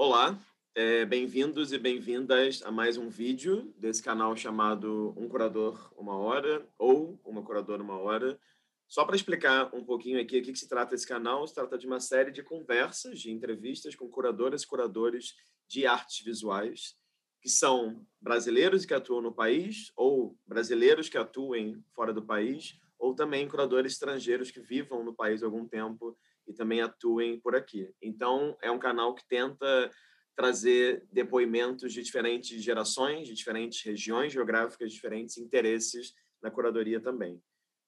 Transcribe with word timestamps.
Olá, 0.00 0.38
é, 0.76 1.04
bem-vindos 1.04 1.72
e 1.72 1.78
bem-vindas 1.78 2.62
a 2.62 2.70
mais 2.70 2.96
um 2.96 3.08
vídeo 3.08 3.74
desse 3.76 4.00
canal 4.00 4.36
chamado 4.36 5.12
Um 5.16 5.28
Curador 5.28 5.92
Uma 5.96 6.16
Hora 6.16 6.64
ou 6.78 7.20
Uma 7.24 7.42
Curadora 7.42 7.82
Uma 7.82 7.98
Hora. 7.98 8.38
Só 8.86 9.04
para 9.04 9.16
explicar 9.16 9.74
um 9.74 9.84
pouquinho 9.84 10.20
aqui 10.20 10.38
o 10.38 10.42
que, 10.44 10.52
que 10.52 10.58
se 10.58 10.68
trata 10.68 10.94
esse 10.94 11.04
canal, 11.04 11.44
se 11.48 11.52
trata 11.52 11.76
de 11.76 11.84
uma 11.84 11.98
série 11.98 12.30
de 12.30 12.44
conversas, 12.44 13.18
de 13.18 13.32
entrevistas 13.32 13.96
com 13.96 14.08
curadoras 14.08 14.62
e 14.62 14.68
curadores 14.68 15.34
de 15.66 15.84
artes 15.84 16.24
visuais, 16.24 16.96
que 17.42 17.48
são 17.48 18.06
brasileiros 18.20 18.86
que 18.86 18.94
atuam 18.94 19.20
no 19.20 19.34
país 19.34 19.90
ou 19.96 20.38
brasileiros 20.46 21.08
que 21.08 21.18
atuem 21.18 21.82
fora 21.92 22.12
do 22.12 22.22
país, 22.22 22.78
ou 23.00 23.16
também 23.16 23.48
curadores 23.48 23.94
estrangeiros 23.94 24.52
que 24.52 24.60
vivam 24.60 25.02
no 25.02 25.12
país 25.12 25.42
há 25.42 25.46
algum 25.46 25.66
tempo 25.66 26.16
e 26.48 26.54
também 26.54 26.80
atuem 26.80 27.38
por 27.38 27.54
aqui. 27.54 27.88
Então, 28.02 28.56
é 28.62 28.70
um 28.70 28.78
canal 28.78 29.14
que 29.14 29.26
tenta 29.28 29.90
trazer 30.34 31.04
depoimentos 31.12 31.92
de 31.92 32.02
diferentes 32.02 32.62
gerações, 32.62 33.28
de 33.28 33.34
diferentes 33.34 33.82
regiões 33.82 34.32
geográficas, 34.32 34.92
diferentes 34.92 35.36
interesses 35.36 36.14
na 36.40 36.50
curadoria 36.50 37.00
também. 37.00 37.42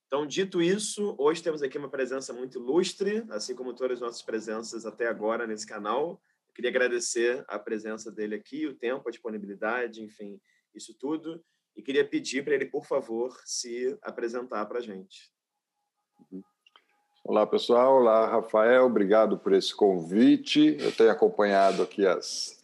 Então, 0.06 0.27
dito 0.27 0.60
isso, 0.60 1.15
hoje 1.16 1.41
temos 1.41 1.62
aqui 1.62 1.78
uma 1.78 1.88
presença 1.88 2.32
muito 2.32 2.59
ilustre, 2.59 3.24
assim 3.30 3.54
como 3.54 3.73
todas 3.73 3.98
as 3.98 4.01
nossas 4.01 4.23
presenças 4.23 4.84
até 4.84 5.06
agora 5.06 5.46
nesse 5.46 5.65
canal. 5.65 6.20
Eu 6.48 6.54
queria 6.54 6.70
agradecer 6.70 7.45
a 7.46 7.56
presença 7.56 8.10
dele 8.10 8.34
aqui, 8.34 8.66
o 8.66 8.74
tempo, 8.74 9.09
a 9.09 9.12
disponibilidade, 9.12 10.02
enfim, 10.02 10.40
isso 10.74 10.92
tudo. 10.98 11.40
E 11.77 11.82
queria 11.82 12.04
pedir 12.04 12.45
para 12.45 12.56
ele, 12.56 12.66
por 12.66 12.84
favor, 12.84 13.40
se 13.45 13.96
apresentar 14.02 14.66
para 14.66 14.79
a 14.79 14.82
gente. 14.82 15.32
Uhum. 16.18 16.42
Olá, 17.23 17.47
pessoal. 17.47 17.97
Olá, 17.97 18.27
Rafael. 18.27 18.87
Obrigado 18.87 19.38
por 19.38 19.52
esse 19.52 19.74
convite. 19.74 20.77
Eu 20.80 20.91
tenho 20.91 21.10
acompanhado 21.10 21.83
aqui 21.83 22.06
as, 22.06 22.59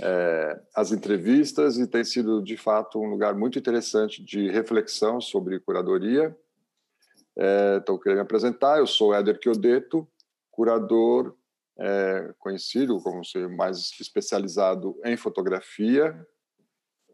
é, 0.00 0.60
as 0.74 0.92
entrevistas 0.92 1.78
e 1.78 1.86
tem 1.86 2.04
sido, 2.04 2.42
de 2.42 2.56
fato, 2.56 3.00
um 3.00 3.08
lugar 3.08 3.34
muito 3.34 3.58
interessante 3.58 4.22
de 4.22 4.50
reflexão 4.50 5.20
sobre 5.22 5.58
curadoria. 5.58 6.36
É, 7.36 7.78
então, 7.82 7.98
queria 7.98 8.16
me 8.16 8.22
apresentar. 8.22 8.78
Eu 8.78 8.86
sou 8.86 9.14
Éder 9.14 9.38
Chiodeto, 9.42 10.06
curador 10.50 11.34
é, 11.78 12.32
conhecido 12.38 13.00
como 13.00 13.24
ser 13.24 13.48
mais 13.48 13.90
especializado 13.98 15.00
em 15.02 15.16
fotografia, 15.16 16.14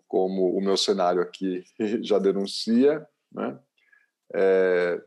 como 0.08 0.54
o 0.56 0.60
meu 0.60 0.77
cenário 0.77 1.22
aqui 1.22 1.64
já 2.02 2.19
denuncia. 2.19 3.06
Né? 3.32 3.58
É, 4.34 5.02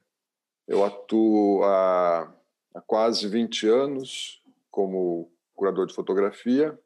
eu 0.67 0.83
atuo 0.83 1.63
há, 1.63 2.33
há 2.73 2.81
quase 2.81 3.27
20 3.27 3.67
anos 3.67 4.43
como 4.71 5.31
curador 5.55 5.87
de 5.87 5.93
fotografia. 5.93 6.77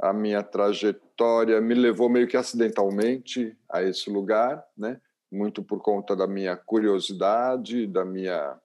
A 0.00 0.12
minha 0.12 0.42
trajetória 0.42 1.60
me 1.60 1.74
levou 1.74 2.08
meio 2.08 2.26
que 2.26 2.36
acidentalmente 2.36 3.56
a 3.68 3.82
esse 3.82 4.10
lugar, 4.10 4.64
né? 4.76 5.00
muito 5.30 5.62
por 5.62 5.80
conta 5.80 6.14
da 6.14 6.26
minha 6.26 6.56
curiosidade, 6.56 7.86
da 7.86 8.04
minha 8.04 8.60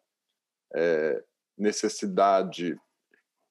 é, 0.75 1.23
necessidade 1.57 2.77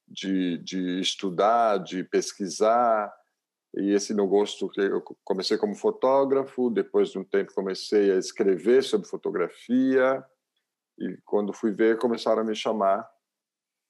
de, 0.07 0.59
de 0.59 1.01
estudar, 1.01 1.79
de 1.79 2.05
pesquisar, 2.05 3.13
e 3.75 3.93
esse 3.93 4.15
meu 4.15 4.27
gosto 4.27 4.69
que 4.69 4.81
eu 4.81 5.03
comecei 5.25 5.59
como 5.59 5.75
fotógrafo, 5.75 6.71
depois 6.71 7.11
de 7.11 7.19
um 7.19 7.25
tempo 7.25 7.55
comecei 7.55 8.11
a 8.11 8.17
escrever 8.17 8.83
sobre 8.83 9.09
fotografia, 9.09 10.25
e 10.99 11.17
quando 11.25 11.53
fui 11.53 11.73
ver, 11.73 11.99
começaram 11.99 12.43
a 12.43 12.45
me 12.45 12.55
chamar 12.55 13.09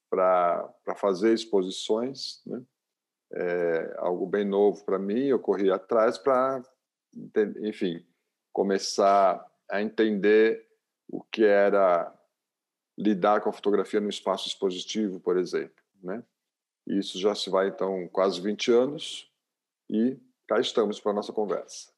para 0.09 0.95
fazer 0.95 1.33
exposições, 1.33 2.41
né? 2.45 2.61
É, 3.33 3.95
algo 3.97 4.25
bem 4.25 4.45
novo 4.45 4.83
para 4.85 4.97
mim. 4.97 5.25
Eu 5.25 5.39
corri 5.39 5.69
atrás 5.69 6.17
para, 6.17 6.63
enfim, 7.61 8.05
começar 8.53 9.45
a 9.69 9.81
entender 9.81 10.65
o 11.09 11.21
que 11.21 11.43
era 11.43 12.13
lidar 12.97 13.41
com 13.41 13.49
a 13.49 13.53
fotografia 13.53 13.99
no 13.99 14.09
espaço 14.09 14.47
expositivo, 14.47 15.19
por 15.19 15.37
exemplo, 15.37 15.83
né? 16.01 16.23
Isso 16.85 17.19
já 17.19 17.35
se 17.35 17.49
vai 17.49 17.67
então 17.67 18.07
quase 18.07 18.39
20 18.39 18.71
anos 18.71 19.29
e 19.89 20.17
cá 20.47 20.59
estamos 20.59 20.99
para 20.99 21.11
a 21.11 21.15
nossa 21.15 21.33
conversa. 21.33 21.91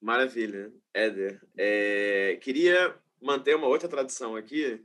Maravilha, 0.00 0.72
Éder. 0.92 1.40
É, 1.56 2.38
queria 2.42 2.94
manter 3.24 3.56
uma 3.56 3.66
outra 3.66 3.88
tradição 3.88 4.36
aqui 4.36 4.84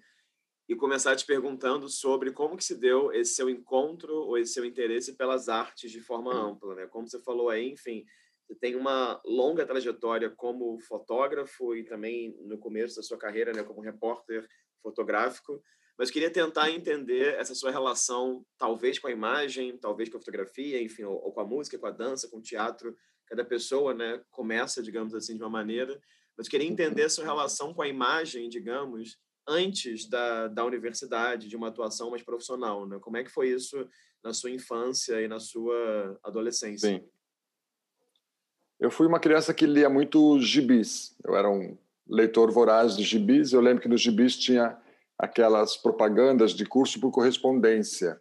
e 0.68 0.76
começar 0.76 1.16
te 1.16 1.26
perguntando 1.26 1.90
sobre 1.90 2.32
como 2.32 2.56
que 2.56 2.64
se 2.64 2.76
deu 2.76 3.12
esse 3.12 3.34
seu 3.34 3.50
encontro 3.50 4.16
ou 4.16 4.38
esse 4.38 4.54
seu 4.54 4.64
interesse 4.64 5.16
pelas 5.16 5.50
artes 5.50 5.92
de 5.92 6.00
forma 6.00 6.34
ampla, 6.34 6.76
né? 6.76 6.88
Como 6.88 7.08
você 7.08 7.20
falou 7.20 7.50
aí, 7.50 7.70
enfim, 7.72 8.06
você 8.48 8.56
tem 8.56 8.76
uma 8.76 9.20
longa 9.26 9.66
trajetória 9.66 10.30
como 10.30 10.80
fotógrafo 10.80 11.76
e 11.76 11.84
também 11.84 12.36
no 12.42 12.58
começo 12.58 12.96
da 12.96 13.04
sua 13.04 13.18
carreira, 13.18 13.52
né, 13.52 13.64
como 13.64 13.82
repórter 13.82 14.48
fotográfico, 14.82 15.62
mas 15.98 16.10
queria 16.10 16.32
tentar 16.32 16.72
entender 16.72 17.36
essa 17.36 17.54
sua 17.54 17.72
relação, 17.72 18.46
talvez 18.58 18.98
com 18.98 19.08
a 19.08 19.12
imagem, 19.12 19.78
talvez 19.78 20.08
com 20.08 20.18
a 20.18 20.20
fotografia, 20.20 20.82
enfim, 20.82 21.04
ou, 21.04 21.16
ou 21.16 21.34
com 21.34 21.42
a 21.42 21.46
música, 21.46 21.78
com 21.78 21.88
a 21.88 21.92
dança, 21.92 22.30
com 22.30 22.38
o 22.38 22.42
teatro. 22.42 22.96
Cada 23.28 23.44
pessoa, 23.44 23.94
né, 23.94 24.24
começa, 24.32 24.82
digamos 24.82 25.14
assim, 25.14 25.36
de 25.36 25.44
uma 25.44 25.50
maneira 25.50 26.00
mas 26.40 26.48
queria 26.48 26.70
entender 26.70 27.04
a 27.04 27.10
sua 27.10 27.26
relação 27.26 27.74
com 27.74 27.82
a 27.82 27.88
imagem, 27.90 28.48
digamos, 28.48 29.18
antes 29.46 30.08
da, 30.08 30.48
da 30.48 30.64
universidade, 30.64 31.50
de 31.50 31.58
uma 31.58 31.68
atuação 31.68 32.12
mais 32.12 32.24
profissional, 32.24 32.88
né? 32.88 32.98
Como 33.02 33.18
é 33.18 33.26
que 33.26 33.30
foi 33.30 33.50
isso 33.50 33.86
na 34.24 34.32
sua 34.32 34.50
infância 34.50 35.22
e 35.22 35.28
na 35.28 35.38
sua 35.38 36.18
adolescência? 36.24 36.92
Sim. 36.92 37.06
Eu 38.80 38.90
fui 38.90 39.06
uma 39.06 39.20
criança 39.20 39.54
que 39.54 39.66
lia 39.66 39.90
muito 39.90 40.40
gibis. 40.40 41.14
Eu 41.26 41.36
era 41.36 41.50
um 41.50 41.78
leitor 42.08 42.50
voraz 42.54 42.96
de 42.96 43.04
gibis. 43.04 43.52
Eu 43.52 43.60
lembro 43.60 43.82
que 43.84 43.90
nos 43.90 44.02
gibis 44.02 44.38
tinha 44.38 44.82
aquelas 45.18 45.76
propagandas 45.76 46.54
de 46.54 46.66
curso 46.66 47.02
por 47.02 47.12
correspondência. 47.12 48.18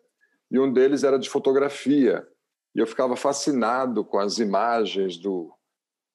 E 0.50 0.58
um 0.58 0.72
deles 0.72 1.04
era 1.04 1.20
de 1.20 1.30
fotografia. 1.30 2.26
E 2.74 2.80
eu 2.80 2.86
ficava 2.86 3.14
fascinado 3.14 4.04
com 4.04 4.18
as 4.18 4.40
imagens 4.40 5.16
do 5.18 5.56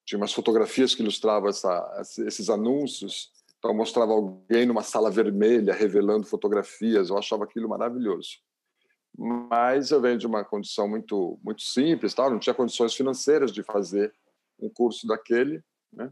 tinha 0.05 0.17
umas 0.17 0.33
fotografias 0.33 0.93
que 0.93 1.01
ilustravam 1.01 1.49
essa, 1.49 2.01
esses 2.25 2.49
anúncios. 2.49 3.31
Então, 3.57 3.73
mostrava 3.73 4.11
alguém 4.11 4.65
numa 4.65 4.83
sala 4.83 5.09
vermelha 5.09 5.73
revelando 5.73 6.27
fotografias. 6.27 7.09
Eu 7.09 7.17
achava 7.17 7.45
aquilo 7.45 7.69
maravilhoso. 7.69 8.39
Mas 9.17 9.91
eu 9.91 10.01
venho 10.01 10.17
de 10.17 10.27
uma 10.27 10.43
condição 10.43 10.87
muito 10.87 11.39
muito 11.43 11.61
simples, 11.61 12.13
tal. 12.13 12.29
não 12.29 12.39
tinha 12.39 12.53
condições 12.53 12.93
financeiras 12.93 13.51
de 13.51 13.63
fazer 13.63 14.13
um 14.59 14.69
curso 14.69 15.07
daquele. 15.07 15.63
Né? 15.91 16.11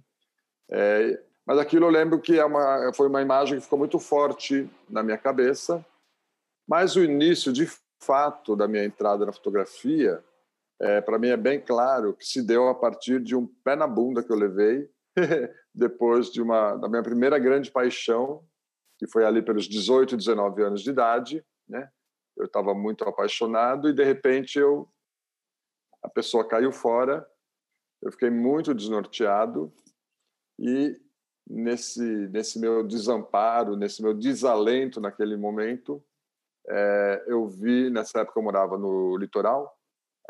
É, 0.70 1.24
mas 1.46 1.58
aquilo 1.58 1.86
eu 1.86 1.90
lembro 1.90 2.22
que 2.22 2.40
é 2.40 2.46
uma, 2.46 2.94
foi 2.94 3.08
uma 3.08 3.22
imagem 3.22 3.58
que 3.58 3.64
ficou 3.64 3.80
muito 3.80 4.00
forte 4.00 4.70
na 4.90 5.04
minha 5.04 5.18
cabeça. 5.18 5.86
Mas 6.68 6.96
o 6.96 7.04
início, 7.04 7.52
de 7.52 7.68
fato, 8.00 8.56
da 8.56 8.68
minha 8.68 8.86
entrada 8.86 9.26
na 9.26 9.34
fotografia 9.34 10.24
é, 10.82 11.00
para 11.00 11.20
mim 11.20 11.28
é 11.28 11.38
bem 11.38 11.62
claro 11.62 12.16
que 12.16 12.26
se 12.26 12.42
deu 12.42 12.68
a 12.68 12.74
partir 12.74 13.22
de 13.22 13.36
um 13.36 13.46
pé 13.46 13.76
na 13.76 13.86
bunda 13.86 14.24
que 14.24 14.32
eu 14.32 14.36
levei 14.36 14.90
depois 15.74 16.32
de 16.32 16.42
uma 16.42 16.76
da 16.76 16.90
minha 16.90 17.04
primeira 17.04 17.38
grande 17.38 17.70
paixão, 17.70 18.44
que 18.98 19.08
foi 19.08 19.24
ali 19.24 19.44
pelos 19.44 19.68
18, 19.68 20.18
19 20.18 20.64
anos 20.64 20.82
de 20.82 20.90
idade, 20.90 21.46
né? 21.70 21.88
Eu 22.36 22.46
estava 22.46 22.74
muito 22.74 23.04
apaixonado 23.04 23.90
e 23.90 23.94
de 23.94 24.04
repente 24.04 24.58
eu 24.58 24.90
a 26.02 26.10
pessoa 26.10 26.48
caiu 26.48 26.72
fora. 26.72 27.28
Eu 28.02 28.12
fiquei 28.12 28.32
muito 28.32 28.74
desnorteado 28.74 29.72
e 30.58 31.00
nesse 31.48 32.02
nesse 32.30 32.60
meu 32.60 32.84
desamparo, 32.84 33.76
nesse 33.76 34.02
meu 34.02 34.16
desalento 34.16 35.00
naquele 35.00 35.38
momento, 35.38 36.04
é, 36.68 37.24
eu 37.28 37.48
vi 37.48 37.92
nessa 37.92 38.22
época 38.22 38.40
eu 38.40 38.44
morava 38.44 38.80
no 38.80 39.16
litoral 39.16 39.78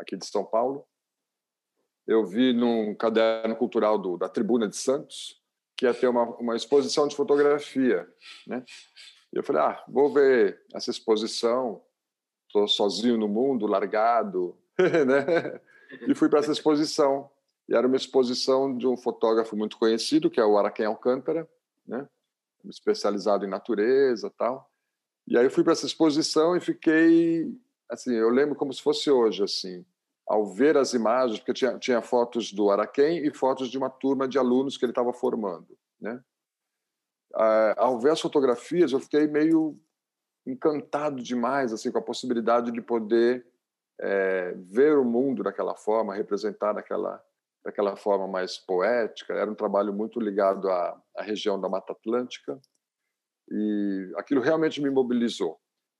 aqui 0.02 0.16
de 0.16 0.26
São 0.26 0.44
Paulo. 0.44 0.86
Eu 2.06 2.26
vi 2.26 2.52
num 2.52 2.94
caderno 2.94 3.56
cultural 3.56 3.96
do, 3.96 4.18
da 4.18 4.28
Tribuna 4.28 4.68
de 4.68 4.76
Santos 4.76 5.40
que 5.76 5.86
ia 5.86 5.94
ter 5.94 6.08
uma, 6.08 6.24
uma 6.36 6.56
exposição 6.56 7.08
de 7.08 7.16
fotografia, 7.16 8.08
né? 8.46 8.64
E 9.32 9.38
eu 9.38 9.42
falei, 9.42 9.62
ah, 9.62 9.82
vou 9.88 10.12
ver 10.12 10.62
essa 10.74 10.90
exposição. 10.90 11.82
Estou 12.46 12.68
sozinho 12.68 13.16
no 13.16 13.28
mundo, 13.28 13.66
largado, 13.66 14.58
né? 14.78 15.60
E 16.06 16.14
fui 16.14 16.28
para 16.28 16.40
essa 16.40 16.52
exposição. 16.52 17.30
E 17.68 17.74
era 17.74 17.86
uma 17.86 17.96
exposição 17.96 18.76
de 18.76 18.86
um 18.86 18.96
fotógrafo 18.96 19.56
muito 19.56 19.78
conhecido, 19.78 20.30
que 20.30 20.40
é 20.40 20.44
o 20.44 20.58
Araquém 20.58 20.84
Alcântara, 20.84 21.48
né? 21.86 22.06
especializado 22.64 23.44
em 23.44 23.48
natureza 23.48 24.30
tal. 24.36 24.70
E 25.26 25.36
aí 25.38 25.44
eu 25.44 25.50
fui 25.50 25.64
para 25.64 25.72
essa 25.72 25.86
exposição 25.86 26.56
e 26.56 26.60
fiquei 26.60 27.50
assim, 27.88 28.14
eu 28.14 28.30
lembro 28.30 28.56
como 28.56 28.72
se 28.72 28.82
fosse 28.82 29.10
hoje, 29.10 29.42
assim, 29.42 29.84
ao 30.26 30.46
ver 30.46 30.76
as 30.76 30.94
imagens, 30.94 31.38
porque 31.38 31.52
tinha, 31.52 31.78
tinha 31.78 32.00
fotos 32.00 32.52
do 32.52 32.70
Araquém 32.70 33.26
e 33.26 33.34
fotos 33.34 33.68
de 33.68 33.76
uma 33.76 33.90
turma 33.90 34.28
de 34.28 34.38
alunos 34.38 34.76
que 34.76 34.84
ele 34.84 34.92
estava 34.92 35.12
formando, 35.12 35.76
né? 36.00 36.22
Ah, 37.34 37.74
ao 37.78 37.98
ver 37.98 38.12
as 38.12 38.20
fotografias, 38.20 38.92
eu 38.92 39.00
fiquei 39.00 39.26
meio 39.26 39.78
encantado 40.46 41.22
demais 41.22 41.72
assim 41.72 41.90
com 41.90 41.98
a 41.98 42.02
possibilidade 42.02 42.70
de 42.70 42.80
poder 42.80 43.46
é, 44.00 44.52
ver 44.56 44.98
o 44.98 45.04
mundo 45.04 45.42
daquela 45.42 45.74
forma, 45.76 46.14
representar 46.14 46.72
daquela, 46.72 47.22
daquela 47.64 47.96
forma 47.96 48.26
mais 48.26 48.58
poética. 48.58 49.34
Era 49.34 49.50
um 49.50 49.54
trabalho 49.54 49.92
muito 49.92 50.20
ligado 50.20 50.68
à, 50.68 51.00
à 51.16 51.22
região 51.22 51.60
da 51.60 51.68
Mata 51.68 51.92
Atlântica 51.92 52.60
e 53.50 54.12
aquilo 54.16 54.40
realmente 54.40 54.80
me 54.80 54.90
mobilizou, 54.90 55.58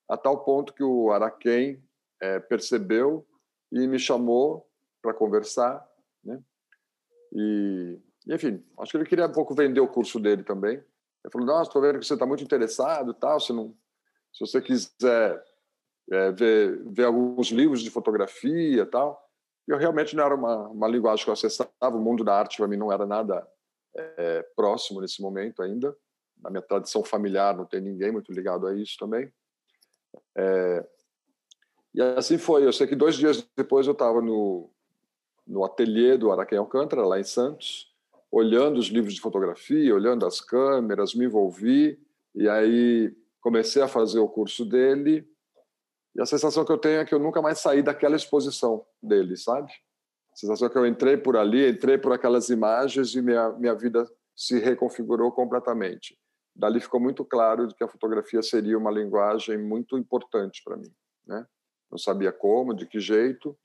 a 0.09 0.17
tal 0.17 0.43
ponto 0.43 0.73
que 0.73 0.83
o 0.83 1.11
Araquém 1.11 1.83
é, 2.21 2.39
percebeu 2.39 3.25
e 3.73 3.87
me 3.87 3.97
chamou 3.97 4.69
para 5.01 5.13
conversar, 5.13 5.83
né? 6.23 6.39
E, 7.33 7.99
enfim, 8.27 8.63
acho 8.79 8.91
que 8.91 8.97
ele 8.97 9.05
queria 9.05 9.25
um 9.25 9.31
pouco 9.31 9.55
vender 9.55 9.79
o 9.79 9.87
curso 9.87 10.19
dele 10.19 10.43
também. 10.43 10.75
Ele 10.75 11.31
falou: 11.31 11.47
Nossa, 11.47 11.69
estou 11.69 11.81
vendo 11.81 11.99
que 11.99 12.05
você 12.05 12.13
está 12.13 12.25
muito 12.25 12.43
interessado, 12.43 13.13
tal. 13.15 13.39
Se 13.39 13.51
não, 13.51 13.75
se 14.31 14.45
você 14.45 14.61
quiser 14.61 15.43
é, 16.11 16.31
ver, 16.31 16.83
ver 16.85 17.05
alguns 17.05 17.47
livros 17.47 17.81
de 17.81 17.89
fotografia, 17.89 18.85
tal. 18.85 19.19
Eu 19.67 19.77
realmente 19.77 20.15
não 20.15 20.23
era 20.23 20.35
uma, 20.35 20.67
uma 20.67 20.87
linguagem 20.87 21.23
que 21.23 21.29
eu 21.29 21.33
acessava. 21.33 21.71
O 21.81 21.99
mundo 21.99 22.23
da 22.23 22.37
arte 22.37 22.57
para 22.57 22.67
mim 22.67 22.77
não 22.77 22.91
era 22.91 23.07
nada 23.07 23.47
é, 23.95 24.43
próximo 24.55 25.01
nesse 25.01 25.21
momento 25.21 25.63
ainda. 25.63 25.95
Na 26.37 26.51
minha 26.51 26.61
tradição 26.61 27.03
familiar 27.03 27.55
não 27.55 27.65
tem 27.65 27.81
ninguém 27.81 28.11
muito 28.11 28.31
ligado 28.31 28.67
a 28.67 28.75
isso 28.75 28.97
também. 28.99 29.33
É, 30.37 30.85
e 31.93 32.01
assim 32.01 32.37
foi. 32.37 32.65
Eu 32.65 32.73
sei 32.73 32.87
que 32.87 32.95
dois 32.95 33.15
dias 33.15 33.47
depois 33.55 33.85
eu 33.87 33.93
estava 33.93 34.21
no, 34.21 34.69
no 35.45 35.63
ateliê 35.63 36.17
do 36.17 36.31
Araquém 36.31 36.57
Alcântara, 36.57 37.05
lá 37.05 37.19
em 37.19 37.23
Santos, 37.23 37.93
olhando 38.31 38.79
os 38.79 38.87
livros 38.87 39.13
de 39.13 39.21
fotografia, 39.21 39.93
olhando 39.93 40.25
as 40.25 40.41
câmeras, 40.41 41.13
me 41.13 41.25
envolvi 41.25 41.99
e 42.33 42.49
aí 42.49 43.15
comecei 43.41 43.81
a 43.81 43.87
fazer 43.87 44.19
o 44.19 44.27
curso 44.27 44.65
dele. 44.65 45.27
E 46.15 46.21
a 46.21 46.25
sensação 46.25 46.65
que 46.65 46.71
eu 46.71 46.77
tenho 46.77 46.99
é 46.99 47.05
que 47.05 47.13
eu 47.13 47.19
nunca 47.19 47.41
mais 47.41 47.59
saí 47.59 47.83
daquela 47.83 48.15
exposição 48.15 48.85
dele, 49.01 49.35
sabe? 49.37 49.71
A 50.31 50.35
sensação 50.35 50.69
que 50.69 50.77
eu 50.77 50.85
entrei 50.87 51.17
por 51.17 51.37
ali, 51.37 51.69
entrei 51.69 51.97
por 51.97 52.11
aquelas 52.11 52.49
imagens 52.49 53.13
e 53.13 53.21
minha, 53.21 53.51
minha 53.51 53.75
vida 53.75 54.09
se 54.35 54.59
reconfigurou 54.59 55.31
completamente. 55.31 56.17
Dali 56.55 56.79
ficou 56.79 56.99
muito 56.99 57.23
claro 57.25 57.67
que 57.67 57.83
a 57.83 57.87
fotografia 57.87 58.41
seria 58.41 58.77
uma 58.77 58.91
linguagem 58.91 59.57
muito 59.57 59.97
importante 59.97 60.61
para 60.63 60.77
mim, 60.77 60.91
né? 61.25 61.45
Não 61.93 61.97
sabia 61.99 62.31
como, 62.31 62.73
de 62.73 62.87
que 62.87 62.99
jeito, 62.99 63.55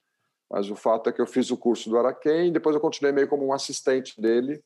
mas 0.50 0.70
o 0.70 0.76
fato 0.76 1.08
é 1.08 1.12
que 1.12 1.20
eu 1.20 1.26
fiz 1.26 1.50
o 1.50 1.56
curso 1.56 1.88
do 1.88 1.98
Araquém 1.98 2.52
depois 2.52 2.74
eu 2.74 2.80
continuei 2.80 3.10
meio 3.10 3.26
como 3.26 3.46
um 3.46 3.54
assistente 3.54 4.20
dele 4.20 4.62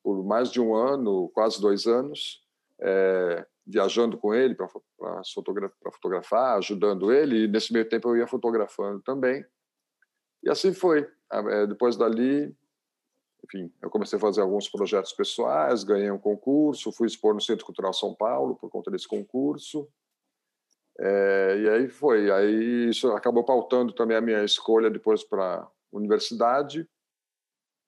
por 0.00 0.24
mais 0.24 0.50
de 0.50 0.60
um 0.60 0.74
ano, 0.74 1.28
quase 1.34 1.60
dois 1.60 1.86
anos, 1.86 2.40
é, 2.80 3.44
viajando 3.66 4.16
com 4.16 4.32
ele 4.32 4.54
para 4.54 4.68
fotografar, 5.92 6.56
ajudando 6.58 7.12
ele, 7.12 7.44
e 7.44 7.48
nesse 7.48 7.72
meio 7.72 7.88
tempo 7.88 8.08
eu 8.08 8.16
ia 8.16 8.26
fotografando 8.28 9.00
também. 9.02 9.44
E 10.42 10.48
assim 10.48 10.72
foi. 10.72 11.06
É, 11.32 11.66
depois 11.66 11.96
dali, 11.96 12.56
enfim, 13.44 13.72
eu 13.82 13.90
comecei 13.90 14.16
a 14.16 14.20
fazer 14.20 14.40
alguns 14.40 14.68
projetos 14.68 15.12
pessoais, 15.12 15.84
ganhei 15.84 16.10
um 16.10 16.18
concurso, 16.18 16.92
fui 16.92 17.08
expor 17.08 17.34
no 17.34 17.40
Centro 17.40 17.66
Cultural 17.66 17.92
São 17.92 18.14
Paulo 18.14 18.54
por 18.54 18.70
conta 18.70 18.90
desse 18.90 19.06
concurso. 19.06 19.86
É, 21.02 21.58
e 21.58 21.68
aí 21.70 21.88
foi. 21.88 22.30
Aí 22.30 22.90
isso 22.90 23.10
acabou 23.12 23.42
pautando 23.42 23.92
também 23.92 24.16
a 24.16 24.20
minha 24.20 24.44
escolha 24.44 24.90
depois 24.90 25.24
para 25.24 25.62
a 25.62 25.68
universidade, 25.90 26.86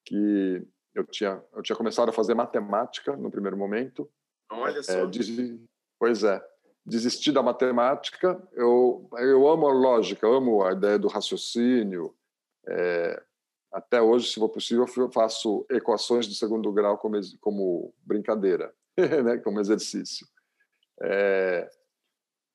que 0.06 0.66
eu 0.94 1.04
tinha, 1.04 1.42
eu 1.54 1.62
tinha 1.62 1.76
começado 1.76 2.08
a 2.08 2.12
fazer 2.12 2.34
matemática 2.34 3.14
no 3.14 3.30
primeiro 3.30 3.56
momento. 3.56 4.10
Olha 4.50 4.78
é, 4.78 4.82
só. 4.82 4.92
É, 5.00 5.06
des, 5.06 5.28
pois 5.98 6.24
é. 6.24 6.42
Desisti 6.84 7.30
da 7.30 7.42
matemática. 7.42 8.42
Eu, 8.52 9.08
eu 9.18 9.46
amo 9.46 9.68
a 9.68 9.72
lógica, 9.72 10.26
amo 10.26 10.64
a 10.64 10.72
ideia 10.72 10.98
do 10.98 11.08
raciocínio. 11.08 12.14
É, 12.66 13.22
até 13.70 14.00
hoje, 14.00 14.28
se 14.28 14.34
for 14.40 14.48
possível, 14.48 14.86
eu 14.96 15.12
faço 15.12 15.66
equações 15.70 16.26
de 16.26 16.34
segundo 16.34 16.72
grau 16.72 16.96
como, 16.96 17.20
como 17.40 17.94
brincadeira, 18.04 18.74
né, 18.96 19.36
como 19.38 19.60
exercício. 19.60 20.26
É, 21.02 21.70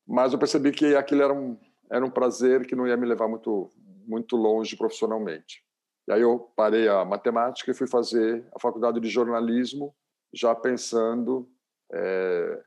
mas 0.07 0.31
eu 0.31 0.39
percebi 0.39 0.71
que 0.71 0.95
aquilo 0.95 1.21
era 1.21 1.33
um, 1.33 1.57
era 1.89 2.06
um 2.06 2.09
prazer 2.09 2.65
que 2.65 2.75
não 2.75 2.88
ia 2.88 2.95
me 2.95 3.06
levar 3.06 3.27
muito, 3.27 3.69
muito 4.06 4.38
longe 4.38 4.77
profissionalmente. 4.77 5.63
E 6.07 6.13
aí 6.13 6.21
eu 6.21 6.51
parei 6.56 6.88
a 6.88 7.04
matemática 7.04 7.69
e 7.69 7.74
fui 7.74 7.88
fazer 7.88 8.48
a 8.56 8.59
faculdade 8.59 9.00
de 9.00 9.09
jornalismo, 9.09 9.94
já 10.33 10.56
pensando 10.56 11.50
é, 11.92 12.63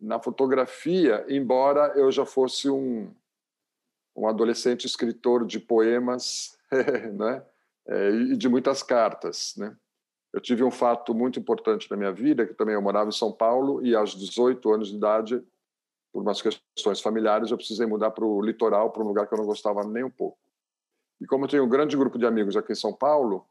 na 0.00 0.18
fotografia, 0.18 1.24
embora 1.28 1.92
eu 1.94 2.10
já 2.10 2.24
fosse 2.24 2.70
um, 2.70 3.14
um 4.16 4.26
adolescente 4.26 4.86
escritor 4.86 5.46
de 5.46 5.60
poemas 5.60 6.58
né? 7.12 7.44
É, 7.86 8.10
e 8.10 8.36
de 8.36 8.48
muitas 8.48 8.82
cartas. 8.82 9.54
Né? 9.56 9.76
Eu 10.32 10.40
tive 10.40 10.64
um 10.64 10.70
fato 10.70 11.14
muito 11.14 11.38
importante 11.38 11.90
na 11.90 11.96
minha 11.96 12.12
vida, 12.12 12.46
que 12.46 12.54
também 12.54 12.74
eu 12.74 12.82
morava 12.82 13.08
em 13.08 13.12
São 13.12 13.32
Paulo 13.32 13.84
e 13.84 13.94
aos 13.94 14.14
18 14.14 14.72
anos 14.72 14.88
de 14.88 14.96
idade 14.96 15.44
por 16.12 16.22
umas 16.22 16.42
questões 16.42 17.00
familiares, 17.00 17.50
eu 17.50 17.56
precisei 17.56 17.86
mudar 17.86 18.10
para 18.10 18.24
o 18.24 18.42
litoral, 18.42 18.90
para 18.90 19.02
um 19.02 19.08
lugar 19.08 19.26
que 19.26 19.34
eu 19.34 19.38
não 19.38 19.46
gostava 19.46 19.82
nem 19.82 20.04
um 20.04 20.10
pouco. 20.10 20.38
E 21.20 21.26
como 21.26 21.44
eu 21.44 21.48
tenho 21.48 21.64
um 21.64 21.68
grande 21.68 21.96
grupo 21.96 22.18
de 22.18 22.26
amigos 22.26 22.56
aqui 22.56 22.72
em 22.72 22.76
São 22.76 22.92
Paulo, 22.92 23.46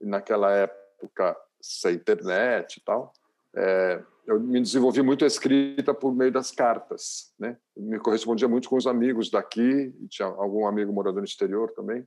e 0.00 0.06
naquela 0.06 0.50
época 0.52 1.36
sem 1.60 1.96
internet 1.96 2.76
e 2.76 2.80
tal, 2.84 3.12
é, 3.54 4.02
eu 4.26 4.38
me 4.38 4.60
desenvolvi 4.60 5.02
muito 5.02 5.24
a 5.24 5.26
escrita 5.26 5.92
por 5.92 6.14
meio 6.14 6.30
das 6.30 6.50
cartas, 6.50 7.32
né? 7.38 7.58
Me 7.76 7.98
correspondia 7.98 8.46
muito 8.46 8.68
com 8.68 8.76
os 8.76 8.86
amigos 8.86 9.30
daqui, 9.30 9.92
tinha 10.08 10.28
algum 10.28 10.66
amigo 10.66 10.92
morando 10.92 11.18
no 11.18 11.24
exterior 11.24 11.72
também. 11.72 12.06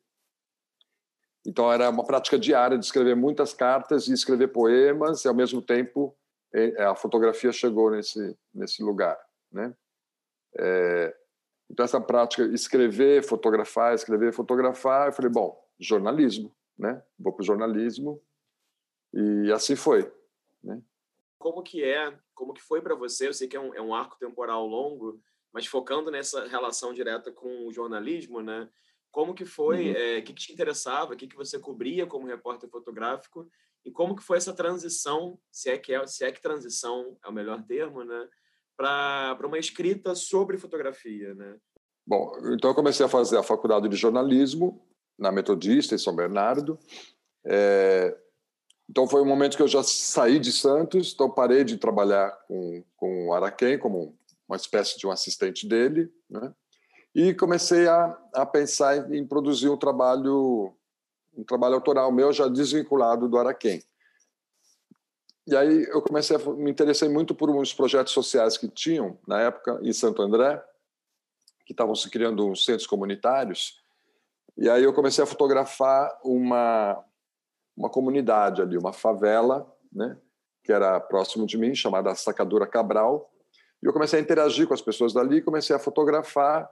Então 1.45 1.71
era 1.71 1.89
uma 1.89 2.05
prática 2.05 2.37
diária 2.37 2.77
de 2.77 2.85
escrever 2.85 3.15
muitas 3.15 3.53
cartas 3.53 4.07
e 4.07 4.13
escrever 4.13 4.49
poemas, 4.49 5.25
e 5.25 5.27
ao 5.27 5.33
mesmo 5.33 5.61
tempo 5.61 6.15
é, 6.53 6.83
a 6.83 6.95
fotografia 6.95 7.51
chegou 7.51 7.91
nesse 7.91 8.37
nesse 8.53 8.83
lugar, 8.83 9.19
né? 9.51 9.73
É, 10.57 11.15
então, 11.69 11.85
essa 11.85 12.01
prática, 12.01 12.43
escrever, 12.53 13.23
fotografar, 13.23 13.95
escrever, 13.95 14.33
fotografar, 14.33 15.07
eu 15.07 15.13
falei, 15.13 15.31
bom, 15.31 15.57
jornalismo, 15.79 16.53
né? 16.77 17.01
Vou 17.17 17.31
para 17.31 17.43
o 17.43 17.45
jornalismo. 17.45 18.21
E 19.13 19.51
assim 19.51 19.75
foi, 19.75 20.11
né? 20.63 20.81
Como 21.39 21.63
que 21.63 21.83
é, 21.83 22.17
como 22.35 22.53
que 22.53 22.61
foi 22.61 22.81
para 22.81 22.93
você? 22.93 23.27
Eu 23.27 23.33
sei 23.33 23.47
que 23.47 23.55
é 23.55 23.59
um, 23.59 23.73
é 23.73 23.81
um 23.81 23.95
arco 23.95 24.17
temporal 24.19 24.65
longo, 24.65 25.19
mas 25.51 25.65
focando 25.65 26.11
nessa 26.11 26.45
relação 26.47 26.93
direta 26.93 27.31
com 27.31 27.67
o 27.67 27.73
jornalismo, 27.73 28.41
né? 28.41 28.69
Como 29.09 29.33
que 29.33 29.45
foi, 29.45 29.89
uhum. 29.89 29.95
é, 29.95 30.19
o 30.19 30.23
que, 30.23 30.33
que 30.33 30.41
te 30.47 30.53
interessava, 30.53 31.13
o 31.13 31.17
que, 31.17 31.27
que 31.27 31.35
você 31.35 31.59
cobria 31.59 32.05
como 32.05 32.27
repórter 32.27 32.69
fotográfico 32.69 33.49
e 33.83 33.91
como 33.91 34.15
que 34.15 34.23
foi 34.23 34.37
essa 34.37 34.53
transição, 34.53 35.39
se 35.51 35.69
é 35.69 35.77
que, 35.77 35.93
é, 35.93 36.05
se 36.05 36.23
é 36.23 36.31
que 36.31 36.41
transição 36.41 37.17
é 37.23 37.27
o 37.27 37.33
melhor 37.33 37.63
termo, 37.63 38.03
né? 38.03 38.29
Para 38.77 39.37
uma 39.45 39.59
escrita 39.59 40.15
sobre 40.15 40.57
fotografia, 40.57 41.33
né? 41.35 41.57
Bom, 42.05 42.33
então 42.53 42.71
eu 42.71 42.75
comecei 42.75 43.05
a 43.05 43.09
fazer 43.09 43.37
a 43.37 43.43
faculdade 43.43 43.87
de 43.87 43.95
jornalismo 43.95 44.85
na 45.17 45.31
Metodista 45.31 45.93
em 45.93 45.99
São 45.99 46.15
Bernardo. 46.15 46.79
É, 47.45 48.17
então 48.89 49.07
foi 49.07 49.21
um 49.21 49.25
momento 49.25 49.55
que 49.55 49.63
eu 49.63 49.67
já 49.67 49.83
saí 49.83 50.39
de 50.39 50.51
Santos, 50.51 51.13
então 51.13 51.29
parei 51.29 51.63
de 51.63 51.77
trabalhar 51.77 52.31
com, 52.47 52.83
com 52.97 53.27
o 53.27 53.33
Araquém 53.33 53.77
como 53.77 54.17
uma 54.47 54.57
espécie 54.57 54.97
de 54.97 55.07
um 55.07 55.11
assistente 55.11 55.67
dele, 55.67 56.11
né? 56.29 56.53
E 57.13 57.33
comecei 57.33 57.87
a, 57.87 58.17
a 58.33 58.45
pensar 58.45 59.11
em 59.13 59.25
produzir 59.25 59.69
um 59.69 59.77
trabalho 59.77 60.73
um 61.33 61.43
trabalho 61.43 61.75
autoral 61.75 62.11
meu 62.11 62.33
já 62.33 62.47
desvinculado 62.47 63.29
do 63.29 63.37
Araquém. 63.37 63.81
E 65.47 65.55
aí 65.55 65.83
eu 65.89 66.01
comecei 66.01 66.35
a 66.35 66.39
me 66.39 66.69
interessei 66.69 67.09
muito 67.09 67.33
por 67.33 67.49
uns 67.49 67.73
projetos 67.73 68.13
sociais 68.13 68.57
que 68.57 68.67
tinham 68.67 69.17
na 69.27 69.41
época 69.41 69.79
em 69.81 69.91
Santo 69.91 70.21
André, 70.21 70.63
que 71.65 71.73
estavam 71.73 71.95
se 71.95 72.09
criando 72.09 72.47
uns 72.47 72.63
centros 72.63 72.87
comunitários. 72.87 73.81
E 74.57 74.69
aí 74.69 74.83
eu 74.83 74.93
comecei 74.93 75.23
a 75.23 75.27
fotografar 75.27 76.19
uma 76.23 77.03
uma 77.75 77.89
comunidade 77.89 78.61
ali, 78.61 78.77
uma 78.77 78.93
favela, 78.93 79.65
né, 79.91 80.17
que 80.63 80.71
era 80.71 80.99
próximo 80.99 81.47
de 81.47 81.57
mim, 81.57 81.73
chamada 81.73 82.13
Sacadura 82.13 82.67
Cabral. 82.67 83.31
E 83.81 83.87
eu 83.87 83.93
comecei 83.93 84.19
a 84.19 84.21
interagir 84.21 84.67
com 84.67 84.73
as 84.73 84.81
pessoas 84.81 85.13
dali, 85.13 85.41
comecei 85.41 85.75
a 85.75 85.79
fotografar 85.79 86.69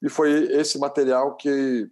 e 0.00 0.08
foi 0.08 0.30
esse 0.52 0.78
material 0.78 1.36
que 1.36 1.90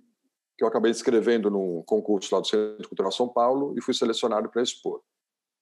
que 0.57 0.65
eu 0.65 0.69
acabei 0.69 0.91
escrevendo 0.91 1.51
num 1.51 1.83
concurso 1.87 2.35
lá 2.35 2.41
do 2.43 2.47
Centro 2.47 2.87
Cultural 2.87 3.11
São 3.11 3.27
Paulo 3.27 3.75
e 3.79 3.81
fui 3.81 3.95
selecionado 3.95 4.51
para 4.51 4.61
expor. 4.61 5.01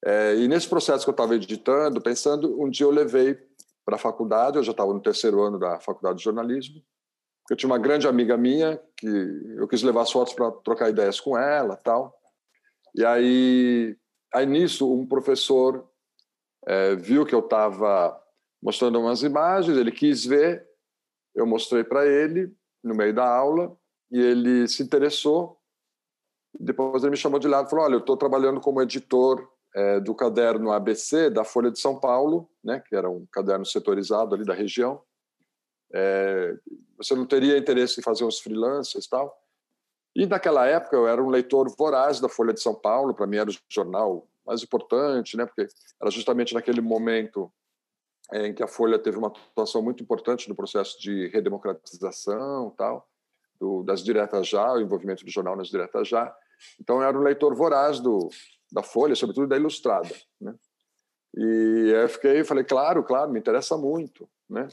É, 0.05 0.37
e 0.37 0.49
nesse 0.49 0.69
processo 0.69 1.05
que 1.05 1.11
eu 1.11 1.13
estava 1.13 1.35
editando, 1.35 2.01
pensando, 2.01 2.61
um 2.61 2.71
dia 2.71 2.87
eu 2.87 2.91
levei 2.91 3.39
para 3.85 3.97
a 3.97 3.99
faculdade, 3.99 4.57
eu 4.57 4.63
já 4.63 4.71
estava 4.71 4.93
no 4.93 5.01
terceiro 5.01 5.43
ano 5.43 5.59
da 5.59 5.81
faculdade 5.81 6.19
de 6.19 6.25
jornalismo, 6.25 6.83
eu 7.51 7.57
tinha 7.57 7.69
uma 7.69 7.79
grande 7.79 8.07
amiga 8.07 8.37
minha 8.37 8.81
que 8.97 9.07
eu 9.57 9.67
quis 9.67 9.83
levar 9.83 10.03
as 10.03 10.13
fotos 10.13 10.35
para 10.35 10.51
trocar 10.51 10.91
ideias 10.91 11.19
com 11.19 11.37
ela 11.37 11.77
tal. 11.77 12.15
E 12.95 13.05
aí, 13.05 13.97
aí 14.35 14.45
nisso, 14.45 14.93
um 14.93 15.07
professor 15.07 15.89
é, 16.67 16.95
viu 16.95 17.25
que 17.25 17.35
eu 17.35 17.41
estava 17.41 18.21
mostrando 18.63 19.01
umas 19.01 19.23
imagens, 19.23 19.79
ele 19.79 19.91
quis 19.91 20.27
ver, 20.27 20.67
eu 21.35 21.47
mostrei 21.47 21.83
para 21.83 22.07
ele 22.07 22.53
no 22.85 22.95
meio 22.95 23.15
da 23.15 23.27
aula, 23.27 23.77
e 24.11 24.21
ele 24.21 24.69
se 24.69 24.83
interessou. 24.83 25.59
Depois 26.59 27.03
ele 27.03 27.11
me 27.11 27.17
chamou 27.17 27.39
de 27.39 27.49
lado 27.49 27.67
e 27.67 27.71
falou: 27.71 27.85
Olha, 27.85 27.95
eu 27.95 28.01
estou 28.01 28.17
trabalhando 28.17 28.61
como 28.61 28.83
editor 28.83 29.49
é, 29.75 30.01
do 30.01 30.15
caderno 30.15 30.73
ABC 30.73 31.31
da 31.31 31.45
Folha 31.45 31.71
de 31.71 31.79
São 31.79 31.99
Paulo, 31.99 32.49
né, 32.63 32.83
que 32.87 32.97
era 32.97 33.09
um 33.09 33.27
caderno 33.31 33.65
setorizado 33.65 34.35
ali 34.35 34.45
da 34.45 34.55
região. 34.55 35.03
É, 35.93 36.57
você 36.97 37.15
não 37.15 37.27
teria 37.27 37.57
interesse 37.57 38.01
em 38.01 38.03
fazer 38.03 38.25
uns 38.25 38.41
freelancers 38.41 39.05
e 39.05 39.09
tal? 39.09 39.37
E 40.15 40.27
naquela 40.27 40.67
época 40.67 40.97
eu 40.97 41.07
era 41.07 41.23
um 41.23 41.29
leitor 41.29 41.69
voraz 41.77 42.19
da 42.21 42.29
Folha 42.29 42.53
de 42.53 42.61
São 42.61 42.75
Paulo, 42.75 43.15
para 43.15 43.27
mim 43.27 43.37
era 43.37 43.51
o 43.51 43.55
jornal 43.69 44.27
mais 44.45 44.63
importante, 44.63 45.37
né, 45.37 45.45
porque 45.47 45.69
era 46.01 46.11
justamente 46.11 46.55
naquele 46.55 46.81
momento 46.81 47.53
é, 48.33 48.47
em 48.47 48.55
que 48.55 48.63
a 48.63 48.69
Folha 48.69 48.99
teve 48.99 49.17
uma 49.17 49.29
atuação 49.29 49.83
muito 49.83 50.03
importante 50.03 50.49
no 50.49 50.55
processo 50.55 51.01
de 51.01 51.29
redemocratização, 51.29 52.71
tal, 52.77 53.09
do, 53.61 53.83
das 53.83 54.03
diretas 54.03 54.49
já, 54.49 54.73
o 54.73 54.81
envolvimento 54.81 55.25
do 55.25 55.31
jornal 55.31 55.57
nas 55.57 55.69
diretas 55.69 56.09
já. 56.09 56.35
Então 56.81 56.97
eu 56.97 57.09
era 57.09 57.19
um 57.19 57.23
leitor 57.23 57.55
voraz 57.55 58.01
do, 58.01 58.29
da 58.71 58.83
Folha, 58.83 59.15
sobretudo 59.15 59.47
da 59.47 59.57
Ilustrada, 59.57 60.15
né? 60.41 60.55
E 61.37 61.93
eu 61.95 62.09
fiquei, 62.09 62.43
falei, 62.43 62.65
claro, 62.65 63.05
claro, 63.05 63.31
me 63.31 63.39
interessa 63.39 63.77
muito, 63.77 64.29
né? 64.49 64.69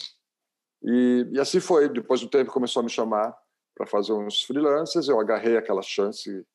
E, 0.81 1.27
e 1.31 1.39
assim 1.39 1.59
foi. 1.59 1.89
Depois 1.89 2.21
do 2.21 2.29
tempo 2.29 2.51
começou 2.51 2.79
a 2.79 2.83
me 2.83 2.89
chamar 2.89 3.35
para 3.75 3.85
fazer 3.85 4.13
uns 4.13 4.43
freelancers, 4.43 5.07
eu 5.07 5.19
agarrei 5.19 5.57
aquela 5.57 5.81
chance 5.81 6.45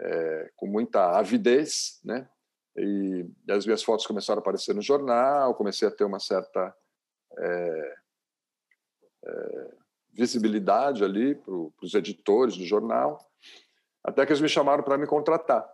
é, 0.00 0.50
com 0.56 0.66
muita 0.66 1.18
avidez, 1.18 2.00
né? 2.04 2.28
E, 2.76 3.26
e, 3.46 3.52
as 3.52 3.66
minhas 3.66 3.82
fotos 3.82 4.06
começaram 4.06 4.38
a 4.38 4.42
aparecer 4.42 4.74
no 4.74 4.80
jornal, 4.80 5.54
comecei 5.54 5.86
a 5.86 5.90
ter 5.90 6.04
uma 6.04 6.18
certa 6.18 6.74
é, 7.38 7.94
é, 9.24 9.74
visibilidade 10.12 11.04
ali 11.04 11.34
para 11.34 11.52
os 11.54 11.94
editores 11.94 12.56
do 12.56 12.64
jornal, 12.64 13.18
até 14.04 14.24
que 14.24 14.32
eles 14.32 14.40
me 14.40 14.48
chamaram 14.48 14.82
para 14.82 14.96
me 14.98 15.06
contratar. 15.06 15.68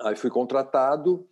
Aí 0.00 0.16
fui 0.16 0.30
contratado, 0.30 1.26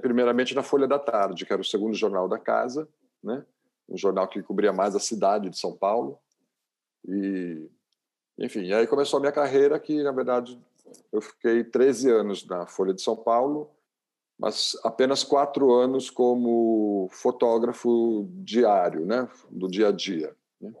primeiramente 0.00 0.54
na 0.54 0.62
Folha 0.62 0.86
da 0.86 0.98
Tarde, 0.98 1.46
que 1.46 1.52
era 1.52 1.62
o 1.62 1.64
segundo 1.64 1.94
jornal 1.94 2.28
da 2.28 2.38
casa, 2.38 2.88
né? 3.22 3.44
um 3.88 3.96
jornal 3.96 4.28
que 4.28 4.42
cobria 4.42 4.72
mais 4.72 4.96
a 4.96 5.00
cidade 5.00 5.50
de 5.50 5.58
São 5.58 5.76
Paulo. 5.76 6.18
E, 7.06 7.68
enfim, 8.38 8.72
aí 8.72 8.86
começou 8.86 9.18
a 9.18 9.20
minha 9.20 9.32
carreira, 9.32 9.78
que 9.78 10.02
na 10.02 10.12
verdade 10.12 10.58
eu 11.12 11.20
fiquei 11.20 11.64
13 11.64 12.10
anos 12.10 12.46
na 12.46 12.66
Folha 12.66 12.94
de 12.94 13.02
São 13.02 13.16
Paulo, 13.16 13.70
mas 14.38 14.76
apenas 14.82 15.22
quatro 15.22 15.72
anos 15.72 16.10
como 16.10 17.08
fotógrafo 17.12 18.26
diário, 18.42 19.06
né, 19.06 19.28
do 19.50 19.68
dia 19.68 19.88
a 19.88 19.92
dia. 19.92 20.34
Né? 20.60 20.72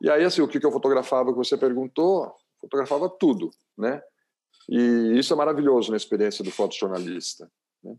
E 0.00 0.10
aí, 0.10 0.24
assim, 0.24 0.40
o 0.40 0.48
que 0.48 0.64
eu 0.64 0.72
fotografava 0.72 1.32
que 1.32 1.38
você 1.38 1.56
perguntou, 1.56 2.34
fotografava 2.60 3.08
tudo, 3.08 3.50
né? 3.76 4.02
E 4.68 5.18
isso 5.18 5.32
é 5.32 5.36
maravilhoso 5.36 5.90
na 5.90 5.96
experiência 5.96 6.44
do 6.44 6.50
fotojornalista. 6.50 7.50
Né? 7.82 7.96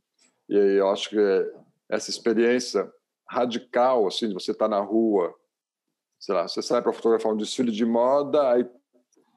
E 0.47 0.55
eu 0.55 0.89
acho 0.89 1.09
que 1.09 1.17
essa 1.89 2.09
experiência 2.09 2.91
radical, 3.27 4.07
assim, 4.07 4.27
de 4.27 4.33
você 4.33 4.51
estar 4.51 4.69
tá 4.69 4.75
na 4.75 4.81
rua, 4.81 5.33
sei 6.19 6.35
lá, 6.35 6.47
você 6.47 6.61
sai 6.61 6.81
para 6.81 6.93
fotografar 6.93 7.31
um 7.31 7.37
desfile 7.37 7.71
de 7.71 7.85
moda, 7.85 8.51
aí 8.51 8.69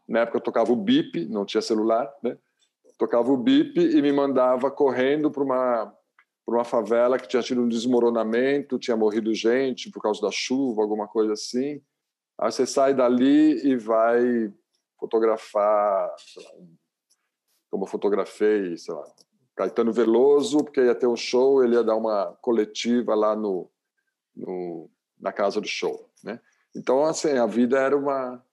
na 0.08 0.20
época 0.20 0.38
eu 0.38 0.42
tocava 0.42 0.72
o 0.72 0.76
bip, 0.76 1.26
não 1.26 1.46
tinha 1.46 1.62
celular, 1.62 2.12
né? 2.22 2.36
Tocava 2.98 3.32
o 3.32 3.36
bip 3.36 3.78
e 3.80 4.02
me 4.02 4.12
mandava 4.12 4.70
correndo 4.70 5.30
para 5.30 5.42
uma 5.42 5.94
para 6.44 6.56
uma 6.56 6.64
favela 6.64 7.18
que 7.18 7.28
tinha 7.28 7.42
tido 7.42 7.62
um 7.62 7.68
desmoronamento, 7.68 8.78
tinha 8.78 8.96
morrido 8.96 9.32
gente 9.32 9.90
por 9.92 10.02
causa 10.02 10.20
da 10.20 10.30
chuva, 10.32 10.82
alguma 10.82 11.06
coisa 11.06 11.34
assim. 11.34 11.80
Aí 12.36 12.50
você 12.50 12.66
sai 12.66 12.94
dali 12.94 13.64
e 13.64 13.76
vai 13.76 14.52
fotografar, 14.98 16.08
lá, 16.36 16.50
como 17.72 17.84
eu 17.84 17.88
fotografei, 17.88 18.76
sei 18.76 18.92
lá, 18.94 19.02
Caetano 19.56 19.94
Veloso, 19.94 20.58
porque 20.58 20.82
ia 20.82 20.94
ter 20.94 21.06
um 21.06 21.16
show, 21.16 21.64
ele 21.64 21.74
ia 21.74 21.82
dar 21.82 21.96
uma 21.96 22.36
coletiva 22.42 23.14
lá 23.14 23.34
no, 23.34 23.70
no 24.36 24.90
na 25.18 25.32
casa 25.32 25.58
do 25.58 25.66
show, 25.66 26.10
né? 26.22 26.38
Então, 26.76 27.02
assim, 27.04 27.30
a 27.38 27.46
vida 27.46 27.80
era 27.80 27.96
uma 27.96 28.44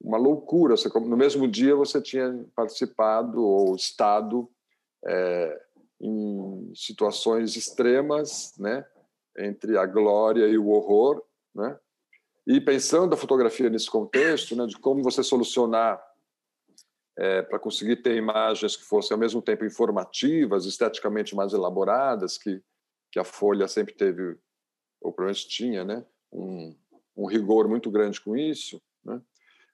uma 0.00 0.16
loucura. 0.16 0.76
Você, 0.76 0.88
no 1.00 1.16
mesmo 1.16 1.48
dia 1.48 1.74
você 1.74 2.00
tinha 2.00 2.46
participado 2.54 3.42
ou 3.44 3.74
estado 3.74 4.48
é, 5.04 5.60
em 6.00 6.72
situações 6.74 7.56
extremas, 7.56 8.54
né, 8.56 8.86
entre 9.36 9.76
a 9.76 9.84
glória 9.84 10.46
e 10.46 10.56
o 10.56 10.68
horror, 10.68 11.22
né? 11.54 11.76
E 12.46 12.60
pensando 12.60 13.14
a 13.14 13.16
fotografia 13.16 13.68
nesse 13.68 13.90
contexto, 13.90 14.54
né, 14.54 14.64
de 14.66 14.78
como 14.78 15.02
você 15.02 15.22
solucionar 15.22 16.00
é, 17.18 17.42
para 17.42 17.58
conseguir 17.58 17.96
ter 17.96 18.16
imagens 18.16 18.76
que 18.76 18.84
fossem 18.84 19.14
ao 19.14 19.20
mesmo 19.20 19.42
tempo 19.42 19.64
informativas, 19.64 20.64
esteticamente 20.64 21.34
mais 21.34 21.52
elaboradas, 21.52 22.38
que 22.38 22.62
que 23.10 23.18
a 23.18 23.24
Folha 23.24 23.66
sempre 23.66 23.94
teve, 23.94 24.38
ou 25.00 25.12
pelo 25.12 25.26
menos 25.26 25.44
tinha, 25.44 25.84
né, 25.84 26.04
um, 26.32 26.76
um 27.16 27.26
rigor 27.26 27.68
muito 27.68 27.90
grande 27.90 28.20
com 28.20 28.36
isso, 28.36 28.80
né? 29.04 29.20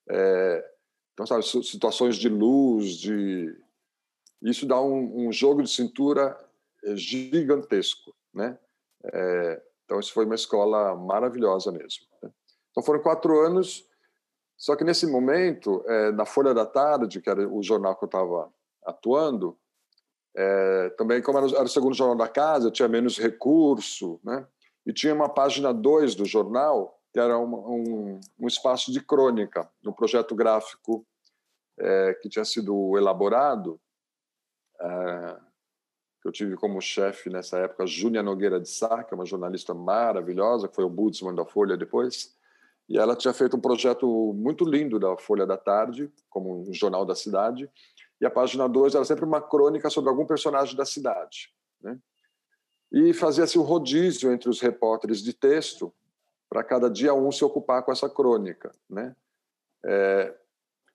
É, 0.08 0.72
então, 1.12 1.26
sabe, 1.26 1.42
situações 1.44 2.16
de 2.16 2.28
luz, 2.28 2.96
de 2.96 3.54
isso 4.42 4.66
dá 4.66 4.80
um, 4.80 5.26
um 5.26 5.32
jogo 5.32 5.62
de 5.62 5.70
cintura 5.70 6.38
gigantesco, 6.94 8.14
né? 8.32 8.58
É, 9.04 9.62
então, 9.84 9.98
isso 9.98 10.12
foi 10.12 10.24
uma 10.24 10.34
escola 10.34 10.94
maravilhosa 10.94 11.72
mesmo. 11.72 12.06
Né? 12.22 12.30
Então, 12.70 12.82
foram 12.82 13.02
quatro 13.02 13.38
anos. 13.40 13.88
Só 14.56 14.74
que 14.74 14.84
nesse 14.84 15.06
momento, 15.06 15.84
é, 15.86 16.12
na 16.12 16.24
Folha 16.24 16.54
da 16.54 16.64
Tarde, 16.64 17.20
que 17.20 17.28
era 17.28 17.46
o 17.48 17.62
jornal 17.62 17.94
que 17.96 18.04
eu 18.04 18.06
estava 18.06 18.52
atuando, 18.84 19.58
é, 20.34 20.90
também, 20.90 21.20
como 21.22 21.38
era, 21.38 21.46
era, 21.48 21.64
o 21.64 21.68
segundo 21.68 21.94
jornal 21.94 22.16
da 22.16 22.28
casa, 22.28 22.70
tinha 22.70 22.88
menos 22.88 23.18
recurso, 23.18 24.20
né? 24.22 24.46
E 24.84 24.92
tinha 24.92 25.14
uma 25.14 25.28
página 25.28 25.72
2 25.74 26.14
do 26.14 26.24
jornal 26.24 26.96
que 27.12 27.18
era 27.18 27.38
um, 27.38 28.20
um 28.38 28.46
espaço 28.46 28.92
de 28.92 29.00
crônica, 29.00 29.68
um 29.86 29.92
projeto 29.92 30.34
gráfico 30.34 31.06
é, 31.78 32.14
que 32.20 32.28
tinha 32.28 32.44
sido 32.44 32.96
elaborado, 32.98 33.80
que 36.20 36.28
eu 36.28 36.32
tive 36.32 36.56
como 36.56 36.78
chefe 36.80 37.30
nessa 37.30 37.58
época, 37.58 37.86
Júnia 37.86 38.22
Nogueira 38.22 38.60
de 38.60 38.68
Sá, 38.68 39.02
que 39.02 39.14
é 39.14 39.16
uma 39.16 39.24
jornalista 39.24 39.72
maravilhosa, 39.72 40.68
que 40.68 40.74
foi 40.74 40.84
o 40.84 40.90
Budsman 40.90 41.34
da 41.34 41.46
Folha 41.46 41.74
depois, 41.74 42.35
e 42.88 42.98
ela 42.98 43.16
tinha 43.16 43.34
feito 43.34 43.56
um 43.56 43.60
projeto 43.60 44.32
muito 44.34 44.64
lindo 44.64 44.98
da 44.98 45.16
Folha 45.16 45.46
da 45.46 45.56
Tarde, 45.56 46.10
como 46.30 46.68
um 46.68 46.72
jornal 46.72 47.04
da 47.04 47.14
cidade, 47.14 47.70
e 48.20 48.26
a 48.26 48.30
página 48.30 48.68
2 48.68 48.94
era 48.94 49.04
sempre 49.04 49.24
uma 49.24 49.40
crônica 49.40 49.90
sobre 49.90 50.08
algum 50.08 50.24
personagem 50.24 50.76
da 50.76 50.84
cidade. 50.84 51.52
Né? 51.82 51.98
E 52.92 53.12
fazia-se 53.12 53.58
um 53.58 53.62
rodízio 53.62 54.32
entre 54.32 54.48
os 54.48 54.60
repórteres 54.60 55.22
de 55.22 55.32
texto, 55.32 55.92
para 56.48 56.62
cada 56.62 56.88
dia 56.88 57.12
um 57.12 57.30
se 57.32 57.44
ocupar 57.44 57.82
com 57.82 57.90
essa 57.90 58.08
crônica, 58.08 58.70
né? 58.88 59.14
É, 59.84 60.34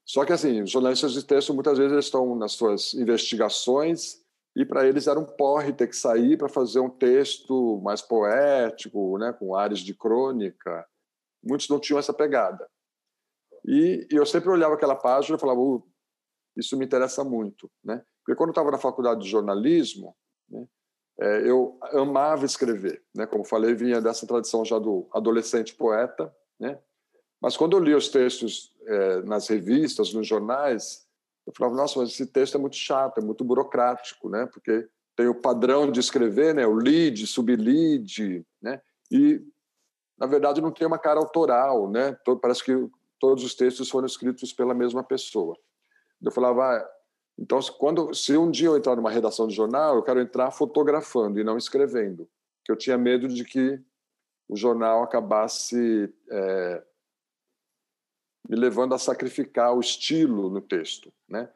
só 0.05 0.25
que 0.25 0.33
assim, 0.33 0.62
os 0.62 0.71
jornalistas 0.71 1.13
de 1.13 1.24
texto 1.24 1.53
muitas 1.53 1.77
vezes 1.77 1.98
estão 1.98 2.36
nas 2.36 2.53
suas 2.53 2.93
investigações 2.93 4.21
e 4.55 4.65
para 4.65 4.86
eles 4.86 5.07
era 5.07 5.19
um 5.19 5.25
porre 5.25 5.71
ter 5.71 5.88
que 5.88 5.95
sair 5.95 6.38
para 6.38 6.50
fazer 6.50 6.79
um 6.79 6.89
texto 6.89 7.79
mais 7.83 8.01
poético, 8.01 9.17
né, 9.17 9.31
com 9.31 9.55
áreas 9.55 9.79
de 9.79 9.93
crônica. 9.93 10.86
Muitos 11.43 11.69
não 11.69 11.79
tinham 11.79 12.00
essa 12.00 12.13
pegada. 12.13 12.69
E, 13.65 14.07
e 14.12 14.15
eu 14.15 14.25
sempre 14.25 14.50
olhava 14.50 14.74
aquela 14.74 14.95
página 14.95 15.38
e 15.38 15.39
falava, 15.39 15.60
uh, 15.60 15.83
isso 16.55 16.77
me 16.77 16.86
interessa 16.86 17.24
muito, 17.24 17.69
né? 17.83 18.03
Porque 18.24 18.38
quando 18.38 18.50
eu 18.50 18.53
estava 18.53 18.71
na 18.71 18.77
faculdade 18.77 19.21
de 19.21 19.29
jornalismo, 19.29 20.15
né, 20.50 20.67
é, 21.19 21.50
eu 21.50 21.77
amava 21.93 22.45
escrever, 22.45 23.03
né? 23.15 23.25
Como 23.25 23.43
falei, 23.43 23.74
vinha 23.74 24.01
dessa 24.01 24.25
tradição 24.25 24.65
já 24.65 24.79
do 24.79 25.07
adolescente 25.13 25.75
poeta, 25.75 26.33
né? 26.60 26.79
Mas 27.41 27.57
quando 27.57 27.75
eu 27.75 27.83
li 27.83 27.93
os 27.93 28.10
textos 28.10 28.75
é, 28.86 29.21
nas 29.24 29.48
revistas, 29.48 30.13
nos 30.13 30.27
jornais, 30.27 31.07
eu 31.45 31.53
falava, 31.57 31.75
nossa, 31.75 32.00
mas 32.00 32.10
esse 32.10 32.27
texto 32.27 32.55
é 32.55 32.60
muito 32.60 32.75
chato, 32.75 33.19
é 33.19 33.21
muito 33.21 33.43
burocrático, 33.43 34.29
né? 34.29 34.48
Porque 34.51 34.88
tem 35.15 35.27
o 35.27 35.39
padrão 35.39 35.91
de 35.91 36.00
escrever, 36.00 36.53
né? 36.53 36.65
O 36.65 36.74
lead, 36.74 37.25
sublead, 37.25 38.45
né? 38.62 38.81
E 39.12 39.41
na 40.22 40.28
verdade 40.28 40.62
não 40.62 40.72
tem 40.72 40.86
uma 40.86 41.00
cara 41.00 41.20
autoral, 41.20 41.90
né? 41.90 42.16
Parece 42.40 42.63
que 42.63 42.90
todos 43.20 43.44
os 43.44 43.56
textos 43.56 43.90
foram 43.90 44.06
escritos 44.06 44.54
pela 44.54 44.72
mesma 44.72 45.04
pessoa. 45.04 45.58
Eu 46.22 46.32
falava, 46.32 46.63
ah, 46.63 46.92
então, 47.40 47.60
quando, 47.80 48.13
se 48.13 48.38
um 48.38 48.51
dia 48.51 48.68
eu 48.68 48.78
entrar 48.78 48.96
numa 48.96 49.10
redação 49.10 49.48
de 49.48 49.56
jornal, 49.56 49.96
eu 49.96 50.04
quero 50.04 50.22
entrar 50.22 50.51
fotografando 50.51 51.40
e 51.40 51.44
não 51.44 51.58
escrevendo, 51.58 52.30
porque 52.60 52.72
eu 52.72 52.75
tinha 52.75 53.00
medo 53.00 53.28
de 53.28 53.44
que 53.44 53.82
o 54.48 54.56
jornal 54.56 55.01
acabasse 55.01 56.13
é, 56.30 56.84
me 58.48 58.56
levando 58.56 58.94
a 58.94 59.00
sacrificar 59.00 59.74
o 59.74 59.80
estilo 59.80 60.51
no 60.51 60.62
texto, 60.62 61.12
né? 61.28 61.50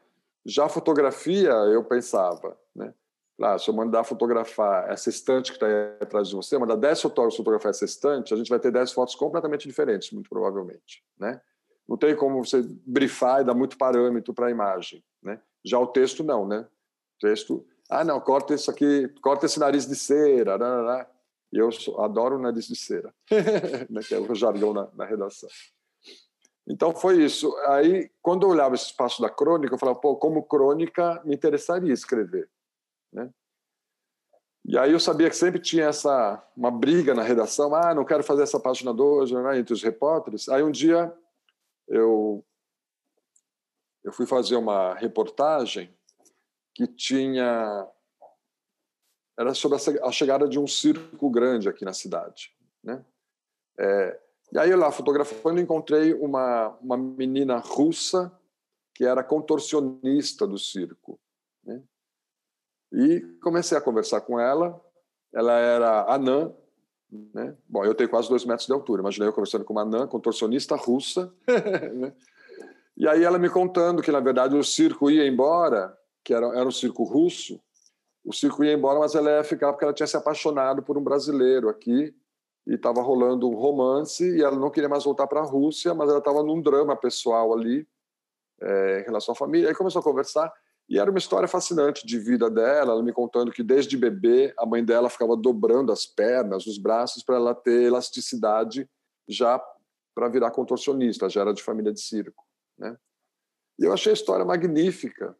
Já 0.43 0.65
a 0.65 0.69
fotografia, 0.69 1.51
eu 1.51 1.83
pensava, 1.83 2.59
né? 2.75 2.95
Ah, 3.41 3.59
se 3.59 3.69
eu 3.69 3.73
mandar 3.73 4.03
fotografar 4.03 4.89
essa 4.89 5.09
estante 5.09 5.51
que 5.51 5.57
está 5.57 5.67
atrás 6.01 6.29
de 6.29 6.35
você, 6.35 6.57
mandar 6.57 6.77
10 6.77 7.01
fotógrafos 7.01 7.35
fotografar 7.35 7.71
essa 7.71 7.83
estante, 7.83 8.33
a 8.33 8.37
gente 8.37 8.49
vai 8.49 8.59
ter 8.59 8.71
10 8.71 8.93
fotos 8.93 9.13
completamente 9.15 9.67
diferentes, 9.67 10.11
muito 10.11 10.29
provavelmente, 10.29 11.03
né? 11.19 11.41
não 11.87 11.97
tem 11.97 12.15
como 12.15 12.43
você 12.43 12.61
brifar 12.85 13.41
e 13.41 13.43
dar 13.43 13.53
muito 13.53 13.77
parâmetro 13.77 14.33
para 14.33 14.47
a 14.47 14.51
imagem, 14.51 15.03
né? 15.21 15.39
Já 15.63 15.79
o 15.79 15.87
texto 15.87 16.23
não, 16.23 16.47
né? 16.47 16.59
O 16.59 17.19
texto, 17.19 17.65
ah, 17.89 18.03
não, 18.03 18.19
corta 18.19 18.53
isso 18.53 18.69
aqui, 18.69 19.07
corta 19.21 19.45
esse 19.45 19.59
nariz 19.59 19.87
de 19.87 19.95
cera, 19.95 20.57
blá, 20.57 20.81
blá. 20.81 21.07
e 21.53 21.57
eu 21.57 21.69
adoro 21.99 22.39
nariz 22.39 22.67
de 22.67 22.75
cera, 22.75 23.13
né? 23.89 24.01
que 24.01 24.13
é 24.13 24.19
o 24.19 24.35
jargão 24.35 24.73
na, 24.73 24.89
na 24.93 25.05
redação. 25.05 25.49
Então 26.67 26.95
foi 26.95 27.23
isso. 27.23 27.55
Aí, 27.67 28.09
quando 28.21 28.43
eu 28.43 28.49
olhava 28.49 28.73
esse 28.73 28.85
espaço 28.85 29.21
da 29.21 29.29
crônica, 29.29 29.73
eu 29.73 29.77
falava, 29.77 29.99
pô, 29.99 30.15
como 30.15 30.43
crônica, 30.43 31.21
me 31.23 31.35
interessaria 31.35 31.93
escrever, 31.93 32.49
né? 33.15 33.31
E 34.67 34.77
aí 34.77 34.91
eu 34.91 34.99
sabia 34.99 35.29
que 35.29 35.35
sempre 35.35 35.59
tinha 35.59 35.85
essa 35.85 36.43
uma 36.55 36.71
briga 36.71 37.13
na 37.13 37.21
redação, 37.21 37.73
ah, 37.73 37.93
não 37.93 38.03
quero 38.03 38.23
fazer 38.23 38.43
essa 38.43 38.59
página 38.59 38.93
2, 38.93 39.31
né, 39.31 39.59
entre 39.59 39.73
os 39.73 39.81
repórteres. 39.81 40.49
Aí 40.49 40.61
um 40.63 40.71
dia 40.71 41.15
eu 41.87 42.43
eu 44.03 44.11
fui 44.11 44.25
fazer 44.25 44.55
uma 44.55 44.93
reportagem 44.95 45.95
que 46.73 46.85
tinha 46.87 47.87
era 49.37 49.53
sobre 49.53 49.77
a 50.01 50.11
chegada 50.11 50.47
de 50.47 50.57
um 50.57 50.67
circo 50.67 51.29
grande 51.29 51.69
aqui 51.69 51.85
na 51.85 51.93
cidade, 51.93 52.55
né? 52.83 53.03
É, 53.77 54.19
e 54.51 54.57
aí 54.57 54.73
lá 54.75 54.91
fotografando 54.91 55.59
encontrei 55.59 56.13
uma 56.13 56.69
uma 56.81 56.97
menina 56.97 57.57
russa 57.57 58.31
que 58.95 59.03
era 59.03 59.23
contorcionista 59.23 60.47
do 60.47 60.57
circo, 60.57 61.19
né? 61.63 61.83
E 62.95 63.19
comecei 63.41 63.77
a 63.77 63.81
conversar 63.81 64.21
com 64.21 64.39
ela. 64.39 64.81
Ela 65.33 65.59
era 65.59 66.13
anã, 66.13 66.53
né? 67.33 67.53
Bom, 67.67 67.83
eu 67.83 67.93
tenho 67.93 68.09
quase 68.09 68.29
dois 68.29 68.45
metros 68.45 68.65
de 68.65 68.73
altura. 68.73 69.01
Imaginei 69.01 69.27
eu 69.27 69.33
conversando 69.33 69.65
com 69.65 69.73
uma 69.73 69.81
anã, 69.81 70.07
contorcionista 70.07 70.77
russa. 70.77 71.33
né? 71.93 72.13
E 72.95 73.05
aí 73.05 73.21
ela 73.21 73.37
me 73.37 73.49
contando 73.49 74.01
que, 74.01 74.11
na 74.11 74.21
verdade, 74.21 74.55
o 74.55 74.63
circo 74.63 75.11
ia 75.11 75.27
embora, 75.27 75.95
que 76.23 76.33
era, 76.33 76.47
era 76.57 76.65
um 76.65 76.71
circo 76.71 77.03
russo. 77.03 77.59
O 78.23 78.31
circo 78.31 78.63
ia 78.63 78.73
embora, 78.73 78.97
mas 78.97 79.13
ela 79.13 79.29
ia 79.29 79.43
ficar 79.43 79.73
porque 79.73 79.83
ela 79.83 79.93
tinha 79.93 80.07
se 80.07 80.15
apaixonado 80.15 80.81
por 80.81 80.97
um 80.97 81.03
brasileiro 81.03 81.67
aqui 81.67 82.15
e 82.65 82.75
estava 82.75 83.01
rolando 83.01 83.49
um 83.49 83.55
romance 83.55 84.23
e 84.23 84.41
ela 84.41 84.55
não 84.55 84.71
queria 84.71 84.89
mais 84.89 85.03
voltar 85.03 85.27
para 85.27 85.41
a 85.41 85.45
Rússia, 85.45 85.93
mas 85.93 86.09
ela 86.09 86.19
estava 86.19 86.41
num 86.41 86.61
drama 86.61 86.95
pessoal 86.95 87.53
ali 87.53 87.85
é, 88.61 89.01
em 89.01 89.03
relação 89.03 89.33
à 89.33 89.35
família. 89.35 89.67
Aí 89.67 89.75
começou 89.75 89.99
a 89.99 90.03
conversar 90.03 90.51
e 90.87 90.99
era 90.99 91.09
uma 91.09 91.17
história 91.17 91.47
fascinante 91.47 92.05
de 92.05 92.19
vida 92.19 92.49
dela, 92.49 92.93
ela 92.93 93.03
me 93.03 93.11
contando 93.11 93.51
que 93.51 93.63
desde 93.63 93.97
bebê 93.97 94.53
a 94.57 94.65
mãe 94.65 94.85
dela 94.85 95.09
ficava 95.09 95.35
dobrando 95.35 95.91
as 95.91 96.05
pernas, 96.05 96.67
os 96.67 96.77
braços 96.77 97.23
para 97.23 97.35
ela 97.35 97.55
ter 97.55 97.83
elasticidade 97.83 98.87
já 99.27 99.59
para 100.13 100.29
virar 100.29 100.51
contorcionista, 100.51 101.27
já 101.27 101.41
era 101.41 101.53
de 101.53 101.63
família 101.63 101.91
de 101.91 101.99
circo, 101.99 102.45
né? 102.77 102.95
E 103.79 103.83
eu 103.83 103.91
achei 103.91 104.11
a 104.11 104.13
história 104.13 104.45
magnífica. 104.45 105.35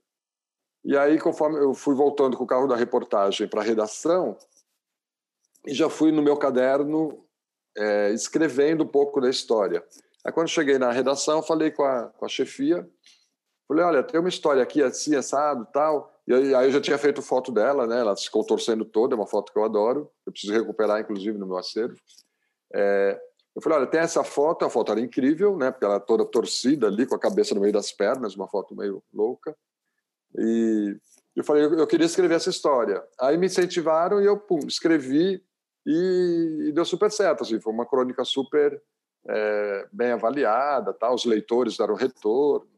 E 0.84 0.98
aí, 0.98 1.20
conforme 1.20 1.58
eu 1.60 1.74
fui 1.74 1.96
voltando 1.96 2.36
com 2.36 2.44
o 2.44 2.48
carro 2.48 2.68
da 2.68 2.76
reportagem 2.76 3.48
para 3.48 3.62
a 3.62 3.64
redação, 3.64 4.38
e 5.66 5.74
já 5.74 5.90
fui 5.90 6.12
no 6.12 6.22
meu 6.22 6.38
caderno 6.38 7.26
é, 7.78 8.12
escrevendo 8.12 8.84
um 8.84 8.88
pouco 8.88 9.22
da 9.22 9.30
história. 9.30 9.86
Aí, 10.26 10.34
quando 10.34 10.50
cheguei 10.50 10.78
na 10.78 10.92
redação, 10.92 11.42
falei 11.42 11.72
com 11.72 11.84
a, 11.84 12.10
com 12.10 12.26
a 12.26 12.30
chefia 12.30 12.88
Falei, 13.68 13.84
olha, 13.84 14.04
tem 14.04 14.20
uma 14.20 14.30
história 14.30 14.62
aqui 14.62 14.82
assim, 14.82 15.16
assado 15.16 15.68
tal. 15.74 16.14
E 16.28 16.34
aí, 16.34 16.68
eu 16.68 16.72
já 16.72 16.82
tinha 16.82 16.98
feito 16.98 17.22
foto 17.22 17.52
dela, 17.52 17.86
né? 17.88 18.00
Ela 18.00 18.16
se 18.16 18.30
contorcendo 18.30 18.86
toda, 18.86 19.16
é 19.16 19.18
uma 19.18 19.28
foto 19.28 19.52
que 19.52 19.58
eu 19.58 19.64
adoro. 19.64 20.12
Eu 20.26 20.32
preciso 20.32 20.54
recuperar, 20.54 21.02
inclusive, 21.02 21.38
no 21.38 21.48
meu 21.48 21.58
acervo. 21.58 21.96
É, 22.74 23.20
eu 23.56 23.62
falei, 23.62 23.80
olha, 23.80 23.88
tem 23.88 24.02
essa 24.02 24.24
foto, 24.24 24.66
a 24.66 24.70
foto 24.70 24.92
era 24.92 25.00
incrível, 25.00 25.56
né? 25.56 25.72
Porque 25.72 25.86
ela 25.86 25.96
é 25.96 26.00
toda 26.00 26.26
torcida 26.26 26.88
ali, 26.88 27.06
com 27.06 27.16
a 27.16 27.20
cabeça 27.20 27.56
no 27.56 27.62
meio 27.62 27.72
das 27.72 27.92
pernas, 27.92 28.36
uma 28.36 28.48
foto 28.48 28.76
meio 28.76 29.02
louca. 29.14 29.56
E 30.38 30.98
eu 31.36 31.44
falei, 31.44 31.64
eu, 31.64 31.88
queria 31.88 32.06
escrever 32.06 32.36
essa 32.36 32.50
história. 32.50 33.04
Aí 33.20 33.38
me 33.38 33.46
incentivaram 33.46 34.22
e 34.22 34.26
eu 34.26 34.38
pum, 34.38 34.60
escrevi 34.68 35.42
e, 35.86 36.66
e 36.68 36.72
deu 36.74 36.84
super 36.84 37.12
certo. 37.12 37.44
Assim, 37.44 37.62
foi 37.62 37.72
uma 37.72 37.86
crônica 37.86 38.26
super 38.26 38.82
é, 39.28 39.88
bem 39.92 40.12
avaliada, 40.12 40.94
tal. 40.94 41.16
Os 41.16 41.24
leitores 41.24 41.78
deram 41.78 41.96
retorno. 41.96 42.75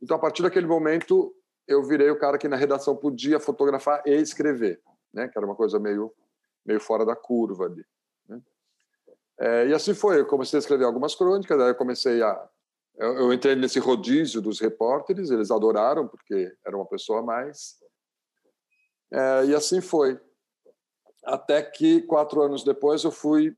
Então, 0.00 0.16
a 0.16 0.20
partir 0.20 0.42
daquele 0.42 0.66
momento, 0.66 1.34
eu 1.66 1.82
virei 1.82 2.10
o 2.10 2.18
cara 2.18 2.38
que 2.38 2.48
na 2.48 2.56
redação 2.56 2.96
podia 2.96 3.40
fotografar 3.40 4.02
e 4.06 4.12
escrever, 4.12 4.80
né? 5.12 5.28
que 5.28 5.36
era 5.36 5.46
uma 5.46 5.56
coisa 5.56 5.78
meio, 5.78 6.12
meio 6.64 6.80
fora 6.80 7.04
da 7.04 7.16
curva 7.16 7.64
ali. 7.64 7.84
Né? 8.28 8.40
É, 9.40 9.66
e 9.68 9.74
assim 9.74 9.94
foi, 9.94 10.20
eu 10.20 10.26
comecei 10.26 10.58
a 10.58 10.60
escrever 10.60 10.84
algumas 10.84 11.14
crônicas, 11.14 11.60
aí 11.60 11.68
eu 11.68 11.74
comecei 11.74 12.22
a... 12.22 12.48
Eu, 12.98 13.12
eu 13.18 13.32
entrei 13.32 13.54
nesse 13.54 13.78
rodízio 13.78 14.40
dos 14.40 14.58
repórteres, 14.60 15.30
eles 15.30 15.50
adoraram, 15.50 16.08
porque 16.08 16.50
era 16.64 16.76
uma 16.76 16.86
pessoa 16.86 17.20
a 17.20 17.22
mais. 17.22 17.76
É, 19.12 19.46
e 19.46 19.54
assim 19.54 19.82
foi. 19.82 20.18
Até 21.22 21.62
que, 21.62 22.00
quatro 22.02 22.40
anos 22.40 22.64
depois, 22.64 23.04
eu 23.04 23.10
fui, 23.10 23.54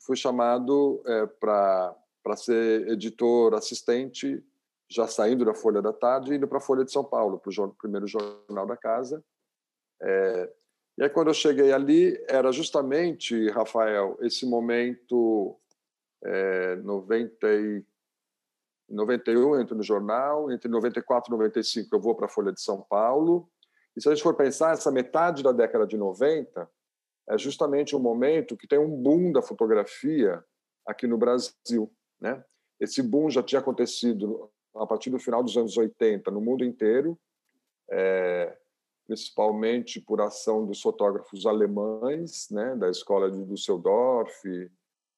fui 0.00 0.16
chamado 0.16 1.02
é, 1.04 1.26
para 1.26 2.36
ser 2.36 2.88
editor 2.88 3.54
assistente 3.54 4.42
já 4.90 5.06
saindo 5.06 5.44
da 5.44 5.54
Folha 5.54 5.82
da 5.82 5.92
Tarde 5.92 6.34
indo 6.34 6.48
para 6.48 6.58
a 6.58 6.62
Folha 6.62 6.84
de 6.84 6.92
São 6.92 7.04
Paulo, 7.04 7.38
para 7.38 7.64
o 7.64 7.74
primeiro 7.74 8.06
jornal 8.06 8.66
da 8.66 8.76
casa. 8.76 9.22
É, 10.00 10.52
e 10.96 11.02
aí, 11.02 11.10
quando 11.10 11.28
eu 11.28 11.34
cheguei 11.34 11.72
ali, 11.72 12.20
era 12.28 12.50
justamente, 12.50 13.48
Rafael, 13.50 14.16
esse 14.20 14.44
momento 14.46 15.56
é, 16.24 16.76
90 16.76 17.46
e, 17.46 17.84
91 18.88 19.60
entro 19.60 19.76
no 19.76 19.82
jornal, 19.82 20.50
entre 20.50 20.68
94 20.68 21.28
e 21.28 21.36
95 21.36 21.94
eu 21.94 22.00
vou 22.00 22.14
para 22.14 22.26
a 22.26 22.28
Folha 22.28 22.52
de 22.52 22.60
São 22.60 22.80
Paulo. 22.80 23.48
E 23.94 24.00
se 24.00 24.08
a 24.08 24.14
gente 24.14 24.22
for 24.22 24.34
pensar, 24.34 24.72
essa 24.72 24.90
metade 24.90 25.42
da 25.42 25.52
década 25.52 25.86
de 25.86 25.96
90 25.96 26.68
é 27.28 27.38
justamente 27.38 27.94
o 27.94 28.00
momento 28.00 28.56
que 28.56 28.66
tem 28.66 28.78
um 28.78 28.96
boom 28.96 29.30
da 29.30 29.42
fotografia 29.42 30.42
aqui 30.86 31.06
no 31.06 31.18
Brasil. 31.18 31.92
Né? 32.20 32.42
Esse 32.80 33.02
boom 33.02 33.28
já 33.28 33.42
tinha 33.42 33.60
acontecido 33.60 34.50
a 34.80 34.86
partir 34.86 35.10
do 35.10 35.18
final 35.18 35.42
dos 35.42 35.56
anos 35.56 35.76
80 35.76 36.30
no 36.30 36.40
mundo 36.40 36.64
inteiro, 36.64 37.18
é, 37.90 38.56
principalmente 39.06 40.00
por 40.00 40.20
ação 40.20 40.66
dos 40.66 40.80
fotógrafos 40.80 41.46
alemães, 41.46 42.48
né, 42.50 42.76
da 42.76 42.90
escola 42.90 43.30
de 43.30 43.44
Düsseldorf, 43.44 44.42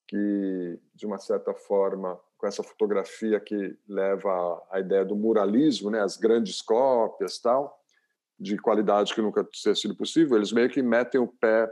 que 0.06 0.78
de 0.94 1.06
uma 1.06 1.18
certa 1.18 1.54
forma 1.54 2.18
com 2.38 2.46
essa 2.46 2.62
fotografia 2.62 3.38
que 3.38 3.76
leva 3.86 4.66
à 4.70 4.80
ideia 4.80 5.04
do 5.04 5.14
muralismo, 5.14 5.90
né, 5.90 6.00
as 6.00 6.16
grandes 6.16 6.62
cópias, 6.62 7.38
tal, 7.38 7.78
de 8.38 8.56
qualidade 8.56 9.14
que 9.14 9.20
nunca 9.20 9.44
tinha 9.44 9.74
sido 9.74 9.94
possível, 9.94 10.36
eles 10.36 10.52
meio 10.52 10.70
que 10.70 10.82
metem 10.82 11.20
o 11.20 11.28
pé 11.28 11.70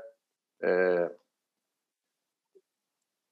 é, 0.61 1.11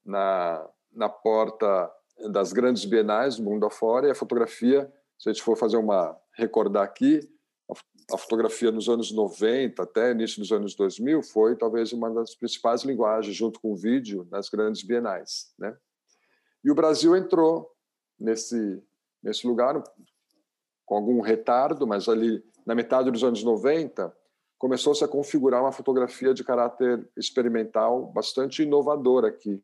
na, 0.03 0.67
na 0.91 1.09
porta 1.09 1.91
das 2.31 2.51
grandes 2.51 2.85
bienais 2.85 3.37
do 3.37 3.43
mundo 3.43 3.65
afora 3.65 4.07
e 4.07 4.11
a 4.11 4.15
fotografia, 4.15 4.91
se 5.17 5.29
a 5.29 5.33
gente 5.33 5.43
for 5.43 5.57
fazer 5.57 5.77
uma 5.77 6.17
recordar 6.33 6.83
aqui, 6.83 7.19
a 8.11 8.17
fotografia 8.17 8.71
nos 8.71 8.87
anos 8.87 9.11
90 9.11 9.83
até 9.83 10.11
início 10.11 10.39
dos 10.39 10.51
anos 10.51 10.75
2000 10.75 11.21
foi 11.23 11.57
talvez 11.57 11.91
uma 11.91 12.09
das 12.09 12.35
principais 12.35 12.83
linguagens 12.83 13.35
junto 13.35 13.59
com 13.59 13.73
o 13.73 13.75
vídeo 13.75 14.25
nas 14.31 14.49
grandes 14.49 14.81
bienais, 14.83 15.53
né? 15.59 15.75
E 16.63 16.71
o 16.71 16.75
Brasil 16.75 17.15
entrou 17.15 17.69
nesse 18.17 18.81
nesse 19.21 19.45
lugar 19.45 19.81
com 20.85 20.95
algum 20.95 21.19
retardo, 21.19 21.85
mas 21.85 22.07
ali 22.07 22.41
na 22.65 22.73
metade 22.73 23.11
dos 23.11 23.23
anos 23.23 23.43
90 23.43 24.15
começou-se 24.57 25.03
a 25.03 25.07
configurar 25.07 25.61
uma 25.61 25.71
fotografia 25.71 26.33
de 26.33 26.43
caráter 26.43 27.07
experimental 27.17 28.07
bastante 28.07 28.63
inovadora 28.63 29.27
aqui, 29.27 29.61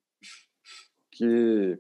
que 1.12 1.80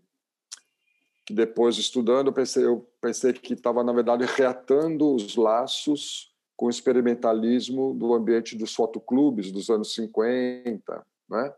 que 1.25 1.33
depois 1.33 1.77
estudando 1.77 2.27
eu 2.27 2.33
pensei, 2.33 2.65
eu 2.65 2.87
pensei 3.01 3.33
que 3.33 3.53
estava 3.53 3.83
na 3.83 3.93
verdade 3.93 4.25
reatando 4.25 5.15
os 5.15 5.35
laços 5.35 6.33
com 6.55 6.67
o 6.67 6.69
experimentalismo 6.69 7.93
do 7.93 8.13
ambiente 8.13 8.57
dos 8.57 8.73
fotoclubes 8.75 9.51
dos 9.51 9.69
anos 9.69 9.93
50, 9.93 11.05
né? 11.29 11.53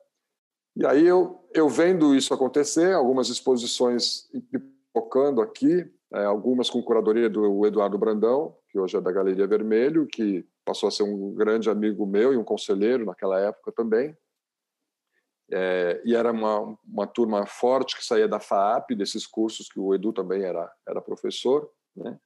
E 0.75 0.85
aí 0.85 1.05
eu 1.05 1.43
eu 1.53 1.69
vendo 1.69 2.13
isso 2.15 2.33
acontecer, 2.33 2.93
algumas 2.93 3.29
exposições 3.29 4.29
pipocando 4.51 5.41
aqui, 5.41 5.89
é, 6.13 6.25
algumas 6.25 6.69
com 6.69 6.81
curadoria 6.81 7.29
do 7.29 7.65
Eduardo 7.65 7.97
Brandão, 7.97 8.55
que 8.69 8.77
hoje 8.77 8.97
é 8.97 9.01
da 9.01 9.11
Galeria 9.11 9.47
Vermelho, 9.47 10.05
que 10.05 10.45
passou 10.65 10.87
a 10.87 10.91
ser 10.91 11.03
um 11.03 11.33
grande 11.33 11.69
amigo 11.69 12.05
meu 12.05 12.33
e 12.33 12.37
um 12.37 12.43
conselheiro 12.43 13.05
naquela 13.05 13.39
época 13.39 13.71
também. 13.71 14.15
É, 15.51 16.01
e 16.03 16.15
era 16.15 16.31
uma, 16.31 16.77
uma 16.83 17.05
turma 17.05 17.45
forte 17.45 17.95
que 17.95 18.03
saía 18.03 18.27
da 18.27 18.39
FAAP, 18.39 18.95
desses 18.95 19.27
cursos 19.27 19.69
que 19.69 19.79
o 19.79 19.93
Edu 19.93 20.11
também 20.11 20.43
era, 20.43 20.71
era 20.87 21.01
professor. 21.01 21.69
Né? 21.95 22.17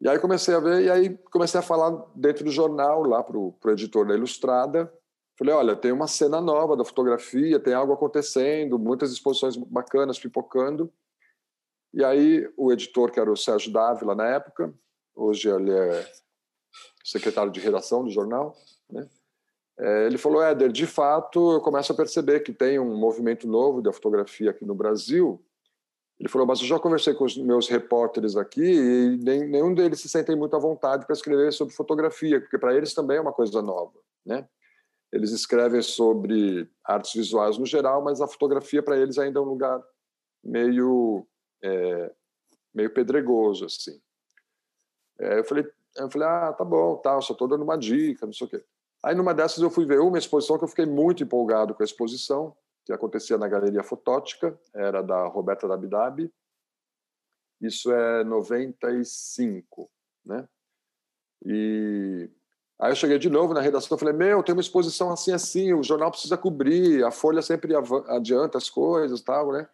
E 0.00 0.08
aí 0.08 0.18
comecei 0.18 0.54
a 0.54 0.60
ver, 0.60 0.82
e 0.82 0.90
aí 0.90 1.18
comecei 1.30 1.58
a 1.60 1.62
falar 1.62 1.90
dentro 2.14 2.44
do 2.44 2.50
jornal, 2.50 3.02
lá 3.02 3.22
para 3.22 3.36
o 3.36 3.54
editor 3.66 4.06
da 4.06 4.14
Ilustrada. 4.14 4.92
Falei, 5.38 5.54
olha, 5.54 5.76
tem 5.76 5.90
uma 5.90 6.06
cena 6.06 6.40
nova 6.40 6.76
da 6.76 6.84
fotografia, 6.84 7.58
tem 7.58 7.74
algo 7.74 7.92
acontecendo, 7.92 8.78
muitas 8.78 9.10
exposições 9.10 9.56
bacanas 9.56 10.18
pipocando. 10.18 10.92
E 11.92 12.04
aí 12.04 12.50
o 12.56 12.72
editor, 12.72 13.10
que 13.10 13.18
era 13.18 13.30
o 13.30 13.36
Sérgio 13.36 13.72
Dávila 13.72 14.14
na 14.14 14.26
época, 14.26 14.72
hoje 15.14 15.48
ele 15.48 15.72
é 15.72 16.12
secretário 17.04 17.50
de 17.50 17.58
redação 17.58 18.04
do 18.04 18.10
jornal, 18.10 18.54
né? 18.88 19.08
É, 19.82 20.06
ele 20.06 20.18
falou, 20.18 20.42
Éder, 20.42 20.70
de 20.70 20.86
fato, 20.86 21.52
eu 21.52 21.60
começo 21.60 21.90
a 21.90 21.96
perceber 21.96 22.40
que 22.40 22.52
tem 22.52 22.78
um 22.78 22.94
movimento 22.98 23.48
novo 23.48 23.80
da 23.80 23.90
fotografia 23.90 24.50
aqui 24.50 24.62
no 24.62 24.74
Brasil. 24.74 25.42
Ele 26.18 26.28
falou, 26.28 26.46
mas 26.46 26.60
eu 26.60 26.66
já 26.66 26.78
conversei 26.78 27.14
com 27.14 27.24
os 27.24 27.34
meus 27.38 27.66
repórteres 27.66 28.36
aqui 28.36 28.60
e 28.62 29.16
nenhum 29.16 29.72
deles 29.72 30.00
se 30.00 30.08
sentem 30.08 30.36
muito 30.36 30.54
à 30.54 30.58
vontade 30.58 31.06
para 31.06 31.14
escrever 31.14 31.50
sobre 31.50 31.72
fotografia, 31.72 32.38
porque 32.38 32.58
para 32.58 32.76
eles 32.76 32.92
também 32.92 33.16
é 33.16 33.20
uma 33.22 33.32
coisa 33.32 33.62
nova, 33.62 33.98
né? 34.24 34.46
Eles 35.10 35.30
escrevem 35.30 35.80
sobre 35.80 36.70
artes 36.84 37.14
visuais 37.14 37.56
no 37.56 37.64
geral, 37.64 38.02
mas 38.04 38.20
a 38.20 38.28
fotografia 38.28 38.82
para 38.82 38.98
eles 38.98 39.16
ainda 39.16 39.38
é 39.38 39.42
um 39.42 39.46
lugar 39.46 39.82
meio 40.44 41.26
é, 41.64 42.12
meio 42.74 42.90
pedregoso 42.92 43.64
assim. 43.64 43.98
É, 45.18 45.38
eu 45.38 45.44
falei, 45.44 45.66
eu 45.96 46.10
falei, 46.10 46.28
ah, 46.28 46.52
tá 46.52 46.64
bom, 46.66 46.96
tá, 46.96 47.18
só 47.22 47.32
estou 47.32 47.48
dando 47.48 47.64
uma 47.64 47.78
dica, 47.78 48.26
não 48.26 48.32
sei 48.34 48.46
o 48.46 48.50
quê. 48.50 48.62
Aí, 49.02 49.14
numa 49.14 49.32
dessas, 49.32 49.62
eu 49.62 49.70
fui 49.70 49.86
ver 49.86 50.00
uma 50.00 50.18
exposição 50.18 50.58
que 50.58 50.64
eu 50.64 50.68
fiquei 50.68 50.86
muito 50.86 51.22
empolgado 51.22 51.74
com 51.74 51.82
a 51.82 51.84
exposição, 51.84 52.54
que 52.84 52.92
acontecia 52.92 53.38
na 53.38 53.48
Galeria 53.48 53.82
Fotótica, 53.82 54.58
era 54.74 55.02
da 55.02 55.26
Roberta 55.26 55.66
Dabidab. 55.66 56.30
Isso 57.60 57.92
é 57.92 58.24
95, 58.24 59.90
né? 60.24 60.48
E 61.44 62.28
aí 62.78 62.92
eu 62.92 62.96
cheguei 62.96 63.18
de 63.18 63.30
novo 63.30 63.54
na 63.54 63.60
redação 63.60 63.96
falei, 63.96 64.14
meu, 64.14 64.42
tem 64.42 64.54
uma 64.54 64.60
exposição 64.60 65.10
assim, 65.10 65.32
assim, 65.32 65.72
o 65.72 65.82
jornal 65.82 66.10
precisa 66.10 66.36
cobrir, 66.36 67.04
a 67.04 67.10
Folha 67.10 67.40
sempre 67.40 67.74
adianta 68.08 68.58
as 68.58 68.68
coisas 68.68 69.20
tal, 69.22 69.52
né? 69.52 69.68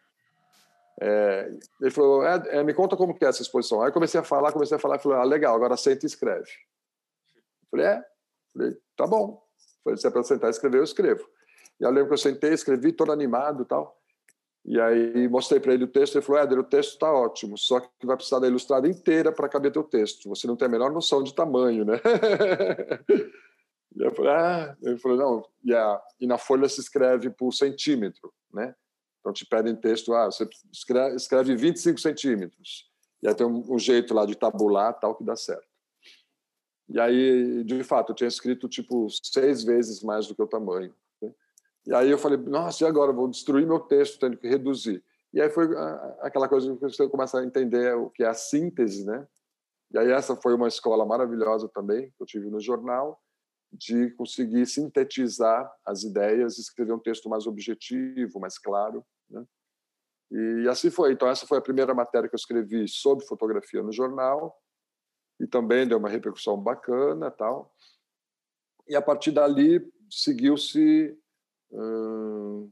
É, 1.01 1.53
ele 1.81 1.91
falou, 1.91 2.25
é, 2.25 2.59
é, 2.59 2.65
me 2.65 2.73
conta 2.73 2.97
como 2.97 3.15
que 3.15 3.25
é 3.25 3.29
essa 3.29 3.43
exposição. 3.43 3.83
Aí 3.83 3.93
comecei 3.93 4.19
a 4.19 4.25
falar, 4.25 4.53
comecei 4.53 4.77
a 4.77 4.81
falar, 4.81 4.99
falei, 4.99 5.19
ah, 5.19 5.25
legal, 5.25 5.55
agora 5.55 5.77
senta 5.77 6.07
e 6.07 6.09
escreve. 6.09 6.51
Eu 7.37 7.69
falei, 7.71 7.87
é? 7.87 8.05
Falei, 8.57 8.77
tá 8.97 9.07
bom. 9.07 9.43
Falei, 9.85 9.99
se 9.99 10.07
é 10.07 10.11
para 10.11 10.23
sentar 10.23 10.49
e 10.49 10.51
escrever, 10.51 10.79
eu 10.79 10.85
escrevo. 10.85 11.29
E 11.79 11.85
eu 11.85 11.91
lembro 11.91 12.09
que 12.09 12.15
eu 12.15 12.19
sentei, 12.19 12.53
escrevi 12.53 12.93
todo 12.93 13.13
animado 13.13 13.63
e 13.63 13.67
tal. 13.67 14.01
E 14.65 14.81
aí 14.81 15.29
mostrei 15.29 15.61
para 15.61 15.75
ele 15.75 15.85
o 15.85 15.89
texto, 15.89 16.17
ele 16.17 16.25
falou, 16.25 16.43
Éder, 16.43 16.59
o 16.59 16.65
texto 16.65 16.95
está 16.95 17.13
ótimo, 17.13 17.57
só 17.57 17.79
que 17.79 18.05
vai 18.05 18.17
precisar 18.17 18.41
da 18.41 18.49
ilustrada 18.49 18.89
inteira 18.89 19.31
para 19.31 19.49
caber 19.49 19.71
teu 19.71 19.85
texto. 19.85 20.29
Você 20.29 20.49
não 20.49 20.57
tem 20.57 20.67
a 20.67 20.71
menor 20.71 20.91
noção 20.91 21.23
de 21.23 21.33
tamanho, 21.33 21.85
né? 21.85 22.01
e 23.95 24.03
eu 24.03 24.13
falei, 24.13 24.33
ah, 24.33 24.77
ele 24.83 24.99
falou, 24.99 25.17
não, 25.17 25.49
e, 25.63 25.73
a, 25.73 26.03
e 26.21 26.27
na 26.27 26.37
folha 26.37 26.69
se 26.69 26.81
escreve 26.81 27.31
por 27.31 27.53
centímetro, 27.53 28.33
né? 28.53 28.75
Então 29.21 29.33
te 29.33 29.47
pedem 29.47 29.77
texto, 29.77 30.13
ah, 30.13 30.27
você 30.27 30.49
escreve, 30.73 31.15
escreve 31.15 31.55
25 31.55 32.01
centímetros. 32.01 32.91
E 33.23 33.29
aí 33.29 33.35
tem 33.37 33.47
um, 33.47 33.73
um 33.73 33.79
jeito 33.79 34.13
lá 34.15 34.27
de 34.27 34.35
tabular 34.35 34.99
tal 34.99 35.15
que 35.15 35.23
dá 35.23 35.37
certo. 35.37 35.76
E 36.89 37.01
aí, 37.01 37.65
de 37.65 37.83
fato, 37.83 38.11
eu 38.11 38.17
tinha 38.17 38.29
escrito 38.29 38.69
tipo 38.69 39.09
seis 39.11 39.65
vezes 39.65 40.03
mais 40.03 40.27
do 40.27 40.35
que 40.35 40.43
o 40.43 40.47
tamanho. 40.47 40.95
Né? 41.21 41.35
E 41.87 41.95
aí 41.95 42.11
eu 42.11 42.19
falei, 42.19 42.39
nossa, 42.39 42.85
e 42.85 42.87
agora? 42.87 43.13
Vou 43.13 43.29
destruir 43.29 43.67
meu 43.67 43.81
texto, 43.81 44.21
tendo 44.21 44.37
que 44.37 44.49
reduzir. 44.49 45.03
E 45.33 45.41
aí 45.41 45.51
foi 45.51 45.69
aquela 46.21 46.49
coisa 46.49 46.75
que 46.77 46.81
você 46.81 47.09
começa 47.09 47.41
a 47.41 47.45
entender 47.45 47.95
o 47.97 48.09
que 48.11 48.23
é 48.23 48.29
a 48.29 48.35
síntese, 48.35 49.05
né? 49.05 49.27
E 49.93 49.99
aí 49.99 50.11
essa 50.11 50.35
foi 50.37 50.55
uma 50.55 50.69
escola 50.69 51.05
maravilhosa 51.05 51.69
também, 51.69 52.11
que 52.11 52.23
eu 52.23 52.27
tive 52.27 52.49
no 52.51 52.61
jornal, 52.61 53.21
de 53.73 54.11
conseguir 54.13 54.67
sintetizar 54.67 55.71
as 55.85 56.05
ideias, 56.05 56.59
escrever 56.59 56.93
um 56.93 56.99
texto 56.99 57.29
mais 57.29 57.47
objetivo, 57.47 58.41
mais 58.41 58.59
claro, 58.59 59.05
né? 59.29 59.45
E 60.31 60.69
assim 60.69 60.91
foi. 60.91 61.13
Então 61.13 61.29
essa 61.29 61.47
foi 61.47 61.59
a 61.59 61.63
primeira 61.63 61.95
matéria 61.95 62.29
que 62.29 62.35
eu 62.35 62.39
escrevi 62.39 62.89
sobre 62.89 63.27
fotografia 63.27 63.83
no 63.83 63.93
jornal 63.93 64.57
e 65.39 65.47
também 65.47 65.87
deu 65.87 65.99
uma 65.99 66.09
repercussão 66.09 66.57
bacana 66.59 67.31
tal. 67.31 67.75
E 68.89 68.95
a 68.95 69.03
partir 69.03 69.33
dali 69.33 69.81
seguiu-se 70.11 71.19
hum, 71.71 72.71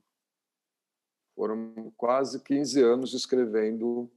foram 1.34 1.92
quase 1.96 2.42
15 2.42 2.82
anos 2.82 3.12
escrevendo 3.12 4.10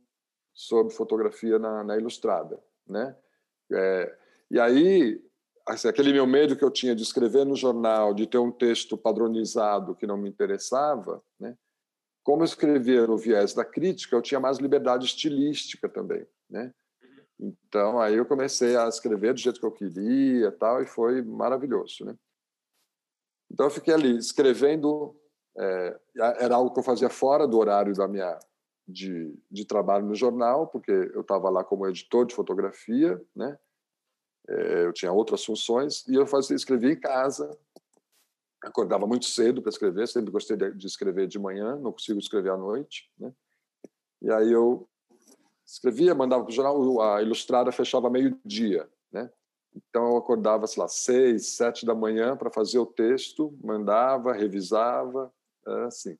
sobre 0.53 0.93
fotografia 0.93 1.59
na, 1.59 1.83
na 1.83 1.97
Ilustrada, 1.97 2.61
né? 2.87 3.15
É, 3.71 4.17
e 4.49 4.59
aí 4.59 5.21
assim, 5.67 5.87
aquele 5.87 6.13
meu 6.13 6.25
medo 6.25 6.55
que 6.55 6.63
eu 6.63 6.71
tinha 6.71 6.95
de 6.95 7.03
escrever 7.03 7.45
no 7.45 7.55
jornal, 7.55 8.13
de 8.13 8.25
ter 8.25 8.37
um 8.37 8.51
texto 8.51 8.97
padronizado 8.97 9.95
que 9.95 10.07
não 10.07 10.17
me 10.17 10.29
interessava, 10.29 11.21
né? 11.39 11.57
Como 12.23 12.41
eu 12.41 12.45
escrevia 12.45 13.07
no 13.07 13.17
viés 13.17 13.53
da 13.53 13.65
crítica, 13.65 14.15
eu 14.15 14.21
tinha 14.21 14.39
mais 14.39 14.57
liberdade 14.57 15.05
estilística 15.05 15.87
também, 15.89 16.25
né? 16.49 16.73
Então, 17.39 17.99
aí 17.99 18.15
eu 18.15 18.25
comecei 18.25 18.75
a 18.75 18.87
escrever 18.87 19.33
do 19.33 19.39
jeito 19.39 19.59
que 19.59 19.65
eu 19.65 19.71
queria 19.71 20.51
tal, 20.51 20.81
e 20.81 20.87
foi 20.87 21.21
maravilhoso, 21.21 22.05
né? 22.05 22.15
Então, 23.51 23.67
eu 23.67 23.69
fiquei 23.69 23.93
ali 23.93 24.17
escrevendo, 24.17 25.15
é, 25.57 25.99
era 26.39 26.55
algo 26.55 26.73
que 26.73 26.79
eu 26.79 26.83
fazia 26.83 27.09
fora 27.09 27.47
do 27.47 27.57
horário 27.57 27.93
da 27.93 28.07
minha 28.07 28.37
de, 28.87 29.33
de 29.51 29.65
trabalho 29.65 30.05
no 30.05 30.15
jornal, 30.15 30.67
porque 30.67 30.91
eu 30.91 31.21
estava 31.21 31.49
lá 31.49 31.63
como 31.63 31.87
editor 31.87 32.25
de 32.25 32.33
fotografia, 32.33 33.21
né? 33.35 33.57
É, 34.49 34.85
eu 34.85 34.93
tinha 34.93 35.11
outras 35.11 35.43
funções, 35.43 36.07
e 36.07 36.15
eu 36.15 36.25
fazia, 36.25 36.55
escrevia 36.55 36.91
em 36.91 36.99
casa, 36.99 37.57
acordava 38.63 39.05
muito 39.05 39.25
cedo 39.25 39.61
para 39.61 39.69
escrever, 39.69 40.07
sempre 40.07 40.31
gostei 40.31 40.55
de 40.55 40.87
escrever 40.87 41.27
de 41.27 41.37
manhã, 41.37 41.75
não 41.75 41.91
consigo 41.91 42.19
escrever 42.19 42.51
à 42.51 42.57
noite, 42.57 43.11
né? 43.19 43.33
E 44.21 44.31
aí 44.31 44.51
eu 44.51 44.89
escrevia, 45.67 46.15
mandava 46.15 46.43
para 46.43 46.51
o 46.51 46.53
jornal, 46.53 47.01
a 47.01 47.21
Ilustrada 47.21 47.71
fechava 47.71 48.09
meio-dia, 48.09 48.89
né? 49.11 49.29
Então 49.75 50.11
eu 50.11 50.17
acordava, 50.17 50.65
sei 50.65 50.81
lá, 50.81 50.87
seis, 50.87 51.55
sete 51.55 51.85
da 51.85 51.93
manhã 51.93 52.37
para 52.37 52.49
fazer 52.49 52.79
o 52.79 52.85
texto, 52.85 53.55
mandava, 53.61 54.33
revisava, 54.33 55.31
assim. 55.85 56.17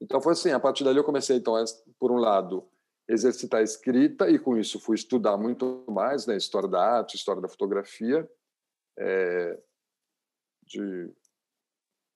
Então 0.00 0.20
foi 0.20 0.32
assim, 0.32 0.50
a 0.50 0.58
partir 0.58 0.82
dali 0.82 0.98
eu 0.98 1.04
comecei, 1.04 1.36
então, 1.36 1.54
por 1.98 2.10
um 2.10 2.16
lado, 2.16 2.68
exercitar 3.08 3.60
a 3.60 3.64
escrita 3.64 4.28
e 4.28 4.38
com 4.38 4.56
isso 4.56 4.80
fui 4.80 4.96
estudar 4.96 5.36
muito 5.36 5.84
mais, 5.88 6.26
né, 6.26 6.36
história 6.36 6.68
da 6.68 6.82
arte, 6.82 7.16
história 7.16 7.40
da 7.40 7.48
fotografia, 7.48 8.28
é, 8.98 9.58
de... 10.64 11.10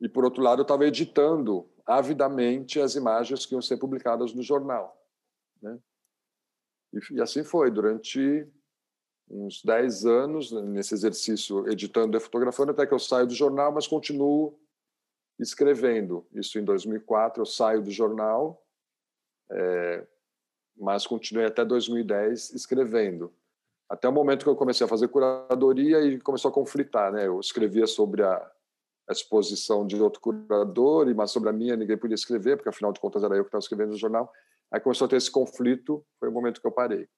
e 0.01 0.09
por 0.09 0.25
outro 0.25 0.43
lado 0.43 0.61
eu 0.61 0.65
estava 0.65 0.85
editando 0.85 1.71
avidamente 1.87 2.81
as 2.81 2.97
imagens 2.97 3.47
que 3.47 3.55
iam 3.55 3.63
ser 3.63 3.77
publicadas 3.77 4.35
no 4.35 4.43
jornal. 4.43 5.06
Né? 5.63 5.79
E, 6.93 7.15
e, 7.15 7.21
assim 7.21 7.43
foi, 7.45 7.71
durante 7.71 8.47
uns 9.29 9.63
10 9.63 10.07
anos, 10.07 10.53
né, 10.53 10.63
nesse 10.63 10.95
exercício, 10.95 11.69
editando 11.69 12.17
e 12.17 12.21
fotografando, 12.21 12.71
até 12.71 12.87
que 12.87 12.95
eu 12.95 12.99
saio 12.99 13.27
do 13.27 13.35
jornal, 13.35 13.73
mas 13.73 13.87
continuo 13.87 14.59
escrevendo. 15.39 16.27
Isso 16.33 16.59
em 16.59 16.65
2004, 16.65 17.43
eu 17.43 17.47
saio 17.47 17.83
do 17.83 17.91
jornal, 17.91 18.65
é, 19.51 20.07
mas 20.77 21.07
continuei 21.07 21.47
até 21.47 21.65
2010 21.65 22.53
escrevendo. 22.55 23.33
Até 23.89 24.09
o 24.09 24.13
momento 24.13 24.43
que 24.43 24.49
eu 24.49 24.57
comecei 24.57 24.85
a 24.85 24.89
fazer 24.89 25.09
curadoria 25.09 26.01
e 26.01 26.21
começou 26.21 26.51
a 26.51 26.55
conflitar. 26.55 27.13
Né? 27.13 27.27
Eu 27.27 27.39
escrevia 27.39 27.87
sobre 27.87 28.23
a, 28.23 28.53
a 29.09 29.13
exposição 29.13 29.87
de 29.87 30.01
outro 30.01 30.21
curador, 30.21 31.13
mas 31.15 31.31
sobre 31.31 31.49
a 31.49 31.53
minha 31.53 31.77
ninguém 31.77 31.97
podia 31.97 32.15
escrever, 32.15 32.57
porque 32.57 32.69
afinal 32.69 32.93
de 32.93 33.01
contas 33.01 33.23
era 33.23 33.37
eu 33.37 33.45
que 33.45 33.49
estava 33.49 33.63
escrevendo 33.63 33.91
no 33.91 33.97
jornal. 33.97 34.33
Aí 34.77 34.81
começou 34.81 35.07
a 35.07 35.09
ter 35.09 35.17
esse 35.17 35.31
conflito, 35.31 36.07
foi 36.21 36.29
o 36.29 36.33
momento 36.33 36.61
que 36.61 36.67
eu 36.67 36.73
parei 36.73 37.09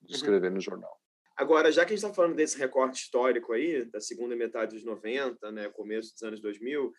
de 0.00 0.12
uhum. 0.12 0.14
escrever 0.14 0.46
uhum. 0.46 0.54
no 0.54 0.60
jornal. 0.60 0.96
Agora, 1.36 1.72
já 1.72 1.84
que 1.84 1.92
a 1.92 1.96
gente 1.96 2.04
está 2.04 2.14
falando 2.14 2.36
desse 2.36 2.56
recorte 2.56 3.02
histórico 3.02 3.52
aí, 3.52 3.84
da 3.86 4.00
segunda 4.00 4.36
metade 4.36 4.76
dos 4.76 4.84
90, 4.84 5.50
né, 5.50 5.68
começo 5.70 6.12
dos 6.12 6.22
anos 6.22 6.40
2000, 6.40 6.92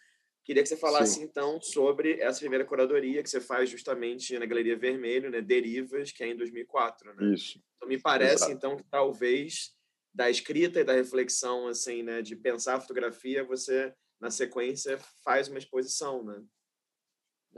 queria 0.44 0.62
que 0.62 0.68
você 0.68 0.76
falasse 0.76 1.16
Sim. 1.16 1.24
então 1.24 1.62
sobre 1.62 2.20
essa 2.20 2.40
primeira 2.40 2.66
curadoria 2.66 3.24
que 3.24 3.30
você 3.30 3.40
faz 3.40 3.70
justamente 3.70 4.38
na 4.38 4.46
Galeria 4.46 4.78
Vermelho, 4.78 5.30
né, 5.30 5.40
Derivas, 5.40 6.12
que 6.12 6.26
é 6.26 6.28
em 6.28 6.36
2004, 6.36 7.14
né? 7.16 7.34
Isso. 7.34 7.64
Então 7.78 7.88
me 7.88 8.02
parece 8.02 8.36
Exato. 8.36 8.52
então 8.52 8.76
que 8.76 8.84
talvez 8.84 9.74
da 10.14 10.30
escrita 10.30 10.82
e 10.82 10.84
da 10.84 10.92
reflexão 10.92 11.68
assim, 11.68 12.04
né, 12.04 12.22
de 12.22 12.36
pensar 12.36 12.76
a 12.76 12.82
fotografia, 12.82 13.46
você 13.46 13.94
na 14.20 14.30
sequência 14.30 14.98
faz 15.24 15.48
uma 15.48 15.58
exposição, 15.58 16.22
né? 16.22 16.44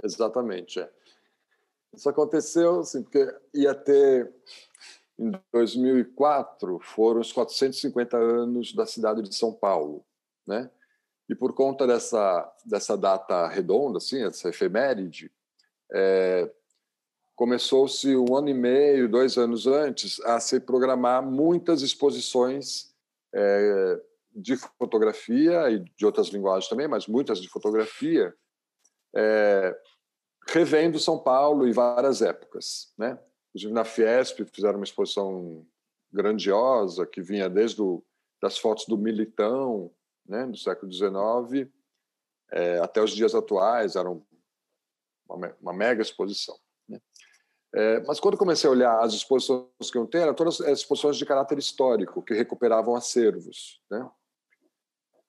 Exatamente, 0.04 0.80
é. 0.80 1.01
Isso 1.94 2.10
aconteceu 2.10 2.80
assim, 2.80 3.04
porque 3.04 3.28
ia 3.54 3.76
ter 3.76 4.34
em 5.20 5.32
2004 5.54 6.80
foram 6.80 7.22
os 7.22 7.32
450 7.32 8.18
anos 8.18 8.74
da 8.74 8.86
cidade 8.86 9.22
de 9.22 9.36
São 9.36 9.54
Paulo, 9.54 10.04
né? 10.48 10.70
E 11.30 11.36
por 11.36 11.54
conta 11.54 11.86
dessa 11.86 12.52
dessa 12.66 12.98
data 12.98 13.48
redonda, 13.48 13.98
assim, 13.98 14.24
essa 14.24 14.50
efeméride, 14.50 15.32
é, 15.94 16.50
começou-se 17.36 18.16
um 18.16 18.36
ano 18.36 18.50
e 18.50 18.54
meio, 18.54 19.10
dois 19.10 19.38
anos 19.38 19.68
antes, 19.68 20.20
a 20.22 20.40
se 20.40 20.60
programar 20.60 21.24
muitas 21.24 21.82
exposições 21.82 22.94
é, 23.34 24.02
de 24.34 24.56
fotografia 24.78 25.70
e 25.70 25.80
de 25.80 26.06
outras 26.06 26.28
linguagens 26.28 26.70
também, 26.70 26.88
mas 26.88 27.08
muitas 27.08 27.42
de 27.42 27.50
fotografia, 27.50 28.34
é, 29.16 29.78
revendo 30.52 31.00
São 31.00 31.18
Paulo 31.18 31.68
em 31.68 31.72
várias 31.72 32.22
épocas, 32.22 32.94
né? 32.98 33.20
Inclusive 33.50 33.74
na 33.74 33.84
Fiesp 33.84 34.40
fizeram 34.54 34.78
uma 34.78 34.86
exposição 34.86 35.66
grandiosa 36.12 37.06
que 37.06 37.22
vinha 37.22 37.50
desde 37.50 37.82
o, 37.82 38.04
das 38.42 38.58
fotos 38.58 38.86
do 38.86 38.98
Militão, 38.98 39.92
né, 40.26 40.46
do 40.46 40.58
século 40.58 40.92
XIX, 40.92 41.70
é, 42.52 42.80
até 42.80 43.02
os 43.02 43.12
dias 43.12 43.34
atuais, 43.34 43.96
era 43.96 44.10
uma, 44.10 45.56
uma 45.62 45.74
mega 45.74 46.02
exposição. 46.02 46.58
Né? 46.88 47.00
É, 47.74 48.00
mas 48.02 48.20
quando 48.20 48.38
comecei 48.38 48.70
a 48.70 48.74
olhar 48.74 49.00
as 49.00 49.14
exposições 49.14 49.92
que 49.92 49.98
eu 49.98 50.08
tenho, 50.08 50.24
eram 50.24 50.34
todas 50.34 50.60
exposições 50.60 51.18
de 51.18 51.26
caráter 51.26 51.58
histórico, 51.58 52.22
que 52.22 52.34
recuperavam 52.34 52.96
acervos. 52.96 53.82
Né? 53.90 54.10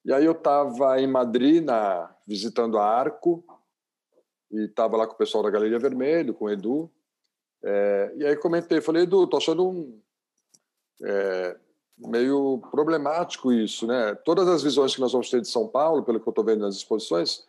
E 0.05 0.13
aí 0.13 0.25
eu 0.25 0.33
estava 0.33 1.01
em 1.01 1.07
Madrid, 1.07 1.65
na, 1.65 2.15
visitando 2.27 2.79
a 2.79 2.85
Arco, 2.85 3.45
e 4.53 4.65
estava 4.65 4.97
lá 4.97 5.07
com 5.07 5.15
o 5.15 5.19
pessoal 5.19 5.43
da 5.43 5.51
Galeria 5.51 5.79
Vermelho, 5.79 6.35
com 6.35 6.45
o 6.45 6.51
Edu, 6.51 6.91
é, 7.65 8.13
e 8.17 8.27
aí 8.27 8.37
comentei, 8.37 8.81
falei, 8.81 9.05
Edu, 9.05 9.25
estou 9.25 9.39
achando 9.39 9.69
um, 9.69 10.01
é, 11.05 11.57
meio 11.97 12.59
problemático 12.71 13.53
isso, 13.53 13.87
né? 13.87 14.15
Todas 14.25 14.49
as 14.49 14.63
visões 14.63 14.95
que 14.95 15.01
nós 15.01 15.13
vamos 15.13 15.31
ter 15.31 15.41
de 15.41 15.49
São 15.49 15.69
Paulo, 15.69 16.03
pelo 16.03 16.21
que 16.21 16.29
eu 16.29 16.33
estou 16.33 16.45
vendo 16.45 16.63
nas 16.63 16.77
exposições, 16.77 17.47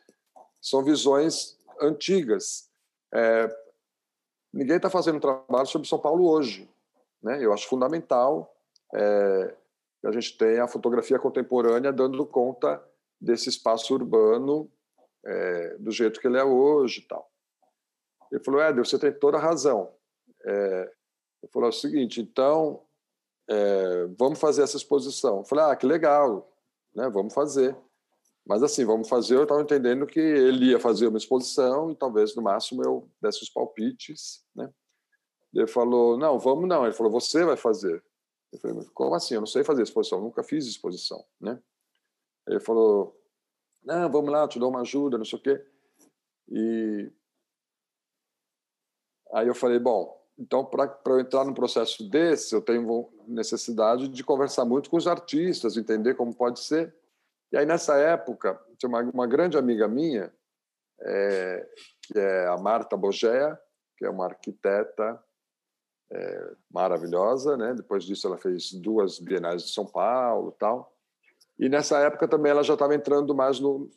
são 0.61 0.83
visões 0.83 1.57
antigas. 1.81 2.69
É, 3.13 3.49
ninguém 4.53 4.77
está 4.77 4.89
fazendo 4.89 5.19
trabalho 5.19 5.67
sobre 5.67 5.87
São 5.87 5.99
Paulo 5.99 6.29
hoje, 6.29 6.69
né? 7.21 7.43
Eu 7.43 7.51
acho 7.51 7.67
fundamental 7.67 8.55
é, 8.93 9.55
que 9.99 10.07
a 10.07 10.11
gente 10.11 10.37
tenha 10.37 10.63
a 10.63 10.67
fotografia 10.67 11.17
contemporânea 11.17 11.91
dando 11.91 12.25
conta 12.25 12.83
desse 13.19 13.49
espaço 13.49 13.93
urbano 13.93 14.69
é, 15.25 15.77
do 15.77 15.91
jeito 15.91 16.19
que 16.19 16.27
ele 16.27 16.38
é 16.38 16.43
hoje, 16.43 17.01
e 17.01 17.07
tal. 17.07 17.31
Ele 18.31 18.43
falou, 18.43 18.62
Éder, 18.62 18.86
você 18.86 18.97
tem 18.97 19.12
toda 19.12 19.38
a 19.38 19.41
razão. 19.41 19.93
É, 20.45 20.91
ele 21.41 21.51
falou 21.51 21.69
o 21.69 21.73
seguinte, 21.73 22.19
então 22.19 22.83
é, 23.49 24.05
vamos 24.17 24.39
fazer 24.39 24.63
essa 24.63 24.77
exposição. 24.77 25.39
Eu 25.39 25.45
falei, 25.45 25.65
ah, 25.65 25.75
que 25.75 25.86
legal, 25.86 26.51
né? 26.95 27.09
vamos 27.09 27.33
fazer. 27.33 27.75
Mas 28.45 28.62
assim, 28.62 28.83
vamos 28.83 29.07
fazer, 29.07 29.36
eu 29.36 29.43
estava 29.43 29.62
entendendo 29.62 30.05
que 30.05 30.19
ele 30.19 30.71
ia 30.71 30.79
fazer 30.79 31.07
uma 31.07 31.17
exposição 31.17 31.91
e 31.91 31.95
talvez 31.95 32.36
no 32.36 32.41
máximo 32.41 32.83
eu 32.83 33.09
desse 33.21 33.41
os 33.41 33.49
palpites, 33.49 34.43
né? 34.53 34.69
Ele 35.53 35.67
falou, 35.67 36.17
não, 36.17 36.39
vamos 36.39 36.67
não. 36.67 36.83
Ele 36.83 36.95
falou, 36.95 37.12
você 37.12 37.45
vai 37.45 37.55
fazer. 37.55 38.03
Eu 38.51 38.59
falei, 38.59 38.86
como 38.93 39.15
assim? 39.15 39.36
Eu 39.36 39.41
não 39.41 39.47
sei 39.47 39.63
fazer 39.63 39.83
exposição, 39.83 40.19
nunca 40.19 40.43
fiz 40.43 40.65
exposição, 40.65 41.23
né? 41.39 41.62
Ele 42.47 42.59
falou, 42.59 43.15
não, 43.85 44.11
vamos 44.11 44.31
lá, 44.31 44.47
te 44.47 44.59
dou 44.59 44.69
uma 44.69 44.81
ajuda, 44.81 45.17
não 45.17 45.25
sei 45.25 45.39
o 45.39 45.41
quê. 45.41 45.65
E 46.49 47.11
aí 49.33 49.47
eu 49.47 49.55
falei, 49.55 49.79
bom, 49.79 50.21
então, 50.37 50.65
para 50.65 50.97
eu 51.05 51.19
entrar 51.19 51.45
num 51.45 51.53
processo 51.53 52.09
desse, 52.09 52.55
eu 52.55 52.61
tenho 52.61 53.11
necessidade 53.27 54.07
de 54.07 54.23
conversar 54.23 54.65
muito 54.65 54.89
com 54.89 54.97
os 54.97 55.07
artistas, 55.07 55.77
entender 55.77 56.15
como 56.15 56.33
pode 56.33 56.59
ser. 56.59 56.93
E 57.51 57.57
aí, 57.57 57.65
nessa 57.65 57.95
época, 57.97 58.59
tinha 58.77 58.89
uma, 58.89 59.01
uma 59.01 59.27
grande 59.27 59.57
amiga 59.57 59.87
minha, 59.87 60.33
é, 61.01 61.69
que 62.01 62.17
é 62.17 62.47
a 62.47 62.57
Marta 62.57 62.97
Bogea, 62.97 63.59
que 63.97 64.05
é 64.05 64.09
uma 64.09 64.25
arquiteta 64.25 65.23
é, 66.11 66.55
maravilhosa, 66.71 67.55
né? 67.55 67.73
Depois 67.75 68.03
disso, 68.03 68.25
ela 68.25 68.37
fez 68.37 68.71
duas 68.73 69.19
bienais 69.19 69.63
de 69.63 69.69
São 69.69 69.85
Paulo, 69.85 70.51
tal. 70.53 70.92
E 71.59 71.69
nessa 71.69 71.99
época 71.99 72.27
também 72.27 72.51
ela 72.51 72.63
já 72.63 72.73
estava 72.73 72.95
entrando 72.95 73.35
mais 73.35 73.59
no, 73.59 73.89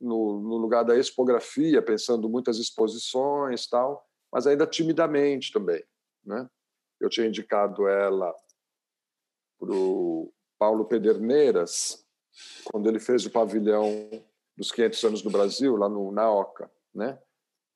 no, 0.00 0.40
no 0.40 0.56
lugar 0.56 0.84
da 0.84 0.96
expografia, 0.96 1.80
pensando 1.80 2.28
muitas 2.28 2.58
exposições, 2.58 3.66
tal 3.66 4.06
mas 4.34 4.48
ainda 4.48 4.66
timidamente 4.66 5.52
também. 5.52 5.80
Né? 6.24 6.50
Eu 7.00 7.08
tinha 7.08 7.28
indicado 7.28 7.86
ela 7.86 8.34
para 9.60 9.72
o 9.72 10.34
Paulo 10.58 10.84
Pederneiras, 10.86 12.04
quando 12.64 12.88
ele 12.88 12.98
fez 12.98 13.24
o 13.24 13.30
pavilhão 13.30 14.10
dos 14.56 14.72
500 14.72 15.04
anos 15.04 15.22
do 15.22 15.30
Brasil, 15.30 15.76
lá 15.76 15.88
no 15.88 16.10
Naoca. 16.10 16.68
Né? 16.92 17.16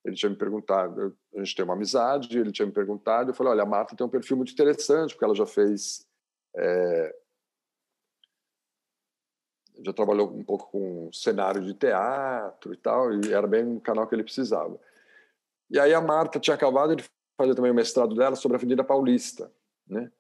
Ele 0.05 0.17
tinha 0.17 0.31
me 0.31 0.37
perguntado, 0.37 1.17
a 1.33 1.39
gente 1.39 1.55
tem 1.55 1.65
uma 1.65 1.75
amizade, 1.75 2.37
ele 2.37 2.51
tinha 2.51 2.67
me 2.67 2.73
perguntado, 2.73 3.31
eu 3.31 3.35
falei, 3.35 3.53
olha, 3.53 3.63
a 3.63 3.67
Marta 3.67 3.95
tem 3.95 4.05
um 4.05 4.11
perfil 4.11 4.37
muito 4.37 4.53
interessante, 4.53 5.15
porque 5.15 5.25
ela 5.25 5.37
já 5.37 5.47
fez... 5.47 6.05
É, 6.57 7.17
já 9.85 9.93
trabalhou 9.93 10.29
um 10.31 10.45
pouco 10.45 10.71
com 10.71 11.11
cenário 11.13 11.63
de 11.63 11.75
teatro 11.75 12.73
e 12.73 12.77
tal, 12.77 13.13
e 13.13 13.33
era 13.33 13.47
bem 13.47 13.77
o 13.77 13.81
canal 13.81 14.07
que 14.07 14.15
ele 14.15 14.25
precisava. 14.25 14.79
E 15.71 15.79
aí 15.79 15.95
a 15.95 16.01
Marta 16.01 16.41
tinha 16.41 16.55
acabado 16.55 16.97
de 16.97 17.05
fazer 17.37 17.55
também 17.55 17.71
o 17.71 17.75
mestrado 17.75 18.15
dela 18.15 18.37
sobre 18.37 18.57
a 18.57 18.59
Avenida 18.59 18.83
Paulista, 18.83 19.53
né? 19.87 20.11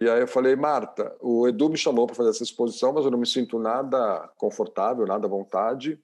E 0.00 0.08
aí 0.08 0.20
eu 0.20 0.26
falei, 0.26 0.56
Marta, 0.56 1.16
o 1.20 1.46
Edu 1.46 1.68
me 1.68 1.76
chamou 1.76 2.06
para 2.06 2.16
fazer 2.16 2.30
essa 2.30 2.42
exposição, 2.42 2.92
mas 2.92 3.04
eu 3.04 3.10
não 3.10 3.18
me 3.18 3.26
sinto 3.26 3.56
nada 3.56 4.28
confortável, 4.36 5.06
nada 5.06 5.26
à 5.26 5.30
vontade. 5.30 6.02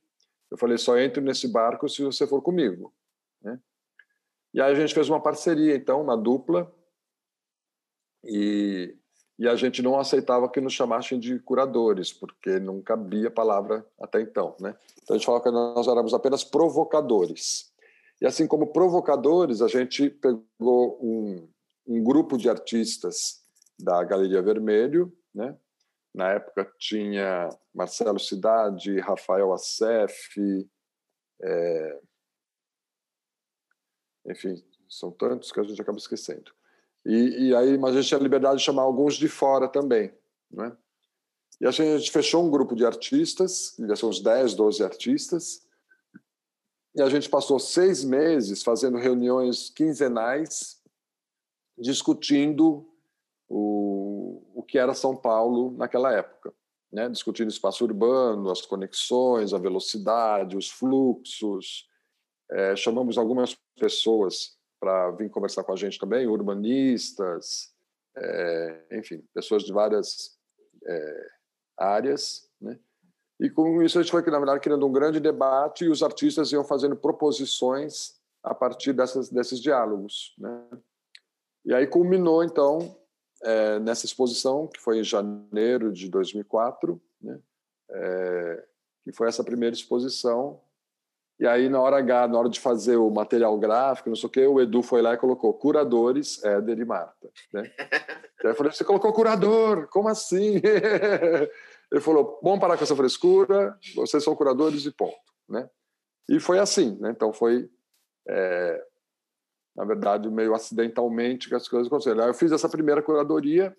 Eu 0.48 0.57
falei, 0.57 0.79
só 0.79 0.96
entro 0.98 1.20
nesse 1.20 1.48
barco 1.48 1.88
se 1.88 2.05
você 2.05 2.25
for 2.25 2.40
comigo, 2.40 2.94
né? 3.40 3.59
E 4.55 4.61
aí 4.61 4.70
a 4.70 4.75
gente 4.75 4.94
fez 4.94 5.09
uma 5.09 5.20
parceria, 5.20 5.75
então, 5.75 6.01
uma 6.01 6.16
dupla, 6.16 6.72
e, 8.25 8.96
e 9.42 9.48
a 9.48 9.57
gente 9.57 9.83
não 9.83 9.98
aceitava 9.98 10.48
que 10.48 10.61
nos 10.61 10.72
chamassem 10.72 11.18
de 11.18 11.37
curadores, 11.40 12.12
porque 12.12 12.61
não 12.61 12.81
cabia 12.81 13.26
a 13.26 13.31
palavra 13.31 13.85
até 14.00 14.20
então, 14.20 14.57
né? 14.61 14.72
Então 15.02 15.16
a 15.16 15.18
gente 15.18 15.26
falava 15.26 15.42
que 15.42 15.50
nós 15.50 15.88
éramos 15.88 16.14
apenas 16.14 16.44
provocadores. 16.44 17.72
E 18.20 18.24
assim 18.24 18.46
como 18.46 18.72
provocadores, 18.72 19.61
a 19.61 19.66
gente 19.66 20.09
pegou 20.09 20.96
um, 21.02 21.48
um 21.88 22.05
grupo 22.05 22.38
de 22.38 22.48
artistas 22.48 23.42
da 23.76 24.05
Galeria 24.05 24.40
Vermelho, 24.40 25.12
né? 25.35 25.59
Na 26.14 26.35
época 26.35 26.72
tinha 26.78 27.48
Marcelo 27.74 28.20
Cidade, 28.20 29.00
Rafael 29.00 29.52
Assef, 29.52 30.38
é... 31.42 32.00
enfim, 34.28 34.64
são 34.88 35.11
tantos 35.11 35.50
que 35.50 35.59
a 35.59 35.64
gente 35.64 35.83
acaba 35.83 35.98
esquecendo. 35.98 36.52
E, 37.04 37.48
e, 37.48 37.56
aí, 37.56 37.76
mas 37.78 37.94
a 37.94 38.00
gente 38.00 38.08
tinha 38.08 38.20
liberdade 38.20 38.58
de 38.58 38.64
chamar 38.64 38.82
alguns 38.82 39.14
de 39.14 39.28
fora 39.28 39.68
também, 39.68 40.12
né? 40.50 40.76
E 41.60 41.66
a 41.66 41.70
gente 41.70 42.10
fechou 42.10 42.44
um 42.44 42.50
grupo 42.50 42.74
de 42.74 42.84
artistas, 42.84 43.74
devia 43.78 43.94
ser 43.94 44.06
uns 44.06 44.20
10, 44.20 44.54
12 44.54 44.82
artistas, 44.82 45.66
e 46.94 47.00
a 47.00 47.08
gente 47.08 47.28
passou 47.28 47.58
seis 47.58 48.04
meses 48.04 48.62
fazendo 48.62 48.98
reuniões 48.98 49.70
quinzenais, 49.70 50.82
discutindo 51.78 52.86
o, 53.48 54.42
o 54.54 54.62
que 54.62 54.78
era 54.78 54.92
São 54.92 55.16
Paulo 55.16 55.72
naquela 55.76 56.12
época. 56.12 56.52
Né? 56.92 57.08
Discutindo 57.08 57.48
espaço 57.48 57.84
urbano, 57.84 58.50
as 58.50 58.60
conexões, 58.62 59.54
a 59.54 59.58
velocidade, 59.58 60.56
os 60.56 60.68
fluxos. 60.68 61.88
É, 62.50 62.76
chamamos 62.76 63.16
algumas 63.16 63.56
pessoas 63.76 64.58
para 64.83 65.12
vir 65.12 65.31
conversar 65.31 65.62
com 65.62 65.73
a 65.73 65.77
gente 65.77 65.97
também, 65.97 66.27
urbanistas, 66.27 67.73
é, 68.16 68.83
enfim, 68.90 69.25
pessoas 69.33 69.62
de 69.62 69.73
várias 69.73 70.37
é, 70.85 71.27
áreas. 71.79 72.51
Né? 72.61 72.77
E 73.38 73.49
com 73.49 73.81
isso 73.81 73.97
a 73.97 74.03
gente 74.03 74.11
foi, 74.11 74.23
na 74.29 74.38
verdade, 74.38 74.59
criando 74.59 74.85
um 74.85 74.90
grande 74.90 75.21
debate 75.21 75.85
e 75.85 75.88
os 75.88 76.03
artistas 76.03 76.51
iam 76.51 76.64
fazendo 76.64 76.97
proposições 76.97 78.21
a 78.42 78.53
partir 78.53 78.92
dessas, 78.92 79.29
desses 79.29 79.61
diálogos. 79.61 80.35
Né? 80.37 80.66
E 81.64 81.73
aí 81.73 81.87
culminou, 81.87 82.42
então, 82.42 82.99
é, 83.45 83.79
nessa 83.79 84.05
exposição, 84.05 84.66
que 84.66 84.81
foi 84.81 84.99
em 84.99 85.05
janeiro 85.05 85.92
de 85.92 86.09
2004, 86.09 87.01
né? 87.21 87.38
É, 87.88 88.64
que 89.05 89.12
foi 89.12 89.29
essa 89.29 89.45
primeira 89.45 89.77
exposição. 89.77 90.61
E 91.40 91.47
aí, 91.47 91.68
na 91.68 91.81
hora 91.81 91.99
H, 91.99 92.29
na 92.29 92.38
hora 92.38 92.49
de 92.49 92.61
fazer 92.61 92.97
o 92.97 93.11
material 93.11 93.59
gráfico, 93.59 94.09
não 94.09 94.16
sei 94.16 94.27
o 94.27 94.31
quê, 94.31 94.47
o 94.47 94.61
Edu 94.61 94.83
foi 94.83 95.03
lá 95.03 95.14
e 95.14 95.18
colocou 95.18 95.53
curadores, 95.55 96.42
Éder 96.45 96.79
e 96.79 96.85
Marta. 96.85 97.31
Né? 97.53 97.71
e 98.42 98.47
aí 98.47 98.53
eu 98.53 98.55
falei, 98.55 98.73
você 98.73 98.85
colocou 98.85 99.12
curador? 99.12 99.88
Como 99.88 100.09
assim? 100.09 100.61
Ele 101.92 102.01
falou: 102.01 102.40
vamos 102.42 102.59
parar 102.59 102.79
com 102.79 102.85
essa 102.85 102.97
frescura, 102.97 103.79
vocês 103.95 104.25
são 104.25 104.35
curadores 104.35 104.87
e 104.87 104.90
ponto. 104.90 105.14
Né? 105.47 105.68
E 106.29 106.40
foi 106.40 106.59
assim. 106.59 106.97
Né? 106.99 107.11
Então, 107.11 107.35
foi, 107.35 107.71
é, 108.27 108.83
na 109.77 109.85
verdade, 109.85 110.31
meio 110.31 110.55
acidentalmente 110.55 111.51
que 111.51 111.55
as 111.55 111.68
coisas 111.68 111.88
aconteceram. 111.88 112.25
Eu 112.25 112.33
fiz 112.33 112.51
essa 112.51 112.68
primeira 112.68 113.03
curadoria, 113.03 113.77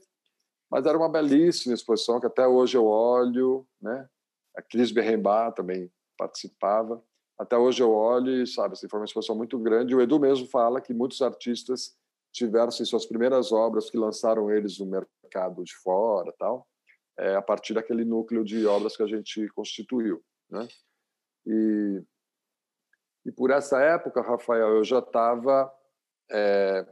mas 0.70 0.86
era 0.86 0.98
uma 0.98 1.10
belíssima 1.10 1.74
exposição 1.74 2.20
que 2.20 2.28
até 2.28 2.48
hoje 2.48 2.78
eu 2.78 2.86
olho. 2.86 3.66
Né? 3.82 4.08
A 4.56 4.62
Cris 4.62 4.92
Berrembar 4.92 5.52
também 5.52 5.92
participava. 6.16 7.04
Até 7.38 7.58
hoje 7.58 7.82
eu 7.82 7.92
olho 7.92 8.44
e, 8.44 8.48
sabe, 8.48 8.74
essa 8.74 8.88
foi 8.88 9.00
uma 9.00 9.06
exposição 9.06 9.36
muito 9.36 9.58
grande. 9.58 9.96
O 9.96 10.02
Edu 10.02 10.20
mesmo 10.20 10.48
fala 10.48 10.80
que 10.80 10.94
muitos 10.94 11.22
artistas 11.22 11.96
tiveram 12.32 12.68
assim, 12.68 12.86
suas 12.86 13.06
primeiras 13.06 13.52
obras 13.52 13.90
que 13.90 13.98
lançaram 13.98 14.52
eles 14.52 14.80
no 14.80 14.86
mercado 14.86 15.64
de 15.64 15.76
fora 15.76 16.34
tal 16.38 16.68
é, 17.18 17.36
a 17.36 17.42
partir 17.42 17.74
daquele 17.74 18.04
núcleo 18.04 18.44
de 18.44 18.66
obras 18.66 18.96
que 18.96 19.04
a 19.04 19.08
gente 19.08 19.48
constituiu. 19.50 20.24
Né? 20.50 20.68
E, 21.46 22.04
E 23.26 23.32
por 23.32 23.52
essa 23.52 23.80
época, 23.82 24.22
Rafael, 24.22 24.70
eu 24.70 24.84
já 24.84 25.00
estava 25.00 25.72
é, 26.32 26.86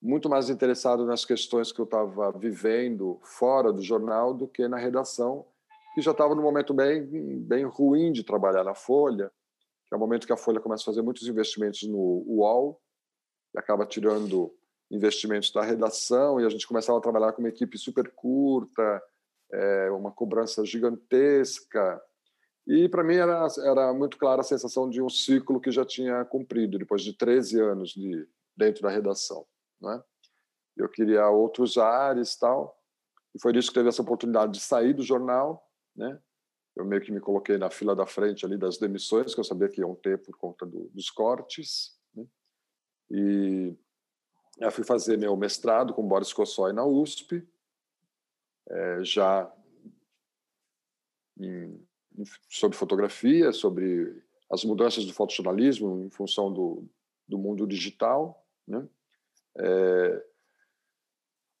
muito 0.00 0.28
mais 0.28 0.50
interessado 0.50 1.04
nas 1.04 1.24
questões 1.24 1.72
que 1.72 1.80
eu 1.80 1.84
estava 1.84 2.32
vivendo 2.32 3.18
fora 3.22 3.72
do 3.72 3.82
jornal 3.82 4.34
do 4.34 4.46
que 4.46 4.68
na 4.68 4.76
redação, 4.76 5.46
que 5.94 6.02
já 6.02 6.12
estava 6.12 6.34
num 6.34 6.42
momento 6.42 6.74
bem, 6.74 7.40
bem 7.40 7.64
ruim 7.64 8.12
de 8.12 8.22
trabalhar 8.22 8.64
na 8.64 8.74
Folha, 8.74 9.32
que 9.88 9.94
é 9.94 9.96
o 9.96 10.00
momento 10.00 10.26
que 10.26 10.32
a 10.32 10.36
Folha 10.36 10.60
começa 10.60 10.82
a 10.82 10.86
fazer 10.86 11.02
muitos 11.02 11.26
investimentos 11.26 11.82
no 11.84 12.24
UOL, 12.26 12.80
e 13.54 13.58
acaba 13.58 13.86
tirando 13.86 14.54
investimentos 14.90 15.50
da 15.50 15.62
redação, 15.62 16.40
e 16.40 16.44
a 16.44 16.48
gente 16.48 16.66
começava 16.66 16.98
a 16.98 17.00
trabalhar 17.00 17.32
com 17.32 17.40
uma 17.40 17.48
equipe 17.48 17.78
super 17.78 18.12
curta, 18.14 19.02
é, 19.52 19.90
uma 19.90 20.12
cobrança 20.12 20.64
gigantesca. 20.64 22.00
E 22.66 22.88
para 22.88 23.02
mim 23.02 23.16
era, 23.16 23.46
era 23.64 23.94
muito 23.94 24.18
clara 24.18 24.42
a 24.42 24.44
sensação 24.44 24.88
de 24.90 25.00
um 25.00 25.08
ciclo 25.08 25.60
que 25.60 25.70
já 25.70 25.84
tinha 25.84 26.24
cumprido, 26.26 26.78
depois 26.78 27.02
de 27.02 27.14
13 27.14 27.60
anos 27.60 27.90
de, 27.90 28.28
dentro 28.54 28.82
da 28.82 28.90
redação. 28.90 29.46
Né? 29.80 30.02
Eu 30.76 30.88
queria 30.88 31.28
outros 31.28 31.78
ares 31.78 32.36
tal, 32.36 32.78
e 33.34 33.40
foi 33.40 33.56
isso 33.56 33.68
que 33.68 33.74
teve 33.74 33.88
essa 33.88 34.02
oportunidade 34.02 34.52
de 34.52 34.60
sair 34.60 34.92
do 34.92 35.02
jornal. 35.02 35.66
Né? 35.96 36.18
Eu 36.78 36.84
meio 36.84 37.02
que 37.02 37.10
me 37.10 37.18
coloquei 37.18 37.58
na 37.58 37.68
fila 37.68 37.94
da 37.96 38.06
frente 38.06 38.46
ali 38.46 38.56
das 38.56 38.78
demissões, 38.78 39.34
que 39.34 39.40
eu 39.40 39.44
sabia 39.44 39.68
que 39.68 39.80
iam 39.80 39.96
ter 39.96 40.16
por 40.16 40.36
conta 40.36 40.64
do, 40.64 40.88
dos 40.90 41.10
cortes. 41.10 41.98
Né? 42.14 42.24
E 43.10 43.76
eu 44.60 44.70
fui 44.70 44.84
fazer 44.84 45.18
meu 45.18 45.36
mestrado 45.36 45.92
com 45.92 46.06
Boris 46.06 46.32
Kossoi 46.32 46.72
na 46.72 46.84
USP, 46.86 47.44
é, 48.70 49.02
já 49.02 49.52
em, 51.36 51.84
em, 52.16 52.24
sobre 52.48 52.78
fotografia, 52.78 53.52
sobre 53.52 54.22
as 54.48 54.62
mudanças 54.62 55.04
do 55.04 55.12
fotojornalismo 55.12 56.04
em 56.04 56.10
função 56.10 56.52
do, 56.52 56.88
do 57.26 57.38
mundo 57.38 57.66
digital. 57.66 58.46
Né? 58.68 58.88
É, 59.56 60.27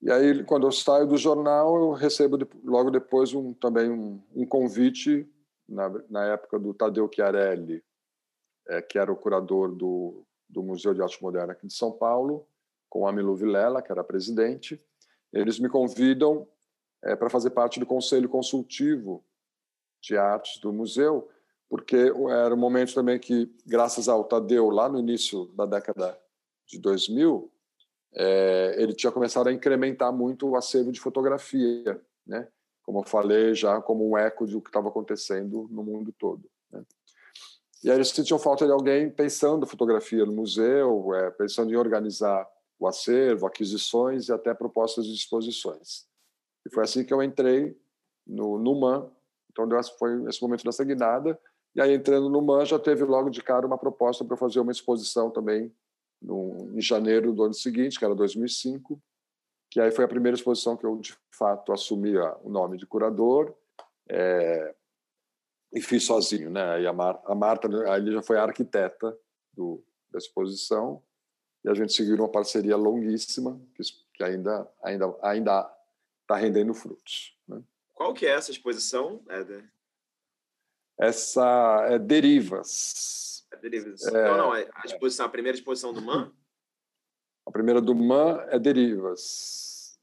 e 0.00 0.10
aí, 0.10 0.44
quando 0.44 0.66
eu 0.66 0.72
saio 0.72 1.06
do 1.06 1.16
jornal, 1.16 1.76
eu 1.76 1.92
recebo 1.92 2.38
logo 2.64 2.90
depois 2.90 3.34
um, 3.34 3.52
também 3.52 3.90
um, 3.90 4.22
um 4.34 4.46
convite, 4.46 5.28
na, 5.68 5.88
na, 6.08 6.24
época 6.26 6.58
do 6.58 6.72
Tadeu 6.72 7.10
Chiarelli, 7.12 7.84
é, 8.68 8.80
que 8.80 8.98
era 8.98 9.12
o 9.12 9.16
curador 9.16 9.74
do, 9.74 10.24
do 10.48 10.62
Museu 10.62 10.94
de 10.94 11.02
Arte 11.02 11.22
Moderna 11.22 11.52
aqui 11.52 11.66
de 11.66 11.74
São 11.74 11.92
Paulo, 11.92 12.46
com 12.88 13.06
a 13.06 13.12
Milu 13.12 13.34
Vilela, 13.34 13.82
que 13.82 13.92
era 13.92 14.02
presidente. 14.02 14.80
Eles 15.32 15.58
me 15.58 15.68
convidam 15.68 16.48
é, 17.02 17.14
para 17.14 17.28
fazer 17.28 17.50
parte 17.50 17.78
do 17.78 17.84
conselho 17.84 18.28
consultivo 18.28 19.22
de 20.00 20.16
artes 20.16 20.58
do 20.60 20.72
museu, 20.72 21.28
porque 21.68 22.12
era 22.30 22.54
um 22.54 22.58
momento 22.58 22.94
também 22.94 23.18
que, 23.18 23.52
graças 23.66 24.08
ao 24.08 24.24
Tadeu, 24.24 24.70
lá 24.70 24.88
no 24.88 24.98
início 24.98 25.46
da 25.54 25.66
década 25.66 26.18
de 26.66 26.78
2000, 26.78 27.52
é, 28.14 28.74
ele 28.78 28.94
tinha 28.94 29.12
começado 29.12 29.48
a 29.48 29.52
incrementar 29.52 30.12
muito 30.12 30.48
o 30.48 30.56
acervo 30.56 30.90
de 30.90 31.00
fotografia, 31.00 32.00
né? 32.26 32.48
como 32.82 33.00
eu 33.00 33.04
falei, 33.04 33.54
já 33.54 33.80
como 33.82 34.08
um 34.08 34.16
eco 34.16 34.46
do 34.46 34.62
que 34.62 34.70
estava 34.70 34.88
acontecendo 34.88 35.68
no 35.70 35.82
mundo 35.82 36.12
todo. 36.18 36.48
Né? 36.70 36.82
E 37.84 37.90
aí 37.90 37.96
eles 37.96 38.08
sentiam 38.08 38.38
falta 38.38 38.64
de 38.64 38.72
alguém 38.72 39.10
pensando 39.10 39.66
fotografia 39.66 40.24
no 40.24 40.32
museu, 40.32 41.14
é, 41.14 41.30
pensando 41.30 41.70
em 41.70 41.76
organizar 41.76 42.48
o 42.78 42.86
acervo, 42.86 43.46
aquisições 43.46 44.28
e 44.28 44.32
até 44.32 44.54
propostas 44.54 45.04
de 45.04 45.12
exposições. 45.14 46.06
E 46.66 46.72
foi 46.72 46.84
assim 46.84 47.04
que 47.04 47.12
eu 47.12 47.22
entrei 47.22 47.76
no, 48.26 48.58
no 48.58 48.80
MAN. 48.80 49.10
Então, 49.50 49.68
foi 49.98 50.24
esse 50.28 50.40
momento 50.40 50.64
dessa 50.64 50.84
guinada. 50.84 51.38
E 51.74 51.80
aí, 51.80 51.92
entrando 51.92 52.28
no 52.28 52.40
MAN, 52.40 52.64
já 52.64 52.78
teve 52.78 53.04
logo 53.04 53.28
de 53.30 53.42
cara 53.42 53.66
uma 53.66 53.78
proposta 53.78 54.24
para 54.24 54.36
fazer 54.36 54.60
uma 54.60 54.72
exposição 54.72 55.30
também 55.30 55.72
no, 56.20 56.70
em 56.74 56.80
janeiro 56.80 57.32
do 57.32 57.44
ano 57.44 57.54
seguinte, 57.54 57.98
que 57.98 58.04
era 58.04 58.14
2005, 58.14 59.00
que 59.70 59.80
aí 59.80 59.90
foi 59.90 60.04
a 60.04 60.08
primeira 60.08 60.36
exposição 60.36 60.76
que 60.76 60.84
eu, 60.84 60.96
de 60.96 61.16
fato, 61.30 61.72
assumi 61.72 62.16
o 62.16 62.48
nome 62.48 62.76
de 62.76 62.86
curador 62.86 63.54
é, 64.08 64.74
e 65.72 65.80
fiz 65.80 66.04
sozinho. 66.04 66.50
Né? 66.50 66.82
E 66.82 66.86
a, 66.86 66.92
Mar, 66.92 67.20
a 67.24 67.34
Marta 67.34 67.68
aí 67.92 68.10
já 68.10 68.22
foi 68.22 68.38
a 68.38 68.42
arquiteta 68.42 69.16
do, 69.52 69.84
da 70.10 70.18
exposição 70.18 71.02
e 71.64 71.68
a 71.68 71.74
gente 71.74 71.92
seguiu 71.92 72.16
uma 72.16 72.28
parceria 72.28 72.76
longuíssima 72.76 73.60
que, 73.74 73.82
que 74.14 74.24
ainda 74.24 74.70
ainda 74.82 75.14
ainda 75.22 75.78
está 76.22 76.36
rendendo 76.36 76.72
frutos. 76.72 77.36
Né? 77.46 77.62
Qual 77.94 78.14
que 78.14 78.26
é 78.26 78.30
essa 78.30 78.50
exposição, 78.50 79.22
Éder? 79.28 79.70
Essa 80.98 81.86
é 81.90 81.98
Derivas. 81.98 83.37
É 83.58 83.68
Derivas. 83.68 84.06
É, 84.06 84.28
não, 84.28 84.36
não, 84.36 84.54
é 84.54 84.68
a 84.72 84.86
exposição, 84.86 85.26
a 85.26 85.28
primeira 85.28 85.56
exposição 85.56 85.92
do 85.92 86.00
MAN? 86.00 86.32
A 87.46 87.50
primeira 87.50 87.80
do 87.80 87.94
MAN 87.94 88.44
é 88.48 88.58
Derivas. 88.58 89.98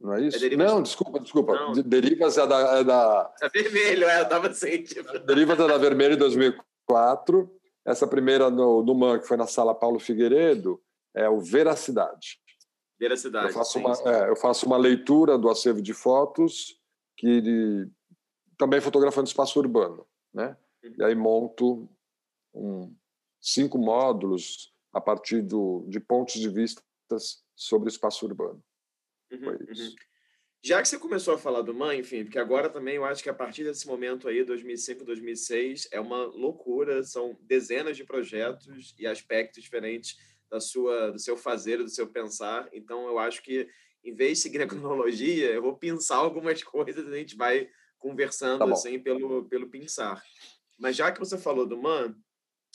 Não 0.00 0.14
é 0.14 0.22
isso? 0.22 0.44
É 0.44 0.56
não, 0.56 0.82
desculpa, 0.82 1.18
desculpa. 1.18 1.54
Não. 1.54 1.72
Derivas 1.72 2.38
é 2.38 2.46
da. 2.46 2.78
É 2.78 2.84
da... 2.84 3.34
É 3.42 3.48
vermelho, 3.48 4.04
é, 4.06 4.20
eu 4.20 4.28
tava 4.28 4.52
sem. 4.52 4.82
Tipo... 4.84 5.18
Derivas 5.20 5.58
é 5.58 5.66
da 5.66 5.76
Vermelho 5.76 6.14
em 6.14 6.18
2004. 6.18 7.50
Essa 7.84 8.06
primeira 8.06 8.48
no, 8.48 8.82
no 8.82 8.94
MAN, 8.94 9.18
que 9.18 9.26
foi 9.26 9.36
na 9.36 9.46
sala 9.46 9.74
Paulo 9.74 9.98
Figueiredo, 9.98 10.80
é 11.14 11.28
o 11.28 11.40
Veracidade. 11.40 12.38
Veracidade. 12.98 13.48
Eu 13.48 13.52
faço, 13.52 13.72
sim, 13.72 13.80
uma, 13.80 13.94
sim. 13.94 14.08
É, 14.08 14.28
eu 14.28 14.36
faço 14.36 14.66
uma 14.66 14.76
leitura 14.76 15.36
do 15.36 15.48
acervo 15.48 15.82
de 15.82 15.94
fotos, 15.94 16.78
que 17.16 17.88
também 18.56 18.80
fotografando 18.80 19.28
espaço 19.28 19.58
urbano. 19.58 20.06
Né? 20.32 20.56
Uhum. 20.84 20.94
E 20.98 21.04
aí 21.04 21.14
monto 21.14 21.88
um, 22.54 22.94
cinco 23.40 23.78
módulos 23.78 24.72
a 24.92 25.00
partir 25.00 25.42
do, 25.42 25.84
de 25.88 26.00
pontos 26.00 26.34
de 26.34 26.48
vista 26.48 26.82
sobre 27.54 27.88
o 27.88 27.92
espaço 27.92 28.26
urbano. 28.26 28.62
Uhum, 29.30 29.40
Foi 29.40 29.58
isso. 29.70 29.90
Uhum. 29.90 29.96
Já 30.62 30.82
que 30.82 30.88
você 30.88 30.98
começou 30.98 31.34
a 31.34 31.38
falar 31.38 31.62
do 31.62 31.72
MAN, 31.72 31.94
enfim, 31.94 32.24
porque 32.24 32.38
agora 32.38 32.68
também 32.68 32.96
eu 32.96 33.04
acho 33.04 33.22
que 33.22 33.30
a 33.30 33.34
partir 33.34 33.62
desse 33.62 33.86
momento 33.86 34.26
aí, 34.26 34.42
2005, 34.42 35.04
2006, 35.04 35.88
é 35.92 36.00
uma 36.00 36.24
loucura, 36.24 37.04
são 37.04 37.38
dezenas 37.42 37.96
de 37.96 38.04
projetos 38.04 38.94
e 38.98 39.06
aspectos 39.06 39.62
diferentes 39.62 40.18
da 40.50 40.58
sua, 40.58 41.12
do 41.12 41.18
seu 41.18 41.36
fazer, 41.36 41.76
do 41.76 41.88
seu 41.88 42.08
pensar. 42.08 42.68
Então, 42.72 43.06
eu 43.06 43.20
acho 43.20 43.40
que, 43.42 43.68
em 44.02 44.12
vez 44.14 44.38
de 44.38 44.42
seguir 44.42 44.60
a 44.60 44.66
cronologia, 44.66 45.52
eu 45.52 45.62
vou 45.62 45.76
pensar 45.76 46.16
algumas 46.16 46.62
coisas 46.64 47.06
e 47.06 47.14
a 47.14 47.18
gente 47.18 47.36
vai 47.36 47.68
conversando 47.96 48.58
tá 48.58 48.72
assim 48.72 48.98
pelo, 48.98 49.44
pelo 49.48 49.68
pensar. 49.68 50.20
Mas 50.76 50.96
já 50.96 51.12
que 51.12 51.20
você 51.20 51.38
falou 51.38 51.66
do 51.66 51.76
MAN, 51.76 52.16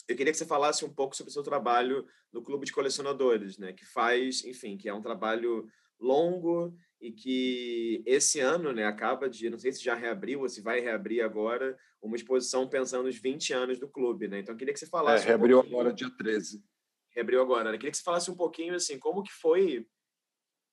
eu 0.08 0.16
queria 0.16 0.32
que 0.32 0.38
você 0.38 0.46
falasse 0.46 0.84
um 0.84 0.94
pouco 0.94 1.16
sobre 1.16 1.30
o 1.30 1.34
seu 1.34 1.44
trabalho 1.44 2.06
no 2.32 2.42
Clube 2.42 2.66
de 2.66 2.74
Colecionadores, 2.74 3.58
né? 3.58 3.74
Que 3.74 3.86
faz, 3.86 4.44
enfim, 4.44 4.78
que 4.78 4.90
é 4.90 4.94
um 4.94 5.02
trabalho 5.02 5.68
longo 6.00 6.76
e 7.00 7.12
que 7.12 8.04
esse 8.06 8.40
ano 8.40 8.72
né, 8.72 8.86
acaba 8.86 9.30
de, 9.30 9.50
não 9.50 9.58
sei 9.58 9.72
se 9.72 9.84
já 9.84 9.94
reabriu 9.94 10.42
ou 10.42 10.50
se 10.50 10.62
vai 10.62 10.80
reabrir 10.80 11.22
agora, 11.22 11.78
uma 12.02 12.16
exposição 12.16 12.68
pensando 12.68 13.06
nos 13.06 13.18
20 13.18 13.54
anos 13.54 13.80
do 13.80 13.88
clube. 13.88 14.28
Né? 14.28 14.40
Então, 14.40 14.54
eu 14.54 14.58
queria 14.58 14.74
que 14.74 14.80
você 14.80 14.88
falasse. 14.88 15.26
É, 15.26 15.28
reabriu 15.28 15.58
um 15.58 15.62
agora, 15.62 15.94
dia 15.94 16.10
13. 16.18 16.64
Reabriu 17.10 17.42
agora. 17.42 17.66
Né? 17.66 17.76
Eu 17.76 17.80
queria 17.80 17.92
que 17.92 17.98
você 17.98 18.04
falasse 18.04 18.32
um 18.32 18.36
pouquinho 18.36 18.76
assim, 18.76 18.98
como 19.00 19.24
que 19.24 19.32
foi. 19.32 19.86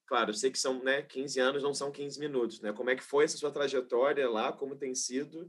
Claro, 0.07 0.31
eu 0.31 0.35
sei 0.35 0.51
que 0.51 0.59
são 0.59 0.83
né, 0.83 1.03
15 1.03 1.40
anos, 1.40 1.62
não 1.62 1.75
são 1.75 1.93
15 1.93 2.19
minutos. 2.19 2.61
Né? 2.61 2.73
Como 2.73 2.90
é 2.90 2.97
que 2.97 3.03
foi 3.03 3.25
essa 3.25 3.37
sua 3.37 3.53
trajetória 3.53 4.29
lá, 4.29 4.53
como 4.53 4.77
tem 4.77 4.95
sido? 4.95 5.49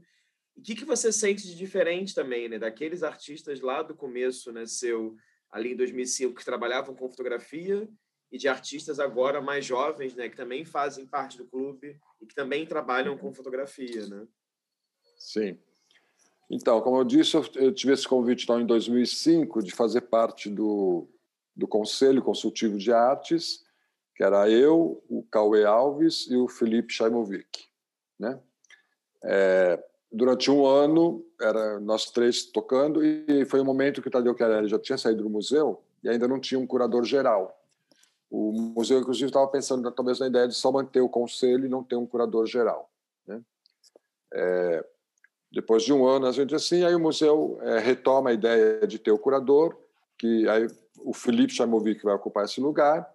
O 0.56 0.62
que, 0.62 0.74
que 0.74 0.84
você 0.84 1.12
sente 1.12 1.46
de 1.46 1.54
diferente 1.54 2.14
também, 2.14 2.48
né? 2.48 2.58
Daqueles 2.58 3.02
artistas 3.02 3.60
lá 3.60 3.82
do 3.82 3.94
começo, 3.94 4.52
né, 4.52 4.66
seu, 4.66 5.16
ali 5.50 5.72
em 5.72 5.76
2005, 5.76 6.34
que 6.34 6.44
trabalhavam 6.44 6.94
com 6.94 7.08
fotografia 7.08 7.88
e 8.30 8.38
de 8.38 8.48
artistas 8.48 8.98
agora 8.98 9.40
mais 9.40 9.64
jovens, 9.64 10.14
né, 10.14 10.28
que 10.28 10.36
também 10.36 10.64
fazem 10.64 11.06
parte 11.06 11.36
do 11.36 11.46
clube 11.46 11.98
e 12.20 12.26
que 12.26 12.34
também 12.34 12.66
trabalham 12.66 13.16
com 13.16 13.32
fotografia, 13.32 14.06
né? 14.06 14.26
Sim. 15.16 15.58
Então, 16.50 16.80
como 16.80 16.98
eu 16.98 17.04
disse, 17.04 17.36
eu 17.54 17.72
tive 17.72 17.92
esse 17.92 18.06
convite 18.06 18.44
então, 18.44 18.60
em 18.60 18.66
2005 18.66 19.62
de 19.62 19.72
fazer 19.72 20.02
parte 20.02 20.50
do, 20.50 21.08
do 21.56 21.66
Conselho 21.66 22.22
Consultivo 22.22 22.76
de 22.76 22.92
Artes, 22.92 23.64
que 24.14 24.22
era 24.22 24.50
eu, 24.50 25.02
o 25.08 25.22
Cauê 25.30 25.64
Alves 25.64 26.26
e 26.30 26.36
o 26.36 26.48
Felipe 26.48 26.92
Chaimovic. 26.92 27.66
Né? 28.18 28.38
É, 29.24 29.82
durante 30.12 30.50
um 30.50 30.66
ano, 30.66 31.24
era 31.40 31.80
nós 31.80 32.10
três 32.10 32.44
tocando, 32.44 33.04
e 33.04 33.44
foi 33.46 33.60
um 33.60 33.64
momento 33.64 34.02
que 34.02 34.08
o 34.08 34.10
Tadeu 34.10 34.36
Chiarelli 34.36 34.68
já 34.68 34.78
tinha 34.78 34.98
saído 34.98 35.22
do 35.22 35.30
museu 35.30 35.82
e 36.04 36.08
ainda 36.08 36.28
não 36.28 36.38
tinha 36.38 36.60
um 36.60 36.66
curador 36.66 37.04
geral. 37.04 37.58
O 38.30 38.52
museu, 38.52 38.98
inclusive, 39.00 39.26
estava 39.26 39.46
pensando 39.48 39.90
talvez 39.90 40.18
na 40.18 40.26
ideia 40.26 40.46
de 40.46 40.54
só 40.54 40.70
manter 40.70 41.00
o 41.00 41.08
conselho 41.08 41.64
e 41.64 41.68
não 41.68 41.82
ter 41.82 41.96
um 41.96 42.06
curador 42.06 42.46
geral. 42.46 42.90
Né? 43.26 43.40
É, 44.34 44.86
depois 45.50 45.82
de 45.82 45.92
um 45.92 46.06
ano, 46.06 46.26
a 46.26 46.32
gente 46.32 46.54
assim, 46.54 46.84
aí 46.84 46.94
o 46.94 47.00
museu 47.00 47.58
é, 47.62 47.78
retoma 47.78 48.30
a 48.30 48.32
ideia 48.34 48.86
de 48.86 48.98
ter 48.98 49.10
o 49.12 49.18
curador, 49.18 49.76
que 50.18 50.48
aí 50.48 50.66
o 50.98 51.12
Felipe 51.12 51.52
Chamovic 51.52 52.02
vai 52.02 52.14
ocupar 52.14 52.44
esse 52.44 52.60
lugar, 52.60 53.10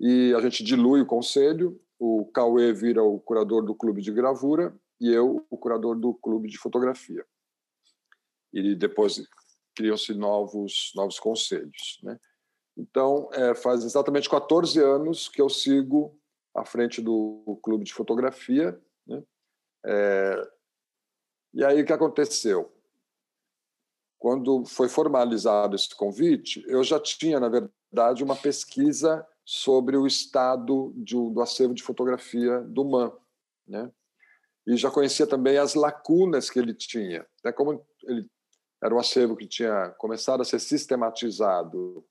e 0.00 0.34
a 0.36 0.40
gente 0.40 0.64
dilui 0.64 1.00
o 1.00 1.06
conselho, 1.06 1.80
o 1.98 2.26
Cauê 2.26 2.72
vira 2.72 3.02
o 3.02 3.18
curador 3.20 3.62
do 3.62 3.74
clube 3.74 4.02
de 4.02 4.12
gravura 4.12 4.74
e 5.04 5.12
eu 5.12 5.46
o 5.50 5.58
curador 5.58 5.94
do 5.98 6.14
clube 6.14 6.48
de 6.48 6.56
fotografia. 6.56 7.24
e 8.52 8.74
depois 8.74 9.22
criam-se 9.76 10.14
novos 10.14 10.92
novos 10.94 11.18
conselhos, 11.18 11.98
né? 12.02 12.18
Então, 12.76 13.28
é, 13.32 13.54
faz 13.54 13.84
exatamente 13.84 14.28
14 14.28 14.80
anos 14.80 15.28
que 15.28 15.40
eu 15.40 15.48
sigo 15.48 16.18
à 16.54 16.64
frente 16.64 17.00
do 17.00 17.58
clube 17.62 17.84
de 17.84 17.92
fotografia. 17.92 18.80
Né? 19.06 19.22
É, 19.86 20.50
e 21.52 21.64
aí, 21.64 21.82
o 21.82 21.86
que 21.86 21.92
aconteceu? 21.92 22.72
Quando 24.18 24.64
foi 24.64 24.88
formalizado 24.88 25.76
esse 25.76 25.94
convite, 25.94 26.64
eu 26.66 26.82
já 26.82 26.98
tinha, 26.98 27.38
na 27.38 27.48
verdade, 27.48 28.24
uma 28.24 28.34
pesquisa 28.34 29.24
sobre 29.44 29.96
o 29.96 30.06
estado 30.06 30.92
de, 30.96 31.14
do 31.14 31.40
acervo 31.40 31.74
de 31.74 31.82
fotografia 31.82 32.60
do 32.60 32.84
MAN. 32.84 33.12
Né? 33.68 33.92
E 34.66 34.76
já 34.76 34.90
conhecia 34.90 35.26
também 35.26 35.58
as 35.58 35.74
lacunas 35.74 36.48
que 36.48 36.58
ele 36.58 36.74
tinha. 36.74 37.26
Até 37.40 37.52
como 37.52 37.84
ele 38.04 38.28
era 38.82 38.94
um 38.94 38.98
acervo 38.98 39.36
que 39.36 39.46
tinha 39.46 39.90
começado 39.98 40.40
a 40.40 40.44
ser 40.44 40.58
sistematizado 40.58 42.04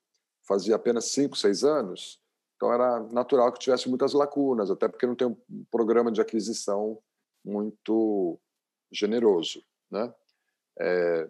fazia 0.48 0.76
apenas 0.76 1.06
cinco, 1.06 1.38
seis 1.38 1.64
anos, 1.64 2.20
então 2.56 2.74
era 2.74 3.00
natural 3.12 3.52
que 3.52 3.60
tivesse 3.60 3.90
muitas 3.90 4.14
lacunas, 4.14 4.70
até 4.70 4.88
porque 4.88 5.06
não 5.06 5.16
tem 5.16 5.28
um 5.28 5.66
programa 5.72 6.12
de 6.12 6.22
aquisição 6.22 7.00
muito 7.44 8.40
generoso, 8.92 9.64
né? 9.92 10.14
É, 10.80 11.30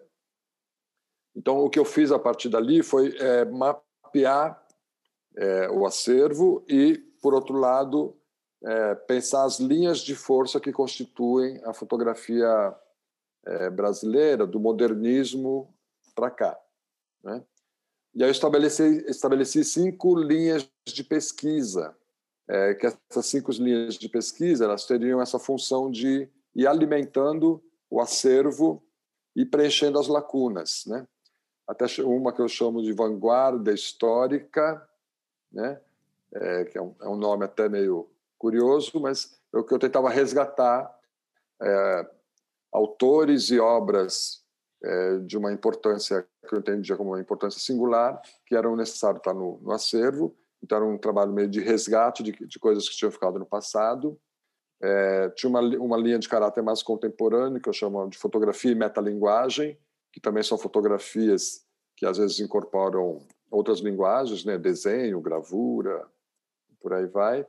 então 1.36 1.58
o 1.58 1.68
que 1.68 1.78
eu 1.78 1.84
fiz 1.84 2.12
a 2.12 2.18
partir 2.18 2.48
dali 2.48 2.82
foi 2.82 3.16
é, 3.16 3.44
mapear 3.44 4.64
é, 5.36 5.68
o 5.70 5.84
acervo 5.84 6.64
e, 6.68 6.98
por 7.20 7.34
outro 7.34 7.56
lado, 7.56 8.16
é, 8.62 8.94
pensar 8.94 9.44
as 9.44 9.58
linhas 9.58 10.00
de 10.00 10.14
força 10.14 10.60
que 10.60 10.72
constituem 10.72 11.60
a 11.64 11.72
fotografia 11.72 12.74
é, 13.46 13.70
brasileira 13.70 14.46
do 14.46 14.60
modernismo 14.60 15.74
para 16.14 16.30
cá, 16.30 16.58
né? 17.22 17.44
E 18.14 18.22
aí 18.22 18.28
eu 18.28 18.32
estabeleci, 18.32 19.04
estabeleci 19.08 19.64
cinco 19.64 20.14
linhas 20.14 20.68
de 20.86 21.02
pesquisa, 21.02 21.96
é, 22.48 22.74
que 22.74 22.86
essas 22.86 23.26
cinco 23.26 23.50
linhas 23.52 23.96
de 23.96 24.08
pesquisa 24.08 24.64
elas 24.64 24.86
teriam 24.86 25.20
essa 25.20 25.38
função 25.38 25.90
de 25.90 26.28
ir 26.54 26.66
alimentando 26.66 27.60
o 27.90 28.00
acervo 28.00 28.84
e 29.34 29.44
preenchendo 29.44 29.98
as 29.98 30.06
lacunas, 30.06 30.84
né? 30.86 31.06
Até 31.66 31.86
uma 32.02 32.32
que 32.32 32.40
eu 32.40 32.48
chamo 32.48 32.82
de 32.82 32.92
vanguarda 32.92 33.72
histórica, 33.72 34.86
né? 35.50 35.80
É, 36.32 36.64
que 36.64 36.78
é 36.78 36.82
um, 36.82 36.94
é 37.00 37.08
um, 37.08 37.16
nome 37.16 37.44
até 37.44 37.68
meio 37.68 38.08
curioso, 38.44 39.00
mas 39.00 39.40
é 39.54 39.58
o 39.58 39.64
que 39.64 39.72
eu 39.72 39.78
tentava 39.78 40.10
resgatar 40.10 40.94
é, 41.62 42.10
autores 42.70 43.48
e 43.48 43.58
obras 43.58 44.44
é, 44.82 45.18
de 45.20 45.38
uma 45.38 45.50
importância 45.50 46.26
que 46.46 46.54
eu 46.54 46.58
entendia 46.58 46.94
como 46.94 47.12
uma 47.12 47.20
importância 47.20 47.58
singular, 47.58 48.20
que 48.44 48.54
eram 48.54 48.76
necessário 48.76 49.16
estar 49.16 49.32
no, 49.32 49.58
no 49.62 49.72
acervo. 49.72 50.36
Então, 50.62 50.76
era 50.76 50.86
um 50.86 50.98
trabalho 50.98 51.32
meio 51.32 51.48
de 51.48 51.60
resgate 51.60 52.22
de, 52.22 52.32
de 52.32 52.58
coisas 52.58 52.86
que 52.86 52.94
tinham 52.94 53.10
ficado 53.10 53.38
no 53.38 53.46
passado. 53.46 54.20
É, 54.82 55.30
tinha 55.30 55.48
uma, 55.48 55.60
uma 55.78 55.96
linha 55.96 56.18
de 56.18 56.28
caráter 56.28 56.62
mais 56.62 56.82
contemporâneo, 56.82 57.62
que 57.62 57.68
eu 57.68 57.72
chamo 57.72 58.06
de 58.10 58.18
fotografia 58.18 58.72
e 58.72 58.74
metalinguagem, 58.74 59.78
que 60.12 60.20
também 60.20 60.42
são 60.42 60.58
fotografias 60.58 61.64
que 61.96 62.04
às 62.04 62.18
vezes 62.18 62.40
incorporam 62.40 63.26
outras 63.50 63.80
linguagens, 63.80 64.44
né? 64.44 64.58
desenho, 64.58 65.18
gravura, 65.22 66.06
por 66.78 66.92
aí 66.92 67.06
vai. 67.06 67.46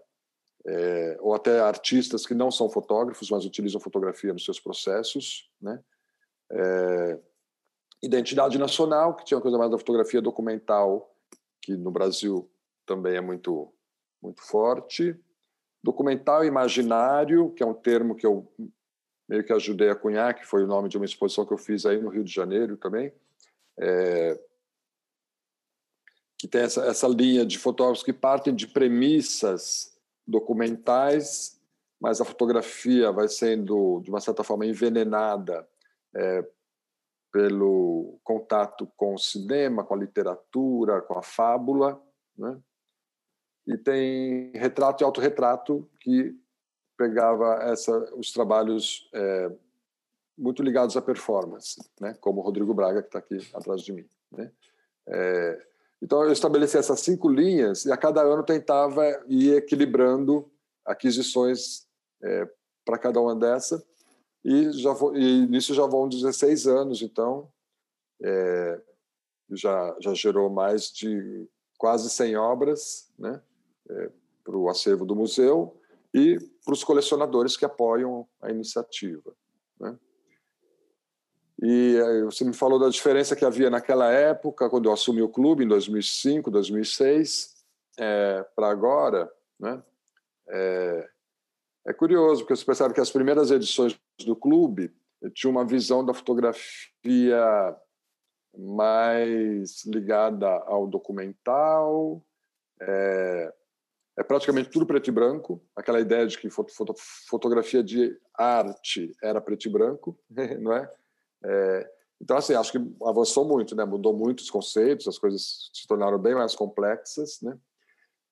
É, 0.67 1.17
ou 1.19 1.35
até 1.35 1.59
artistas 1.59 2.25
que 2.25 2.33
não 2.33 2.49
são 2.49 2.67
fotógrafos, 2.69 3.29
mas 3.29 3.45
utilizam 3.45 3.79
fotografia 3.79 4.33
nos 4.33 4.43
seus 4.43 4.59
processos, 4.59 5.51
né? 5.61 5.79
É, 6.51 7.19
identidade 8.01 8.57
nacional, 8.57 9.15
que 9.15 9.25
tinha 9.25 9.37
uma 9.37 9.41
coisa 9.41 9.57
mais 9.57 9.69
da 9.69 9.77
fotografia 9.77 10.21
documental, 10.21 11.15
que 11.61 11.75
no 11.75 11.91
Brasil 11.91 12.49
também 12.85 13.15
é 13.15 13.21
muito, 13.21 13.73
muito 14.21 14.41
forte. 14.41 15.19
Documental 15.83 16.43
imaginário, 16.43 17.51
que 17.51 17.63
é 17.63 17.65
um 17.65 17.73
termo 17.73 18.15
que 18.15 18.25
eu 18.25 18.51
meio 19.27 19.43
que 19.43 19.53
ajudei 19.53 19.89
a 19.89 19.95
cunhar, 19.95 20.35
que 20.35 20.45
foi 20.45 20.63
o 20.63 20.67
nome 20.67 20.89
de 20.89 20.97
uma 20.97 21.05
exposição 21.05 21.45
que 21.45 21.53
eu 21.53 21.57
fiz 21.57 21.85
aí 21.85 21.99
no 21.99 22.09
Rio 22.09 22.23
de 22.23 22.31
Janeiro 22.31 22.77
também, 22.77 23.11
é, 23.79 24.39
que 26.37 26.47
tem 26.47 26.61
essa, 26.61 26.85
essa 26.85 27.07
linha 27.07 27.45
de 27.45 27.57
fotógrafos 27.57 28.03
que 28.03 28.13
partem 28.13 28.53
de 28.53 28.67
premissas 28.67 29.94
documentais, 30.27 31.61
mas 31.99 32.19
a 32.19 32.25
fotografia 32.25 33.11
vai 33.11 33.27
sendo, 33.27 34.01
de 34.01 34.09
uma 34.09 34.19
certa 34.19 34.43
forma, 34.43 34.65
envenenada 34.65 35.67
é, 36.15 36.45
pelo 37.31 38.19
contato 38.23 38.87
com 38.95 39.13
o 39.13 39.19
cinema, 39.19 39.83
com 39.83 39.93
a 39.93 39.97
literatura, 39.97 41.01
com 41.01 41.17
a 41.17 41.21
fábula, 41.21 42.01
né? 42.37 42.59
E 43.67 43.77
tem 43.77 44.51
retrato 44.51 45.01
e 45.01 45.05
autorretrato 45.05 45.89
que 45.99 46.39
pegava 46.97 47.55
essa, 47.63 47.91
os 48.15 48.31
trabalhos 48.31 49.09
é, 49.13 49.51
muito 50.37 50.61
ligados 50.61 50.95
à 50.95 51.01
performance, 51.01 51.81
né? 51.99 52.13
Como 52.21 52.39
o 52.39 52.43
Rodrigo 52.43 52.73
Braga 52.73 53.01
que 53.01 53.07
está 53.07 53.19
aqui 53.19 53.37
atrás 53.53 53.81
de 53.81 53.91
mim, 53.91 54.07
né? 54.31 54.51
É, 55.07 55.67
então 56.05 56.23
eu 56.23 56.31
estabeleci 56.31 56.77
essas 56.77 56.99
cinco 56.99 57.27
linhas 57.27 57.83
e 57.83 57.91
a 57.91 57.97
cada 57.97 58.21
ano 58.21 58.43
tentava 58.43 59.03
ir 59.27 59.55
equilibrando 59.55 60.47
aquisições 60.85 61.87
é, 62.21 62.47
para 62.85 62.99
cada 62.99 63.19
uma 63.19 63.35
dessas 63.35 63.83
e, 64.43 64.71
já, 64.73 64.91
e 65.15 65.47
nisso 65.47 65.73
já 65.73 65.87
vão 65.87 66.07
16 66.07 66.67
anos, 66.67 67.01
então 67.01 67.51
é, 68.21 68.79
já, 69.49 69.97
já 69.99 70.13
gerou 70.13 70.47
mais 70.47 70.91
de 70.91 71.49
quase 71.75 72.07
100 72.07 72.37
obras 72.37 73.11
né, 73.17 73.41
é, 73.89 74.11
para 74.43 74.55
o 74.55 74.69
acervo 74.69 75.07
do 75.07 75.15
museu 75.15 75.75
e 76.13 76.37
para 76.63 76.75
os 76.75 76.83
colecionadores 76.83 77.57
que 77.57 77.65
apoiam 77.65 78.27
a 78.39 78.51
iniciativa. 78.51 79.35
Né. 79.79 79.97
E 81.61 81.97
você 82.25 82.43
me 82.43 82.53
falou 82.53 82.77
da 82.77 82.89
diferença 82.89 83.35
que 83.35 83.45
havia 83.45 83.69
naquela 83.69 84.11
época, 84.11 84.69
quando 84.69 84.89
eu 84.89 84.93
assumi 84.93 85.21
o 85.21 85.29
clube, 85.29 85.63
em 85.63 85.67
2005, 85.67 86.51
2006, 86.51 87.55
é, 87.97 88.45
para 88.55 88.69
agora. 88.69 89.31
Né? 89.59 89.81
É, 90.49 91.09
é 91.87 91.93
curioso, 91.93 92.41
porque 92.41 92.55
você 92.55 92.65
percebe 92.65 92.93
que 92.93 93.01
as 93.01 93.11
primeiras 93.11 93.51
edições 93.51 93.97
do 94.25 94.35
clube 94.35 94.93
tinham 95.33 95.51
uma 95.51 95.65
visão 95.65 96.05
da 96.05 96.13
fotografia 96.13 97.75
mais 98.57 99.85
ligada 99.85 100.47
ao 100.47 100.87
documental, 100.87 102.21
é, 102.81 103.53
é 104.17 104.23
praticamente 104.23 104.69
tudo 104.69 104.85
preto 104.85 105.09
e 105.09 105.11
branco, 105.11 105.61
aquela 105.75 105.99
ideia 105.99 106.25
de 106.25 106.37
que 106.37 106.49
foto, 106.49 106.73
foto, 106.73 106.93
fotografia 107.29 107.83
de 107.83 108.17
arte 108.33 109.15
era 109.21 109.41
preto 109.41 109.67
e 109.67 109.69
branco, 109.69 110.17
não 110.59 110.73
é? 110.73 110.89
É? 111.45 111.91
Então, 112.21 112.37
assim, 112.37 112.53
acho 112.53 112.71
que 112.71 112.95
avançou 113.03 113.45
muito, 113.45 113.75
né? 113.75 113.83
Mudou 113.85 114.15
muito 114.15 114.39
os 114.39 114.49
conceitos, 114.49 115.07
as 115.07 115.17
coisas 115.17 115.69
se 115.73 115.87
tornaram 115.87 116.17
bem 116.17 116.33
mais 116.33 116.55
complexas, 116.55 117.41
né? 117.41 117.57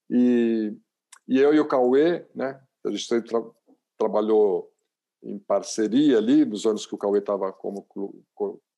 E, 0.10 0.74
e 1.28 1.40
eu 1.40 1.54
e 1.54 1.60
o 1.60 1.68
Cauê, 1.68 2.26
né? 2.34 2.62
A 2.86 2.92
gente 2.92 3.22
tra 3.24 3.42
trabalhou 3.98 4.74
em 5.22 5.40
parceria 5.40 6.18
ali, 6.18 6.44
nos 6.44 6.66
anos 6.66 6.86
que 6.86 6.96
o 6.96 6.98
Cauê 6.98 7.20
estava 7.20 7.54
como 7.54 7.88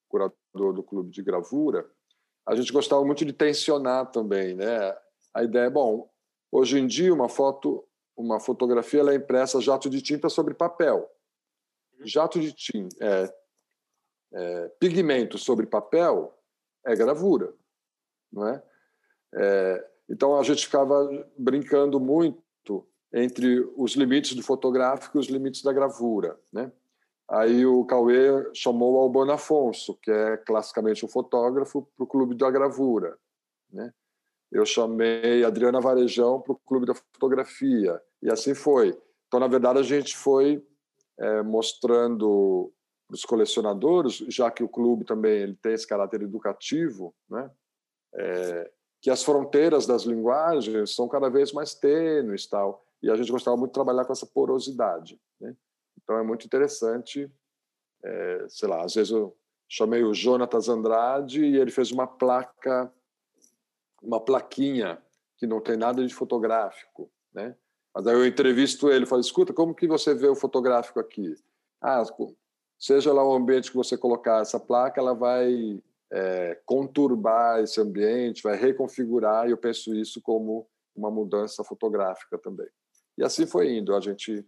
curador 0.07 0.73
do 0.73 0.83
clube 0.83 1.09
de 1.09 1.23
gravura. 1.23 1.89
A 2.45 2.55
gente 2.55 2.71
gostava 2.71 3.03
muito 3.03 3.25
de 3.25 3.33
tensionar 3.33 4.11
também, 4.11 4.53
né? 4.53 4.95
A 5.33 5.43
ideia 5.43 5.65
é, 5.65 5.69
bom, 5.69 6.09
hoje 6.51 6.79
em 6.79 6.85
dia 6.85 7.13
uma 7.13 7.27
foto, 7.27 7.83
uma 8.15 8.39
fotografia 8.39 8.99
ela 8.99 9.13
é 9.13 9.15
impressa 9.15 9.59
jato 9.59 9.89
de 9.89 10.01
tinta 10.01 10.29
sobre 10.29 10.53
papel. 10.53 11.09
Uhum. 11.99 12.05
Jato 12.05 12.39
de 12.39 12.53
tinta, 12.53 12.95
é, 13.03 13.33
é, 14.35 14.67
pigmento 14.79 15.37
sobre 15.37 15.65
papel 15.65 16.37
é 16.85 16.95
gravura, 16.95 17.53
não 18.31 18.47
é? 18.47 18.63
é? 19.33 19.89
Então 20.09 20.37
a 20.37 20.43
gente 20.43 20.65
ficava 20.65 21.09
brincando 21.37 21.99
muito 21.99 22.43
entre 23.13 23.59
os 23.77 23.93
limites 23.93 24.35
do 24.35 24.43
fotográfico 24.43 25.17
e 25.17 25.21
os 25.21 25.27
limites 25.27 25.63
da 25.63 25.71
gravura, 25.71 26.37
né? 26.51 26.71
Aí 27.27 27.65
o 27.65 27.83
Cauê 27.85 28.51
chamou 28.53 28.93
o 28.93 28.99
Albano 28.99 29.31
Afonso, 29.31 29.95
que 29.95 30.11
é 30.11 30.37
classicamente 30.37 31.03
um 31.03 31.09
fotógrafo, 31.09 31.81
para 31.95 32.03
o 32.03 32.07
Clube 32.07 32.35
da 32.35 32.51
Gravura. 32.51 33.17
Né? 33.71 33.91
Eu 34.51 34.63
chamei 34.63 35.43
Adriana 35.43 35.81
Varejão 35.81 36.39
para 36.39 36.53
o 36.53 36.59
Clube 36.67 36.85
da 36.85 36.93
Fotografia, 36.93 37.99
e 38.21 38.29
assim 38.29 38.53
foi. 38.53 38.95
Então, 39.27 39.39
na 39.39 39.47
verdade, 39.47 39.79
a 39.79 39.83
gente 39.83 40.15
foi 40.15 40.63
é, 41.17 41.41
mostrando 41.41 42.71
para 43.07 43.15
os 43.15 43.23
colecionadores, 43.23 44.17
já 44.29 44.49
que 44.49 44.63
o 44.63 44.69
clube 44.69 45.05
também 45.05 45.41
ele 45.41 45.55
tem 45.55 45.73
esse 45.73 45.87
caráter 45.87 46.21
educativo, 46.21 47.13
né? 47.29 47.51
É, 48.13 48.71
que 49.01 49.09
as 49.09 49.23
fronteiras 49.23 49.85
das 49.85 50.03
linguagens 50.03 50.95
são 50.95 51.07
cada 51.07 51.29
vez 51.29 51.51
mais 51.51 51.75
tênues 51.75 52.47
tal 52.47 52.83
e 53.03 53.09
a 53.09 53.15
gente 53.15 53.31
gostava 53.31 53.55
muito 53.57 53.71
de 53.71 53.75
trabalhar 53.75 54.05
com 54.05 54.13
essa 54.13 54.25
porosidade. 54.25 55.19
Né? 55.39 55.55
Então 56.01 56.17
é 56.17 56.23
muito 56.23 56.45
interessante, 56.45 57.29
é, 58.03 58.45
sei 58.47 58.69
lá, 58.69 58.83
às 58.83 58.95
vezes 58.95 59.11
eu, 59.11 59.37
chamei 59.67 60.03
o 60.03 60.13
Jonatas 60.13 60.69
Andrade 60.69 61.43
e 61.43 61.57
ele 61.57 61.71
fez 61.71 61.91
uma 61.91 62.07
placa, 62.07 62.91
uma 64.01 64.19
plaquinha 64.19 65.01
que 65.37 65.47
não 65.47 65.59
tem 65.59 65.75
nada 65.75 66.05
de 66.05 66.13
fotográfico, 66.13 67.11
né? 67.33 67.55
Mas 67.93 68.07
aí 68.07 68.13
eu 68.13 68.25
entrevisto 68.25 68.89
ele, 68.89 69.05
falo, 69.05 69.21
escuta, 69.21 69.53
como 69.53 69.73
que 69.73 69.87
você 69.87 70.13
vê 70.13 70.27
o 70.27 70.35
fotográfico 70.35 70.99
aqui? 70.99 71.35
Ah, 71.81 72.03
seja 72.77 73.13
lá 73.13 73.27
o 73.27 73.33
ambiente 73.33 73.71
que 73.71 73.77
você 73.77 73.97
colocar 73.97 74.41
essa 74.41 74.59
placa, 74.59 74.99
ela 74.99 75.13
vai 75.13 75.81
é, 76.11 76.59
conturbar 76.65 77.59
esse 77.61 77.79
ambiente, 77.79 78.43
vai 78.43 78.55
reconfigurar, 78.55 79.47
e 79.47 79.51
eu 79.51 79.57
penso 79.57 79.93
isso 79.93 80.21
como 80.21 80.67
uma 80.95 81.11
mudança 81.11 81.63
fotográfica 81.63 82.37
também. 82.37 82.67
E 83.17 83.23
assim 83.23 83.45
foi 83.45 83.77
indo, 83.77 83.95
a 83.95 83.99
gente 83.99 84.45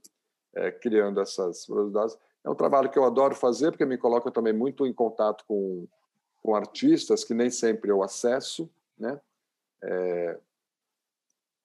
é, 0.56 0.72
criando 0.72 1.20
essas 1.20 1.66
velocidades. 1.68 2.18
É 2.44 2.50
um 2.50 2.56
trabalho 2.56 2.90
que 2.90 2.98
eu 2.98 3.04
adoro 3.04 3.36
fazer, 3.36 3.72
porque 3.72 3.86
me 3.86 3.98
coloca 3.98 4.32
também 4.32 4.54
muito 4.54 4.86
em 4.86 4.94
contato 4.94 5.44
com, 5.48 5.88
com 6.42 6.56
artistas 6.56 7.24
que 7.24 7.34
nem 7.34 7.50
sempre 7.50 7.92
eu 7.92 8.02
acesso, 8.02 8.70
né? 8.98 9.20
É, 9.84 10.38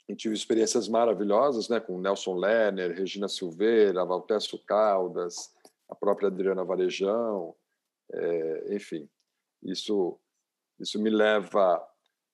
e 0.08 0.14
tive 0.14 0.34
experiências 0.34 0.88
maravilhosas, 0.88 1.68
né, 1.68 1.80
com 1.80 1.98
Nelson 1.98 2.34
Lerner, 2.34 2.94
Regina 2.94 3.28
Silveira, 3.28 4.04
Valtécio 4.04 4.58
Caldas, 4.58 5.54
a 5.88 5.94
própria 5.94 6.28
Adriana 6.28 6.64
Varejão, 6.64 7.54
é, 8.12 8.74
enfim, 8.74 9.08
isso 9.62 10.18
isso 10.80 11.00
me 11.00 11.10
leva 11.10 11.82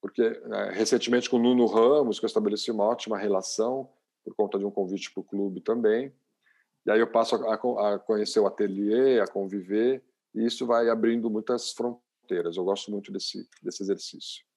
porque 0.01 0.21
é, 0.21 0.71
recentemente 0.71 1.29
com 1.29 1.37
o 1.37 1.39
Nuno 1.39 1.65
Ramos 1.65 2.19
que 2.19 2.25
eu 2.25 2.27
estabeleci 2.27 2.71
uma 2.71 2.85
ótima 2.85 3.17
relação 3.17 3.89
por 4.23 4.33
conta 4.35 4.57
de 4.57 4.65
um 4.65 4.71
convite 4.71 5.11
para 5.11 5.21
o 5.21 5.23
clube 5.23 5.61
também, 5.61 6.13
e 6.85 6.91
aí 6.91 6.99
eu 6.99 7.11
passo 7.11 7.35
a, 7.35 7.53
a 7.53 7.99
conhecer 7.99 8.39
o 8.39 8.47
ateliê, 8.47 9.19
a 9.19 9.27
conviver, 9.27 10.03
e 10.33 10.45
isso 10.45 10.65
vai 10.65 10.89
abrindo 10.89 11.29
muitas 11.29 11.71
fronteiras. 11.71 12.57
Eu 12.57 12.63
gosto 12.63 12.91
muito 12.91 13.11
desse 13.11 13.47
desse 13.61 13.83
exercício. 13.83 14.48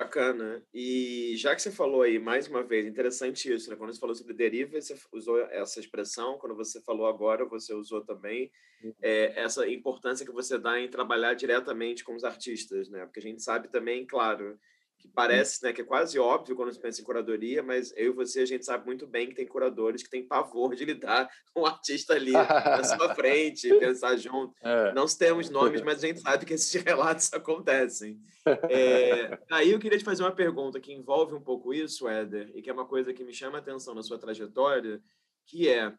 Bacana. 0.00 0.62
E 0.72 1.34
já 1.36 1.54
que 1.54 1.60
você 1.60 1.70
falou 1.70 2.00
aí, 2.00 2.18
mais 2.18 2.48
uma 2.48 2.62
vez, 2.62 2.86
interessante 2.86 3.52
isso, 3.52 3.68
né? 3.68 3.76
Quando 3.76 3.92
você 3.92 4.00
falou 4.00 4.14
sobre 4.14 4.32
deriva, 4.32 4.80
você 4.80 4.96
usou 5.12 5.38
essa 5.50 5.78
expressão, 5.78 6.38
quando 6.38 6.56
você 6.56 6.80
falou 6.80 7.06
agora, 7.06 7.44
você 7.44 7.74
usou 7.74 8.00
também 8.00 8.50
uhum. 8.82 8.94
é, 9.02 9.38
essa 9.38 9.68
importância 9.68 10.24
que 10.24 10.32
você 10.32 10.56
dá 10.56 10.80
em 10.80 10.88
trabalhar 10.88 11.34
diretamente 11.34 12.02
com 12.02 12.14
os 12.14 12.24
artistas, 12.24 12.88
né? 12.88 13.04
Porque 13.04 13.18
a 13.18 13.22
gente 13.22 13.42
sabe 13.42 13.68
também, 13.68 14.06
claro, 14.06 14.58
que 15.00 15.08
parece 15.08 15.62
né, 15.64 15.72
que 15.72 15.80
é 15.80 15.84
quase 15.84 16.18
óbvio 16.18 16.54
quando 16.54 16.72
se 16.72 16.78
pensa 16.78 17.00
em 17.00 17.04
curadoria, 17.04 17.62
mas 17.62 17.90
eu 17.96 18.12
e 18.12 18.14
você, 18.14 18.40
a 18.40 18.46
gente 18.46 18.66
sabe 18.66 18.84
muito 18.84 19.06
bem 19.06 19.28
que 19.28 19.34
tem 19.34 19.46
curadores 19.46 20.02
que 20.02 20.10
têm 20.10 20.26
pavor 20.26 20.74
de 20.74 20.84
lidar 20.84 21.28
com 21.54 21.62
o 21.62 21.66
artista 21.66 22.14
ali 22.14 22.32
na 22.32 22.84
sua 22.84 23.12
frente, 23.16 23.72
pensar 23.78 24.16
junto. 24.16 24.54
É. 24.62 24.92
Não 24.92 25.06
temos 25.06 25.48
nomes, 25.48 25.80
mas 25.80 26.04
a 26.04 26.06
gente 26.06 26.20
sabe 26.20 26.44
que 26.44 26.52
esses 26.52 26.72
relatos 26.84 27.32
acontecem. 27.32 28.20
É, 28.68 29.38
aí 29.50 29.72
eu 29.72 29.78
queria 29.78 29.98
te 29.98 30.04
fazer 30.04 30.22
uma 30.22 30.34
pergunta 30.34 30.78
que 30.78 30.92
envolve 30.92 31.34
um 31.34 31.40
pouco 31.40 31.72
isso, 31.72 32.06
Éder, 32.06 32.50
e 32.54 32.60
que 32.60 32.68
é 32.68 32.72
uma 32.72 32.86
coisa 32.86 33.14
que 33.14 33.24
me 33.24 33.32
chama 33.32 33.58
a 33.58 33.60
atenção 33.60 33.94
na 33.94 34.02
sua 34.02 34.18
trajetória, 34.18 35.02
que 35.46 35.66
é 35.66 35.92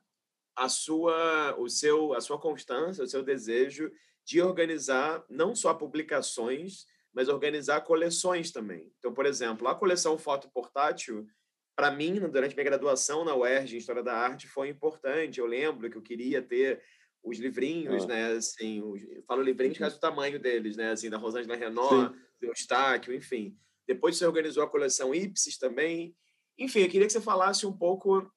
a 0.56 0.70
sua, 0.70 1.56
o 1.58 1.68
seu, 1.68 2.14
a 2.14 2.22
sua 2.22 2.39
constância, 2.39 3.04
o 3.04 3.08
seu 3.08 3.24
desejo 3.24 3.91
de 4.24 4.41
organizar 4.41 5.24
não 5.28 5.56
só 5.56 5.74
publicações, 5.74 6.86
mas 7.14 7.28
organizar 7.28 7.82
coleções 7.82 8.51
também. 8.51 8.91
Então, 8.97 9.14
por 9.14 9.26
exemplo, 9.26 9.68
a 9.68 9.76
coleção 9.76 10.18
Foto 10.18 10.49
Portátil, 10.49 11.28
para 11.76 11.91
mim, 11.91 12.20
durante 12.30 12.55
minha 12.55 12.64
graduação 12.64 13.26
na 13.26 13.36
UERJ, 13.36 13.76
em 13.76 13.80
História 13.80 14.03
da 14.03 14.14
Arte, 14.14 14.47
foi 14.47 14.70
importante. 14.70 15.39
Eu 15.39 15.45
lembro 15.45 15.89
que 15.89 15.97
eu 15.97 16.01
queria 16.01 16.41
ter 16.41 16.82
os 17.24 17.38
livrinhos, 17.38 18.03
ah. 18.05 18.07
né? 18.07 18.32
Assim, 18.34 18.82
os, 18.82 19.01
falo 19.28 19.41
livrinhos 19.41 19.78
por 19.78 19.82
causa 19.82 19.95
do 19.95 19.99
tamanho 19.99 20.39
deles, 20.39 20.78
né? 20.78 20.91
Assim, 20.91 21.09
da 21.09 21.18
Rosângela 21.18 21.55
Renault, 21.55 22.14
Sim. 22.14 22.22
do 22.39 22.47
Eustáquio, 22.47 23.14
enfim. 23.14 23.57
Depois 23.88 24.18
você 24.18 24.26
organizou 24.26 24.64
a 24.64 24.70
coleção 24.70 25.14
Ipsis 25.14 25.57
também. 25.57 26.16
Enfim, 26.57 26.80
eu 26.80 26.89
queria 26.89 27.07
que 27.07 27.14
você 27.14 27.22
falasse 27.22 27.66
um 27.66 27.76
pouco 27.76 28.32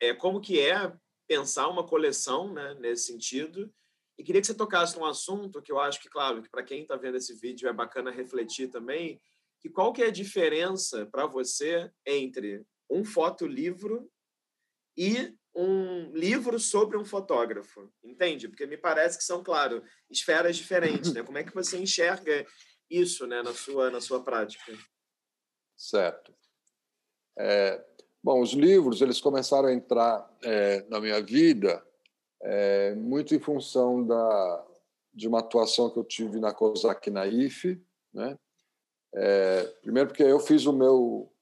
é, 0.00 0.12
como 0.12 0.40
que 0.40 0.60
é 0.60 0.92
pensar 1.28 1.68
uma 1.68 1.86
coleção, 1.86 2.52
né? 2.52 2.74
Nesse 2.80 3.06
sentido 3.06 3.72
e 4.16 4.22
queria 4.22 4.40
que 4.40 4.46
você 4.46 4.54
tocasse 4.54 4.96
num 4.96 5.04
assunto 5.04 5.60
que 5.60 5.72
eu 5.72 5.80
acho 5.80 6.00
que, 6.00 6.08
claro, 6.08 6.42
que 6.42 6.48
para 6.48 6.62
quem 6.62 6.82
está 6.82 6.96
vendo 6.96 7.16
esse 7.16 7.34
vídeo 7.34 7.68
é 7.68 7.72
bacana 7.72 8.10
refletir 8.10 8.68
também, 8.68 9.20
que 9.60 9.68
qual 9.68 9.92
que 9.92 10.02
é 10.02 10.06
a 10.06 10.12
diferença 10.12 11.06
para 11.06 11.26
você 11.26 11.90
entre 12.06 12.64
um 12.88 13.04
fotolivro 13.04 14.10
e 14.96 15.34
um 15.54 16.12
livro 16.12 16.58
sobre 16.58 16.96
um 16.96 17.04
fotógrafo, 17.04 17.92
entende? 18.02 18.48
Porque 18.48 18.66
me 18.66 18.76
parece 18.76 19.18
que 19.18 19.24
são, 19.24 19.42
claro, 19.42 19.82
esferas 20.10 20.56
diferentes, 20.56 21.12
né? 21.12 21.22
Como 21.24 21.38
é 21.38 21.44
que 21.44 21.54
você 21.54 21.78
enxerga 21.78 22.46
isso, 22.90 23.26
né, 23.26 23.42
na 23.42 23.54
sua 23.54 23.90
na 23.90 24.00
sua 24.00 24.22
prática? 24.22 24.72
Certo. 25.76 26.34
É, 27.38 27.84
bom, 28.22 28.40
os 28.40 28.52
livros 28.52 29.00
eles 29.00 29.20
começaram 29.20 29.68
a 29.68 29.72
entrar 29.72 30.38
é, 30.42 30.82
na 30.88 31.00
minha 31.00 31.20
vida 31.20 31.84
é, 32.44 32.94
muito 32.94 33.34
em 33.34 33.40
função 33.40 34.06
da, 34.06 34.66
de 35.12 35.26
uma 35.26 35.38
atuação 35.38 35.88
que 35.88 35.98
eu 35.98 36.04
tive 36.04 36.38
na 36.38 36.52
COSAC 36.52 37.10
na 37.10 37.26
IFE. 37.26 37.82
Né? 38.12 38.38
É, 39.14 39.64
primeiro 39.82 40.10
porque 40.10 40.22
eu 40.22 40.38
fiz 40.38 40.66
o 40.66 40.72
meu... 40.72 41.32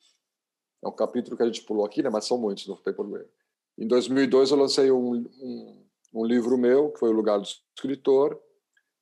É 0.84 0.88
um 0.88 0.92
capítulo 0.92 1.36
que 1.36 1.42
a 1.42 1.46
gente 1.46 1.62
pulou 1.62 1.84
aqui, 1.84 2.02
né? 2.02 2.10
mas 2.10 2.24
são 2.24 2.38
muitos, 2.38 2.66
não 2.66 2.76
tem 2.76 2.94
problema. 2.94 3.28
Em 3.76 3.86
2002 3.86 4.50
eu 4.50 4.56
lancei 4.56 4.90
um, 4.90 5.14
um, 5.14 5.86
um 6.12 6.24
livro 6.24 6.56
meu, 6.56 6.90
que 6.92 7.00
foi 7.00 7.08
O 7.08 7.12
Lugar 7.12 7.38
do 7.38 7.46
Escritor, 7.46 8.40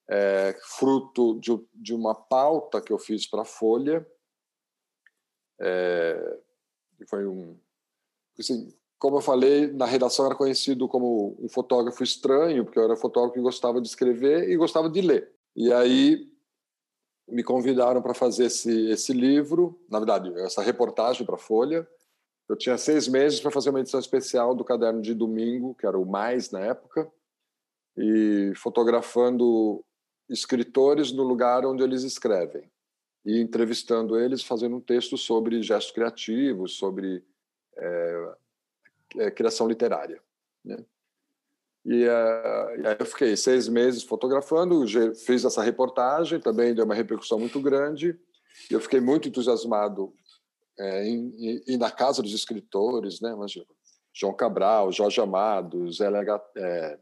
é, 0.09 0.59
fruto 0.62 1.38
de, 1.38 1.51
de, 1.74 1.94
uma 1.94 2.14
pauta 2.14 2.80
que 2.80 2.92
eu 2.92 2.98
fiz 2.98 3.26
para 3.26 3.42
a 3.42 3.46
Folha. 3.46 4.07
É, 5.61 6.38
foi 7.09 7.26
um... 7.26 7.59
Assim, 8.38 8.74
como 9.01 9.16
eu 9.16 9.22
falei, 9.22 9.66
na 9.72 9.86
redação 9.86 10.26
era 10.26 10.34
conhecido 10.34 10.86
como 10.86 11.34
um 11.40 11.48
fotógrafo 11.48 12.05
estranho, 12.05 12.66
porque 12.66 12.78
eu 12.78 12.84
era 12.84 12.94
fotógrafo 12.94 13.32
que 13.32 13.40
gostava 13.40 13.80
de 13.80 13.88
escrever 13.88 14.51
e 14.51 14.57
gostava 14.59 14.90
de 14.90 15.01
ler. 15.01 15.32
E 15.57 15.72
aí 15.72 16.30
me 17.26 17.42
convidaram 17.42 18.03
para 18.03 18.12
fazer 18.12 18.44
esse, 18.44 18.90
esse 18.90 19.14
livro, 19.14 19.80
na 19.88 19.98
verdade, 19.98 20.30
essa 20.40 20.61
reportagem 20.61 21.24
para 21.24 21.36
a 21.36 21.38
Folha. 21.38 21.88
Eu 22.46 22.57
tinha 22.57 22.76
seis 22.76 23.09
meses 23.09 23.40
para 23.40 23.51
fazer 23.51 23.70
uma 23.70 23.80
edição 23.80 23.98
especial 23.98 24.55
do 24.55 24.64
caderno 24.64 25.01
de 25.01 25.14
domingo, 25.14 25.74
que 25.74 25.86
era 25.86 25.98
o 25.98 26.05
Mais 26.05 26.51
na 26.51 26.61
época, 26.61 27.11
e 27.96 28.53
fotografando 28.55 29.82
escritores 30.28 31.11
no 31.11 31.22
lugar 31.22 31.64
onde 31.64 31.82
eles 31.82 32.03
escrevem 32.03 32.70
e 33.24 33.40
entrevistando 33.40 34.18
eles, 34.18 34.42
fazendo 34.42 34.76
um 34.76 34.80
texto 34.80 35.16
sobre 35.16 35.62
gestos 35.62 35.92
criativos, 35.92 36.76
sobre 36.76 37.24
é, 37.78 38.34
é, 39.16 39.30
criação 39.30 39.68
literária. 39.68 40.20
Né? 40.64 40.84
E, 41.84 42.04
uh, 42.04 42.80
e, 42.80 42.86
aí 42.86 42.96
eu 42.98 43.06
fiquei 43.06 43.36
seis 43.36 43.68
meses 43.68 44.02
fotografando, 44.02 44.84
fiz 45.14 45.44
essa 45.44 45.62
reportagem, 45.62 46.40
também 46.40 46.74
deu 46.74 46.84
uma 46.84 46.94
repercussão 46.94 47.38
muito 47.38 47.61
grande, 47.61 48.18
e 48.70 48.74
eu 48.74 48.80
fiquei 48.80 49.00
muito 49.00 49.28
entusiasmado 49.28 50.12
é, 50.78 51.06
em, 51.06 51.62
em, 51.66 51.76
na 51.76 51.90
casa 51.90 52.22
dos 52.22 52.32
escritores, 52.32 53.20
né? 53.20 53.34
Mas, 53.34 53.52
João 54.12 54.34
Cabral, 54.34 54.92
Jorge 54.92 55.20
Amado, 55.20 55.90
Zé 55.92 56.08
Lega, 56.08 56.42
é, 56.56 56.98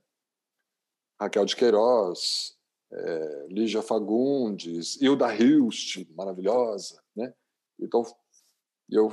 Raquel 1.20 1.44
de 1.44 1.56
Queiroz, 1.56 2.56
é, 2.92 3.46
Lígia 3.48 3.82
Fagundes, 3.82 5.00
Hilda 5.00 5.34
Hilst, 5.34 6.06
maravilhosa, 6.14 7.02
né? 7.16 7.32
Então, 7.80 8.02
eu 8.90 9.12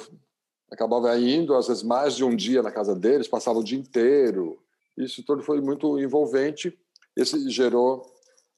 acabava 0.71 1.17
indo, 1.17 1.55
às 1.55 1.67
vezes, 1.67 1.83
mais 1.83 2.15
de 2.15 2.23
um 2.23 2.35
dia 2.35 2.61
na 2.61 2.71
casa 2.71 2.95
deles, 2.95 3.27
passava 3.27 3.59
o 3.59 3.63
dia 3.63 3.77
inteiro. 3.77 4.59
Isso 4.97 5.23
tudo 5.23 5.43
foi 5.43 5.61
muito 5.61 5.99
envolvente. 5.99 6.77
Esse 7.15 7.49
gerou 7.49 8.05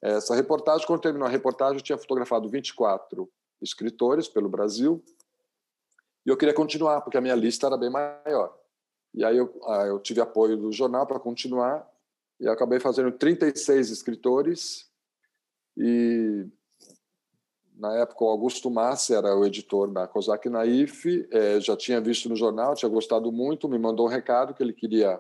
eh, 0.02 0.14
essa 0.14 0.36
reportagem. 0.36 0.86
Quando 0.88 1.02
terminou 1.02 1.28
a 1.28 1.32
reportagem, 1.32 1.78
eu 1.78 1.84
tinha 1.84 1.98
fotografado 1.98 2.50
24 2.50 3.30
escritores 3.62 4.28
pelo 4.28 4.50
Brasil 4.50 5.04
e 6.28 6.30
eu 6.30 6.36
queria 6.36 6.54
continuar, 6.54 7.00
porque 7.00 7.18
a 7.18 7.22
minha 7.22 7.36
lista 7.36 7.68
era 7.68 7.78
bem 7.78 7.90
maior. 7.90 8.54
E 9.14 9.24
aí 9.24 9.38
eu, 9.38 9.50
ah, 9.66 9.86
eu 9.86 9.98
tive 9.98 10.20
apoio 10.20 10.58
do 10.58 10.74
jornal 10.74 11.08
para 11.08 11.22
continuar 11.22 11.90
e 12.38 12.48
acabei 12.50 12.82
fazendo 12.82 13.14
36 13.14 13.90
escritores 13.90 14.92
e 15.78 16.46
na 17.78 17.96
época 17.96 18.24
o 18.24 18.30
Augusto 18.30 18.70
Massi 18.70 19.14
era 19.14 19.36
o 19.36 19.46
editor 19.46 19.92
da 19.92 20.08
COSAC 20.08 20.50
Naif, 20.50 21.28
é, 21.32 21.60
já 21.60 21.78
tinha 21.78 22.02
visto 22.02 22.28
no 22.28 22.36
jornal, 22.36 22.74
tinha 22.74 22.90
gostado 22.90 23.32
muito, 23.32 23.70
me 23.70 23.78
mandou 23.78 24.08
um 24.08 24.10
recado 24.10 24.54
que 24.54 24.64
ele 24.64 24.74
queria 24.74 25.20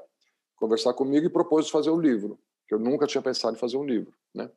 conversar 0.55 0.93
comigo 0.93 1.26
e 1.26 1.30
propôs 1.30 1.70
fazer 1.70 1.91
um 1.91 1.99
livro, 1.99 2.39
que 2.68 2.74
eu 2.74 2.80
nunca 2.80 3.05
tinha 3.05 3.22
pensado 3.22 3.55
em 3.55 3.60
fazer 3.60 3.78
um 3.78 3.86
livro, 3.86 4.12
né? 4.34 4.49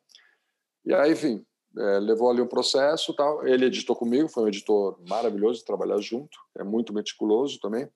E 0.85 0.95
aí, 0.95 1.13
enfim, 1.13 1.45
é, 1.77 1.99
levou 1.99 2.31
ali 2.31 2.41
um 2.41 2.47
processo, 2.47 3.15
tal. 3.15 3.47
Ele 3.47 3.67
editou 3.67 3.95
comigo, 3.95 4.29
foi 4.29 4.45
um 4.45 4.49
editor 4.49 4.99
maravilhoso 5.07 5.61
de 5.61 5.67
trabalhar 5.67 5.99
junto, 5.99 6.39
é 6.57 6.65
muito 6.65 6.93
meticuloso 6.95 7.61
também. 7.61 7.89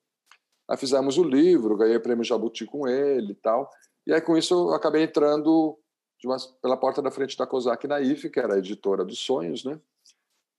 Aí 0.69 0.77
fizemos 0.77 1.17
o 1.17 1.25
livro, 1.25 1.77
ganhei 1.77 1.97
o 1.97 2.03
prêmio 2.03 2.25
Jabuti 2.25 2.67
com 2.67 2.87
ele 2.87 3.33
e 3.33 3.37
tal. 3.37 3.71
E 4.07 4.13
aí 4.13 4.21
com 4.21 4.37
isso 4.37 4.55
eu 4.55 4.75
acabei 4.75 5.03
entrando 5.03 5.79
uma, 6.25 6.37
pela 6.61 6.77
porta 6.77 7.03
da 7.03 7.11
frente 7.11 7.37
da 7.37 7.47
Kozak 7.47 7.87
Naif, 7.87 8.29
que 8.29 8.39
era 8.39 8.55
a 8.55 8.59
editora 8.59 9.05
dos 9.05 9.19
sonhos, 9.19 9.65
né? 9.65 9.81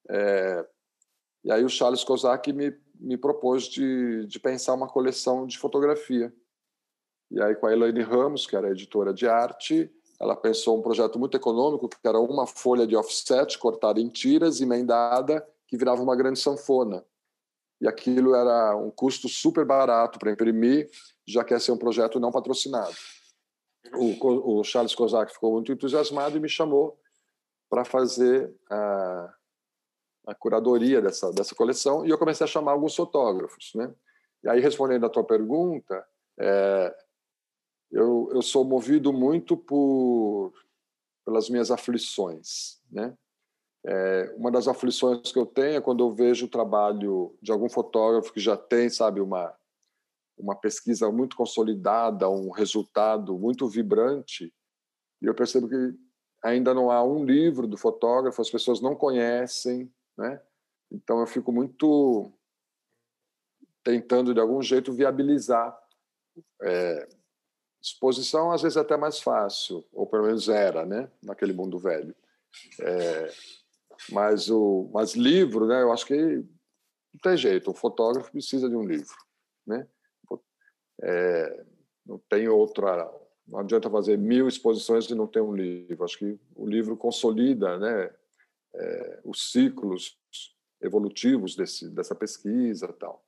É, 0.10 0.66
e 1.44 1.52
aí 1.52 1.64
o 1.64 1.70
Charles 1.70 2.04
Kozak 2.04 2.52
me, 2.52 2.76
me 3.00 3.18
propôs 3.18 3.64
de, 3.66 4.26
de 4.26 4.40
pensar 4.40 4.74
uma 4.74 4.88
coleção 4.88 5.46
de 5.46 5.58
fotografia. 5.58 6.34
E 7.32 7.42
aí 7.42 7.56
com 7.56 7.68
a 7.68 7.74
Elaine 7.74 8.02
Ramos, 8.02 8.46
que 8.46 8.56
era 8.56 8.72
editora 8.72 9.14
de 9.14 9.28
arte, 9.28 9.92
ela 10.20 10.36
pensou 10.36 10.78
um 10.78 10.82
projeto 10.82 11.20
muito 11.20 11.36
econômico, 11.36 11.90
que 11.90 12.08
era 12.08 12.20
uma 12.20 12.48
folha 12.48 12.88
de 12.88 12.96
offset 12.96 13.58
cortada 13.58 14.00
em 14.00 14.10
tiras, 14.10 14.62
emendada, 14.62 15.46
que 15.68 15.78
virava 15.78 16.02
uma 16.02 16.16
grande 16.16 16.40
sanfona. 16.40 17.04
E 17.82 17.88
aquilo 17.88 18.34
era 18.34 18.76
um 18.76 18.90
custo 18.90 19.28
super 19.28 19.66
barato 19.66 20.18
para 20.18 20.32
imprimir, 20.32 20.90
já 21.28 21.44
que 21.44 21.54
ia 21.54 21.60
ser 21.60 21.72
um 21.72 21.78
projeto 21.78 22.20
não 22.20 22.32
patrocinado. 22.32 22.96
O, 23.94 24.60
o 24.60 24.64
Charles 24.64 24.96
Kozak 24.96 25.34
ficou 25.34 25.52
muito 25.54 25.72
entusiasmado 25.72 26.38
e 26.38 26.40
me 26.40 26.50
chamou 26.50 26.98
para 27.70 27.84
fazer 27.84 28.54
a, 28.70 29.34
a 30.26 30.34
curadoria 30.34 31.02
dessa, 31.02 31.32
dessa 31.32 31.56
coleção, 31.56 32.06
e 32.06 32.10
eu 32.10 32.18
comecei 32.18 32.44
a 32.44 32.48
chamar 32.48 32.72
alguns 32.72 32.96
fotógrafos. 32.96 33.72
Né? 33.76 33.94
E 34.44 34.50
aí, 34.50 34.60
respondendo 34.60 35.06
à 35.06 35.10
tua 35.10 35.24
pergunta, 35.24 36.06
é, 36.40 36.96
eu, 37.92 38.30
eu 38.34 38.42
sou 38.42 38.64
movido 38.64 39.14
muito 39.14 39.56
por 39.56 40.54
pelas 41.26 41.50
minhas 41.50 41.72
aflições, 41.72 42.80
né? 42.92 43.18
É, 43.88 44.34
uma 44.38 44.52
das 44.52 44.68
aflições 44.68 45.32
que 45.32 45.40
eu 45.40 45.46
tenho 45.46 45.78
é 45.78 45.82
quando 45.82 46.04
eu 46.04 46.12
vejo 46.12 46.46
o 46.46 46.50
trabalho 46.50 47.36
de 47.42 47.52
algum 47.52 47.68
fotógrafo 47.68 48.32
que 48.32 48.40
já 48.40 48.56
tem, 48.56 48.90
sabe, 48.90 49.22
uma 49.22 49.56
uma 50.38 50.56
pesquisa 50.56 51.10
muito 51.12 51.36
consolidada, 51.36 52.30
um 52.30 52.52
resultado 52.52 53.38
muito 53.38 53.68
vibrante, 53.68 54.54
e 55.22 55.26
eu 55.26 55.34
percebo 55.34 55.70
que 55.70 55.94
ainda 56.44 56.74
não 56.74 56.92
há 56.92 57.04
um 57.04 57.24
livro 57.24 57.68
do 57.68 57.78
fotógrafo, 57.78 58.42
as 58.42 58.50
pessoas 58.50 58.82
não 58.82 58.96
conhecem, 58.96 59.92
né? 60.18 60.42
Então 60.92 61.20
eu 61.20 61.28
fico 61.28 61.52
muito 61.52 62.32
tentando 63.84 64.34
de 64.34 64.40
algum 64.40 64.62
jeito 64.62 64.94
viabilizar 64.94 65.78
é, 66.62 67.08
exposição 67.82 68.52
às 68.52 68.64
vezes 68.64 68.78
até 68.78 68.98
mais 68.98 69.20
fácil, 69.20 69.86
ou 69.94 70.08
pelo 70.08 70.26
menos 70.26 70.50
era, 70.50 70.86
né, 70.86 71.10
naquele 71.22 71.54
mundo 71.54 71.78
velho. 71.78 72.16
É, 72.80 73.32
mas 74.10 74.50
o 74.50 74.90
mas 74.92 75.14
livro, 75.14 75.68
né, 75.68 75.82
eu 75.82 75.92
acho 75.92 76.06
que 76.06 76.16
não 76.16 77.20
tem 77.22 77.38
jeito, 77.38 77.72
o 77.72 77.76
fotógrafo 77.76 78.32
precisa 78.32 78.68
de 78.68 78.76
um 78.76 78.84
livro, 78.84 79.16
né? 79.66 79.88
É, 81.02 81.66
não 82.06 82.18
tem 82.30 82.48
outra, 82.48 83.12
não 83.48 83.60
adianta 83.60 83.90
fazer 83.90 84.18
mil 84.18 84.48
exposições 84.48 85.10
e 85.10 85.16
não 85.16 85.28
ter 85.28 85.42
um 85.42 85.54
livro. 85.54 86.04
Acho 86.06 86.18
que 86.18 86.40
o 86.56 86.66
livro 86.66 86.96
consolida, 86.98 87.78
né, 87.78 88.14
é, 88.76 89.22
os 89.24 89.52
ciclos 89.52 90.20
evolutivos 90.82 91.56
desse, 91.56 91.90
dessa 91.90 92.16
pesquisa, 92.16 92.92
tal. 92.94 93.26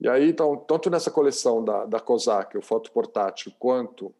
E 0.00 0.08
aí, 0.08 0.30
então, 0.30 0.56
tanto 0.56 0.90
nessa 0.90 1.10
coleção 1.10 1.64
da, 1.64 1.86
da 1.86 2.00
COSAC, 2.00 2.56
o 2.58 2.62
foto 2.62 2.90
portátil, 2.90 3.52
quanto 3.58 4.14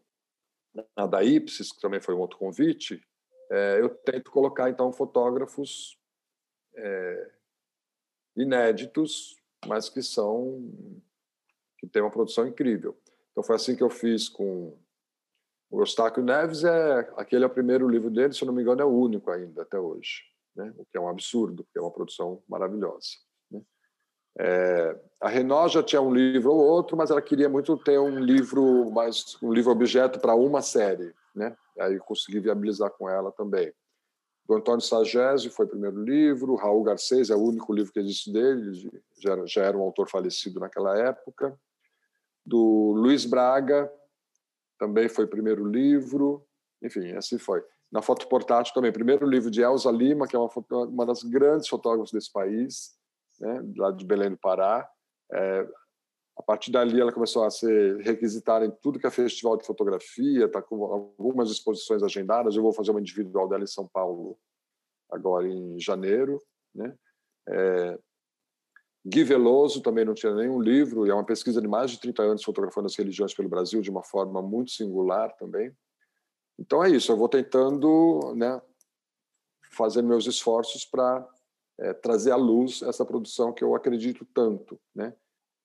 na 0.96 1.06
da 1.06 1.24
Ipsis, 1.24 1.72
que 1.72 1.80
também 1.80 2.00
foi 2.00 2.14
um 2.14 2.20
outro 2.20 2.38
convite, 2.38 3.02
é, 3.50 3.80
eu 3.80 3.88
tento 3.88 4.30
colocar, 4.30 4.70
então, 4.70 4.92
fotógrafos 4.92 5.98
é, 6.74 7.30
inéditos, 8.36 9.36
mas 9.66 9.88
que 9.88 10.02
são 10.02 10.72
que 11.78 11.86
tem 11.88 12.00
uma 12.00 12.10
produção 12.10 12.46
incrível. 12.46 12.96
Então 13.32 13.42
foi 13.42 13.56
assim 13.56 13.74
que 13.74 13.82
eu 13.82 13.90
fiz 13.90 14.28
com 14.28 14.78
o 15.72 15.80
Eustáquio 15.80 16.22
Neves, 16.22 16.64
é 16.64 17.10
aquele 17.16 17.44
é 17.44 17.46
o 17.46 17.50
primeiro 17.50 17.88
livro 17.88 18.10
dele, 18.10 18.34
se 18.34 18.42
eu 18.42 18.46
não 18.46 18.54
me 18.54 18.60
engano 18.60 18.82
é 18.82 18.84
o 18.84 18.90
único 18.90 19.30
ainda 19.30 19.62
até 19.62 19.78
hoje, 19.78 20.20
né? 20.54 20.70
o 20.76 20.84
que 20.84 20.98
é 20.98 21.00
um 21.00 21.08
absurdo, 21.08 21.64
porque 21.64 21.78
é 21.78 21.80
uma 21.80 21.90
produção 21.90 22.42
maravilhosa. 22.46 23.08
É, 24.38 24.98
a 25.20 25.28
Renault 25.28 25.72
já 25.72 25.82
tinha 25.82 26.00
um 26.00 26.12
livro 26.12 26.52
ou 26.52 26.58
outro, 26.58 26.94
mas 26.94 27.10
ela 27.10 27.22
queria 27.22 27.48
muito 27.48 27.76
ter 27.78 27.98
um 27.98 28.18
livro 28.18 28.90
mais 28.90 29.36
um 29.42 29.52
livro 29.52 29.70
objeto 29.70 30.20
para 30.20 30.34
uma 30.34 30.60
série, 30.60 31.14
né? 31.34 31.56
Aí 31.78 31.94
eu 31.94 32.04
consegui 32.04 32.40
viabilizar 32.40 32.90
com 32.90 33.08
ela 33.08 33.32
também. 33.32 33.72
Do 34.46 34.54
Antônio 34.54 34.80
Sagesi 34.82 35.48
foi 35.48 35.64
o 35.64 35.70
primeiro 35.70 36.02
livro, 36.02 36.54
Raul 36.54 36.82
Garcês 36.82 37.30
é 37.30 37.34
o 37.34 37.42
único 37.42 37.72
livro 37.72 37.92
que 37.92 38.00
existe 38.00 38.30
dele, 38.30 38.90
já 39.18 39.46
já 39.46 39.62
era 39.62 39.76
um 39.76 39.82
autor 39.82 40.08
falecido 40.08 40.60
naquela 40.60 40.98
época. 40.98 41.58
Do 42.44 42.92
Luiz 42.94 43.24
Braga 43.24 43.90
também 44.82 45.08
foi 45.08 45.28
primeiro 45.28 45.64
livro, 45.64 46.44
enfim, 46.82 47.12
assim 47.12 47.38
foi. 47.38 47.62
Na 47.92 48.02
foto 48.02 48.26
portátil 48.26 48.74
também, 48.74 48.90
primeiro 48.90 49.24
livro 49.24 49.48
de 49.48 49.62
Elza 49.62 49.92
Lima, 49.92 50.26
que 50.26 50.34
é 50.34 50.38
uma, 50.40 50.50
uma 50.88 51.06
das 51.06 51.22
grandes 51.22 51.68
fotógrafas 51.68 52.10
desse 52.10 52.32
país 52.32 52.98
né, 53.38 53.62
lá 53.76 53.92
de 53.92 54.04
Belém 54.04 54.30
do 54.30 54.36
Pará. 54.36 54.90
É, 55.32 55.68
a 56.36 56.42
partir 56.42 56.72
dali, 56.72 57.00
ela 57.00 57.12
começou 57.12 57.44
a 57.44 57.50
ser 57.50 57.98
requisitada 57.98 58.66
em 58.66 58.72
tudo 58.82 58.98
que 58.98 59.06
é 59.06 59.10
festival 59.10 59.56
de 59.56 59.64
fotografia, 59.64 60.46
está 60.46 60.60
com 60.60 60.84
algumas 60.84 61.48
exposições 61.48 62.02
agendadas. 62.02 62.56
Eu 62.56 62.62
vou 62.62 62.72
fazer 62.72 62.90
uma 62.90 63.00
individual 63.00 63.48
dela 63.48 63.62
em 63.62 63.68
São 63.68 63.86
Paulo 63.86 64.36
agora 65.12 65.46
em 65.46 65.78
janeiro. 65.78 66.42
Né? 66.74 66.92
É, 67.48 67.98
Gui 69.04 69.24
Veloso 69.24 69.82
também 69.82 70.04
não 70.04 70.14
tinha 70.14 70.34
nenhum 70.34 70.60
livro, 70.60 71.06
e 71.06 71.10
é 71.10 71.14
uma 71.14 71.24
pesquisa 71.24 71.60
de 71.60 71.66
mais 71.66 71.90
de 71.90 71.98
30 72.00 72.22
anos 72.22 72.44
fotografando 72.44 72.86
as 72.86 72.96
religiões 72.96 73.34
pelo 73.34 73.48
Brasil 73.48 73.80
de 73.80 73.90
uma 73.90 74.02
forma 74.02 74.40
muito 74.40 74.70
singular 74.70 75.34
também. 75.36 75.74
Então 76.58 76.84
é 76.84 76.90
isso, 76.90 77.10
eu 77.10 77.16
vou 77.16 77.28
tentando 77.28 78.34
né, 78.36 78.62
fazer 79.72 80.02
meus 80.02 80.26
esforços 80.26 80.84
para 80.84 81.28
é, 81.80 81.92
trazer 81.92 82.30
à 82.30 82.36
luz 82.36 82.82
essa 82.82 83.04
produção 83.04 83.52
que 83.52 83.64
eu 83.64 83.74
acredito 83.74 84.24
tanto, 84.26 84.80
né? 84.94 85.14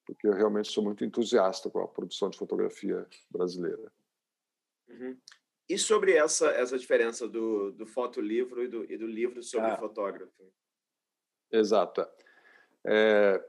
Porque 0.05 0.25
eu 0.25 0.33
realmente 0.33 0.71
sou 0.71 0.83
muito 0.83 1.03
entusiasta 1.03 1.69
com 1.69 1.79
a 1.79 1.87
produção 1.87 2.29
de 2.29 2.37
fotografia 2.37 3.05
brasileira. 3.29 3.91
Uhum. 4.87 5.17
E 5.69 5.77
sobre 5.77 6.13
essa 6.13 6.47
essa 6.51 6.79
diferença 6.79 7.27
do, 7.27 7.71
do 7.73 7.85
fotolivro 7.85 8.63
e 8.63 8.67
do, 8.69 8.91
e 8.91 8.97
do 8.97 9.05
livro 9.05 9.43
sobre 9.43 9.69
ah, 9.69 9.77
fotógrafo? 9.77 10.49
Exato. 11.51 12.07
É, 12.87 13.43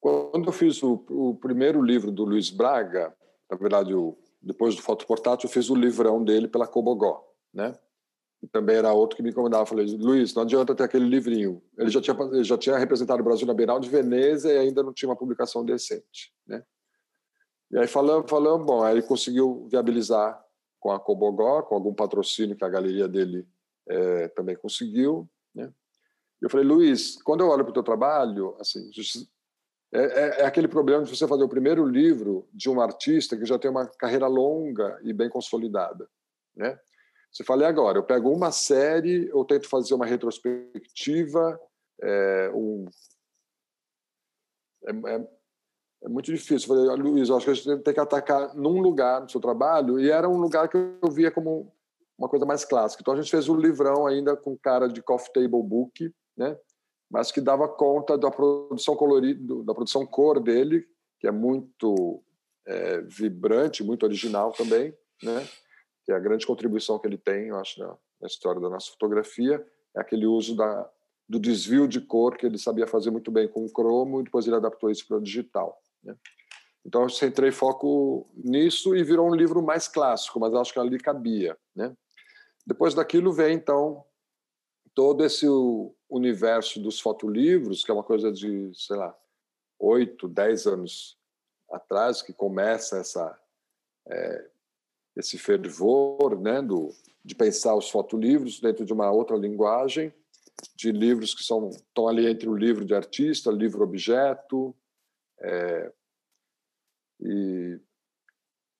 quando 0.00 0.46
eu 0.46 0.52
fiz 0.52 0.82
o, 0.82 1.04
o, 1.08 1.34
primeiro 1.34 1.82
livro 1.82 2.12
do 2.12 2.24
Luiz 2.24 2.50
Braga, 2.50 3.14
na 3.50 3.56
verdade, 3.56 3.94
o, 3.94 4.16
depois 4.40 4.76
do 4.76 4.82
Foto 4.82 5.06
Portátil, 5.06 5.48
eu 5.48 5.52
fiz 5.52 5.68
o 5.68 5.74
livrão 5.74 6.22
dele 6.22 6.46
pela 6.46 6.66
Cobogó, 6.66 7.28
né? 7.52 7.74
também 8.52 8.76
era 8.76 8.92
outro 8.92 9.16
que 9.16 9.22
me 9.22 9.30
incomodava. 9.30 9.66
Falei, 9.66 9.86
Luiz, 9.96 10.34
não 10.34 10.42
adianta 10.42 10.74
ter 10.74 10.84
aquele 10.84 11.06
livrinho. 11.06 11.62
Ele 11.78 11.90
já 11.90 12.00
tinha, 12.00 12.16
ele 12.32 12.44
já 12.44 12.58
tinha 12.58 12.76
representado 12.76 13.20
o 13.20 13.24
Brasil 13.24 13.46
na 13.46 13.54
Bienal 13.54 13.80
de 13.80 13.88
Veneza 13.88 14.52
e 14.52 14.58
ainda 14.58 14.82
não 14.82 14.92
tinha 14.92 15.08
uma 15.08 15.16
publicação 15.16 15.64
decente. 15.64 16.32
Né? 16.46 16.62
E 17.70 17.78
aí 17.78 17.86
falamos, 17.86 18.30
falamos, 18.30 18.66
bom, 18.66 18.82
aí 18.82 18.94
ele 18.94 19.02
conseguiu 19.02 19.66
viabilizar 19.70 20.42
com 20.78 20.90
a 20.90 21.00
Cobogó, 21.00 21.62
com 21.62 21.74
algum 21.74 21.94
patrocínio 21.94 22.56
que 22.56 22.64
a 22.64 22.68
galeria 22.68 23.08
dele 23.08 23.46
é, 23.88 24.28
também 24.28 24.56
conseguiu. 24.56 25.28
Eu 26.40 26.50
falei, 26.50 26.66
Luiz, 26.66 27.20
quando 27.22 27.40
eu 27.40 27.48
olho 27.48 27.64
para 27.64 27.70
o 27.70 27.74
teu 27.74 27.82
trabalho, 27.82 28.56
assim, 28.60 28.90
é, 29.92 30.02
é, 30.02 30.40
é, 30.40 30.44
aquele 30.44 30.68
problema 30.68 31.04
de 31.04 31.16
você 31.16 31.26
fazer 31.26 31.44
o 31.44 31.48
primeiro 31.48 31.86
livro 31.86 32.48
de 32.52 32.68
um 32.68 32.80
artista 32.80 33.36
que 33.36 33.46
já 33.46 33.58
tem 33.58 33.70
uma 33.70 33.86
carreira 33.86 34.26
longa 34.26 34.98
e 35.02 35.12
bem 35.12 35.30
consolidada, 35.30 36.08
né? 36.56 36.78
Você 37.30 37.42
fala, 37.42 37.62
e 37.62 37.66
agora? 37.66 37.98
Eu 37.98 38.04
pego 38.04 38.30
uma 38.30 38.52
série, 38.52 39.28
eu 39.28 39.44
tento 39.44 39.68
fazer 39.68 39.94
uma 39.94 40.06
retrospectiva, 40.06 41.58
é, 42.00 42.50
um... 42.54 42.86
é, 44.86 44.90
é, 44.90 45.28
é 46.04 46.08
muito 46.08 46.32
difícil. 46.32 46.72
Eu 46.76 46.86
falei, 46.86 47.02
Luiz, 47.02 47.30
acho 47.30 47.44
que 47.44 47.50
a 47.50 47.54
gente 47.54 47.82
tem 47.82 47.94
que 47.94 48.00
atacar 48.00 48.54
num 48.54 48.80
lugar 48.80 49.20
no 49.20 49.28
seu 49.28 49.40
trabalho, 49.40 49.98
e 49.98 50.10
era 50.10 50.28
um 50.28 50.38
lugar 50.38 50.68
que 50.68 50.76
eu 50.76 51.10
via 51.10 51.30
como 51.30 51.72
uma 52.16 52.28
coisa 52.28 52.46
mais 52.46 52.64
clássica. 52.64 53.02
Então 53.02 53.14
a 53.14 53.16
gente 53.16 53.30
fez 53.30 53.48
um 53.48 53.56
livrão 53.56 54.06
ainda 54.06 54.36
com 54.36 54.56
cara 54.56 54.88
de 54.88 55.02
coffee 55.02 55.32
table 55.32 55.62
book, 55.62 56.14
né? 56.36 56.58
mas 57.10 57.30
que 57.30 57.40
dava 57.40 57.68
conta 57.68 58.18
da 58.18 58.30
produção 58.30 58.96
colorida, 58.96 59.62
da 59.62 59.74
produção 59.74 60.06
cor 60.06 60.40
dele, 60.40 60.86
que 61.20 61.26
é 61.26 61.30
muito 61.30 62.22
é, 62.66 63.00
vibrante, 63.02 63.84
muito 63.84 64.04
original 64.04 64.52
também, 64.52 64.96
né? 65.22 65.46
que 66.04 66.12
é 66.12 66.14
a 66.14 66.20
grande 66.20 66.46
contribuição 66.46 66.98
que 66.98 67.06
ele 67.06 67.18
tem, 67.18 67.48
eu 67.48 67.56
acho, 67.56 67.78
na, 67.80 67.96
na 68.20 68.26
história 68.26 68.60
da 68.60 68.68
nossa 68.68 68.90
fotografia, 68.90 69.64
é 69.96 70.00
aquele 70.00 70.26
uso 70.26 70.56
da, 70.56 70.90
do 71.28 71.38
desvio 71.38 71.88
de 71.88 72.00
cor 72.00 72.36
que 72.36 72.46
ele 72.46 72.58
sabia 72.58 72.86
fazer 72.86 73.10
muito 73.10 73.30
bem 73.30 73.48
com 73.48 73.64
o 73.64 73.72
cromo 73.72 74.20
e 74.20 74.24
depois 74.24 74.46
ele 74.46 74.56
adaptou 74.56 74.90
isso 74.90 75.06
para 75.06 75.16
o 75.16 75.22
digital. 75.22 75.80
Né? 76.02 76.14
Então 76.84 77.02
eu 77.02 77.08
centrei 77.08 77.50
foco 77.50 78.28
nisso 78.34 78.94
e 78.94 79.02
virou 79.02 79.30
um 79.30 79.34
livro 79.34 79.62
mais 79.62 79.88
clássico, 79.88 80.38
mas 80.38 80.54
acho 80.54 80.72
que 80.72 80.78
ali 80.78 80.98
cabia. 80.98 81.56
Né? 81.74 81.94
Depois 82.66 82.94
daquilo 82.94 83.32
vem 83.32 83.54
então 83.54 84.04
todo 84.94 85.24
esse 85.24 85.46
universo 86.14 86.80
dos 86.80 87.00
fotolivros, 87.00 87.84
que 87.84 87.90
é 87.90 87.94
uma 87.94 88.02
coisa 88.02 88.32
de, 88.32 88.70
sei 88.74 88.96
lá, 88.96 89.16
oito, 89.78 90.28
dez 90.28 90.66
anos 90.66 91.18
atrás 91.70 92.22
que 92.22 92.32
começa 92.32 92.98
essa 92.98 93.38
é, 94.06 94.50
esse 95.16 95.38
fervor 95.38 96.38
né, 96.40 96.60
do, 96.60 96.92
de 97.24 97.34
pensar 97.34 97.74
os 97.74 97.90
fotolivros 97.90 98.60
dentro 98.60 98.84
de 98.84 98.92
uma 98.92 99.10
outra 99.10 99.36
linguagem, 99.36 100.12
de 100.76 100.92
livros 100.92 101.34
que 101.34 101.42
são, 101.42 101.70
estão 101.70 102.08
ali 102.08 102.26
entre 102.26 102.48
o 102.48 102.56
livro 102.56 102.84
de 102.84 102.94
artista, 102.94 103.50
livro-objeto. 103.50 104.74
É, 105.40 105.92
e 107.20 107.80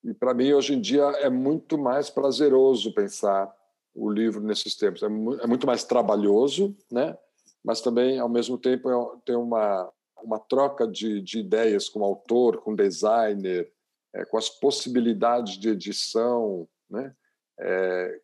e 0.05 0.12
para 0.12 0.35
mim, 0.35 0.53
hoje 0.53 0.74
em 0.74 0.80
dia, 0.80 1.03
é 1.20 1.30
muito 1.30 1.78
mais 1.78 2.11
prazeroso 2.11 2.93
pensar 2.93 3.51
o 3.95 4.11
livro 4.11 4.42
nesses 4.42 4.74
tempos. 4.76 5.03
É, 5.03 5.07
é 5.07 5.47
muito 5.47 5.66
mais 5.66 5.84
trabalhoso, 5.84 6.76
né? 6.90 7.16
mas 7.64 7.80
também, 7.80 8.18
ao 8.18 8.28
mesmo 8.28 8.59
tempo, 8.59 8.90
é, 8.90 9.20
tem 9.24 9.36
uma, 9.36 9.90
uma 10.22 10.38
troca 10.38 10.86
de, 10.86 11.22
de 11.22 11.38
ideias 11.38 11.88
com 11.88 12.01
o 12.01 12.05
autor, 12.05 12.59
com 12.59 12.72
o 12.72 12.76
designer, 12.76 13.72
é, 14.14 14.24
com 14.26 14.36
as 14.36 14.51
possibilidades 14.51 15.59
de 15.59 15.70
edição, 15.70 16.68
né? 16.90 17.14
É, 17.59 18.20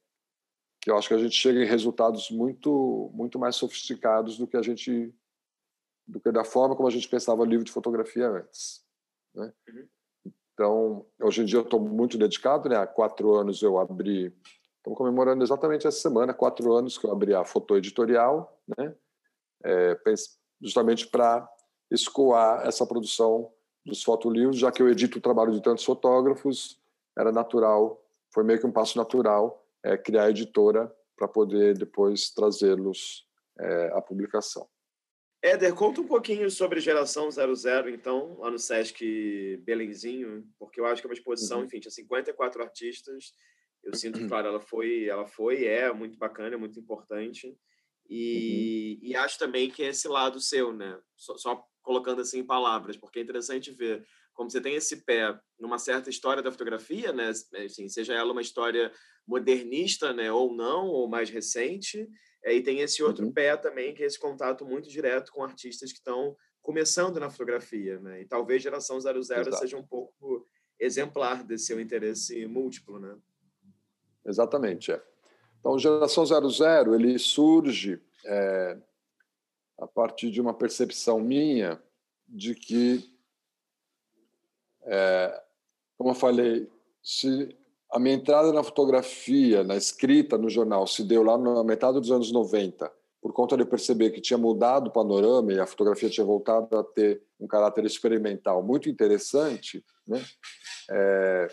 que 0.82 0.90
eu 0.90 0.96
acho 0.96 1.08
que 1.08 1.14
a 1.14 1.18
gente 1.18 1.34
chega 1.34 1.62
em 1.62 1.66
resultados 1.66 2.30
muito 2.30 3.10
muito 3.14 3.38
mais 3.38 3.54
sofisticados 3.54 4.36
do 4.38 4.46
que 4.46 4.56
a 4.56 4.62
gente 4.62 5.14
do 6.06 6.18
que 6.18 6.32
da 6.32 6.42
forma 6.42 6.74
como 6.74 6.88
a 6.88 6.90
gente 6.90 7.08
pensava 7.08 7.42
o 7.42 7.44
livro 7.44 7.64
de 7.64 7.70
fotografia 7.70 8.28
antes. 8.28 8.84
Né? 9.34 9.52
Uhum. 9.68 9.88
Então, 10.52 11.06
hoje 11.22 11.42
em 11.42 11.44
dia 11.44 11.58
eu 11.58 11.62
estou 11.62 11.80
muito 11.80 12.18
dedicado, 12.18 12.68
né? 12.68 12.76
Há 12.76 12.86
quatro 12.86 13.32
anos 13.34 13.62
eu 13.62 13.78
abri, 13.78 14.34
estamos 14.80 14.96
comemorando 14.96 15.44
exatamente 15.44 15.86
essa 15.86 16.00
semana, 16.00 16.34
quatro 16.34 16.72
anos 16.74 16.96
que 16.98 17.06
eu 17.06 17.12
abri 17.12 17.34
a 17.34 17.44
Foto 17.44 17.76
Editorial, 17.76 18.58
né? 18.76 18.94
É, 19.62 19.96
justamente 20.60 21.06
para 21.06 21.46
escoar 21.90 22.66
essa 22.66 22.86
produção 22.86 23.52
dos 23.84 24.02
fotolivros, 24.02 24.58
já 24.58 24.72
que 24.72 24.82
eu 24.82 24.88
edito 24.88 25.18
o 25.18 25.22
trabalho 25.22 25.52
de 25.52 25.62
tantos 25.62 25.84
fotógrafos, 25.84 26.80
era 27.16 27.30
natural, 27.30 28.02
foi 28.32 28.42
meio 28.42 28.58
que 28.58 28.66
um 28.66 28.72
passo 28.72 28.96
natural 28.96 29.66
é, 29.82 29.96
criar 29.96 30.24
a 30.24 30.30
editora 30.30 30.94
para 31.16 31.28
poder 31.28 31.76
depois 31.76 32.30
trazê-los 32.30 33.26
é, 33.58 33.90
à 33.92 34.00
publicação. 34.00 34.66
Éder, 35.42 35.74
conta 35.74 36.00
um 36.00 36.06
pouquinho 36.06 36.50
sobre 36.50 36.80
Geração 36.80 37.30
00, 37.30 37.88
então, 37.90 38.36
lá 38.38 38.50
no 38.50 38.58
Sesc 38.58 39.56
Belenzinho, 39.64 40.46
porque 40.58 40.80
eu 40.80 40.86
acho 40.86 41.00
que 41.00 41.06
é 41.06 41.10
uma 41.10 41.14
exposição, 41.14 41.58
uhum. 41.58 41.64
enfim, 41.64 41.80
tinha 41.80 41.90
54 41.90 42.62
artistas. 42.62 43.32
Eu 43.82 43.94
sinto 43.94 44.18
que, 44.18 44.28
claro, 44.28 44.48
ela 44.48 44.60
foi, 44.60 45.06
ela 45.06 45.26
foi, 45.26 45.64
é 45.64 45.92
muito 45.92 46.18
bacana, 46.18 46.54
é 46.54 46.58
muito 46.58 46.78
importante. 46.78 47.56
E, 48.08 48.98
uhum. 49.00 49.08
e 49.08 49.16
acho 49.16 49.38
também 49.38 49.70
que 49.70 49.82
é 49.82 49.88
esse 49.88 50.08
lado 50.08 50.40
seu, 50.40 50.72
né? 50.72 50.98
Só, 51.16 51.36
só, 51.36 51.64
colocando 51.82 52.20
assim 52.20 52.40
em 52.40 52.46
palavras, 52.46 52.96
porque 52.96 53.18
é 53.18 53.22
interessante 53.22 53.72
ver 53.72 54.04
como 54.34 54.50
você 54.50 54.60
tem 54.60 54.74
esse 54.74 55.04
pé 55.04 55.38
numa 55.58 55.78
certa 55.78 56.10
história 56.10 56.42
da 56.42 56.52
fotografia, 56.52 57.12
né? 57.12 57.28
Assim, 57.28 57.88
seja 57.88 58.14
ela 58.14 58.32
uma 58.32 58.42
história 58.42 58.92
modernista, 59.26 60.12
né, 60.12 60.32
ou 60.32 60.52
não, 60.54 60.86
ou 60.88 61.08
mais 61.08 61.30
recente, 61.30 62.08
é, 62.44 62.54
e 62.54 62.62
tem 62.62 62.80
esse 62.80 63.02
outro 63.02 63.26
uhum. 63.26 63.32
pé 63.32 63.56
também, 63.56 63.94
que 63.94 64.02
é 64.02 64.06
esse 64.06 64.18
contato 64.18 64.64
muito 64.64 64.88
direto 64.88 65.30
com 65.30 65.44
artistas 65.44 65.92
que 65.92 65.98
estão 65.98 66.34
começando 66.62 67.20
na 67.20 67.30
fotografia. 67.30 68.00
Né? 68.00 68.22
E 68.22 68.26
talvez 68.26 68.62
Geração 68.62 68.98
00 69.00 69.18
Exato. 69.18 69.56
seja 69.56 69.76
um 69.76 69.86
pouco 69.86 70.46
exemplar 70.78 71.44
desse 71.44 71.66
seu 71.66 71.80
interesse 71.80 72.46
múltiplo. 72.46 72.98
Né? 72.98 73.16
Exatamente. 74.30 74.92
É. 74.92 75.02
Então, 75.58 75.78
Geração 75.78 76.24
00 76.24 76.94
ele 76.94 77.18
surge 77.18 78.00
é, 78.24 78.78
a 79.78 79.86
partir 79.86 80.30
de 80.30 80.40
uma 80.40 80.54
percepção 80.54 81.20
minha 81.20 81.80
de 82.28 82.54
que, 82.54 83.04
é, 84.82 85.42
como 85.98 86.10
eu 86.10 86.14
falei, 86.14 86.70
se 87.02 87.56
a 87.90 87.98
minha 87.98 88.14
entrada 88.14 88.52
na 88.52 88.62
fotografia, 88.62 89.64
na 89.64 89.76
escrita 89.76 90.38
no 90.38 90.48
jornal, 90.48 90.86
se 90.86 91.02
deu 91.02 91.22
lá 91.22 91.36
na 91.36 91.64
metade 91.64 91.98
dos 91.98 92.10
anos 92.10 92.30
90, 92.30 92.90
por 93.20 93.32
conta 93.32 93.56
de 93.56 93.62
eu 93.62 93.66
perceber 93.66 94.10
que 94.10 94.20
tinha 94.20 94.38
mudado 94.38 94.88
o 94.88 94.92
panorama 94.92 95.52
e 95.52 95.58
a 95.60 95.66
fotografia 95.66 96.08
tinha 96.08 96.24
voltado 96.24 96.76
a 96.78 96.84
ter 96.84 97.22
um 97.38 97.46
caráter 97.46 97.84
experimental 97.84 98.62
muito 98.62 98.88
interessante, 98.88 99.84
né? 100.06 100.24
É... 100.90 101.48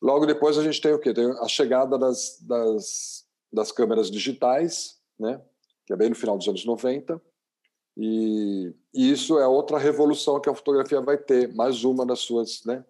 Logo 0.00 0.26
depois 0.26 0.56
a 0.56 0.62
gente 0.62 0.80
tem 0.80 0.92
o 0.92 0.98
quê? 0.98 1.12
Tem 1.12 1.30
a 1.40 1.48
chegada 1.48 1.98
das, 1.98 2.38
das, 2.40 3.26
das 3.52 3.72
câmeras 3.72 4.10
digitais, 4.10 4.98
né? 5.18 5.40
que 5.86 5.92
é 5.92 5.96
bem 5.96 6.10
no 6.10 6.14
final 6.14 6.36
dos 6.36 6.46
anos 6.46 6.64
90, 6.64 7.20
e, 7.96 8.72
e 8.94 9.10
isso 9.10 9.38
é 9.38 9.46
outra 9.46 9.78
revolução 9.78 10.40
que 10.40 10.48
a 10.48 10.54
fotografia 10.54 11.00
vai 11.00 11.18
ter, 11.18 11.52
mais 11.54 11.82
uma 11.82 12.06
das 12.06 12.20
suas, 12.20 12.64
né? 12.64 12.84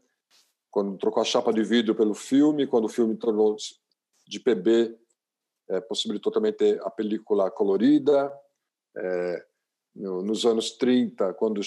quando 0.71 0.99
trocou 0.99 1.23
a 1.23 1.25
chapa 1.25 1.53
de 1.53 1.63
vidro 1.63 1.95
pelo 1.95 2.15
filme, 2.15 2.67
quando 2.67 2.85
o 2.85 2.91
filme 2.91 3.17
tornou 3.17 3.57
de 4.27 4.39
PB, 4.39 4.99
é, 5.71 5.81
possibilitou 5.81 6.33
também 6.33 6.53
ter 6.53 6.81
a 6.83 6.91
película 6.91 7.51
colorida. 7.51 8.33
É, 8.97 9.47
no, 9.95 10.23
nos 10.23 10.45
anos 10.45 10.73
30, 10.73 11.35
quando, 11.35 11.61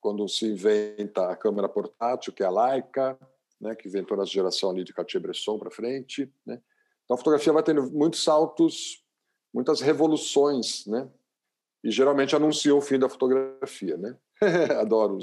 quando 0.00 0.28
se 0.28 0.46
inventa 0.46 1.28
a 1.28 1.36
câmera 1.36 1.68
portátil, 1.68 2.32
que 2.32 2.42
é 2.42 2.46
a 2.46 2.50
Leica, 2.50 3.18
né, 3.60 3.74
que 3.74 3.88
inventou 3.88 4.16
na 4.16 4.24
geração 4.24 4.70
ali 4.70 4.84
de 4.84 4.92
Cartier-Bresson 4.92 5.58
para 5.58 5.70
frente. 5.70 6.32
Né? 6.46 6.60
Então 7.04 7.14
a 7.14 7.18
fotografia 7.18 7.52
vai 7.52 7.62
tendo 7.62 7.90
muitos 7.90 8.22
saltos, 8.22 9.04
muitas 9.52 9.80
revoluções, 9.80 10.86
né? 10.86 11.08
e 11.82 11.90
geralmente 11.90 12.34
anunciam 12.34 12.78
o 12.78 12.82
fim 12.82 12.98
da 12.98 13.08
fotografia. 13.08 13.96
Né? 13.96 14.16
Adoro 14.80 15.18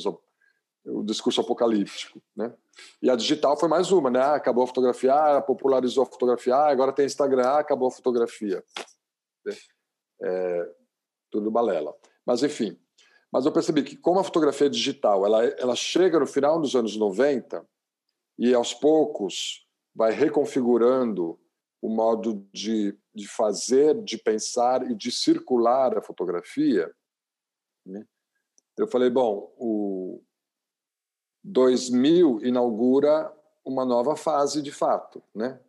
o 0.86 1.04
discurso 1.04 1.42
apocalíptico, 1.42 2.22
né? 2.36 2.54
E 3.02 3.10
a 3.10 3.16
digital 3.16 3.58
foi 3.58 3.68
mais 3.68 3.92
uma, 3.92 4.10
né? 4.10 4.20
Ah, 4.20 4.36
acabou 4.36 4.64
a 4.64 4.68
fotografia, 4.68 5.14
ah, 5.14 5.42
popularizou 5.42 6.04
a 6.04 6.06
fotografia, 6.06 6.56
ah, 6.56 6.70
agora 6.70 6.94
tem 6.94 7.06
Instagram, 7.06 7.48
acabou 7.54 7.88
a 7.88 7.92
fotografia. 7.92 8.64
É, 10.22 10.72
tudo 11.32 11.50
balela. 11.50 11.94
Mas 12.26 12.44
enfim, 12.44 12.80
mas 13.32 13.46
eu 13.46 13.52
percebi 13.52 13.84
que 13.84 13.98
como 13.98 14.20
a 14.20 14.24
fotografia 14.24 14.70
digital, 14.70 15.26
ela 15.26 15.44
ela 15.44 15.76
chega 15.76 16.20
no 16.20 16.28
final 16.28 16.60
dos 16.60 16.76
anos 16.76 16.96
90 16.96 17.66
e 18.38 18.54
aos 18.54 18.74
poucos 18.74 19.68
vai 19.94 20.12
reconfigurando 20.12 21.40
o 21.82 21.90
modo 21.90 22.46
de, 22.52 22.98
de 23.14 23.28
fazer, 23.28 24.04
de 24.04 24.18
pensar 24.18 24.90
e 24.90 24.96
de 24.96 25.12
circular 25.12 25.98
a 25.98 26.02
fotografia, 26.02 26.94
né? 27.86 28.06
eu 28.78 28.88
falei, 28.88 29.10
bom, 29.10 29.54
o, 29.58 30.22
2000 31.44 32.44
inaugura 32.44 33.32
uma 33.64 33.86
nova 33.86 34.16
fase 34.16 34.62
de 34.62 34.72
fato, 34.72 35.22
né? 35.34 35.60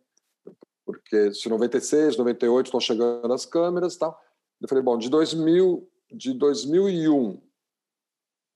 Porque 0.83 1.33
se 1.33 1.47
96, 1.47 2.17
98 2.17 2.65
estão 2.65 2.79
chegando 2.79 3.31
as 3.31 3.45
câmeras 3.45 3.93
e 3.93 3.99
tal. 3.99 4.19
Eu 4.59 4.67
falei, 4.67 4.83
bom, 4.83 4.97
de 4.97 5.09
2000, 5.09 5.87
de 6.11 6.33
2001 6.33 7.41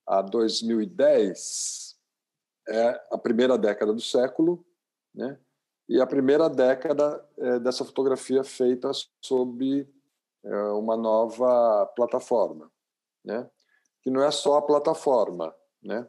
a 0.08 0.22
2010 0.22 1.91
é 2.72 3.08
a 3.12 3.18
primeira 3.18 3.58
década 3.58 3.94
do 3.94 4.02
século, 4.02 4.66
né? 5.14 5.38
E 5.90 6.00
a 6.00 6.08
primeira 6.08 6.50
década 6.50 7.24
é 7.38 7.60
dessa 7.60 7.84
fotografia 7.84 8.44
feita 8.44 8.90
sob 9.22 9.88
é, 10.44 10.56
uma 10.72 10.96
nova 10.96 11.86
plataforma, 11.96 12.72
né? 13.24 13.50
Que 14.02 14.10
não 14.10 14.24
é 14.24 14.32
só 14.32 14.58
a 14.58 14.62
plataforma, 14.62 15.54
né? 15.84 16.08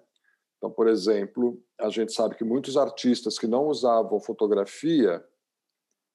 Então, 0.56 0.70
por 0.70 0.86
exemplo, 0.86 1.60
a 1.78 1.90
gente 1.90 2.12
sabe 2.12 2.36
que 2.36 2.44
muitos 2.44 2.76
artistas 2.76 3.38
que 3.38 3.48
não 3.48 3.66
usavam 3.66 4.20
fotografia 4.20 5.26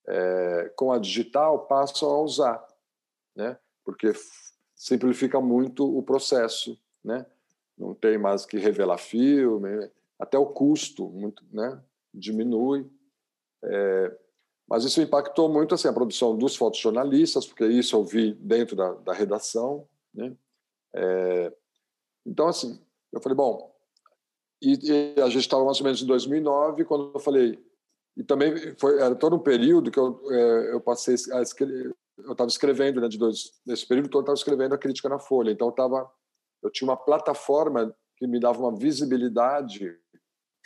é, 0.07 0.71
com 0.77 0.91
a 0.93 0.97
digital 0.97 1.67
passam 1.67 2.09
a 2.09 2.21
usar, 2.21 2.67
né? 3.35 3.59
Porque 3.83 4.13
simplifica 4.73 5.41
muito 5.41 5.85
o 5.85 6.01
processo, 6.01 6.79
né? 7.03 7.25
Não 7.77 7.93
tem 7.93 8.17
mais 8.17 8.45
que 8.45 8.57
revelar 8.57 8.97
filme, 8.97 9.91
até 10.19 10.37
o 10.37 10.45
custo 10.45 11.07
muito, 11.09 11.43
né? 11.51 11.81
Diminui. 12.13 12.89
É, 13.63 14.17
mas 14.67 14.83
isso 14.83 15.01
impactou 15.01 15.49
muito 15.49 15.73
assim 15.73 15.87
a 15.87 15.93
produção 15.93 16.37
dos 16.37 16.55
fotojornalistas, 16.55 17.45
porque 17.45 17.65
isso 17.65 17.95
eu 17.95 18.03
vi 18.03 18.33
dentro 18.33 18.75
da, 18.75 18.93
da 18.93 19.13
redação, 19.13 19.87
né? 20.13 20.35
É, 20.93 21.53
então 22.25 22.47
assim, 22.47 22.79
eu 23.11 23.21
falei 23.21 23.35
bom, 23.35 23.73
e, 24.61 25.15
e 25.15 25.21
a 25.21 25.29
gente 25.29 25.41
estava 25.41 25.63
mais 25.63 25.79
ou 25.79 25.83
menos 25.83 26.01
em 26.01 26.05
2009, 26.05 26.85
quando 26.85 27.11
eu 27.13 27.19
falei. 27.19 27.59
E 28.15 28.23
também 28.23 28.75
foi, 28.77 28.99
era 28.99 29.15
todo 29.15 29.35
um 29.35 29.39
período 29.39 29.91
que 29.91 29.99
eu, 29.99 30.19
é, 30.31 30.73
eu 30.73 30.81
passei 30.81 31.15
a 31.33 31.41
escrever. 31.41 31.95
Eu 32.17 32.31
estava 32.31 32.49
escrevendo, 32.49 32.99
né, 32.99 33.07
de 33.07 33.17
dois, 33.17 33.53
nesse 33.63 33.87
período 33.87 34.09
todo, 34.09 34.21
eu 34.21 34.33
estava 34.33 34.37
escrevendo 34.37 34.73
a 34.73 34.77
crítica 34.77 35.07
na 35.07 35.19
Folha. 35.19 35.51
Então, 35.51 35.67
eu, 35.67 35.71
tava, 35.71 36.11
eu 36.63 36.71
tinha 36.71 36.89
uma 36.89 36.97
plataforma 36.97 37.95
que 38.15 38.25
me 38.25 38.39
dava 38.39 38.59
uma 38.59 38.75
visibilidade 38.75 39.95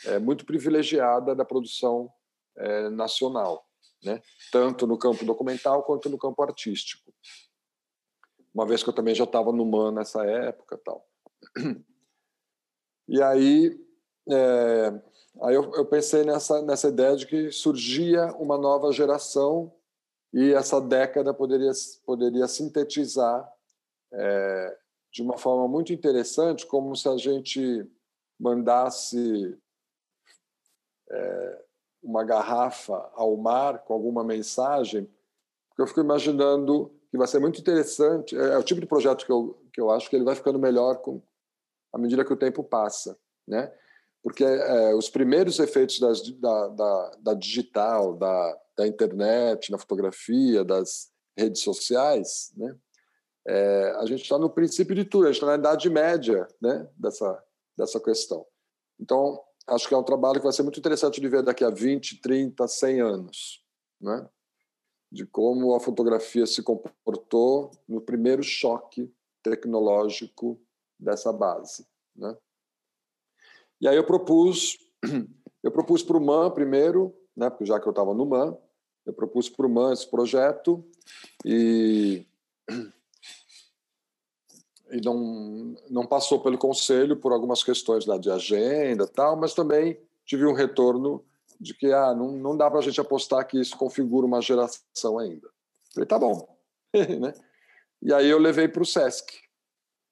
é, 0.06 0.18
muito 0.18 0.44
privilegiada 0.44 1.34
da 1.34 1.44
produção 1.44 2.12
é, 2.56 2.90
nacional, 2.90 3.66
né? 4.02 4.20
tanto 4.50 4.86
no 4.86 4.98
campo 4.98 5.24
documental 5.24 5.82
quanto 5.82 6.08
no 6.08 6.18
campo 6.18 6.42
artístico. 6.42 7.12
Uma 8.54 8.66
vez 8.66 8.82
que 8.82 8.88
eu 8.88 8.94
também 8.94 9.14
já 9.14 9.24
estava 9.24 9.52
no 9.52 9.64
MAN 9.64 9.92
nessa 9.92 10.24
época 10.26 10.78
tal. 10.84 11.06
E 13.08 13.20
aí 13.20 13.78
é, 14.28 15.02
aí 15.42 15.54
eu, 15.54 15.72
eu, 15.74 15.84
pensei 15.84 16.24
nessa, 16.24 16.62
nessa 16.62 16.88
ideia 16.88 17.16
de 17.16 17.26
que 17.26 17.50
surgia 17.50 18.26
uma 18.36 18.56
nova 18.56 18.92
geração 18.92 19.72
e 20.32 20.52
essa 20.52 20.80
década 20.80 21.34
poderia, 21.34 21.72
poderia 22.06 22.46
sintetizar 22.46 23.50
é, 24.12 24.78
de 25.12 25.22
uma 25.22 25.36
forma 25.36 25.68
muito 25.68 25.92
interessante, 25.92 26.66
como 26.66 26.94
se 26.96 27.08
a 27.08 27.16
gente 27.16 27.86
mandasse 28.40 29.58
uma 32.02 32.24
garrafa 32.24 33.10
ao 33.14 33.36
mar 33.36 33.84
com 33.84 33.94
alguma 33.94 34.24
mensagem, 34.24 35.08
porque 35.68 35.82
eu 35.82 35.86
fico 35.86 36.00
imaginando 36.00 36.92
que 37.10 37.18
vai 37.18 37.26
ser 37.26 37.38
muito 37.38 37.60
interessante. 37.60 38.36
É, 38.36 38.54
é, 38.54 38.58
o 38.58 38.62
tipo 38.62 38.80
de 38.80 38.86
projeto 38.86 39.24
que 39.24 39.30
eu, 39.30 39.62
que 39.72 39.80
eu 39.80 39.90
acho 39.90 40.08
que 40.08 40.16
ele 40.16 40.24
vai 40.24 40.34
ficando 40.34 40.58
melhor 40.58 40.96
com, 40.96 41.22
à 41.92 41.98
medida 41.98 42.24
que 42.24 42.32
o 42.32 42.36
tempo 42.36 42.64
passa, 42.64 43.16
né? 43.46 43.72
Porque 44.22 44.44
é, 44.44 44.94
os 44.94 45.10
primeiros 45.10 45.58
efeitos 45.58 45.98
das, 45.98 46.22
da, 46.38 46.68
da, 46.68 47.10
da, 47.20 47.34
digital, 47.34 48.14
da, 48.14 48.58
da 48.76 48.86
internet, 48.86 49.70
na 49.70 49.78
fotografia, 49.78 50.64
das 50.64 51.10
redes 51.36 51.62
sociais, 51.62 52.52
né? 52.56 52.74
É, 53.46 53.94
a 53.96 54.06
gente 54.06 54.22
está 54.22 54.38
no 54.38 54.48
princípio 54.48 54.94
de 54.94 55.04
tudo, 55.04 55.24
a 55.24 55.26
gente 55.26 55.36
está 55.36 55.46
na 55.48 55.56
idade 55.56 55.90
média 55.90 56.46
né, 56.60 56.88
dessa, 56.96 57.42
dessa 57.76 57.98
questão. 57.98 58.46
Então, 59.00 59.42
acho 59.68 59.88
que 59.88 59.94
é 59.94 59.98
um 59.98 60.02
trabalho 60.02 60.38
que 60.38 60.44
vai 60.44 60.52
ser 60.52 60.62
muito 60.62 60.78
interessante 60.78 61.20
de 61.20 61.28
ver 61.28 61.42
daqui 61.42 61.64
a 61.64 61.70
20, 61.70 62.20
30, 62.20 62.66
100 62.66 63.00
anos. 63.00 63.62
Né? 64.00 64.28
de 65.12 65.26
como 65.26 65.74
a 65.74 65.80
fotografia 65.80 66.46
se 66.46 66.62
comportou 66.62 67.70
no 67.86 68.00
primeiro 68.00 68.42
choque 68.42 69.12
tecnológico 69.42 70.58
dessa 70.98 71.30
base, 71.30 71.86
né? 72.16 72.34
E 73.78 73.86
aí 73.86 73.96
eu 73.96 74.06
propus, 74.06 74.78
eu 75.62 75.70
propus 75.70 76.02
para 76.02 76.16
o 76.16 76.24
MAN 76.24 76.50
primeiro, 76.50 77.14
né? 77.36 77.50
Porque 77.50 77.66
já 77.66 77.78
que 77.78 77.86
eu 77.86 77.90
estava 77.90 78.14
no 78.14 78.24
MAN, 78.24 78.56
eu 79.04 79.12
propus 79.12 79.50
para 79.50 79.66
o 79.66 79.68
MAN 79.68 79.92
esse 79.92 80.08
projeto 80.08 80.82
e 81.44 82.26
e 84.92 85.00
não 85.00 85.74
não 85.88 86.06
passou 86.06 86.40
pelo 86.40 86.58
conselho 86.58 87.16
por 87.16 87.32
algumas 87.32 87.64
questões 87.64 88.06
lá 88.06 88.18
de 88.18 88.30
agenda 88.30 89.06
tal, 89.06 89.36
mas 89.36 89.54
também 89.54 89.98
tive 90.24 90.46
um 90.46 90.52
retorno 90.52 91.24
de 91.60 91.74
que 91.74 91.92
ah, 91.92 92.14
não, 92.14 92.32
não 92.32 92.56
dá 92.56 92.70
para 92.70 92.80
a 92.80 92.82
gente 92.82 93.00
apostar 93.00 93.46
que 93.46 93.60
isso 93.60 93.76
configura 93.76 94.26
uma 94.26 94.40
geração 94.40 95.18
ainda. 95.18 95.48
Falei, 95.94 96.06
tá 96.06 96.18
bom. 96.18 96.46
né? 96.94 97.32
E 98.02 98.12
aí 98.12 98.28
eu 98.28 98.38
levei 98.38 98.68
para 98.68 98.82
o 98.82 98.86
SESC. 98.86 99.42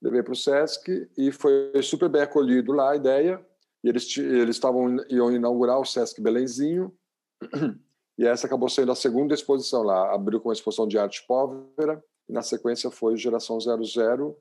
Levei 0.00 0.22
para 0.22 0.32
o 0.32 0.36
SESC 0.36 1.10
e 1.18 1.32
foi 1.32 1.72
super 1.82 2.08
bem 2.08 2.22
acolhido 2.22 2.72
lá 2.72 2.92
a 2.92 2.96
ideia. 2.96 3.44
E 3.82 3.88
eles 3.88 4.16
eles 4.16 4.56
estavam 4.56 4.96
iam 5.08 5.32
inaugurar 5.32 5.78
o 5.78 5.84
SESC 5.84 6.20
Belenzinho. 6.20 6.92
E 8.18 8.26
essa 8.26 8.46
acabou 8.46 8.68
sendo 8.68 8.92
a 8.92 8.94
segunda 8.94 9.32
exposição 9.32 9.82
lá. 9.82 10.14
Abriu 10.14 10.38
com 10.42 10.50
a 10.50 10.52
exposição 10.52 10.86
de 10.86 10.98
arte 10.98 11.24
pólvora 11.26 12.04
e 12.28 12.32
na 12.34 12.42
sequência 12.42 12.90
foi 12.90 13.16
Geração 13.16 13.58
00. 13.58 14.36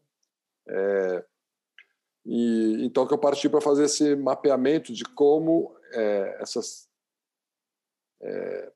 É, 0.67 1.25
e 2.25 2.85
então 2.85 3.07
que 3.07 3.13
eu 3.13 3.17
parti 3.17 3.49
para 3.49 3.61
fazer 3.61 3.85
esse 3.85 4.15
mapeamento 4.15 4.93
de 4.93 5.03
como 5.03 5.75
é, 5.93 6.37
essas 6.41 6.87
é, 8.21 8.71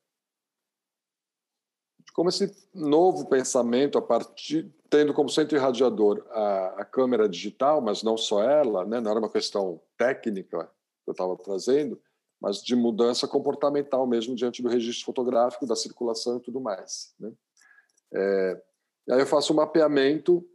como 2.14 2.28
esse 2.28 2.54
novo 2.72 3.28
pensamento, 3.28 3.98
a 3.98 4.02
partir 4.02 4.72
tendo 4.88 5.12
como 5.12 5.28
centro 5.28 5.56
irradiador 5.56 6.24
a, 6.30 6.82
a 6.82 6.84
câmera 6.84 7.28
digital, 7.28 7.80
mas 7.80 8.04
não 8.04 8.16
só 8.16 8.40
ela, 8.42 8.84
né, 8.84 9.00
não 9.00 9.10
era 9.10 9.18
uma 9.18 9.30
questão 9.30 9.80
técnica 9.98 10.70
que 11.02 11.10
eu 11.10 11.12
estava 11.12 11.36
trazendo, 11.36 12.00
mas 12.40 12.62
de 12.62 12.76
mudança 12.76 13.26
comportamental 13.26 14.06
mesmo 14.06 14.36
diante 14.36 14.62
do 14.62 14.68
registro 14.68 15.06
fotográfico, 15.06 15.66
da 15.66 15.74
circulação 15.74 16.36
e 16.36 16.40
tudo 16.40 16.60
mais. 16.60 17.12
Né? 17.18 17.32
É, 18.12 18.62
e 19.08 19.12
aí 19.12 19.20
eu 19.20 19.26
faço 19.26 19.52
um 19.52 19.56
mapeamento 19.56 20.48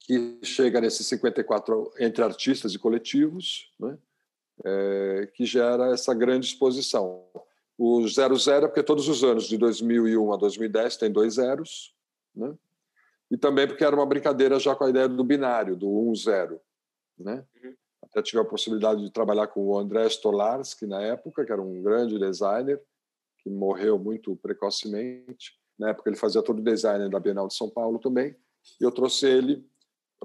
que 0.00 0.38
chega 0.42 0.80
nesses 0.80 1.06
54 1.06 1.92
entre 1.98 2.22
artistas 2.22 2.74
e 2.74 2.78
coletivos, 2.78 3.72
né? 3.78 3.98
É, 4.64 5.30
que 5.34 5.44
gera 5.44 5.92
essa 5.92 6.14
grande 6.14 6.46
exposição. 6.46 7.26
O 7.76 8.06
00 8.08 8.36
é 8.52 8.60
porque 8.68 8.82
todos 8.82 9.06
os 9.06 9.22
anos, 9.22 9.46
de 9.46 9.58
2001 9.58 10.32
a 10.32 10.36
2010, 10.36 10.96
tem 10.96 11.12
dois 11.12 11.34
zeros. 11.34 11.94
Né? 12.34 12.54
E 13.30 13.36
também 13.36 13.66
porque 13.66 13.84
era 13.84 13.94
uma 13.94 14.06
brincadeira 14.06 14.58
já 14.58 14.74
com 14.74 14.84
a 14.84 14.90
ideia 14.90 15.08
do 15.08 15.22
binário, 15.22 15.76
do 15.76 15.86
1-0. 15.86 16.58
Né? 17.18 17.44
Uhum. 17.62 17.74
Até 18.02 18.22
tive 18.22 18.40
a 18.40 18.44
possibilidade 18.44 19.02
de 19.02 19.10
trabalhar 19.10 19.48
com 19.48 19.62
o 19.66 19.78
André 19.78 20.06
Stolarski 20.06 20.86
na 20.86 21.02
época, 21.02 21.44
que 21.44 21.52
era 21.52 21.60
um 21.60 21.82
grande 21.82 22.18
designer, 22.18 22.80
que 23.38 23.50
morreu 23.50 23.98
muito 23.98 24.34
precocemente. 24.36 25.52
Na 25.78 25.90
época 25.90 26.08
ele 26.08 26.16
fazia 26.16 26.42
todo 26.42 26.60
o 26.60 26.64
design 26.64 27.10
da 27.10 27.20
Bienal 27.20 27.46
de 27.46 27.54
São 27.54 27.68
Paulo 27.68 27.98
também. 27.98 28.34
E 28.80 28.84
eu 28.84 28.90
trouxe 28.90 29.26
ele 29.26 29.68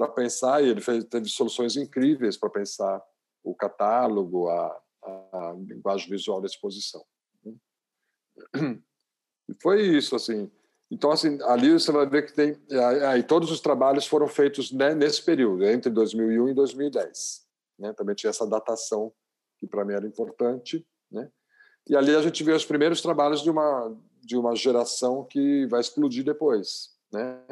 para 0.02 0.08
pensar, 0.08 0.64
e 0.64 0.70
ele 0.70 0.82
fez, 0.82 1.04
teve 1.06 1.30
soluções 1.30 1.76
incríveis 1.76 2.36
para 2.36 2.50
pensar 2.50 3.02
o 3.44 3.54
catálogo, 3.54 4.50
a, 4.50 4.82
a 5.04 5.56
linguagem 5.68 6.10
visual 6.10 6.42
da 6.42 6.48
exposição. 6.48 7.04
E 9.50 9.54
foi 9.62 9.82
isso, 9.82 10.16
assim. 10.16 10.50
Então, 10.90 11.12
assim, 11.12 11.38
ali 11.44 11.74
você 11.74 11.92
vai 11.92 12.06
ver 12.06 12.26
que 12.26 12.34
tem. 12.34 12.58
Aí 13.10 13.22
todos 13.22 13.52
os 13.52 13.60
trabalhos 13.60 14.08
foram 14.08 14.28
feitos 14.28 14.72
né, 14.72 14.96
nesse 14.96 15.22
período, 15.22 15.66
entre 15.66 15.92
2001 15.92 16.50
e 16.50 16.54
2010. 16.54 17.46
Né? 17.78 17.94
Também 17.94 18.16
tinha 18.16 18.30
essa 18.30 18.48
datação 18.48 19.14
que 19.60 19.68
para 19.68 19.84
mim 19.84 19.94
era 19.94 20.08
importante, 20.08 20.86
né? 21.12 21.30
E 21.88 21.96
ali 21.96 22.16
a 22.16 22.22
gente 22.22 22.44
vê 22.44 22.54
os 22.54 22.66
primeiros 22.66 23.02
trabalhos 23.02 23.42
de 23.42 23.50
uma 23.50 23.96
de 24.24 24.38
uma 24.38 24.56
geração 24.56 25.26
que 25.26 25.66
vai 25.66 25.82
explodir 25.82 26.24
depois, 26.24 26.96
né? 27.12 27.44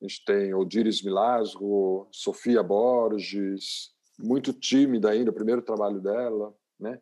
A 0.00 0.06
gente 0.06 0.24
tem 0.24 0.54
Odires 0.54 1.02
Milasgo, 1.02 2.08
Sofia 2.10 2.62
Borges, 2.62 3.92
muito 4.18 4.52
tímida 4.52 5.10
ainda, 5.10 5.30
o 5.30 5.34
primeiro 5.34 5.62
trabalho 5.62 6.00
dela, 6.00 6.54
né? 6.78 7.00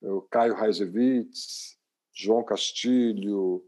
O 0.00 0.22
Caio 0.22 0.54
Reisewitz, 0.54 1.76
João 2.14 2.44
Castilho, 2.44 3.64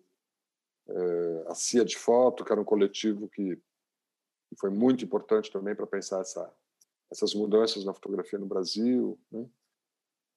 é, 0.88 1.44
a 1.48 1.54
CIA 1.54 1.84
de 1.84 1.96
Foto, 1.96 2.44
que 2.44 2.52
era 2.52 2.60
um 2.60 2.64
coletivo 2.64 3.28
que, 3.28 3.56
que 3.56 4.56
foi 4.58 4.70
muito 4.70 5.04
importante 5.04 5.50
também 5.50 5.74
para 5.74 5.86
pensar 5.86 6.20
essa, 6.20 6.52
essas 7.10 7.34
mudanças 7.34 7.84
na 7.84 7.92
fotografia 7.92 8.38
no 8.38 8.46
Brasil, 8.46 9.18
né? 9.30 9.46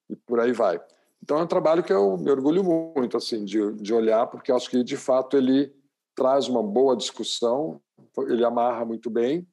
e 0.08 0.16
por 0.16 0.40
aí 0.40 0.52
vai. 0.52 0.80
Então 1.22 1.38
é 1.38 1.42
um 1.42 1.46
trabalho 1.46 1.82
que 1.82 1.92
eu 1.92 2.16
me 2.18 2.30
orgulho 2.30 2.62
muito 2.62 3.16
assim 3.16 3.44
de, 3.44 3.72
de 3.74 3.94
olhar, 3.94 4.26
porque 4.26 4.52
acho 4.52 4.68
que 4.68 4.84
de 4.84 4.96
fato 4.96 5.36
ele 5.36 5.74
traz 6.14 6.48
uma 6.48 6.62
boa 6.62 6.96
discussão, 6.96 7.80
ele 8.28 8.44
amarra 8.44 8.84
muito 8.84 9.10
bem 9.10 9.46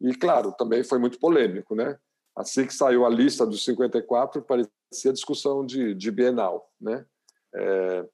e 0.00 0.14
claro 0.14 0.52
também 0.52 0.84
foi 0.84 0.98
muito 0.98 1.18
polêmico, 1.18 1.74
né? 1.74 1.98
Assim 2.36 2.66
que 2.66 2.74
saiu 2.74 3.04
a 3.04 3.08
lista 3.08 3.46
dos 3.46 3.64
54 3.64 4.42
parecia 4.42 5.12
discussão 5.12 5.64
de, 5.64 5.94
de 5.94 6.10
Bienal, 6.10 6.70
né? 6.80 7.04
É, 7.54 8.06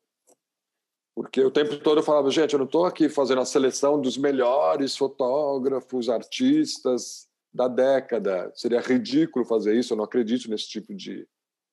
porque 1.14 1.41
o 1.41 1.51
tempo 1.51 1.76
todo 1.78 1.99
eu 1.99 2.03
falava, 2.03 2.30
gente, 2.30 2.55
eu 2.55 2.59
não 2.59 2.66
estou 2.66 2.85
aqui 2.85 3.09
fazendo 3.09 3.41
a 3.41 3.45
seleção 3.45 4.01
dos 4.01 4.16
melhores 4.16 4.97
fotógrafos, 4.97 6.09
artistas 6.09 7.28
da 7.53 7.68
década. 7.68 8.51
Seria 8.55 8.80
ridículo 8.80 9.45
fazer 9.45 9.76
isso, 9.76 9.93
eu 9.93 9.97
não 9.97 10.05
acredito 10.05 10.51
nesse 10.51 10.68
tipo 10.68 10.93
de, 10.93 11.28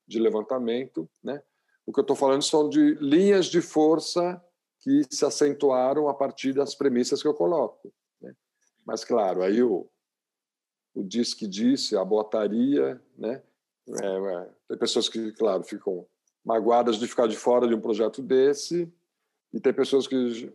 de 0.08 0.20
levantamento. 0.20 1.10
Né? 1.24 1.42
O 1.88 1.92
que 1.92 2.00
eu 2.00 2.04
estou 2.04 2.16
falando 2.16 2.44
são 2.44 2.70
de 2.70 2.94
linhas 2.96 3.48
de 3.48 3.62
força 3.62 4.40
que 4.82 5.04
se 5.10 5.24
acentuaram 5.24 6.10
a 6.10 6.14
partir 6.14 6.54
das 6.54 6.76
premissas 6.76 7.22
que 7.22 7.28
eu 7.28 7.34
coloco. 7.34 7.94
Né? 8.20 8.34
Mas, 8.86 9.06
claro, 9.06 9.44
aí 9.44 9.62
o, 9.62 9.88
o 10.94 11.04
diz 11.04 11.34
que 11.34 11.48
disse, 11.48 11.96
a 11.96 12.04
botaria, 12.04 13.02
né? 13.18 13.44
É, 14.02 14.06
é, 14.06 14.50
tem 14.70 14.78
pessoas 14.78 15.08
que, 15.10 15.32
claro, 15.34 15.64
ficam 15.64 16.06
magoadas 16.44 16.98
de 16.98 17.08
ficar 17.08 17.28
de 17.28 17.38
fora 17.38 17.68
de 17.68 17.74
um 17.74 17.82
projeto 17.82 18.22
desse, 18.22 18.92
e 19.54 19.60
tem 19.60 19.74
pessoas 19.74 20.08
que 20.08 20.52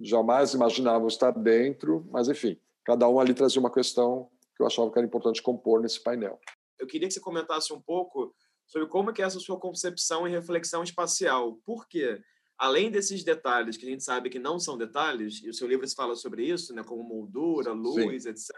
jamais 0.00 0.54
imaginavam 0.54 1.06
estar 1.06 1.30
dentro, 1.32 2.06
mas 2.10 2.28
enfim, 2.28 2.58
cada 2.84 3.08
um 3.08 3.20
ali 3.20 3.34
trazia 3.34 3.60
uma 3.60 3.72
questão 3.72 4.30
que 4.56 4.62
eu 4.62 4.66
achava 4.66 4.90
que 4.90 4.98
era 4.98 5.06
importante 5.06 5.42
compor 5.42 5.80
nesse 5.80 6.02
painel. 6.02 6.40
Eu 6.78 6.86
queria 6.86 7.08
que 7.08 7.14
você 7.14 7.20
comentasse 7.20 7.72
um 7.72 7.80
pouco 7.80 8.34
sobre 8.66 8.88
como 8.88 9.10
é 9.10 9.14
é 9.18 9.22
essa 9.22 9.40
sua 9.40 9.58
concepção 9.58 10.26
e 10.26 10.30
reflexão 10.30 10.82
espacial. 10.82 11.58
Por 11.64 11.86
quê? 11.88 12.20
Além 12.58 12.90
desses 12.90 13.22
detalhes 13.22 13.76
que 13.76 13.86
a 13.86 13.88
gente 13.88 14.02
sabe 14.02 14.28
que 14.28 14.38
não 14.38 14.58
são 14.58 14.76
detalhes, 14.76 15.40
e 15.44 15.48
o 15.48 15.54
seu 15.54 15.68
livro 15.68 15.88
fala 15.94 16.16
sobre 16.16 16.44
isso, 16.44 16.74
né, 16.74 16.82
como 16.82 17.04
moldura, 17.04 17.70
luz, 17.70 18.24
Sim. 18.24 18.30
etc. 18.30 18.50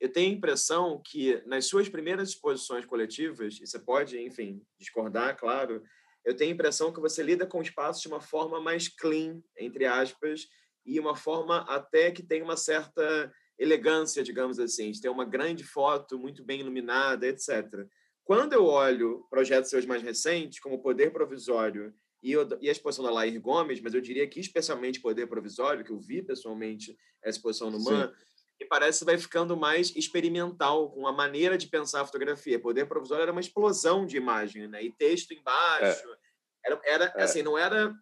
Eu 0.00 0.10
tenho 0.10 0.32
a 0.32 0.36
impressão 0.36 1.00
que 1.04 1.40
nas 1.46 1.66
suas 1.66 1.88
primeiras 1.88 2.30
exposições 2.30 2.84
coletivas, 2.84 3.60
e 3.60 3.66
você 3.66 3.78
pode, 3.78 4.18
enfim, 4.18 4.60
discordar, 4.78 5.36
claro, 5.38 5.80
eu 6.24 6.34
tenho 6.34 6.50
a 6.50 6.54
impressão 6.54 6.92
que 6.92 7.00
você 7.00 7.22
lida 7.22 7.46
com 7.46 7.58
o 7.58 7.62
espaço 7.62 8.02
de 8.02 8.08
uma 8.08 8.20
forma 8.20 8.60
mais 8.60 8.88
clean, 8.88 9.40
entre 9.56 9.84
aspas, 9.84 10.48
e 10.84 10.98
uma 10.98 11.14
forma 11.14 11.58
até 11.68 12.10
que 12.10 12.22
tem 12.22 12.42
uma 12.42 12.56
certa 12.56 13.32
elegância, 13.58 14.24
digamos 14.24 14.58
assim, 14.58 14.90
de 14.90 15.00
ter 15.00 15.08
uma 15.08 15.24
grande 15.24 15.62
foto 15.62 16.18
muito 16.18 16.44
bem 16.44 16.60
iluminada, 16.60 17.26
etc. 17.28 17.86
quando 18.24 18.54
eu 18.54 18.64
olho 18.64 19.24
projetos 19.30 19.70
seus 19.70 19.86
mais 19.86 20.02
recentes, 20.02 20.58
como 20.58 20.82
Poder 20.82 21.12
Provisório 21.12 21.94
e, 22.24 22.32
e 22.60 22.68
a 22.68 22.72
exposição 22.72 23.04
da 23.04 23.10
Lair 23.10 23.40
Gomes, 23.40 23.80
mas 23.80 23.92
eu 23.92 24.00
diria 24.00 24.26
que 24.26 24.40
especialmente 24.40 25.00
Poder 25.00 25.26
Provisório, 25.26 25.84
que 25.84 25.90
eu 25.90 25.98
vi 25.98 26.22
pessoalmente 26.22 26.96
a 27.24 27.28
exposição 27.28 27.70
no 27.70 27.78
MAN, 27.78 28.12
e 28.58 28.64
parece 28.64 29.00
que 29.00 29.04
vai 29.04 29.18
ficando 29.18 29.56
mais 29.56 29.94
experimental 29.94 30.90
com 30.90 31.06
a 31.06 31.12
maneira 31.12 31.58
de 31.58 31.66
pensar 31.66 32.00
a 32.00 32.06
fotografia. 32.06 32.58
Poder 32.58 32.86
Provisório 32.86 33.22
era 33.22 33.32
uma 33.32 33.40
explosão 33.40 34.06
de 34.06 34.16
imagem, 34.16 34.66
né? 34.68 34.82
E 34.82 34.92
texto 34.92 35.32
embaixo. 35.32 36.08
É. 36.08 36.70
Era, 36.70 36.80
era 36.84 37.04
é. 37.16 37.22
assim, 37.22 37.42
não 37.42 37.58
era... 37.58 37.94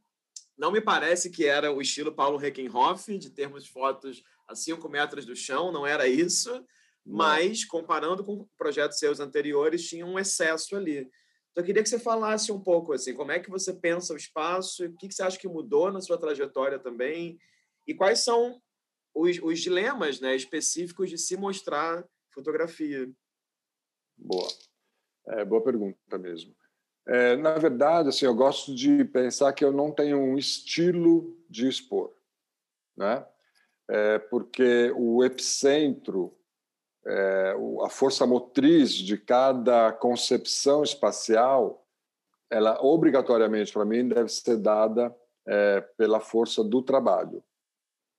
Não 0.57 0.70
me 0.70 0.81
parece 0.81 1.31
que 1.31 1.47
era 1.47 1.73
o 1.73 1.81
estilo 1.81 2.14
Paulo 2.14 2.37
Reckenhoff, 2.37 3.18
de 3.18 3.31
termos 3.31 3.66
fotos 3.66 4.23
a 4.47 4.55
cinco 4.55 4.89
metros 4.89 5.25
do 5.25 5.35
chão, 5.35 5.73
não 5.73 5.87
era 5.87 6.07
isso 6.07 6.64
mas 7.05 7.64
comparando 7.64 8.25
com 8.25 8.47
projetos 8.57 8.99
seus 8.99 9.18
anteriores, 9.18 9.89
tinha 9.89 10.07
um 10.07 10.18
excesso 10.18 10.77
ali. 10.77 11.11
Então, 11.53 11.62
eu 11.62 11.66
queria 11.66 11.82
que 11.82 11.88
você 11.88 11.98
falasse 11.98 12.50
um 12.50 12.61
pouco 12.61 12.92
assim, 12.92 13.14
como 13.14 13.30
é 13.30 13.38
que 13.38 13.50
você 13.50 13.74
pensa 13.74 14.14
o 14.14 14.16
espaço, 14.16 14.84
o 14.84 14.96
que 14.96 15.12
você 15.12 15.22
acha 15.22 15.38
que 15.38 15.46
mudou 15.46 15.92
na 15.92 16.00
sua 16.00 16.18
trajetória 16.18 16.78
também, 16.78 17.38
e 17.86 17.94
quais 17.94 18.20
são 18.20 18.61
os, 19.14 19.38
os 19.42 19.61
dilemas 19.61 20.18
né, 20.18 20.34
específicos 20.34 21.11
de 21.11 21.18
se 21.18 21.36
mostrar 21.36 22.05
fotografia. 22.32 23.11
Boa. 24.16 24.48
É, 25.28 25.44
boa 25.44 25.62
pergunta 25.62 26.18
mesmo. 26.18 26.57
É, 27.07 27.36
na 27.36 27.59
verdade, 27.59 28.09
assim, 28.09 28.24
eu 28.24 28.34
gosto 28.34 28.74
de 28.74 29.05
pensar 29.05 29.53
que 29.53 29.64
eu 29.64 29.72
não 29.72 29.92
tenho 29.92 30.18
um 30.18 30.38
estilo 30.38 31.36
de 31.50 31.68
expor, 31.68 32.14
né? 32.96 33.26
É, 33.90 34.18
porque 34.18 34.92
o 34.96 35.22
epicentro 35.22 36.34
é, 37.05 37.55
a 37.84 37.88
força 37.88 38.26
motriz 38.26 38.92
de 38.92 39.18
cada 39.18 39.92
concepção 39.92 40.82
espacial, 40.82 41.86
ela 42.50 42.80
obrigatoriamente 42.82 43.72
para 43.72 43.84
mim 43.84 44.09
deve 44.09 44.28
ser 44.28 44.57
dada 44.57 45.14
é, 45.46 45.80
pela 45.96 46.20
força 46.20 46.62
do 46.62 46.82
trabalho, 46.82 47.42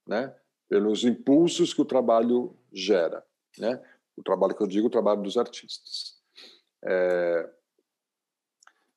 né? 0.07 0.35
Pelos 0.67 1.03
impulsos 1.03 1.73
que 1.73 1.81
o 1.81 1.85
trabalho 1.85 2.57
gera, 2.71 3.23
né? 3.57 3.81
O 4.17 4.23
trabalho 4.23 4.55
que 4.55 4.61
eu 4.61 4.67
digo, 4.67 4.87
o 4.87 4.91
trabalho 4.91 5.21
dos 5.21 5.37
artistas. 5.37 6.21
É, 6.83 7.49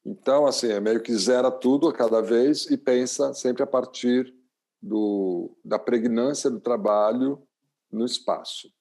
então, 0.04 0.46
assim, 0.46 0.68
é 0.68 0.80
meio 0.80 1.02
que 1.02 1.14
zera 1.16 1.50
tudo 1.50 1.88
a 1.88 1.92
cada 1.92 2.20
vez 2.20 2.70
e 2.70 2.76
pensa 2.76 3.34
sempre 3.34 3.62
a 3.62 3.66
partir 3.66 4.32
do, 4.80 5.56
da 5.64 5.78
pregnância 5.78 6.48
do 6.48 6.60
trabalho 6.60 7.42
no 7.90 8.04
espaço. 8.04 8.72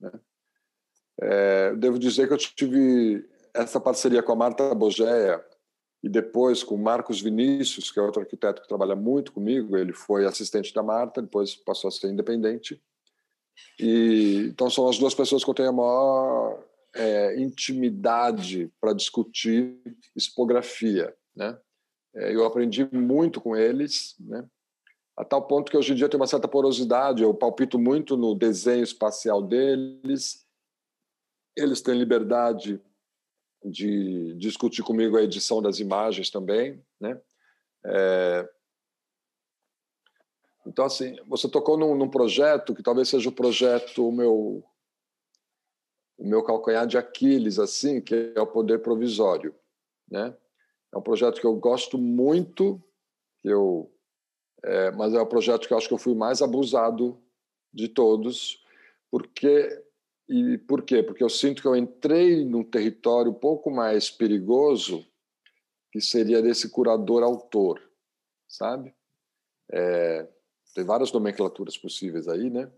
Né? 0.00 0.10
É, 1.20 1.74
devo 1.74 1.98
dizer 1.98 2.26
que 2.26 2.34
eu 2.34 2.38
tive 2.38 3.28
essa 3.54 3.80
parceria 3.80 4.22
com 4.22 4.32
a 4.32 4.36
Marta 4.36 4.74
Bogéia 4.74 5.42
e 6.02 6.08
depois 6.08 6.62
com 6.62 6.74
o 6.74 6.78
Marcos 6.78 7.20
Vinícius, 7.20 7.90
que 7.90 7.98
é 7.98 8.02
outro 8.02 8.20
arquiteto 8.20 8.62
que 8.62 8.68
trabalha 8.68 8.94
muito 8.94 9.32
comigo. 9.32 9.76
Ele 9.76 9.92
foi 9.92 10.26
assistente 10.26 10.72
da 10.72 10.82
Marta, 10.82 11.22
depois 11.22 11.54
passou 11.54 11.88
a 11.88 11.90
ser 11.90 12.08
independente. 12.08 12.80
E 13.80 14.48
então 14.50 14.68
são 14.68 14.88
as 14.88 14.98
duas 14.98 15.14
pessoas 15.14 15.42
que 15.42 15.50
eu 15.50 15.54
tenho 15.54 15.70
a 15.70 15.72
maior 15.72 16.62
é, 16.94 17.40
intimidade 17.40 18.70
para 18.80 18.92
discutir 18.92 19.78
expografia, 20.14 21.14
né? 21.34 21.58
É, 22.14 22.34
eu 22.34 22.44
aprendi 22.44 22.88
muito 22.92 23.40
com 23.40 23.56
eles, 23.56 24.14
né? 24.20 24.46
A 25.16 25.24
tal 25.24 25.46
ponto 25.46 25.70
que 25.70 25.76
hoje 25.76 25.92
em 25.92 25.96
dia 25.96 26.08
tem 26.08 26.20
uma 26.20 26.26
certa 26.26 26.46
porosidade. 26.46 27.22
Eu 27.22 27.32
palpito 27.32 27.78
muito 27.78 28.18
no 28.18 28.34
desenho 28.34 28.84
espacial 28.84 29.42
deles 29.42 30.45
eles 31.56 31.80
têm 31.80 31.98
liberdade 31.98 32.80
de 33.64 34.34
discutir 34.34 34.82
comigo 34.82 35.16
a 35.16 35.22
edição 35.22 35.62
das 35.62 35.80
imagens 35.80 36.30
também, 36.30 36.84
né? 37.00 37.20
É... 37.84 38.48
Então, 40.66 40.84
assim, 40.84 41.16
você 41.26 41.48
tocou 41.48 41.76
num, 41.76 41.94
num, 41.94 42.10
projeto 42.10 42.74
que 42.74 42.82
talvez 42.82 43.08
seja 43.08 43.28
o 43.28 43.32
projeto, 43.32 44.08
o 44.08 44.12
meu, 44.12 44.64
o 46.18 46.26
meu 46.26 46.42
calcanhar 46.42 46.86
de 46.86 46.98
Aquiles, 46.98 47.58
assim, 47.58 48.00
que 48.00 48.32
é 48.34 48.40
o 48.40 48.46
poder 48.46 48.80
provisório, 48.80 49.54
né? 50.10 50.36
É 50.92 50.98
um 50.98 51.02
projeto 51.02 51.40
que 51.40 51.46
eu 51.46 51.54
gosto 51.54 51.96
muito, 51.98 52.82
que 53.38 53.48
eu, 53.48 53.92
é, 54.64 54.90
mas 54.90 55.14
é 55.14 55.20
o 55.20 55.26
projeto 55.26 55.68
que 55.68 55.72
eu 55.72 55.78
acho 55.78 55.88
que 55.88 55.94
eu 55.94 55.98
fui 55.98 56.14
mais 56.14 56.42
abusado 56.42 57.20
de 57.72 57.88
todos, 57.88 58.64
porque 59.10 59.85
e 60.28 60.58
por 60.58 60.82
quê? 60.82 61.02
Porque 61.02 61.22
eu 61.22 61.28
sinto 61.28 61.62
que 61.62 61.68
eu 61.68 61.76
entrei 61.76 62.44
num 62.44 62.64
território 62.64 63.30
um 63.30 63.34
pouco 63.34 63.70
mais 63.70 64.10
perigoso, 64.10 65.06
que 65.92 66.00
seria 66.00 66.42
desse 66.42 66.68
curador-autor, 66.68 67.80
sabe? 68.48 68.94
É, 69.72 70.28
tem 70.74 70.84
várias 70.84 71.12
nomenclaturas 71.12 71.78
possíveis 71.78 72.26
aí, 72.28 72.50
né? 72.50 72.70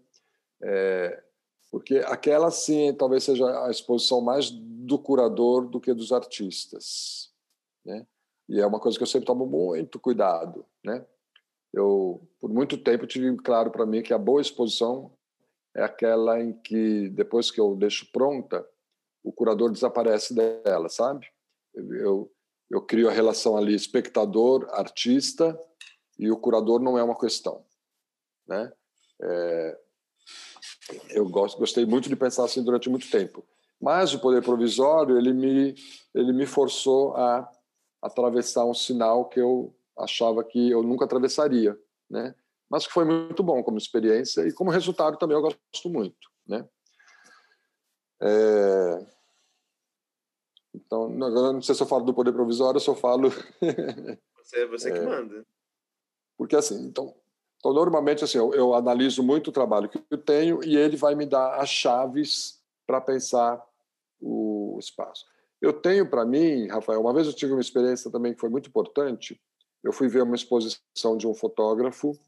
É, 0.63 1.23
porque 1.71 1.99
aquela, 1.99 2.51
sim, 2.51 2.95
talvez 2.95 3.25
seja 3.25 3.67
a 3.67 3.71
exposição 3.71 4.21
mais 4.21 4.51
do 4.51 4.99
curador 4.99 5.67
do 5.67 5.81
que 5.81 5.93
dos 5.93 6.13
artistas, 6.13 7.33
né? 7.85 8.07
E 8.49 8.61
é 8.61 8.67
uma 8.67 8.81
coisa 8.81 8.97
que 8.97 9.03
eu 9.03 9.07
sempre 9.07 9.27
tomo 9.27 9.47
muito 9.47 9.99
cuidado, 9.99 10.65
né? 10.85 11.05
Eu, 11.73 12.27
por 12.41 12.51
muito 12.51 12.79
tempo, 12.79 13.07
tive 13.07 13.37
claro 13.37 13.71
para 13.71 13.85
mim 13.85 14.03
que 14.03 14.15
a 14.15 14.19
boa 14.19 14.41
exposição 14.41 15.13
é 15.75 15.83
aquela 15.83 16.41
em 16.41 16.53
que, 16.53 17.09
depois 17.11 17.51
que 17.51 17.61
eu 17.61 17.77
deixo 17.77 18.11
pronta, 18.13 18.67
o 19.23 19.33
curador 19.33 19.71
desaparece 19.71 20.35
dela, 20.35 20.89
sabe? 20.89 21.27
Eu, 21.75 22.33
eu 22.71 22.81
crio 22.83 23.09
a 23.09 23.13
relação 23.13 23.57
ali 23.57 23.75
espectador-artista 23.75 25.59
e 26.19 26.31
o 26.31 26.37
curador 26.37 26.81
não 26.81 26.99
é 26.99 27.03
uma 27.03 27.19
questão, 27.19 27.65
né? 28.47 28.73
É, 29.21 29.79
eu 31.11 31.29
gosto, 31.29 31.59
gostei 31.59 31.85
muito 31.85 32.09
de 32.09 32.17
pensar 32.17 32.45
assim 32.45 32.63
durante 32.63 32.89
muito 32.89 33.11
tempo. 33.11 33.45
Mas 33.81 34.13
o 34.13 34.19
poder 34.19 34.43
provisório 34.43 35.17
ele 35.17 35.33
me 35.33 35.75
ele 36.15 36.33
me 36.33 36.47
forçou 36.47 37.15
a 37.17 37.49
atravessar 38.03 38.65
um 38.65 38.75
sinal 38.75 39.29
que 39.29 39.41
eu 39.41 39.75
achava 39.97 40.43
que 40.43 40.71
eu 40.71 40.83
nunca 40.83 41.05
atravessaria, 41.05 41.79
né? 42.09 42.35
Mas 42.71 42.87
que 42.87 42.93
foi 42.93 43.05
muito 43.05 43.43
bom 43.43 43.63
como 43.63 43.79
experiência 43.79 44.47
e 44.47 44.53
como 44.53 44.71
resultado 44.71 45.17
também 45.17 45.37
eu 45.37 45.43
gosto 45.43 45.89
muito, 45.89 46.29
né? 46.47 46.69
É... 48.21 49.07
Então, 50.75 51.07
agora 51.23 51.53
não 51.53 51.63
sei 51.63 51.75
se 51.75 51.83
eu 51.83 51.87
falo 51.87 52.05
do 52.05 52.15
poder 52.15 52.33
provisório 52.33 52.81
se 52.81 52.89
eu 52.89 52.95
falo... 52.95 53.31
você, 54.37 54.67
você 54.67 54.93
que 54.93 54.99
é... 54.99 55.05
manda. 55.05 55.47
Porque 56.37 56.55
assim, 56.55 56.87
então, 56.87 57.15
então 57.59 57.73
normalmente 57.73 58.23
assim, 58.23 58.39
eu, 58.39 58.55
eu, 58.55 58.75
analiso 58.75 59.23
muito 59.23 59.49
o 59.49 59.53
trabalho 59.53 59.89
que 59.89 60.03
eu 60.11 60.19
tenho 60.19 60.63
e 60.65 60.77
ele 60.77 60.97
vai 60.97 61.15
me 61.15 61.27
dar 61.27 61.57
as 61.57 61.69
chaves 61.69 62.63
para 62.87 63.01
pensar 63.01 63.65
o 64.21 64.77
espaço. 64.79 65.27
Eu 65.61 65.73
tenho 65.73 66.09
para 66.09 66.25
mim, 66.25 66.69
Rafael, 66.69 67.01
uma 67.01 67.13
vez 67.13 67.27
eu 67.27 67.33
tive 67.33 67.53
uma 67.53 67.61
experiência 67.61 68.11
também 68.11 68.33
que 68.33 68.41
foi 68.41 68.49
muito 68.49 68.69
importante. 68.69 69.41
Eu 69.83 69.93
fui 69.93 70.09
ver 70.09 70.23
uma 70.23 70.37
exposição 70.37 71.17
de 71.17 71.27
um 71.27 71.35
fotógrafo 71.35 72.19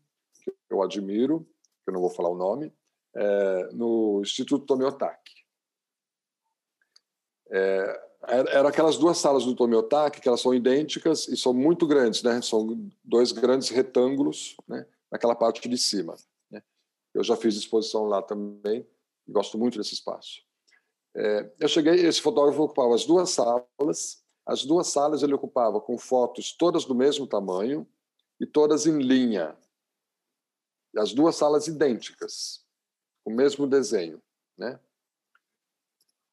que 0.40 0.52
eu 0.70 0.82
admiro, 0.82 1.46
que 1.84 1.90
eu 1.90 1.94
não 1.94 2.00
vou 2.00 2.10
falar 2.10 2.28
o 2.28 2.36
nome, 2.36 2.72
é, 3.14 3.68
no 3.72 4.20
Instituto 4.22 4.66
Tomiotaki. 4.66 5.44
É, 7.50 8.10
era 8.28 8.68
aquelas 8.68 8.98
duas 8.98 9.18
salas 9.18 9.44
do 9.44 9.56
Tomiotaki 9.56 10.20
que 10.20 10.28
elas 10.28 10.40
são 10.40 10.54
idênticas 10.54 11.26
e 11.26 11.36
são 11.36 11.54
muito 11.54 11.86
grandes, 11.86 12.22
né? 12.22 12.40
São 12.42 12.90
dois 13.02 13.32
grandes 13.32 13.70
retângulos, 13.70 14.56
né? 14.68 14.86
Naquela 15.10 15.34
parte 15.34 15.66
de 15.68 15.78
cima. 15.78 16.14
Né? 16.50 16.62
Eu 17.14 17.24
já 17.24 17.36
fiz 17.36 17.56
exposição 17.56 18.04
lá 18.04 18.22
também, 18.22 18.86
gosto 19.26 19.58
muito 19.58 19.78
desse 19.78 19.94
espaço. 19.94 20.42
É, 21.16 21.50
eu 21.58 21.68
cheguei, 21.68 21.94
esse 22.06 22.20
fotógrafo 22.20 22.62
ocupava 22.62 22.94
as 22.94 23.04
duas 23.04 23.30
salas. 23.30 24.22
As 24.46 24.64
duas 24.64 24.88
salas 24.88 25.22
ele 25.22 25.34
ocupava 25.34 25.80
com 25.80 25.98
fotos 25.98 26.52
todas 26.52 26.84
do 26.84 26.94
mesmo 26.94 27.26
tamanho 27.26 27.86
e 28.38 28.46
todas 28.46 28.86
em 28.86 28.98
linha, 28.98 29.56
as 30.96 31.12
duas 31.12 31.36
salas 31.36 31.66
idênticas, 31.66 32.64
o 33.24 33.30
mesmo 33.30 33.66
desenho, 33.66 34.20
né? 34.56 34.78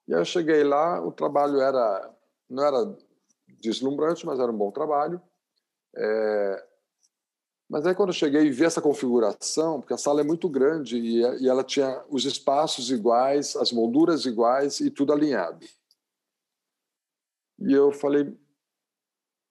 E 0.08 0.14
aí 0.14 0.22
eu 0.22 0.26
cheguei 0.26 0.64
lá, 0.64 1.02
o 1.06 1.12
trabalho 1.12 1.60
era 1.60 2.16
não 2.50 2.64
era 2.64 2.98
deslumbrante, 3.60 4.26
mas 4.26 4.40
era 4.40 4.52
um 4.52 4.58
bom 4.58 4.72
trabalho. 4.72 5.22
É... 5.96 6.68
Mas 7.70 7.86
aí 7.86 7.94
quando 7.94 8.10
eu 8.10 8.14
cheguei 8.14 8.44
e 8.44 8.52
vi 8.52 8.64
essa 8.64 8.82
configuração, 8.82 9.82
porque 9.82 9.94
a 9.94 9.98
sala 9.98 10.22
é 10.22 10.24
muito 10.24 10.48
grande 10.48 10.98
e, 10.98 11.48
ela 11.48 11.64
tinha 11.64 12.02
os 12.10 12.24
espaços 12.24 12.90
iguais, 12.90 13.58
as 13.58 13.74
molduras 13.74 14.26
iguais 14.26 14.80
e 14.80 14.90
tudo 14.90 15.12
alinhado. 15.12 15.66
E 17.60 17.74
eu 17.74 17.92
falei, 17.92 18.34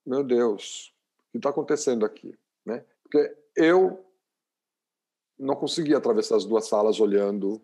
meu 0.06 0.24
Deus, 0.24 0.94
o 1.28 1.32
que 1.32 1.38
está 1.38 1.50
acontecendo 1.50 2.06
aqui? 2.06 2.38
Né? 2.64 2.82
Porque 3.02 3.36
eu 3.54 4.05
não 5.38 5.54
conseguia 5.54 5.98
atravessar 5.98 6.36
as 6.36 6.44
duas 6.44 6.66
salas 6.66 7.00
olhando 7.00 7.60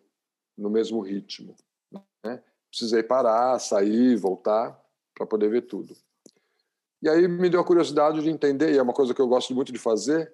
no 0.57 0.69
mesmo 0.69 1.01
ritmo. 1.01 1.57
Né? 2.25 2.43
Precisei 2.69 3.03
parar, 3.03 3.59
sair, 3.59 4.17
voltar. 4.17 4.81
para 5.15 5.27
poder 5.27 5.49
ver 5.51 5.63
tudo. 5.63 5.95
E 7.03 7.09
aí 7.09 7.27
me 7.27 7.51
deu 7.51 7.61
a 7.61 7.65
curiosidade 7.65 8.23
de 8.23 8.31
entender, 8.31 8.73
e 8.73 8.79
é 8.79 8.83
uma 8.83 8.93
coisa 8.93 9.13
que 9.13 9.21
eu 9.21 9.27
gosto 9.27 9.55
muito 9.55 9.73
de 9.73 9.79
fazer, 9.79 10.33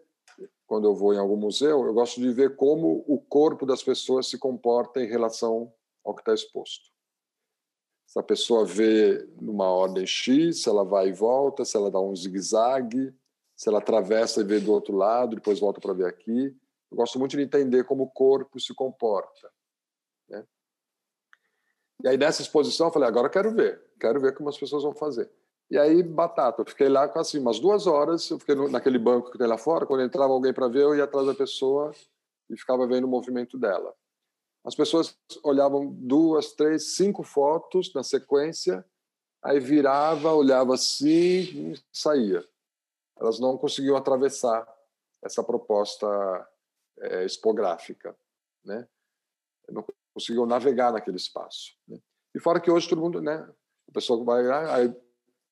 quando 0.67 0.87
eu 0.87 0.95
vou 0.95 1.15
em 1.15 1.19
algum 1.19 1.37
museu, 1.37 1.85
eu 1.87 1.95
gosto 1.95 2.21
de 2.21 2.31
ver 2.31 2.57
como 2.57 3.05
o 3.09 3.19
corpo 3.19 3.65
das 3.65 3.83
pessoas 3.83 4.29
se 4.29 4.37
comporta 4.39 5.03
em 5.03 5.07
relação 5.07 5.73
ao 6.05 6.15
que 6.15 6.21
está 6.21 6.35
exposto. 6.35 6.91
Se 8.07 8.19
a 8.19 8.23
pessoa 8.23 8.65
vê 8.65 9.27
numa 9.41 9.69
ordem 9.71 10.07
X, 10.07 10.63
se 10.63 10.69
ela 10.69 10.85
vai 10.85 11.09
e 11.09 11.13
volta, 11.13 11.65
se 11.65 11.77
ela 11.77 11.91
dá 11.91 12.01
um 12.01 12.15
zigue-zague, 12.15 13.15
se 13.57 13.69
ela 13.69 13.79
atravessa 13.79 14.41
e 14.41 14.45
vê 14.45 14.61
do 14.61 14.73
outro 14.73 14.95
lado, 14.95 15.37
depois 15.37 15.59
volta 15.59 15.81
para 15.81 15.93
ver 15.93 16.07
aqui. 16.07 16.55
Eu 16.91 16.97
gosto 16.97 17.19
muito 17.19 17.37
de 17.37 17.43
entender 17.43 17.85
como 17.85 18.05
o 18.05 18.11
corpo 18.11 18.59
se 18.59 18.75
comporta. 18.75 19.51
Né? 20.29 20.45
E 22.03 22.09
aí, 22.09 22.17
nessa 22.17 22.43
exposição, 22.43 22.89
eu 22.89 22.93
falei: 22.93 23.09
agora 23.09 23.29
quero 23.29 23.53
ver, 23.55 23.81
quero 24.01 24.21
ver 24.21 24.35
como 24.35 24.49
as 24.49 24.59
pessoas 24.59 24.83
vão 24.83 24.95
fazer. 24.95 25.31
E 25.71 25.77
aí, 25.77 26.03
batata, 26.03 26.63
eu 26.63 26.67
fiquei 26.67 26.89
lá 26.89 27.05
assim, 27.17 27.39
umas 27.39 27.61
duas 27.61 27.87
horas, 27.87 28.31
eu 28.31 28.39
fiquei 28.39 28.55
naquele 28.71 28.99
banco 28.99 29.31
que 29.31 29.37
tem 29.37 29.47
lá 29.47 29.59
fora, 29.59 29.85
quando 29.85 30.03
entrava 30.03 30.33
alguém 30.33 30.53
para 30.53 30.67
ver, 30.67 30.83
eu 30.83 30.95
ia 30.95 31.05
atrás 31.05 31.27
da 31.27 31.35
pessoa 31.35 31.93
e 32.49 32.57
ficava 32.57 32.87
vendo 32.87 33.05
o 33.05 33.09
movimento 33.09 33.59
dela. 33.59 33.95
As 34.65 34.75
pessoas 34.75 35.17
olhavam 35.45 35.93
duas, 35.93 36.53
três, 36.53 36.97
cinco 36.97 37.23
fotos 37.23 37.93
na 37.95 38.03
sequência, 38.03 38.85
aí 39.43 39.61
virava, 39.61 40.33
olhava 40.33 40.75
assim 40.75 41.73
e 41.73 41.81
saía. 41.93 42.43
Elas 43.19 43.39
não 43.39 43.59
conseguiam 43.59 43.97
atravessar 43.97 44.67
essa 45.23 45.43
proposta 45.43 46.07
é, 47.01 47.25
expográfica, 47.25 48.17
né? 48.65 48.87
Não 49.69 49.85
conseguiam 50.15 50.47
navegar 50.47 50.93
naquele 50.93 51.17
espaço. 51.17 51.77
Né? 51.87 51.99
E 52.35 52.41
fora 52.41 52.61
que 52.61 52.71
hoje 52.71 52.89
todo 52.89 53.01
mundo, 53.01 53.21
né? 53.21 53.49
A 53.89 53.93
pessoa 53.93 54.23
vai 54.25 54.43
lá, 54.43 54.77
aí 54.77 54.95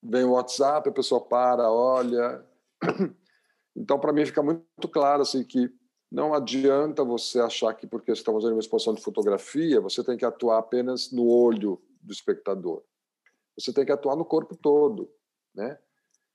vem 0.02 0.24
o 0.24 0.32
WhatsApp, 0.32 0.88
a 0.88 0.92
pessoa 0.92 1.20
para, 1.20 1.70
olha. 1.70 2.44
Então, 3.78 4.00
para 4.00 4.10
mim, 4.10 4.24
fica 4.24 4.42
muito 4.42 4.88
claro 4.90 5.20
assim, 5.20 5.44
que 5.44 5.70
não 6.10 6.32
adianta 6.32 7.04
você 7.04 7.38
achar 7.38 7.74
que 7.74 7.86
porque 7.86 8.06
você 8.14 8.22
está 8.22 8.32
fazendo 8.32 8.52
uma 8.52 8.60
exposição 8.60 8.94
de 8.94 9.02
fotografia, 9.02 9.82
você 9.82 10.02
tem 10.02 10.16
que 10.16 10.24
atuar 10.24 10.56
apenas 10.56 11.12
no 11.12 11.26
olho 11.26 11.78
do 12.00 12.10
espectador. 12.10 12.82
Você 13.58 13.74
tem 13.74 13.84
que 13.84 13.92
atuar 13.92 14.16
no 14.16 14.24
corpo 14.24 14.56
todo, 14.56 15.12
né? 15.54 15.78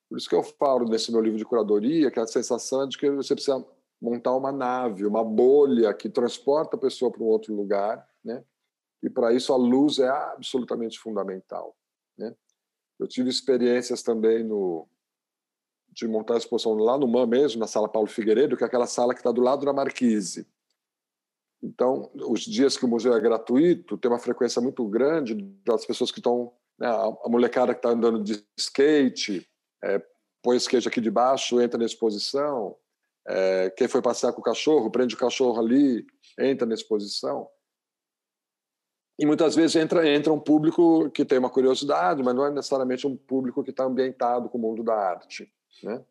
Por 0.07 0.19
isso 0.19 0.29
que 0.29 0.35
eu 0.35 0.43
falo 0.43 0.87
nesse 0.87 1.11
meu 1.11 1.21
livro 1.21 1.39
de 1.39 1.45
curadoria 1.45 2.11
que 2.11 2.19
é 2.19 2.21
a 2.21 2.27
sensação 2.27 2.87
de 2.87 2.95
que 2.95 3.09
você 3.09 3.33
precisa 3.33 3.65
montar 4.01 4.35
uma 4.35 4.51
nave, 4.51 5.05
uma 5.05 5.23
bolha 5.23 5.93
que 5.93 6.09
transporta 6.09 6.75
a 6.75 6.79
pessoa 6.79 7.11
para 7.11 7.21
um 7.21 7.27
outro 7.27 7.53
lugar, 7.53 8.07
né? 8.23 8.43
E 9.03 9.09
para 9.09 9.33
isso 9.33 9.53
a 9.53 9.57
luz 9.57 9.99
é 9.99 10.09
absolutamente 10.09 10.99
fundamental, 10.99 11.75
né? 12.17 12.35
Eu 12.99 13.07
tive 13.07 13.29
experiências 13.29 14.01
também 14.01 14.43
no 14.43 14.87
de 15.93 16.07
montar 16.07 16.35
a 16.35 16.37
exposição 16.37 16.73
lá 16.75 16.97
no 16.97 17.05
MAM 17.05 17.27
mesmo, 17.27 17.59
na 17.59 17.67
sala 17.67 17.89
Paulo 17.89 18.07
Figueiredo, 18.07 18.55
que 18.55 18.63
é 18.63 18.67
aquela 18.67 18.87
sala 18.87 19.13
que 19.13 19.19
está 19.19 19.31
do 19.31 19.41
lado 19.41 19.65
da 19.65 19.73
Marquise. 19.73 20.47
Então, 21.61 22.09
os 22.15 22.41
dias 22.41 22.77
que 22.77 22.85
o 22.85 22.87
museu 22.87 23.13
é 23.13 23.19
gratuito, 23.19 23.97
tem 23.97 24.09
uma 24.09 24.17
frequência 24.17 24.61
muito 24.61 24.87
grande 24.87 25.35
das 25.65 25.85
pessoas 25.85 26.11
que 26.11 26.19
estão. 26.19 26.53
Né, 26.79 26.87
a 26.87 27.29
molecada 27.29 27.73
que 27.73 27.79
está 27.79 27.89
andando 27.89 28.23
de 28.23 28.43
skate, 28.57 29.47
é, 29.83 30.01
põe 30.41 30.57
skate 30.57 30.87
aqui 30.87 31.01
debaixo, 31.01 31.61
entra 31.61 31.77
na 31.77 31.85
exposição. 31.85 32.75
É, 33.27 33.69
quem 33.71 33.87
foi 33.87 34.01
passear 34.01 34.33
com 34.33 34.41
o 34.41 34.43
cachorro, 34.43 34.91
prende 34.91 35.15
o 35.15 35.17
cachorro 35.17 35.59
ali, 35.59 36.05
entra 36.39 36.65
na 36.65 36.73
exposição. 36.73 37.47
E 39.19 39.25
muitas 39.25 39.55
vezes 39.55 39.75
entra, 39.75 40.07
entra 40.07 40.33
um 40.33 40.39
público 40.39 41.09
que 41.11 41.23
tem 41.23 41.37
uma 41.37 41.49
curiosidade, 41.49 42.23
mas 42.23 42.33
não 42.33 42.45
é 42.45 42.49
necessariamente 42.49 43.05
um 43.05 43.15
público 43.15 43.63
que 43.63 43.69
está 43.69 43.83
ambientado 43.83 44.49
com 44.49 44.57
o 44.57 44.61
mundo 44.61 44.83
da 44.83 44.95
arte. 44.95 45.51
Né? 45.83 46.03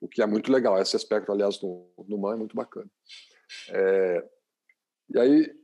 O 0.00 0.08
que 0.08 0.22
é 0.22 0.26
muito 0.26 0.50
legal. 0.50 0.80
Esse 0.80 0.96
aspecto, 0.96 1.30
aliás, 1.30 1.60
no, 1.60 1.86
no 2.08 2.16
MAN 2.16 2.34
é 2.34 2.36
muito 2.36 2.56
bacana. 2.56 2.90
É, 3.68 4.28
e 5.10 5.18
aí 5.18 5.54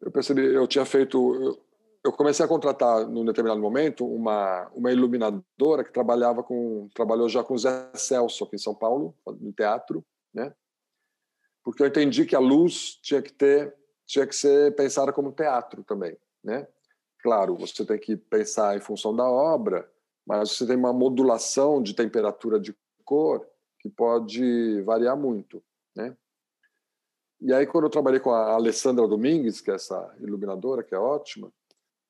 eu 0.00 0.10
percebi, 0.10 0.44
eu 0.44 0.66
tinha 0.66 0.84
feito, 0.84 1.60
eu, 2.08 2.12
comecei 2.12 2.44
a 2.44 2.48
contratar 2.48 3.06
num 3.06 3.24
determinado 3.24 3.60
momento 3.60 4.06
uma 4.06 4.68
uma 4.74 4.90
iluminadora 4.90 5.84
que 5.84 5.92
trabalhava 5.92 6.42
com, 6.42 6.88
trabalhou 6.94 7.28
já 7.28 7.42
com 7.44 7.54
o 7.54 7.58
Zé 7.58 7.90
Celso 7.94 8.44
aqui 8.44 8.56
em 8.56 8.58
São 8.58 8.74
Paulo, 8.74 9.14
no 9.40 9.52
teatro, 9.52 10.04
né? 10.32 10.54
Porque 11.62 11.82
eu 11.82 11.86
entendi 11.86 12.24
que 12.24 12.34
a 12.36 12.40
luz 12.40 12.98
tinha 13.02 13.22
que 13.22 13.32
ter 13.32 13.74
tinha 14.06 14.26
que 14.26 14.34
ser 14.34 14.74
pensada 14.74 15.12
como 15.12 15.32
teatro 15.32 15.84
também, 15.84 16.16
né? 16.42 16.66
Claro, 17.22 17.56
você 17.56 17.84
tem 17.84 17.98
que 17.98 18.16
pensar 18.16 18.76
em 18.76 18.80
função 18.80 19.14
da 19.14 19.28
obra, 19.28 19.90
mas 20.26 20.52
você 20.52 20.66
tem 20.66 20.76
uma 20.76 20.92
modulação 20.92 21.82
de 21.82 21.94
temperatura 21.94 22.58
de 22.58 22.74
cor 23.04 23.46
que 23.80 23.88
pode 23.88 24.80
variar 24.82 25.16
muito, 25.16 25.62
né? 25.94 26.16
E 27.40 27.52
aí 27.52 27.66
quando 27.66 27.84
eu 27.84 27.90
trabalhei 27.90 28.18
com 28.18 28.30
a 28.30 28.52
Alessandra 28.54 29.06
Domingues, 29.06 29.60
que 29.60 29.70
é 29.70 29.74
essa 29.74 30.14
iluminadora 30.20 30.82
que 30.82 30.94
é 30.94 30.98
ótima, 30.98 31.52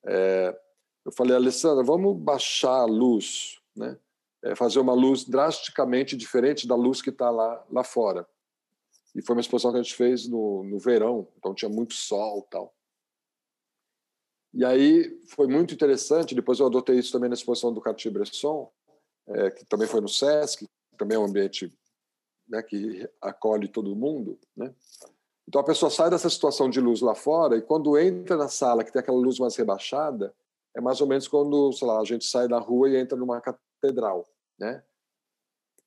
é, 0.07 0.59
eu 1.05 1.13
falei, 1.13 1.35
Alessandra, 1.35 1.83
vamos 1.85 2.17
baixar 2.17 2.81
a 2.81 2.85
luz, 2.85 3.61
né? 3.75 3.99
É, 4.45 4.55
fazer 4.55 4.79
uma 4.79 4.93
luz 4.93 5.25
drasticamente 5.25 6.17
diferente 6.17 6.67
da 6.67 6.77
luz 6.77 7.03
que 7.03 7.11
está 7.11 7.31
lá 7.31 7.65
lá 7.71 7.83
fora. 7.83 8.29
E 9.15 9.23
foi 9.23 9.35
uma 9.35 9.41
exposição 9.41 9.73
que 9.73 9.79
a 9.79 9.83
gente 9.83 9.97
fez 9.97 10.29
no, 10.29 10.63
no 10.63 10.79
verão, 10.79 11.27
então 11.37 11.55
tinha 11.55 11.69
muito 11.69 11.95
sol 11.95 12.47
tal. 12.51 12.73
E 14.55 14.65
aí 14.65 15.21
foi 15.29 15.47
muito 15.47 15.75
interessante, 15.75 16.35
depois 16.35 16.61
eu 16.61 16.67
adotei 16.67 16.99
isso 16.99 17.13
também 17.13 17.29
na 17.29 17.35
exposição 17.35 17.73
do 17.73 17.81
Cartier-Bresson, 17.81 18.71
é, 19.27 19.51
que 19.51 19.65
também 19.67 19.87
foi 19.87 20.01
no 20.01 20.09
Sesc, 20.09 20.67
também 20.97 21.17
é 21.17 21.19
um 21.19 21.25
ambiente 21.25 21.73
né, 22.49 22.63
que 22.63 23.09
acolhe 23.21 23.69
todo 23.69 23.95
mundo, 23.95 24.39
né? 24.57 24.75
Então 25.49 25.63
a 25.63 25.65
pessoa 25.65 25.91
sai 25.91 26.11
dessa 26.11 26.29
situação 26.29 26.69
de 26.69 26.79
luz 26.79 27.01
lá 27.01 27.15
fora 27.15 27.57
e 27.57 27.63
quando 27.63 27.99
entra 27.99 28.37
na 28.37 28.49
sala 28.49 28.85
que 28.85 28.93
tem 28.93 29.01
aquela 29.01 29.17
luz 29.17 29.39
mais 29.39 29.57
rebaixada, 29.57 30.35
é 30.77 30.81
mais 30.81 31.01
ou 31.01 31.07
menos 31.07 31.27
quando, 31.27 31.73
sei 31.73 31.89
lá, 31.89 31.99
a 31.99 32.05
gente 32.05 32.27
sai 32.27 32.47
da 32.47 32.59
rua 32.59 32.91
e 32.91 32.97
entra 32.97 33.17
numa 33.17 33.41
catedral, 33.41 34.29
né? 34.59 34.85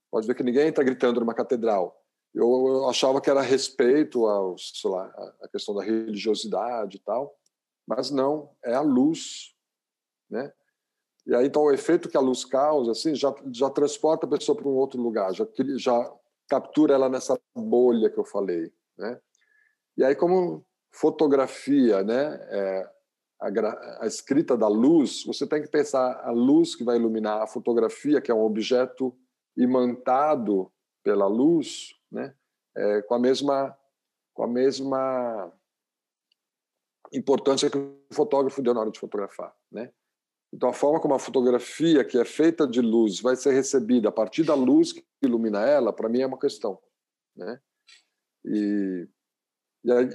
Pode 0.10 0.26
ver 0.26 0.34
que 0.34 0.42
ninguém 0.42 0.68
entra 0.68 0.84
gritando 0.84 1.20
numa 1.20 1.36
catedral, 1.36 1.96
eu 2.34 2.90
achava 2.90 3.22
que 3.22 3.30
era 3.30 3.42
respeito 3.42 4.26
ao, 4.26 4.58
sei 4.58 4.90
lá, 4.90 5.06
a 5.44 5.48
questão 5.48 5.76
da 5.76 5.84
religiosidade 5.84 6.98
e 6.98 7.00
tal, 7.00 7.38
mas 7.86 8.10
não, 8.10 8.50
é 8.66 8.74
a 8.74 8.82
luz, 8.82 9.54
né? 10.28 10.52
E 11.24 11.36
aí 11.36 11.46
então 11.46 11.62
o 11.62 11.72
efeito 11.72 12.10
que 12.10 12.18
a 12.18 12.22
luz 12.22 12.44
causa, 12.44 12.94
assim, 12.94 13.14
já 13.14 13.32
já 13.52 13.70
transporta 13.70 14.26
a 14.26 14.30
pessoa 14.30 14.58
para 14.58 14.68
um 14.68 14.76
outro 14.76 15.00
lugar, 15.00 15.32
já 15.36 15.48
já 15.78 16.14
captura 16.50 16.96
ela 16.96 17.08
nessa 17.08 17.40
bolha 17.56 18.10
que 18.10 18.18
eu 18.18 18.26
falei, 18.26 18.74
né? 18.98 19.22
E 19.98 20.04
aí 20.04 20.16
como 20.16 20.66
fotografia, 20.92 22.04
né, 22.04 22.40
é, 22.50 22.90
a, 23.42 24.04
a 24.04 24.08
escrita 24.08 24.56
da 24.56 24.68
luz, 24.68 25.24
você 25.26 25.48
tem 25.48 25.62
que 25.62 25.70
pensar 25.70 26.22
a 26.24 26.32
luz 26.32 26.76
que 26.76 26.84
vai 26.84 26.98
iluminar 26.98 27.42
a 27.42 27.48
fotografia, 27.48 28.22
que 28.22 28.32
é 28.32 28.36
um 28.36 28.44
objeto 28.44 29.18
imantado 29.58 30.72
pela 31.04 31.28
luz, 31.28 31.96
né? 32.12 32.36
É, 32.76 33.02
com 33.02 33.16
a 33.16 33.20
mesma 33.20 33.78
com 34.34 34.44
a 34.44 34.48
mesma 34.48 35.52
importância 37.12 37.70
que 37.70 37.78
o 37.78 38.00
fotógrafo 38.14 38.62
deu 38.62 38.74
na 38.74 38.80
hora 38.82 38.92
de 38.92 39.00
fotografar, 39.00 39.54
né? 39.70 39.92
Então 40.54 40.70
a 40.70 40.74
forma 40.74 41.00
como 41.00 41.14
a 41.14 41.20
fotografia 41.20 42.06
que 42.06 42.18
é 42.18 42.24
feita 42.24 42.68
de 42.68 42.80
luz 42.82 43.20
vai 43.20 43.36
ser 43.36 43.52
recebida 43.52 44.10
a 44.10 44.12
partir 44.12 44.44
da 44.44 44.54
luz 44.54 44.94
que 44.94 45.06
ilumina 45.22 45.62
ela, 45.62 45.92
para 45.92 46.08
mim 46.08 46.22
é 46.22 46.28
uma 46.28 46.40
questão, 46.40 46.80
né? 47.36 47.60
E, 48.46 49.08
aí, 49.90 50.10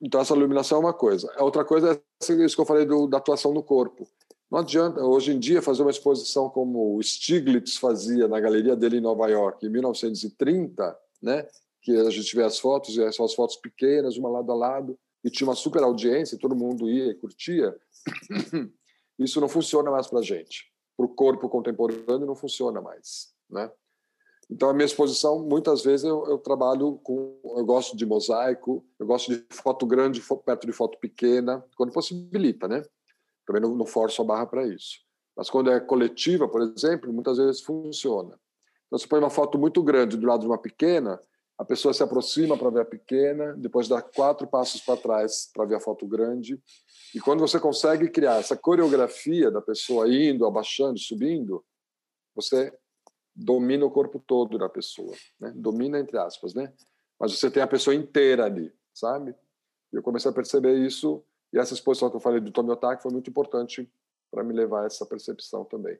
então 0.00 0.20
essa 0.20 0.34
iluminação 0.34 0.78
é 0.78 0.80
uma 0.80 0.92
coisa. 0.92 1.32
A 1.36 1.44
outra 1.44 1.64
coisa 1.64 1.92
é 1.92 2.32
isso 2.44 2.56
que 2.56 2.60
eu 2.60 2.66
falei 2.66 2.84
do, 2.84 3.06
da 3.06 3.18
atuação 3.18 3.52
no 3.52 3.62
corpo. 3.62 4.08
Não 4.50 4.58
adianta 4.58 5.02
hoje 5.04 5.32
em 5.32 5.38
dia 5.38 5.62
fazer 5.62 5.82
uma 5.82 5.90
exposição 5.90 6.48
como 6.50 6.96
o 6.96 7.02
Stiglitz 7.02 7.76
fazia 7.76 8.28
na 8.28 8.38
galeria 8.40 8.76
dele 8.76 8.98
em 8.98 9.00
Nova 9.00 9.28
York 9.28 9.64
em 9.66 9.70
1930 9.70 10.96
né? 11.24 11.48
Que 11.80 11.96
a 11.96 12.10
gente 12.10 12.36
vê 12.36 12.42
as 12.44 12.58
fotos, 12.58 12.96
e 12.96 13.12
são 13.12 13.24
as 13.24 13.34
fotos 13.34 13.56
pequenas, 13.56 14.16
uma 14.16 14.28
lado 14.28 14.52
a 14.52 14.54
lado, 14.54 14.98
e 15.24 15.30
tinha 15.30 15.48
uma 15.48 15.56
super 15.56 15.82
audiência, 15.82 16.38
todo 16.38 16.54
mundo 16.54 16.88
ia 16.88 17.10
e 17.10 17.14
curtia. 17.14 17.74
Isso 19.18 19.40
não 19.40 19.48
funciona 19.48 19.90
mais 19.90 20.06
para 20.06 20.18
a 20.18 20.22
gente. 20.22 20.70
Para 20.96 21.06
o 21.06 21.08
corpo 21.08 21.48
contemporâneo 21.48 22.26
não 22.26 22.36
funciona 22.36 22.80
mais, 22.80 23.34
né? 23.50 23.70
Então 24.50 24.68
a 24.68 24.74
minha 24.74 24.84
exposição 24.84 25.42
muitas 25.42 25.82
vezes 25.82 26.04
eu, 26.04 26.26
eu, 26.28 26.38
trabalho 26.38 26.98
com 27.02 27.38
eu 27.56 27.64
gosto 27.64 27.96
de 27.96 28.04
mosaico, 28.04 28.84
eu 28.98 29.06
gosto 29.06 29.32
de 29.32 29.44
foto 29.50 29.86
grande 29.86 30.22
perto 30.44 30.66
de 30.66 30.72
foto 30.72 30.98
pequena, 30.98 31.64
quando 31.76 31.92
possibilita, 31.92 32.68
né? 32.68 32.82
Também 33.46 33.62
não, 33.62 33.74
não 33.74 33.86
forço 33.86 34.22
a 34.22 34.24
barra 34.24 34.46
para 34.46 34.66
isso. 34.66 34.98
Mas 35.36 35.50
quando 35.50 35.70
é 35.70 35.80
coletiva, 35.80 36.48
por 36.48 36.62
exemplo, 36.62 37.12
muitas 37.12 37.38
vezes 37.38 37.62
funciona. 37.62 38.38
Então, 38.86 38.98
você 38.98 39.06
põe 39.06 39.18
uma 39.18 39.30
foto 39.30 39.58
muito 39.58 39.82
grande 39.82 40.16
do 40.16 40.26
lado 40.26 40.40
de 40.40 40.46
uma 40.46 40.58
pequena, 40.58 41.18
a 41.56 41.64
pessoa 41.64 41.94
se 41.94 42.02
aproxima 42.02 42.56
para 42.56 42.70
ver 42.70 42.80
a 42.80 42.84
pequena, 42.84 43.54
depois 43.56 43.88
dá 43.88 44.02
quatro 44.02 44.46
passos 44.46 44.80
para 44.80 45.00
trás 45.00 45.50
para 45.52 45.64
ver 45.64 45.76
a 45.76 45.80
foto 45.80 46.06
grande. 46.06 46.60
E 47.14 47.20
quando 47.20 47.40
você 47.40 47.60
consegue 47.60 48.08
criar 48.08 48.40
essa 48.40 48.56
coreografia 48.56 49.50
da 49.50 49.62
pessoa 49.62 50.12
indo, 50.12 50.46
abaixando, 50.46 50.98
subindo, 50.98 51.64
você 52.34 52.72
domina 53.34 53.84
o 53.84 53.90
corpo 53.90 54.18
todo 54.18 54.58
da 54.58 54.68
pessoa, 54.68 55.14
né? 55.40 55.52
Domina 55.54 55.98
entre 55.98 56.18
aspas, 56.18 56.54
né? 56.54 56.72
Mas 57.18 57.38
você 57.38 57.50
tem 57.50 57.62
a 57.62 57.66
pessoa 57.66 57.94
inteira 57.94 58.44
ali, 58.44 58.72
sabe? 58.92 59.34
E 59.92 59.96
eu 59.96 60.02
comecei 60.02 60.30
a 60.30 60.34
perceber 60.34 60.76
isso 60.78 61.24
e 61.52 61.58
essa 61.58 61.74
exposição 61.74 62.10
que 62.10 62.16
eu 62.16 62.20
falei 62.20 62.40
do 62.40 62.50
Tomiotaki 62.50 63.02
foi 63.02 63.12
muito 63.12 63.30
importante 63.30 63.88
para 64.30 64.42
me 64.42 64.52
levar 64.52 64.82
a 64.82 64.86
essa 64.86 65.06
percepção 65.06 65.64
também. 65.64 65.96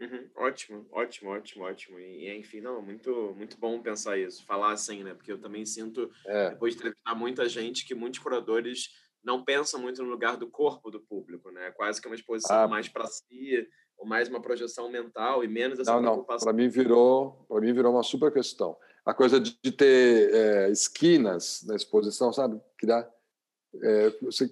Uhum, 0.00 0.30
ótimo, 0.34 0.86
ótimo, 0.90 1.30
ótimo, 1.30 1.64
ótimo. 1.64 2.00
E, 2.00 2.34
enfim, 2.36 2.60
não, 2.60 2.80
muito, 2.80 3.34
muito 3.36 3.58
bom 3.58 3.80
pensar 3.82 4.18
isso, 4.18 4.44
falar 4.46 4.72
assim, 4.72 5.04
né? 5.04 5.14
Porque 5.14 5.30
eu 5.30 5.38
também 5.38 5.64
sinto, 5.66 6.10
é. 6.26 6.50
depois 6.50 6.74
de 6.74 6.80
entrevistar 6.80 7.14
muita 7.14 7.48
gente, 7.48 7.86
que 7.86 7.94
muitos 7.94 8.18
curadores 8.18 8.88
não 9.22 9.44
pensam 9.44 9.78
muito 9.78 10.02
no 10.02 10.08
lugar 10.08 10.36
do 10.36 10.50
corpo 10.50 10.90
do 10.90 11.00
público, 11.00 11.50
né? 11.50 11.70
Quase 11.72 12.00
que 12.00 12.08
uma 12.08 12.16
exposição 12.16 12.64
ah. 12.64 12.68
mais 12.68 12.88
para 12.88 13.06
si, 13.06 13.68
ou 14.00 14.06
mais 14.06 14.28
uma 14.28 14.40
projeção 14.40 14.90
mental 14.90 15.44
e 15.44 15.48
menos 15.48 15.78
essa 15.78 16.00
não, 16.00 16.16
Não, 16.16 16.24
para 16.24 16.52
mim 16.54 16.68
virou, 16.68 17.44
para 17.46 17.60
mim 17.60 17.72
virou 17.72 17.92
uma 17.92 18.02
super 18.02 18.32
questão. 18.32 18.74
A 19.04 19.12
coisa 19.12 19.38
de, 19.38 19.58
de 19.62 19.70
ter 19.70 20.34
é, 20.34 20.70
esquinas 20.70 21.62
na 21.66 21.76
exposição, 21.76 22.32
sabe? 22.32 22.58
Que 22.78 22.86
dá, 22.86 23.08
é, 23.82 24.10
você, 24.22 24.50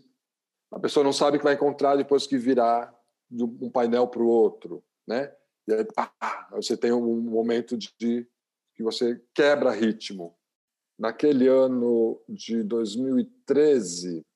a 0.70 0.78
pessoa 0.78 1.02
não 1.02 1.14
sabe 1.14 1.36
o 1.36 1.40
que 1.40 1.44
vai 1.44 1.54
encontrar 1.54 1.96
depois 1.96 2.26
que 2.26 2.36
virar 2.36 2.94
de 3.30 3.42
um 3.42 3.70
painel 3.70 4.06
para 4.06 4.22
o 4.22 4.28
outro, 4.28 4.84
né? 5.06 5.34
E 5.66 5.72
aí, 5.72 5.84
pá, 5.84 6.12
você 6.52 6.76
tem 6.76 6.92
um 6.92 7.20
momento 7.20 7.76
de, 7.76 7.92
de 7.98 8.28
que 8.74 8.82
você 8.82 9.20
quebra 9.34 9.70
ritmo. 9.70 10.36
Naquele 10.98 11.46
ano 11.46 12.20
de 12.28 12.62
2013, 12.64 14.26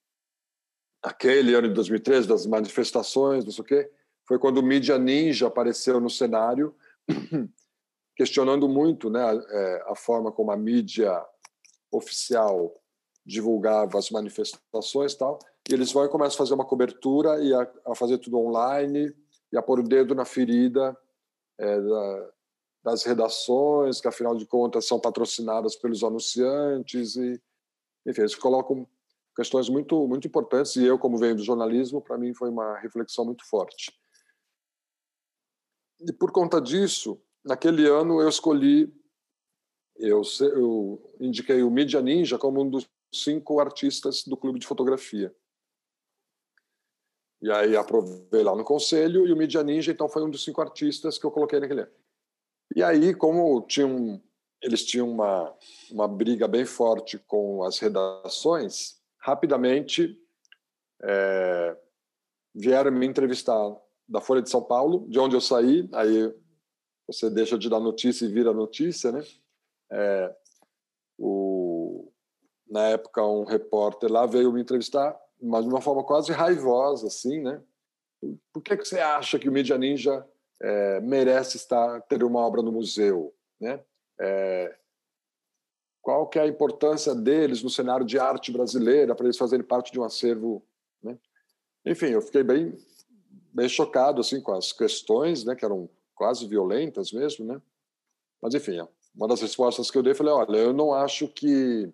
aquele 1.03 1.55
ano 1.55 1.69
de 1.69 1.75
2013 1.75 2.29
das 2.29 2.47
manifestações, 2.47 3.45
não 3.45 3.53
sei 3.53 3.63
o 3.63 3.67
quê, 3.67 3.91
foi 4.33 4.39
quando 4.39 4.57
o 4.57 4.63
Mídia 4.63 4.97
Ninja 4.97 5.49
apareceu 5.49 6.01
no 6.01 6.09
cenário, 6.09 6.75
questionando 8.17 8.67
muito 8.67 9.11
né, 9.11 9.23
a, 9.23 9.35
é, 9.35 9.85
a 9.89 9.95
forma 9.95 10.33
como 10.33 10.51
a 10.51 10.57
mídia 10.57 11.23
oficial 11.91 12.75
divulgava 13.27 13.99
as 13.99 14.09
manifestações 14.09 15.13
e 15.13 15.19
tal. 15.19 15.39
E 15.69 15.75
eles 15.75 15.93
vão 15.93 16.07
e 16.07 16.09
começam 16.09 16.37
a 16.37 16.39
fazer 16.39 16.55
uma 16.55 16.65
cobertura 16.65 17.45
e 17.45 17.53
a, 17.53 17.71
a 17.89 17.95
fazer 17.95 18.17
tudo 18.17 18.39
online 18.39 19.15
e 19.53 19.59
a 19.59 19.61
pôr 19.61 19.81
o 19.81 19.83
dedo 19.83 20.15
na 20.15 20.25
ferida 20.25 20.97
é, 21.59 21.79
da, 21.83 22.31
das 22.85 23.05
redações, 23.05 24.01
que 24.01 24.09
afinal 24.09 24.35
de 24.35 24.47
contas 24.47 24.87
são 24.87 24.99
patrocinadas 24.99 25.77
pelos 25.77 26.03
anunciantes 26.03 27.17
e 27.17 27.39
enfim, 28.07 28.23
eles 28.23 28.35
colocam 28.35 28.89
questões 29.37 29.69
muito 29.69 30.09
muito 30.09 30.27
importantes 30.27 30.75
e 30.77 30.87
eu 30.87 30.99
como 30.99 31.19
venho 31.19 31.37
do 31.37 31.45
jornalismo, 31.45 32.01
para 32.01 32.17
mim 32.17 32.33
foi 32.33 32.49
uma 32.49 32.79
reflexão 32.79 33.27
muito 33.27 33.47
forte. 33.47 33.93
E 36.07 36.13
por 36.13 36.33
conta 36.33 36.61
disso, 36.61 37.21
naquele 37.45 37.87
ano 37.87 38.21
eu 38.21 38.29
escolhi 38.29 38.93
eu, 39.97 40.23
eu 40.41 41.15
indiquei 41.21 41.63
o 41.63 41.71
Media 41.71 42.01
Ninja 42.01 42.39
como 42.39 42.61
um 42.61 42.69
dos 42.69 42.89
cinco 43.15 43.61
artistas 43.61 44.25
do 44.25 44.37
clube 44.37 44.59
de 44.59 44.67
fotografia. 44.67 45.35
E 47.41 47.51
aí 47.51 47.77
aprovei 47.77 48.43
lá 48.43 48.55
no 48.55 48.65
conselho 48.65 49.27
e 49.27 49.33
o 49.33 49.37
Media 49.37 49.63
Ninja 49.63 49.93
então 49.93 50.09
foi 50.09 50.23
um 50.23 50.31
dos 50.31 50.45
cinco 50.45 50.61
artistas 50.61 51.19
que 51.19 51.27
eu 51.27 51.31
coloquei 51.31 51.61
naquele 51.61 51.83
ano. 51.83 51.93
E 52.75 52.83
aí, 52.83 53.15
como 53.15 53.61
tinham, 53.67 54.23
eles 54.63 54.85
tinham 54.85 55.11
uma, 55.11 55.55
uma 55.91 56.09
briga 56.09 56.49
bem 56.49 56.65
forte 56.65 57.19
com 57.19 57.63
as 57.65 57.79
redações, 57.79 58.99
rapidamente 59.19 60.19
é, 61.03 61.77
vieram 62.55 62.91
me 62.91 63.07
entrevistar 63.07 63.59
da 64.13 64.21
Folha 64.21 64.43
de 64.43 64.51
São 64.51 64.63
Paulo, 64.63 65.07
de 65.09 65.19
onde 65.19 65.35
eu 65.35 65.41
saí, 65.41 65.89
aí 65.93 66.35
você 67.07 67.31
deixa 67.31 67.59
de 67.59 67.69
dar 67.69 67.81
notícia 67.81 68.25
e 68.25 68.29
vira 68.29 68.53
notícia, 68.53 69.11
né? 69.11 69.25
É, 69.91 70.37
o, 71.19 72.11
na 72.69 72.89
época, 72.89 73.25
um 73.27 73.45
repórter 73.45 74.11
lá 74.11 74.27
veio 74.27 74.53
me 74.53 74.61
entrevistar 74.61 75.19
mas 75.43 75.65
de 75.65 75.69
uma 75.69 75.81
forma 75.81 76.05
quase 76.05 76.31
raivosa, 76.31 77.09
assim, 77.09 77.41
né? 77.41 77.61
Por 78.53 78.63
que, 78.63 78.77
que 78.77 78.85
você 78.85 79.01
acha 79.01 79.39
que 79.39 79.49
o 79.49 79.53
Media 79.53 79.77
Ninja 79.77 80.25
é, 80.61 81.01
merece 81.01 81.57
estar 81.57 82.01
ter 82.03 82.23
uma 82.23 82.39
obra 82.39 82.63
no 82.63 82.71
museu, 82.71 83.35
né? 83.61 83.83
É, 84.21 84.77
qual 86.01 86.29
que 86.29 86.39
é 86.39 86.43
a 86.43 86.47
importância 86.47 87.15
deles 87.15 87.63
no 87.63 87.71
cenário 87.71 88.07
de 88.07 88.19
arte 88.19 88.53
brasileira 88.53 89.15
para 89.15 89.27
eles 89.27 89.37
fazerem 89.37 89.67
parte 89.67 89.91
de 89.91 89.99
um 89.99 90.05
acervo, 90.05 90.65
né? 91.03 91.19
Enfim, 91.85 92.07
eu 92.07 92.23
fiquei 92.23 92.45
bem 92.45 92.77
bem 93.53 93.69
chocado 93.69 94.21
assim 94.21 94.41
com 94.41 94.53
as 94.53 94.73
questões, 94.73 95.45
né, 95.45 95.55
que 95.55 95.65
eram 95.65 95.89
quase 96.15 96.47
violentas 96.47 97.13
mesmo, 97.13 97.45
né? 97.45 97.61
Mas 98.41 98.55
enfim, 98.55 98.81
uma 99.15 99.29
das 99.29 99.41
respostas 99.41 99.91
que 99.91 99.99
eu 99.99 100.03
dei 100.03 100.15
falei, 100.15 100.33
olha, 100.33 100.57
eu 100.57 100.73
não 100.73 100.93
acho 100.93 101.29
que 101.29 101.93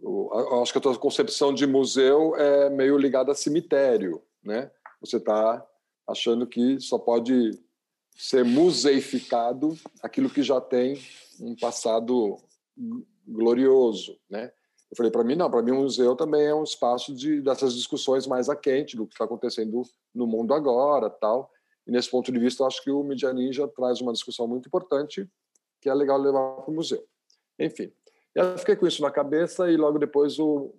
eu 0.00 0.62
acho 0.62 0.72
que 0.72 0.78
a 0.78 0.80
tua 0.80 0.96
concepção 0.96 1.52
de 1.52 1.66
museu 1.66 2.36
é 2.36 2.70
meio 2.70 2.96
ligada 2.96 3.32
a 3.32 3.34
cemitério, 3.34 4.22
né? 4.42 4.70
Você 5.00 5.16
está 5.16 5.66
achando 6.06 6.46
que 6.46 6.80
só 6.80 6.98
pode 6.98 7.50
ser 8.14 8.44
museificado 8.44 9.76
aquilo 10.02 10.30
que 10.30 10.42
já 10.42 10.60
tem 10.60 11.00
um 11.40 11.54
passado 11.56 12.38
glorioso, 13.26 14.18
né? 14.30 14.52
Eu 14.90 14.96
falei 14.96 15.12
para 15.12 15.22
mim 15.22 15.34
não, 15.34 15.50
para 15.50 15.62
mim 15.62 15.72
o 15.72 15.82
museu 15.82 16.16
também 16.16 16.46
é 16.46 16.54
um 16.54 16.62
espaço 16.62 17.14
de 17.14 17.42
dessas 17.42 17.74
discussões 17.74 18.26
mais 18.26 18.48
a 18.48 18.56
quente 18.56 18.96
do 18.96 19.06
que 19.06 19.14
está 19.14 19.24
acontecendo 19.24 19.82
no 20.14 20.26
mundo 20.26 20.54
agora, 20.54 21.10
tal. 21.10 21.50
E 21.86 21.90
nesse 21.90 22.10
ponto 22.10 22.32
de 22.32 22.38
vista, 22.38 22.62
eu 22.62 22.66
acho 22.66 22.82
que 22.82 22.90
o 22.90 23.02
Media 23.02 23.32
Ninja 23.32 23.68
traz 23.68 24.00
uma 24.00 24.12
discussão 24.12 24.46
muito 24.46 24.66
importante 24.66 25.28
que 25.80 25.88
é 25.88 25.94
legal 25.94 26.18
levar 26.18 26.62
para 26.62 26.70
o 26.70 26.74
museu. 26.74 27.04
Enfim, 27.58 27.92
eu 28.34 28.58
fiquei 28.58 28.76
com 28.76 28.86
isso 28.86 29.02
na 29.02 29.10
cabeça 29.10 29.70
e 29.70 29.76
logo 29.76 29.98
depois 29.98 30.38
o, 30.38 30.74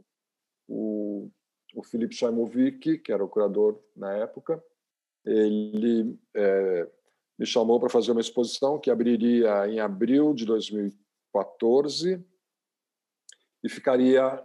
o, 0.67 1.29
o 1.75 1.83
Felipe 1.83 2.15
Chaimovic, 2.15 2.97
que 2.99 3.11
era 3.11 3.23
o 3.23 3.29
curador 3.29 3.79
na 3.95 4.13
época, 4.13 4.63
ele 5.25 6.17
é, 6.35 6.87
me 7.37 7.45
chamou 7.45 7.79
para 7.79 7.89
fazer 7.89 8.11
uma 8.11 8.21
exposição 8.21 8.79
que 8.79 8.91
abriria 8.91 9.67
em 9.67 9.79
abril 9.79 10.33
de 10.33 10.45
2014 10.45 12.23
e 13.63 13.69
ficaria 13.69 14.43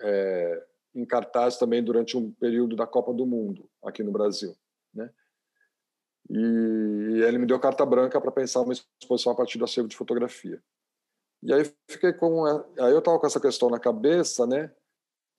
é, 0.00 0.66
em 0.94 1.04
cartaz 1.04 1.56
também 1.56 1.82
durante 1.82 2.16
um 2.16 2.32
período 2.32 2.74
da 2.76 2.86
Copa 2.86 3.12
do 3.12 3.26
Mundo 3.26 3.68
aqui 3.82 4.02
no 4.02 4.12
Brasil, 4.12 4.56
né? 4.92 5.10
E 6.30 7.22
ele 7.26 7.38
me 7.38 7.46
deu 7.46 7.58
carta 7.58 7.86
branca 7.86 8.20
para 8.20 8.30
pensar 8.30 8.60
uma 8.60 8.74
exposição 8.74 9.32
a 9.32 9.36
partir 9.36 9.56
do 9.56 9.64
acervo 9.64 9.88
de 9.88 9.96
fotografia. 9.96 10.62
E 11.42 11.52
aí 11.52 11.62
fiquei 11.88 12.12
com 12.12 12.44
aí 12.44 12.92
eu 12.92 12.98
estava 12.98 13.18
com 13.18 13.26
essa 13.26 13.40
questão 13.40 13.70
na 13.70 13.78
cabeça, 13.78 14.46
né? 14.46 14.74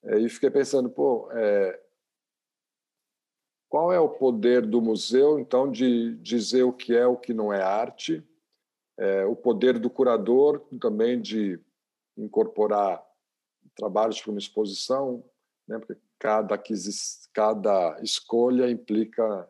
E 0.03 0.29
fiquei 0.29 0.49
pensando, 0.49 0.89
pô, 0.89 1.29
é, 1.31 1.79
qual 3.69 3.93
é 3.93 3.99
o 3.99 4.09
poder 4.09 4.65
do 4.65 4.81
museu, 4.81 5.39
então, 5.39 5.69
de 5.69 6.15
dizer 6.17 6.63
o 6.63 6.73
que 6.73 6.95
é 6.95 7.05
o 7.05 7.15
que 7.15 7.33
não 7.33 7.53
é 7.53 7.61
arte? 7.61 8.25
É, 8.97 9.25
o 9.25 9.35
poder 9.35 9.77
do 9.77 9.89
curador 9.89 10.65
também 10.81 11.21
de 11.21 11.59
incorporar 12.17 13.05
trabalhos 13.79 14.21
para 14.21 14.31
uma 14.31 14.39
exposição, 14.39 15.23
né? 15.67 15.79
Porque 15.79 15.97
cada 16.19 16.61
cada 17.33 17.97
escolha 18.03 18.69
implica 18.69 19.49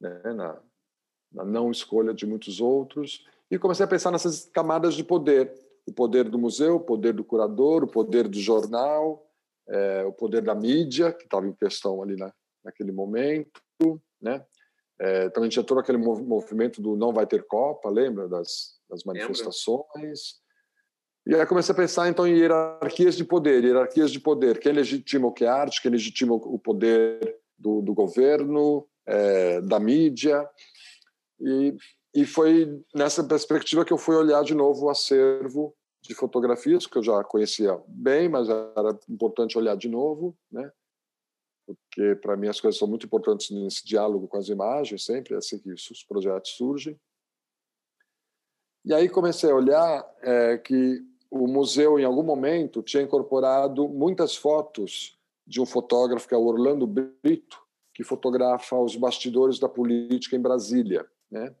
né, 0.00 0.32
na, 0.32 0.62
na 1.32 1.44
não 1.44 1.70
escolha 1.70 2.14
de 2.14 2.24
muitos 2.24 2.60
outros. 2.60 3.26
E 3.50 3.58
comecei 3.58 3.84
a 3.84 3.88
pensar 3.88 4.12
nessas 4.12 4.46
camadas 4.46 4.94
de 4.94 5.02
poder 5.02 5.52
o 5.86 5.92
poder 5.92 6.28
do 6.28 6.38
museu, 6.38 6.76
o 6.76 6.80
poder 6.80 7.14
do 7.14 7.24
curador, 7.24 7.82
o 7.82 7.88
poder 7.88 8.28
do 8.28 8.38
jornal, 8.38 9.26
é, 9.66 10.04
o 10.04 10.12
poder 10.12 10.42
da 10.42 10.54
mídia, 10.54 11.12
que 11.12 11.24
estava 11.24 11.46
em 11.46 11.54
questão 11.54 12.02
ali 12.02 12.14
na, 12.14 12.30
naquele 12.62 12.92
momento, 12.92 13.60
né? 14.20 14.44
É, 15.00 15.30
também 15.30 15.48
tinha 15.48 15.64
todo 15.64 15.80
aquele 15.80 15.96
movimento 15.96 16.82
do 16.82 16.96
não 16.96 17.12
vai 17.12 17.26
ter 17.26 17.46
Copa, 17.46 17.88
lembra 17.88 18.28
das, 18.28 18.78
das 18.90 19.04
manifestações? 19.04 20.40
E 21.28 21.34
aí 21.34 21.44
comecei 21.44 21.74
a 21.74 21.76
pensar 21.76 22.08
então 22.08 22.26
em 22.26 22.38
hierarquias 22.38 23.14
de 23.14 23.22
poder, 23.22 23.62
hierarquias 23.62 24.10
de 24.10 24.18
poder, 24.18 24.58
quem 24.58 24.72
legitima 24.72 25.26
o 25.28 25.32
que 25.32 25.44
é 25.44 25.48
arte, 25.48 25.82
quem 25.82 25.90
legitima 25.90 26.32
o 26.32 26.58
poder 26.58 27.38
do, 27.58 27.82
do 27.82 27.92
governo, 27.92 28.88
é, 29.04 29.60
da 29.60 29.78
mídia, 29.78 30.48
e, 31.38 31.76
e 32.14 32.24
foi 32.24 32.82
nessa 32.94 33.22
perspectiva 33.22 33.84
que 33.84 33.92
eu 33.92 33.98
fui 33.98 34.16
olhar 34.16 34.42
de 34.42 34.54
novo 34.54 34.86
o 34.86 34.88
acervo 34.88 35.76
de 36.00 36.14
fotografias 36.14 36.86
que 36.86 36.96
eu 36.96 37.02
já 37.02 37.22
conhecia 37.22 37.78
bem, 37.86 38.30
mas 38.30 38.48
era 38.48 38.98
importante 39.06 39.58
olhar 39.58 39.76
de 39.76 39.90
novo, 39.90 40.34
né? 40.50 40.72
Porque 41.66 42.14
para 42.22 42.38
mim 42.38 42.48
as 42.48 42.58
coisas 42.58 42.78
são 42.78 42.88
muito 42.88 43.04
importantes 43.04 43.50
nesse 43.50 43.86
diálogo 43.86 44.28
com 44.28 44.38
as 44.38 44.48
imagens, 44.48 45.04
sempre 45.04 45.34
é 45.34 45.36
assim 45.36 45.58
que 45.58 45.70
os 45.70 46.04
projetos 46.08 46.52
surgem. 46.52 46.98
E 48.82 48.94
aí 48.94 49.06
comecei 49.10 49.50
a 49.50 49.54
olhar 49.54 50.16
é, 50.22 50.56
que 50.56 51.06
o 51.30 51.46
museu, 51.46 51.98
em 51.98 52.04
algum 52.04 52.22
momento, 52.22 52.82
tinha 52.82 53.02
incorporado 53.02 53.88
muitas 53.88 54.34
fotos 54.36 55.18
de 55.46 55.60
um 55.60 55.66
fotógrafo 55.66 56.28
que 56.28 56.34
é 56.34 56.38
o 56.38 56.46
Orlando 56.46 56.86
Brito, 56.86 57.62
que 57.94 58.04
fotografa 58.04 58.76
os 58.76 58.96
bastidores 58.96 59.58
da 59.58 59.68
política 59.68 60.36
em 60.36 60.40
Brasília, 60.40 61.06
né? 61.30 61.54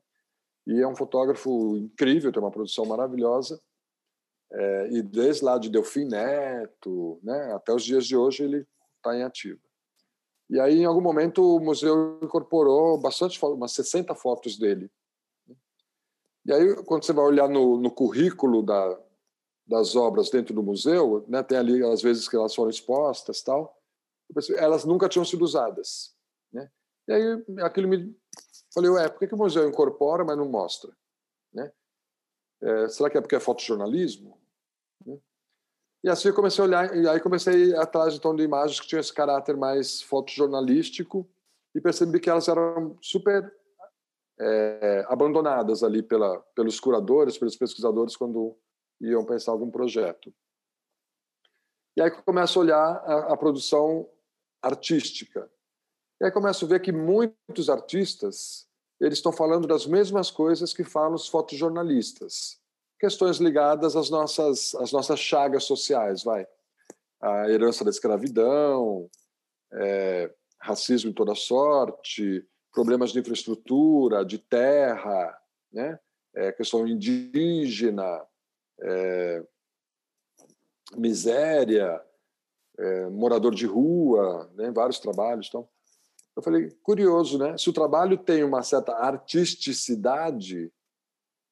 E 0.66 0.80
é 0.80 0.86
um 0.86 0.94
fotógrafo 0.94 1.76
incrível, 1.76 2.30
tem 2.30 2.42
uma 2.42 2.50
produção 2.50 2.84
maravilhosa. 2.84 3.60
É, 4.50 4.88
e 4.92 5.02
desde 5.02 5.44
lá 5.44 5.58
de 5.58 5.70
Delfim 5.70 6.04
Neto, 6.04 7.18
né, 7.22 7.52
até 7.54 7.72
os 7.72 7.84
dias 7.84 8.06
de 8.06 8.16
hoje 8.16 8.44
ele 8.44 8.66
está 8.96 9.16
em 9.16 9.22
ativa. 9.22 9.58
E 10.50 10.58
aí, 10.58 10.78
em 10.78 10.84
algum 10.84 11.00
momento, 11.00 11.42
o 11.42 11.60
museu 11.60 12.18
incorporou 12.22 12.98
bastante, 12.98 13.38
umas 13.44 13.72
60 13.72 14.14
fotos 14.14 14.58
dele. 14.58 14.90
E 16.46 16.52
aí, 16.52 16.74
quando 16.84 17.04
você 17.04 17.12
vai 17.12 17.24
olhar 17.24 17.48
no, 17.48 17.78
no 17.78 17.90
currículo 17.90 18.62
da, 18.62 18.98
das 19.68 19.94
obras 19.94 20.30
dentro 20.30 20.54
do 20.54 20.62
museu, 20.62 21.24
né, 21.28 21.42
tem 21.42 21.58
ali 21.58 21.84
às 21.84 22.00
vezes 22.00 22.26
que 22.26 22.34
elas 22.34 22.54
foram 22.54 22.70
expostas, 22.70 23.42
tal, 23.42 23.78
elas 24.56 24.84
nunca 24.84 25.08
tinham 25.08 25.24
sido 25.24 25.44
usadas. 25.44 26.16
Né? 26.50 26.70
E 27.06 27.12
aí, 27.12 27.44
aquilo 27.60 27.86
me 27.86 28.16
falei, 28.72 28.90
ué, 28.90 29.08
por 29.08 29.18
que, 29.18 29.26
que 29.28 29.34
o 29.34 29.38
museu 29.38 29.68
incorpora, 29.68 30.24
mas 30.24 30.38
não 30.38 30.48
mostra? 30.48 30.90
Né? 31.52 31.70
É, 32.62 32.88
será 32.88 33.10
que 33.10 33.18
é 33.18 33.20
porque 33.20 33.36
é 33.36 33.40
fotojornalismo? 33.40 34.40
Né? 35.04 35.18
E 36.02 36.08
assim 36.08 36.28
eu 36.28 36.34
comecei 36.34 36.62
a 36.62 36.66
olhar, 36.66 36.96
e 36.96 37.06
aí 37.06 37.20
comecei 37.20 37.76
atrás 37.76 38.14
então 38.14 38.34
de 38.34 38.42
imagens 38.42 38.80
que 38.80 38.86
tinham 38.86 39.00
esse 39.00 39.12
caráter 39.12 39.56
mais 39.56 40.00
fotojornalístico 40.00 41.28
e 41.74 41.80
percebi 41.80 42.18
que 42.20 42.30
elas 42.30 42.48
eram 42.48 42.96
super 43.02 43.52
é, 44.40 45.04
abandonadas 45.08 45.82
ali 45.82 46.02
pela, 46.02 46.38
pelos 46.54 46.80
curadores, 46.80 47.36
pelos 47.36 47.56
pesquisadores 47.56 48.16
quando 48.16 48.56
iam 49.00 49.24
pensar 49.24 49.52
algum 49.52 49.70
projeto. 49.70 50.32
E 51.96 52.02
aí 52.02 52.10
começo 52.10 52.58
a 52.58 52.62
olhar 52.62 52.96
a, 53.04 53.32
a 53.32 53.36
produção 53.36 54.08
artística. 54.62 55.50
E 56.20 56.24
aí 56.24 56.30
começo 56.30 56.64
a 56.64 56.68
ver 56.68 56.80
que 56.80 56.92
muitos 56.92 57.68
artistas 57.68 58.68
eles 59.00 59.18
estão 59.18 59.32
falando 59.32 59.68
das 59.68 59.86
mesmas 59.86 60.30
coisas 60.30 60.72
que 60.72 60.82
falam 60.82 61.14
os 61.14 61.28
fotojornalistas 61.28 62.60
questões 62.98 63.38
ligadas 63.38 63.96
às 63.96 64.10
nossas, 64.10 64.74
às 64.74 64.92
nossas 64.92 65.20
chagas 65.20 65.64
sociais, 65.64 66.22
vai. 66.22 66.46
A 67.20 67.48
herança 67.48 67.84
da 67.84 67.90
escravidão, 67.90 69.08
é, 69.72 70.32
racismo 70.60 71.10
de 71.10 71.16
toda 71.16 71.34
sorte, 71.34 72.46
problemas 72.72 73.12
de 73.12 73.20
infraestrutura, 73.20 74.24
de 74.24 74.38
terra, 74.38 75.36
né? 75.72 75.98
É, 76.34 76.52
questão 76.52 76.86
indígena, 76.86 78.22
é, 78.80 79.44
miséria, 80.96 82.00
é, 82.78 83.06
morador 83.08 83.54
de 83.54 83.66
rua, 83.66 84.50
né? 84.54 84.70
vários 84.70 84.98
trabalhos. 84.98 85.48
Então, 85.48 85.68
eu 86.36 86.42
falei, 86.42 86.70
curioso, 86.82 87.36
né? 87.38 87.58
Se 87.58 87.68
o 87.68 87.72
trabalho 87.72 88.16
tem 88.16 88.44
uma 88.44 88.62
certa 88.62 88.92
artisticidade, 88.92 90.72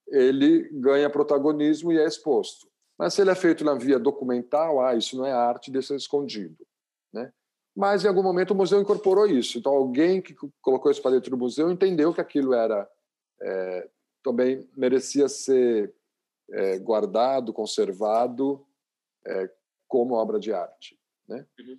ele 0.09 0.69
ganha 0.73 1.11
protagonismo 1.11 1.93
e 1.93 1.99
é 1.99 2.07
exposto. 2.07 2.69
Mas 2.99 3.13
se 3.15 3.21
ele 3.21 3.31
é 3.31 3.35
feito 3.35 3.65
na 3.65 3.75
via 3.75 3.99
documental, 3.99 4.81
ah, 4.81 4.95
isso 4.95 5.17
não 5.17 5.27
é 5.27 5.33
arte, 5.33 5.71
deixa 5.71 5.95
escondido. 5.95 6.65
Né? 7.13 7.33
Mas 7.75 8.05
em 8.05 8.09
algum 8.09 8.23
momento 8.23 8.53
o 8.53 8.55
museu 8.55 8.81
incorporou 8.81 9.27
isso. 9.27 9.59
Então 9.59 9.73
alguém 9.73 10.23
que 10.23 10.35
colocou 10.63 10.91
isso 10.91 11.03
para 11.03 11.11
dentro 11.11 11.31
do 11.31 11.37
museu 11.37 11.71
entendeu 11.71 12.15
que 12.15 12.21
aquilo 12.21 12.55
era 12.55 12.89
é, 13.43 13.91
também 14.23 14.67
merecia 14.77 15.29
ser 15.29 15.93
é, 16.51 16.79
guardado, 16.79 17.53
conservado 17.53 18.67
é, 19.27 19.51
como 19.89 20.15
obra 20.15 20.39
de 20.39 20.53
arte. 20.53 20.99
Né? 21.29 21.47
Uhum. 21.59 21.79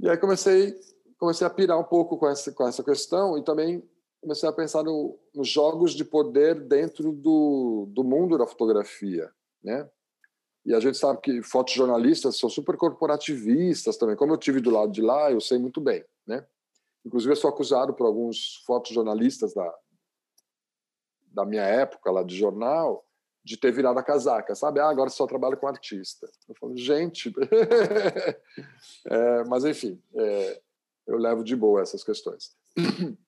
E 0.00 0.08
aí 0.08 0.16
comecei 0.16 0.78
comecei 1.18 1.46
a 1.46 1.50
pirar 1.50 1.78
um 1.78 1.84
pouco 1.84 2.16
com 2.16 2.26
essa 2.26 2.50
com 2.52 2.66
essa 2.66 2.82
questão 2.82 3.36
e 3.36 3.44
também 3.44 3.86
comecei 4.20 4.48
a 4.48 4.52
pensar 4.52 4.82
no, 4.82 5.18
nos 5.34 5.48
jogos 5.48 5.92
de 5.92 6.04
poder 6.04 6.60
dentro 6.60 7.12
do, 7.12 7.86
do 7.90 8.04
mundo 8.04 8.36
da 8.36 8.46
fotografia, 8.46 9.30
né? 9.62 9.88
E 10.64 10.74
a 10.74 10.80
gente 10.80 10.98
sabe 10.98 11.20
que 11.22 11.42
fotojornalistas 11.42 12.38
são 12.38 12.50
super 12.50 12.76
corporativistas 12.76 13.96
também. 13.96 14.14
Como 14.14 14.32
eu 14.32 14.36
tive 14.36 14.60
do 14.60 14.70
lado 14.70 14.92
de 14.92 15.00
lá, 15.00 15.32
eu 15.32 15.40
sei 15.40 15.58
muito 15.58 15.80
bem, 15.80 16.04
né? 16.26 16.46
Inclusive, 17.04 17.32
eu 17.32 17.36
sou 17.36 17.48
acusado 17.48 17.94
por 17.94 18.06
alguns 18.06 18.62
fotojornalistas 18.66 19.54
da, 19.54 19.74
da 21.32 21.46
minha 21.46 21.62
época 21.62 22.10
lá 22.10 22.22
de 22.22 22.36
jornal 22.36 23.02
de 23.42 23.56
ter 23.56 23.72
virado 23.72 23.98
a 23.98 24.02
casaca, 24.02 24.54
sabe? 24.54 24.80
Ah, 24.80 24.88
agora 24.88 25.10
só 25.10 25.26
trabalho 25.26 25.56
com 25.56 25.66
artista. 25.66 26.30
Eu 26.48 26.54
falo, 26.54 26.76
gente... 26.76 27.32
é, 29.06 29.44
mas, 29.44 29.64
enfim, 29.64 30.00
é, 30.14 30.60
eu 31.06 31.16
levo 31.16 31.42
de 31.42 31.56
boa 31.56 31.80
essas 31.80 32.04
questões. 32.04 32.56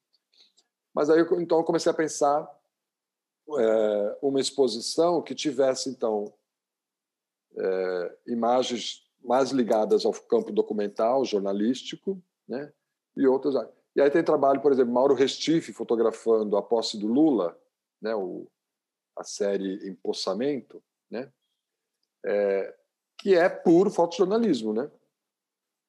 Mas 0.95 1.09
aí 1.09 1.21
então 1.39 1.59
eu 1.59 1.65
comecei 1.65 1.91
a 1.91 1.95
pensar 1.95 2.47
é, 3.59 4.19
uma 4.21 4.41
exposição 4.41 5.23
que 5.23 5.35
tivesse 5.35 5.89
então 5.89 6.33
é, 7.57 8.17
imagens 8.27 9.03
mais 9.25 9.51
ligadas 9.51 10.05
ao 10.05 10.13
campo 10.13 10.53
documental, 10.53 11.25
jornalístico, 11.25 12.21
né? 12.47 12.73
E 13.17 13.27
outras. 13.27 13.55
E 13.95 14.01
aí 14.01 14.11
tem 14.11 14.23
trabalho, 14.23 14.61
por 14.61 14.73
exemplo, 14.73 14.93
Mauro 14.93 15.15
Restife 15.15 15.73
fotografando 15.73 16.57
a 16.57 16.63
posse 16.63 16.99
do 16.99 17.07
Lula, 17.07 17.57
né? 18.01 18.15
O, 18.15 18.47
a 19.17 19.25
série 19.25 19.89
Empossamento, 19.89 20.83
né? 21.11 21.31
É, 22.25 22.75
que 23.19 23.35
é 23.35 23.49
puro 23.49 23.91
fotojornalismo, 23.91 24.73
né? 24.73 24.91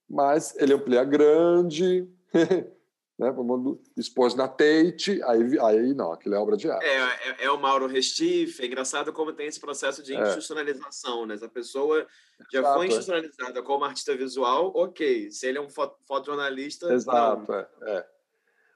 Mas 0.10 0.56
ele 0.58 0.74
amplia 0.74 1.04
grande, 1.04 2.08
né? 3.18 3.34
Expôs 3.98 4.36
na 4.36 4.48
Tate, 4.48 5.22
aí, 5.24 5.60
aí 5.60 5.94
não, 5.94 6.12
aquilo 6.12 6.36
é 6.36 6.40
obra 6.40 6.58
de 6.58 6.70
arte. 6.70 6.86
É, 6.86 7.00
é, 7.00 7.46
é 7.46 7.52
o 7.52 7.60
Mauro 7.60 7.88
Restife, 7.88 8.62
é 8.62 8.66
engraçado 8.66 9.14
como 9.14 9.34
tem 9.34 9.48
esse 9.48 9.60
processo 9.60 10.04
de 10.04 10.14
é. 10.14 10.22
institucionalização, 10.22 11.26
né? 11.26 11.38
A 11.42 11.50
pessoa 11.50 12.06
já 12.52 12.60
Exato, 12.60 12.76
foi 12.76 12.86
é. 12.86 12.90
institucionalizada 12.90 13.64
como 13.64 13.86
artista 13.86 14.16
visual, 14.16 14.72
ok. 14.76 15.32
Se 15.32 15.48
ele 15.48 15.58
é 15.58 15.62
um 15.62 15.70
fotojornalista, 15.70 16.92
Exato, 16.94 17.54
é, 17.54 17.68
é. 17.84 18.14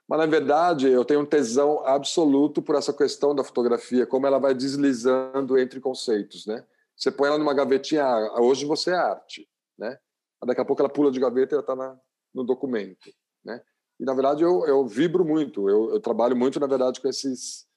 Mas, 0.08 0.20
na 0.20 0.26
verdade, 0.26 0.88
eu 0.88 1.04
tenho 1.04 1.22
um 1.22 1.26
tesão 1.26 1.86
absoluto 1.86 2.62
por 2.62 2.76
essa 2.76 2.94
questão 2.94 3.36
da 3.36 3.44
fotografia, 3.44 4.08
como 4.08 4.26
ela 4.26 4.40
vai 4.40 4.54
deslizando 4.54 5.58
entre 5.58 5.82
conceitos, 5.82 6.46
né? 6.46 6.66
Você 6.96 7.12
põe 7.12 7.28
ela 7.28 7.38
numa 7.38 7.54
gavetinha, 7.54 8.06
ah, 8.06 8.42
hoje 8.42 8.66
você 8.66 8.92
é 8.92 8.96
arte, 8.96 9.48
né? 9.78 10.00
Daqui 10.46 10.62
a 10.62 10.66
pouco 10.66 10.82
ela 10.82 10.90
pula 10.90 11.12
de 11.12 11.20
gaveta 11.20 11.54
e 11.54 11.56
ela 11.56 11.62
está 11.62 12.00
no 12.34 12.44
documento, 12.44 13.12
né? 13.44 13.62
E, 14.00 14.06
na 14.06 14.14
verdade, 14.14 14.44
eu, 14.44 14.66
eu 14.66 14.88
vibro 14.88 15.26
muito. 15.26 15.70
Eu, 15.70 15.92
eu 15.92 16.00
trabalho 16.00 16.36
muito, 16.36 16.60
na 16.60 16.68
verdade, 16.68 17.02
com 17.02 17.08
esses... 17.08 17.68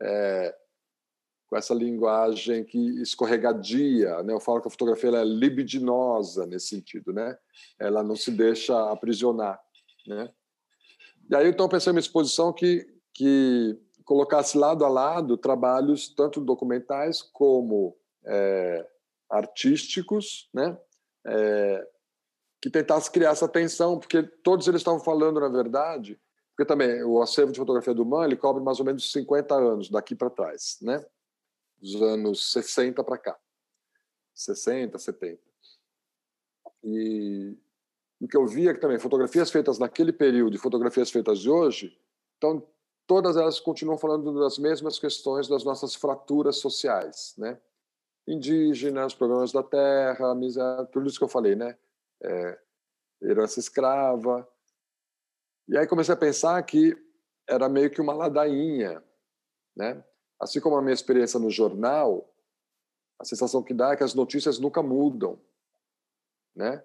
É, 0.00 0.54
com 1.48 1.56
essa 1.56 1.74
linguagem 1.74 2.62
que 2.62 2.78
escorregadia, 3.02 4.22
né? 4.22 4.32
Eu 4.32 4.38
falo 4.38 4.60
que 4.60 4.68
a 4.68 4.70
fotografia 4.70 5.08
ela 5.08 5.20
é 5.22 5.24
libidinosa 5.24 6.46
nesse 6.46 6.68
sentido, 6.68 7.12
né? 7.12 7.36
Ela 7.76 8.04
não 8.04 8.14
se 8.14 8.30
deixa 8.30 8.88
aprisionar, 8.92 9.60
né? 10.06 10.32
E 11.30 11.34
aí 11.36 11.48
então 11.48 11.68
pensei 11.68 11.92
uma 11.92 12.00
exposição 12.00 12.52
que 12.52 12.86
que 13.14 13.78
colocasse 14.04 14.58
lado 14.58 14.84
a 14.84 14.88
lado 14.88 15.36
trabalhos 15.36 16.08
tanto 16.08 16.40
documentais 16.40 17.22
como 17.22 17.96
é, 18.24 18.86
artísticos, 19.28 20.48
né? 20.52 20.76
É, 21.24 21.88
que 22.60 22.68
tentasse 22.68 23.10
criar 23.10 23.30
essa 23.30 23.48
tensão, 23.48 23.98
porque 23.98 24.22
todos 24.22 24.66
eles 24.68 24.80
estavam 24.80 25.00
falando, 25.00 25.40
na 25.40 25.48
verdade, 25.48 26.20
porque 26.50 26.66
também 26.66 27.02
o 27.04 27.22
acervo 27.22 27.52
de 27.52 27.58
fotografia 27.58 27.94
do 27.94 28.04
Man 28.04 28.24
ele 28.24 28.36
cobre 28.36 28.62
mais 28.62 28.80
ou 28.80 28.84
menos 28.84 29.12
50 29.12 29.54
anos 29.54 29.88
daqui 29.88 30.14
para 30.14 30.28
trás, 30.28 30.78
né? 30.82 31.04
Dos 31.78 32.02
anos 32.02 32.52
60 32.52 33.02
para 33.04 33.16
cá. 33.16 33.38
60, 34.34 34.98
70. 34.98 35.40
E 36.82 37.56
o 38.20 38.28
que 38.28 38.36
eu 38.36 38.46
via 38.46 38.74
que 38.74 38.80
também 38.80 38.98
fotografias 38.98 39.50
feitas 39.50 39.78
naquele 39.78 40.12
período 40.12 40.54
e 40.54 40.58
fotografias 40.58 41.10
feitas 41.10 41.38
de 41.38 41.50
hoje, 41.50 41.98
então 42.36 42.66
todas 43.06 43.36
elas 43.36 43.58
continuam 43.58 43.98
falando 43.98 44.38
das 44.38 44.58
mesmas 44.58 44.98
questões 44.98 45.48
das 45.48 45.64
nossas 45.64 45.94
fraturas 45.94 46.56
sociais, 46.56 47.34
né? 47.38 47.58
Indígenas, 48.28 49.14
problemas 49.14 49.50
da 49.50 49.62
terra, 49.62 50.34
miséria, 50.34 50.84
tudo 50.86 51.08
isso 51.08 51.18
que 51.18 51.24
eu 51.24 51.28
falei, 51.28 51.56
né? 51.56 51.76
é, 52.22 52.60
herança 53.22 53.58
escrava. 53.58 54.48
E 55.68 55.76
aí 55.76 55.86
comecei 55.86 56.12
a 56.12 56.18
pensar 56.18 56.62
que 56.62 56.96
era 57.48 57.68
meio 57.68 57.90
que 57.90 58.00
uma 58.00 58.12
ladainha, 58.12 59.02
né? 59.74 60.04
Assim 60.38 60.60
como 60.60 60.76
a 60.76 60.82
minha 60.82 60.94
experiência 60.94 61.38
no 61.38 61.50
jornal, 61.50 62.32
a 63.18 63.24
sensação 63.24 63.62
que 63.62 63.74
dá 63.74 63.92
é 63.92 63.96
que 63.96 64.04
as 64.04 64.14
notícias 64.14 64.58
nunca 64.58 64.82
mudam, 64.82 65.38
né? 66.54 66.84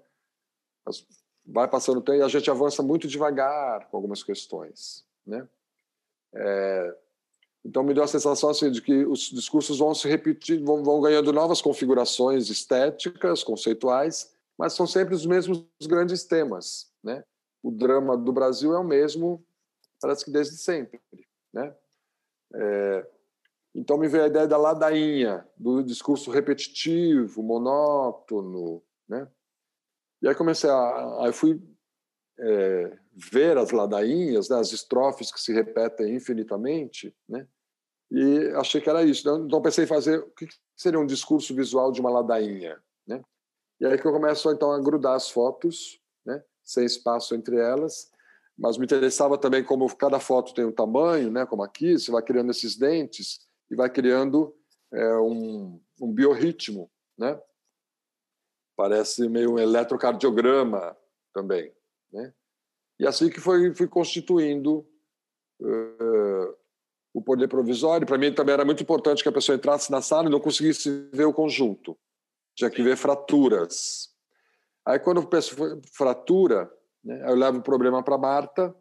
Vai 1.46 1.68
passando 1.68 1.98
o 1.98 2.02
tempo 2.02 2.18
e 2.18 2.22
a 2.22 2.28
gente 2.28 2.50
avança 2.50 2.82
muito 2.82 3.08
devagar 3.08 3.88
com 3.90 3.98
algumas 3.98 4.24
questões, 4.24 5.06
né? 5.26 5.48
É, 6.34 6.98
Então 7.64 7.84
me 7.84 7.94
deu 7.94 8.04
a 8.04 8.08
sensação 8.08 8.50
assim, 8.50 8.70
de 8.72 8.82
que 8.82 9.06
os 9.06 9.30
discursos 9.32 9.80
vão 9.80 9.94
se 9.94 10.08
repetir, 10.08 10.62
vão, 10.64 10.84
vão 10.84 11.02
ganhando 11.02 11.32
novas 11.32 11.62
configurações 11.62 12.50
estéticas, 12.50 13.44
conceituais, 13.44 14.36
mas 14.58 14.74
são 14.74 14.86
sempre 14.88 15.16
os 15.16 15.26
mesmos 15.26 15.66
grandes 15.88 16.24
temas, 16.24 16.92
né? 17.04 17.24
O 17.64 17.72
drama 17.72 18.16
do 18.18 18.32
Brasil 18.32 18.74
é 18.74 18.80
o 18.80 18.84
mesmo, 18.84 19.44
parece 20.02 20.24
que 20.26 20.32
desde 20.32 20.58
sempre, 20.58 21.00
né? 21.54 21.76
É, 22.54 23.08
então 23.74 23.98
me 23.98 24.08
veio 24.08 24.24
a 24.24 24.28
ideia 24.28 24.48
da 24.48 24.58
ladainha, 24.58 25.46
do 25.58 25.84
discurso 25.84 26.32
repetitivo, 26.32 27.44
monótono, 27.44 28.82
né? 29.08 29.28
E 30.26 30.28
aí 30.28 30.34
comecei 30.34 30.68
a, 30.68 31.24
aí 31.24 31.32
fui 31.32 31.62
é, 32.40 32.98
ver 33.14 33.60
as 33.60 33.70
ladainhas, 33.70 34.50
né, 34.50 34.58
as 34.58 34.72
estrofes 34.72 35.32
que 35.32 35.40
se 35.40 35.54
repetem 35.54 36.16
infinitamente, 36.16 37.16
né? 37.30 37.48
E 38.10 38.52
achei 38.56 38.82
que 38.82 38.90
era 38.90 39.04
isso. 39.04 39.32
Né? 39.32 39.46
Então 39.46 39.62
pensei 39.62 39.84
em 39.84 39.88
fazer 39.88 40.18
o 40.18 40.32
que 40.32 40.48
seria 40.76 41.00
um 41.00 41.06
discurso 41.06 41.54
visual 41.54 41.92
de 41.92 42.02
uma 42.02 42.10
ladainha, 42.10 42.82
né? 43.06 43.24
E 43.80 43.86
aí 43.86 44.00
que 44.00 44.08
eu 44.08 44.12
começo 44.12 44.52
então 44.52 44.72
a 44.72 44.80
grudar 44.80 45.14
as 45.14 45.30
fotos, 45.30 46.02
né? 46.26 46.44
Sem 46.64 46.86
espaço 46.86 47.36
entre 47.36 47.58
elas, 47.58 48.10
mas 48.58 48.80
me 48.80 48.86
interessava 48.86 49.38
também 49.38 49.64
como 49.64 49.96
cada 49.96 50.20
foto 50.20 50.56
tem 50.56 50.66
um 50.66 50.72
tamanho, 50.72 51.30
né? 51.30 51.46
Como 51.46 51.62
aqui, 51.62 52.00
você 52.00 52.10
vai 52.10 52.24
criando 52.24 52.50
esses 52.50 52.76
dentes 52.76 53.42
e 53.70 53.76
vai 53.76 53.92
criando 53.92 54.56
é, 54.92 55.18
um, 55.18 55.80
um 56.02 56.12
biorritmo, 56.12 56.90
né? 57.16 57.40
Parece 58.76 59.28
meio 59.30 59.54
um 59.54 59.60
eletrocardiograma 59.60 60.96
também, 61.34 61.72
né? 62.12 62.34
E 63.00 63.08
assim 63.08 63.30
que 63.30 63.40
foi 63.40 63.74
fui 63.74 63.88
constituindo 63.88 64.86
uh, 65.60 66.56
o 67.14 67.22
poder 67.22 67.48
provisório. 67.48 68.06
Para 68.06 68.18
mim 68.18 68.34
também 68.34 68.54
era 68.54 68.66
muito 68.66 68.84
importante 68.84 69.24
que 69.24 69.30
a 69.30 69.34
pessoa 69.34 69.56
entrasse 69.56 69.92
na 69.92 70.02
sala 70.02 70.28
e 70.28 70.32
não 70.32 70.40
conseguisse 70.40 71.10
ver 71.14 71.26
o 71.26 71.34
conjunto. 71.34 71.98
Tinha 72.56 72.70
que 72.70 72.84
ver 72.84 72.98
fraturas. 72.98 74.10
Aí 74.86 75.00
quando 75.00 75.22
eu 75.22 75.28
penso 75.28 75.56
fratura, 75.94 76.72
né, 77.04 77.30
eu 77.30 77.36
levo 77.36 77.60
o 77.60 77.64
problema 77.64 78.04
para 78.04 78.18
Marta 78.18 78.76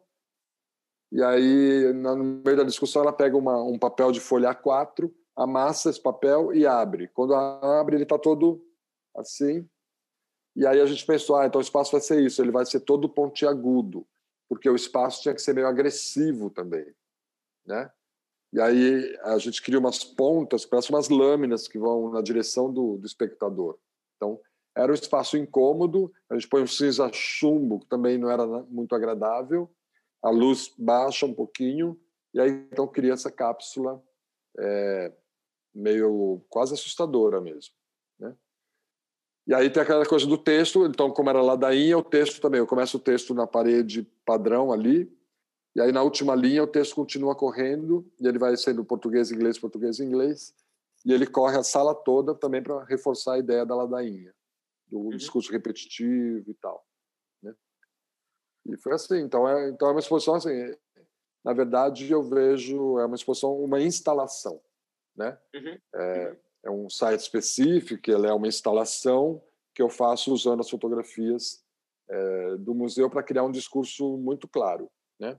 e 1.11 1.23
aí 1.23 1.93
no 1.93 2.43
meio 2.45 2.57
da 2.57 2.65
discussão 2.65 3.03
ela 3.03 3.13
pega 3.13 3.37
uma, 3.37 3.63
um 3.63 3.79
papel 3.79 4.11
de 4.11 4.19
folha 4.21 4.53
A4, 4.53 5.09
amassa 5.37 5.91
esse 5.91 6.01
papel 6.01 6.53
e 6.53 6.67
abre. 6.67 7.09
Quando 7.09 7.35
abre 7.35 7.97
ele 7.97 8.03
está 8.03 8.19
todo 8.19 8.61
assim. 9.17 9.69
E 10.57 10.67
aí 10.67 10.81
a 10.81 10.87
gente 10.87 11.05
pensou, 11.05 11.37
ah, 11.37 11.47
então 11.47 11.61
o 11.61 11.63
espaço 11.63 11.93
vai 11.93 12.01
ser 12.01 12.21
isso, 12.23 12.41
ele 12.41 12.53
vai 12.53 12.65
ser 12.65 12.81
todo 12.81 13.09
pontiagudo, 13.09 14.07
porque 14.49 14.69
o 14.69 14.77
espaço 14.77 15.23
tinha 15.23 15.35
que 15.35 15.43
ser 15.43 15.55
meio 15.55 15.67
agressivo 15.67 16.49
também, 16.51 16.87
né? 17.67 17.91
E 18.53 18.61
aí 18.61 19.19
a 19.23 19.37
gente 19.39 19.61
cria 19.61 19.81
umas 19.81 20.05
pontas, 20.05 20.65
parece 20.65 20.91
umas 20.91 21.09
lâminas 21.09 21.67
que 21.67 21.77
vão 21.77 22.13
na 22.13 22.23
direção 22.23 22.73
do, 22.73 22.99
do 22.99 23.05
espectador. 23.05 23.77
Então, 24.17 24.41
era 24.77 24.93
um 24.93 24.95
espaço 24.95 25.37
incômodo, 25.37 26.13
a 26.31 26.35
gente 26.35 26.49
põe 26.49 26.63
um 26.63 26.67
cinza 26.67 27.11
chumbo, 27.13 27.81
que 27.81 27.87
também 27.87 28.17
não 28.17 28.31
era 28.31 28.47
muito 28.47 28.95
agradável, 28.95 29.69
a 30.23 30.31
luz 30.31 30.73
baixa 30.79 31.27
um 31.27 31.35
pouquinho, 31.35 32.01
e 32.33 32.41
aí 32.41 32.51
então 32.73 32.87
cria 32.87 33.13
essa 33.13 33.31
cápsula 33.31 34.03
é, 34.59 35.13
meio 35.75 36.41
quase 36.49 36.75
assustadora 36.75 37.41
mesmo. 37.41 37.75
E 39.47 39.55
aí 39.55 39.69
tem 39.69 39.83
aquela 39.83 40.07
coisa 40.07 40.27
do 40.27 40.39
texto, 40.39 40.87
então 40.87 41.11
como 41.11 41.29
era 41.29 41.43
ladainha, 41.43 41.99
o 41.99 42.03
texto 42.03 42.41
também, 42.41 42.61
eu 42.61 42.67
começo 42.67 42.97
o 42.97 43.01
texto 43.01 43.35
na 43.35 43.47
parede 43.47 44.03
padrão 44.25 44.73
ali, 44.73 45.13
e 45.75 45.81
aí, 45.81 45.91
na 45.91 46.03
última 46.03 46.37
linha, 46.37 46.63
o 46.63 46.69
texto 46.69 46.95
continua 46.95 47.35
correndo, 47.35 48.09
e 48.21 48.29
ele 48.29 48.39
vai 48.39 48.57
sendo 48.57 48.85
português, 48.85 49.33
inglês, 49.33 49.59
português, 49.59 49.99
inglês, 49.99 50.55
e 51.05 51.13
ele 51.13 51.27
corre 51.27 51.59
a 51.59 51.65
sala 51.65 51.93
toda 51.95 52.33
também 52.33 52.63
para 52.63 52.85
reforçar 52.85 53.35
a 53.35 53.39
ideia 53.39 53.67
da 53.67 53.75
ladainha, 53.75 54.33
do 54.87 54.99
uhum. 54.99 55.11
discurso 55.11 55.51
repetitivo 55.51 56.49
e 56.49 56.55
tal. 56.55 56.87
Né? 57.43 57.53
E 58.67 58.77
foi 58.77 58.93
assim. 58.93 59.19
Então 59.19 59.49
é, 59.49 59.69
então 59.69 59.89
é 59.89 59.91
uma 59.91 60.01
exposição 60.01 60.37
assim. 60.37 60.75
Na 61.45 61.53
verdade, 61.53 62.11
eu 62.11 62.23
vejo 62.23 62.99
é 63.01 63.05
uma 63.05 63.17
exposição, 63.17 63.59
uma 63.59 63.81
instalação, 63.81 64.63
né? 65.15 65.37
Uhum. 65.55 65.79
É, 65.95 66.29
uhum. 66.31 66.37
É 66.65 66.71
um 66.71 66.89
site 66.89 67.21
específico, 67.21 68.11
ele 68.11 68.27
é 68.27 68.33
uma 68.33 68.49
instalação 68.49 69.43
que 69.75 69.83
eu 69.83 69.89
faço 69.89 70.33
usando 70.33 70.61
as 70.61 70.71
fotografias 70.71 71.63
é, 72.09 72.57
do 72.57 72.75
museu 72.75 73.11
para 73.11 73.23
criar 73.23 73.45
um 73.45 73.51
discurso 73.51 74.17
muito 74.17 74.49
claro, 74.49 74.91
né? 75.19 75.39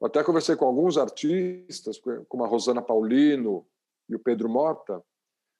Eu 0.00 0.06
até 0.06 0.24
conversei 0.24 0.56
com 0.56 0.64
alguns 0.64 0.96
artistas, 0.96 2.00
como 2.26 2.42
a 2.42 2.46
Rosana 2.46 2.80
Paulino 2.80 3.66
e 4.08 4.14
o 4.14 4.18
Pedro 4.18 4.48
Mota, 4.48 5.04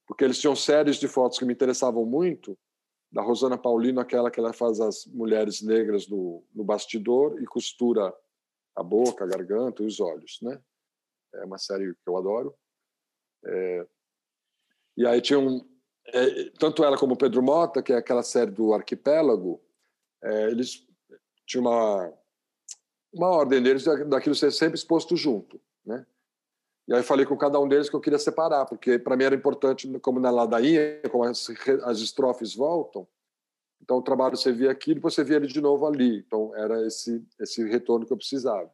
porque 0.07 0.24
eles 0.24 0.41
tinham 0.41 0.57
séries 0.57 0.97
de 0.97 1.07
fotos 1.07 1.39
que 1.39 1.45
me 1.45 1.53
interessavam 1.53 2.07
muito. 2.07 2.59
Da 3.12 3.23
Rosana 3.23 3.59
Paulino, 3.59 4.01
aquela 4.01 4.31
que 4.31 4.41
ela 4.41 4.53
faz 4.53 4.81
as 4.81 5.05
mulheres 5.07 5.61
negras 5.61 6.09
no, 6.09 6.43
no 6.55 6.65
bastidor 6.65 7.41
e 7.43 7.45
costura 7.45 8.15
a 8.74 8.82
boca, 8.82 9.24
a 9.24 9.27
garganta 9.27 9.82
e 9.82 9.87
os 9.87 10.01
olhos, 10.01 10.39
né? 10.43 10.61
É 11.35 11.45
uma 11.45 11.59
série 11.59 11.93
que 11.93 12.09
eu 12.09 12.16
adoro. 12.16 12.55
É... 13.45 13.87
E 14.96 15.06
aí 15.06 15.20
tinha 15.20 15.38
um, 15.38 15.64
é, 16.06 16.50
tanto 16.58 16.84
ela 16.84 16.98
como 16.98 17.14
o 17.14 17.16
Pedro 17.16 17.42
Mota, 17.42 17.82
que 17.82 17.92
é 17.92 17.96
aquela 17.96 18.22
série 18.22 18.50
do 18.50 18.74
Arquipélago, 18.74 19.60
é, 20.22 20.50
eles 20.50 20.86
tinham 21.46 21.64
uma 21.64 22.12
uma 23.12 23.28
ordem 23.28 23.60
deles 23.60 23.84
daquilo 24.06 24.36
ser 24.36 24.52
sempre 24.52 24.78
exposto 24.78 25.16
junto, 25.16 25.60
né? 25.84 26.06
E 26.86 26.94
aí 26.94 27.02
falei 27.02 27.26
com 27.26 27.36
cada 27.36 27.58
um 27.58 27.68
deles 27.68 27.90
que 27.90 27.96
eu 27.96 28.00
queria 28.00 28.18
separar, 28.18 28.66
porque 28.66 28.98
para 28.98 29.16
mim 29.16 29.24
era 29.24 29.34
importante, 29.34 29.88
como 30.00 30.20
na 30.20 30.30
ladainha, 30.30 31.00
como 31.10 31.24
as, 31.24 31.48
as 31.84 31.98
estrofes 31.98 32.54
voltam, 32.54 33.06
então 33.82 33.98
o 33.98 34.02
trabalho 34.02 34.36
você 34.36 34.52
via 34.52 34.70
aqui, 34.70 34.94
depois 34.94 35.14
você 35.14 35.24
via 35.24 35.36
ele 35.36 35.46
de 35.46 35.60
novo 35.60 35.86
ali. 35.86 36.18
Então 36.18 36.54
era 36.54 36.86
esse 36.86 37.24
esse 37.38 37.64
retorno 37.64 38.06
que 38.06 38.12
eu 38.12 38.16
precisava. 38.16 38.70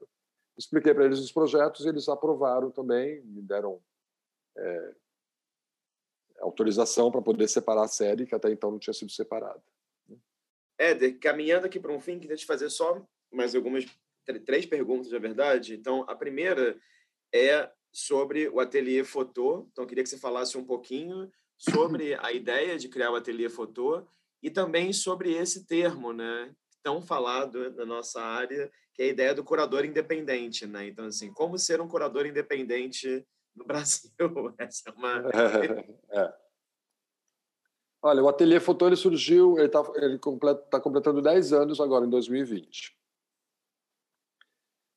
Expliquei 0.59 0.95
para 0.95 1.05
eles 1.05 1.19
os 1.19 1.33
projetos, 1.33 1.85
eles 1.87 2.09
aprovaram 2.09 2.71
também, 2.71 3.23
me 3.23 3.43
deram 3.43 3.81
é, 4.57 4.95
autorização 6.47 7.11
para 7.11 7.23
poder 7.23 7.49
separar 7.49 7.85
a 7.85 7.89
série, 7.89 8.27
que 8.27 8.35
até 8.35 8.51
então 8.51 8.71
não 8.71 8.79
tinha 8.79 8.95
sido 8.95 9.11
separada. 9.11 9.63
Éder, 10.79 11.19
caminhando 11.19 11.67
aqui 11.67 11.81
para 11.81 11.93
um 11.93 12.01
fim, 12.01 12.19
queria 12.19 12.37
te 12.37 12.47
fazer 12.47 12.71
só 12.71 13.03
mais 13.33 13.55
algumas 13.55 13.87
três 14.45 14.67
perguntas, 14.67 15.11
na 15.11 15.19
verdade. 15.19 15.75
Então, 15.75 16.05
a 16.09 16.15
primeira 16.15 16.79
é 17.35 17.71
sobre 17.93 18.49
o 18.49 18.61
Ateliê 18.61 19.05
Fotô. 19.05 19.67
Então, 19.73 19.87
queria 19.87 20.05
que 20.05 20.11
você 20.11 20.19
falasse 20.19 20.59
um 20.59 20.65
pouquinho 20.65 21.31
sobre 21.57 22.15
a 22.21 22.33
ideia 22.33 22.79
de 22.79 22.89
criar 22.89 23.11
o 23.11 23.17
Ateliê 23.17 23.49
Fotô 23.49 24.07
e 24.43 24.51
também 24.51 24.93
sobre 24.93 25.33
esse 25.33 25.67
termo, 25.67 26.13
né, 26.13 26.55
tão 26.83 27.01
falado 27.01 27.73
na 27.75 27.87
nossa 27.87 28.21
área, 28.21 28.71
que 28.95 29.03
é 29.03 29.07
a 29.07 29.09
ideia 29.09 29.35
do 29.35 29.43
curador 29.43 29.85
independente, 29.85 30.67
né? 30.67 30.87
Então, 30.87 31.07
assim, 31.07 31.33
como 31.33 31.59
ser 31.59 31.81
um 31.81 31.89
curador 31.89 32.27
independente 32.27 33.27
no 33.57 33.65
Brasil? 33.65 34.11
Essa 34.59 34.91
é 34.91 34.93
uma... 34.93 35.31
é. 36.11 36.35
Olha, 38.03 38.23
o 38.23 38.29
Ateliê 38.29 38.61
Fotô 38.61 38.87
ele 38.87 38.97
surgiu, 38.97 39.57
ele 39.59 39.67
está 39.67 39.83
ele 39.97 40.19
completa, 40.19 40.63
tá 40.71 40.81
completando 40.81 41.21
10 41.21 41.53
anos 41.53 41.81
agora, 41.81 42.07
em 42.07 42.11
2020. 42.11 42.97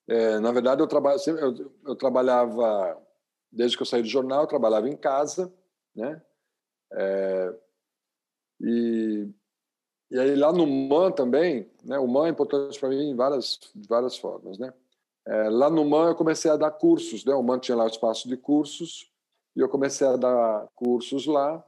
É, 0.07 0.40
na 0.40 0.52
verdade, 0.52 0.81
eu, 0.81 0.88
traba, 0.88 1.15
eu, 1.26 1.73
eu, 1.86 1.95
trabalhava, 1.95 2.99
desde 3.52 3.77
que 3.77 3.84
eu 3.84 3.86
saí 3.86 4.02
do 4.02 4.07
jornal, 4.07 4.41
eu 4.41 4.48
trabalhava 4.48 4.90
em 4.90 4.98
casa, 4.98 5.53
né? 5.95 6.22
É, 6.91 7.60
e, 8.60 9.30
e 10.11 10.19
aí 10.19 10.36
lá 10.36 10.52
no 10.52 10.65
MAN 10.65 11.11
também, 11.11 11.72
né? 11.84 11.98
O 11.99 12.07
MAN 12.07 12.27
é 12.27 12.30
importante 12.30 12.80
para 12.80 12.90
mim 12.90 13.11
em 13.11 13.15
várias, 13.15 13.60
várias 13.88 14.18
formas, 14.18 14.57
né? 14.57 14.73
É, 15.27 15.49
lá 15.49 15.69
no 15.69 15.85
MAN 15.85 16.09
eu 16.09 16.15
comecei 16.15 16.49
a 16.49 16.57
dar 16.57 16.71
cursos, 16.71 17.23
né? 17.25 17.33
O 17.33 17.43
MAN 17.43 17.59
tinha 17.59 17.75
lá 17.75 17.83
o 17.83 17.89
espaço 17.89 18.27
de 18.27 18.37
cursos 18.37 19.11
e 19.55 19.59
eu 19.59 19.69
comecei 19.69 20.07
a 20.07 20.15
dar 20.15 20.67
cursos 20.75 21.25
lá, 21.25 21.63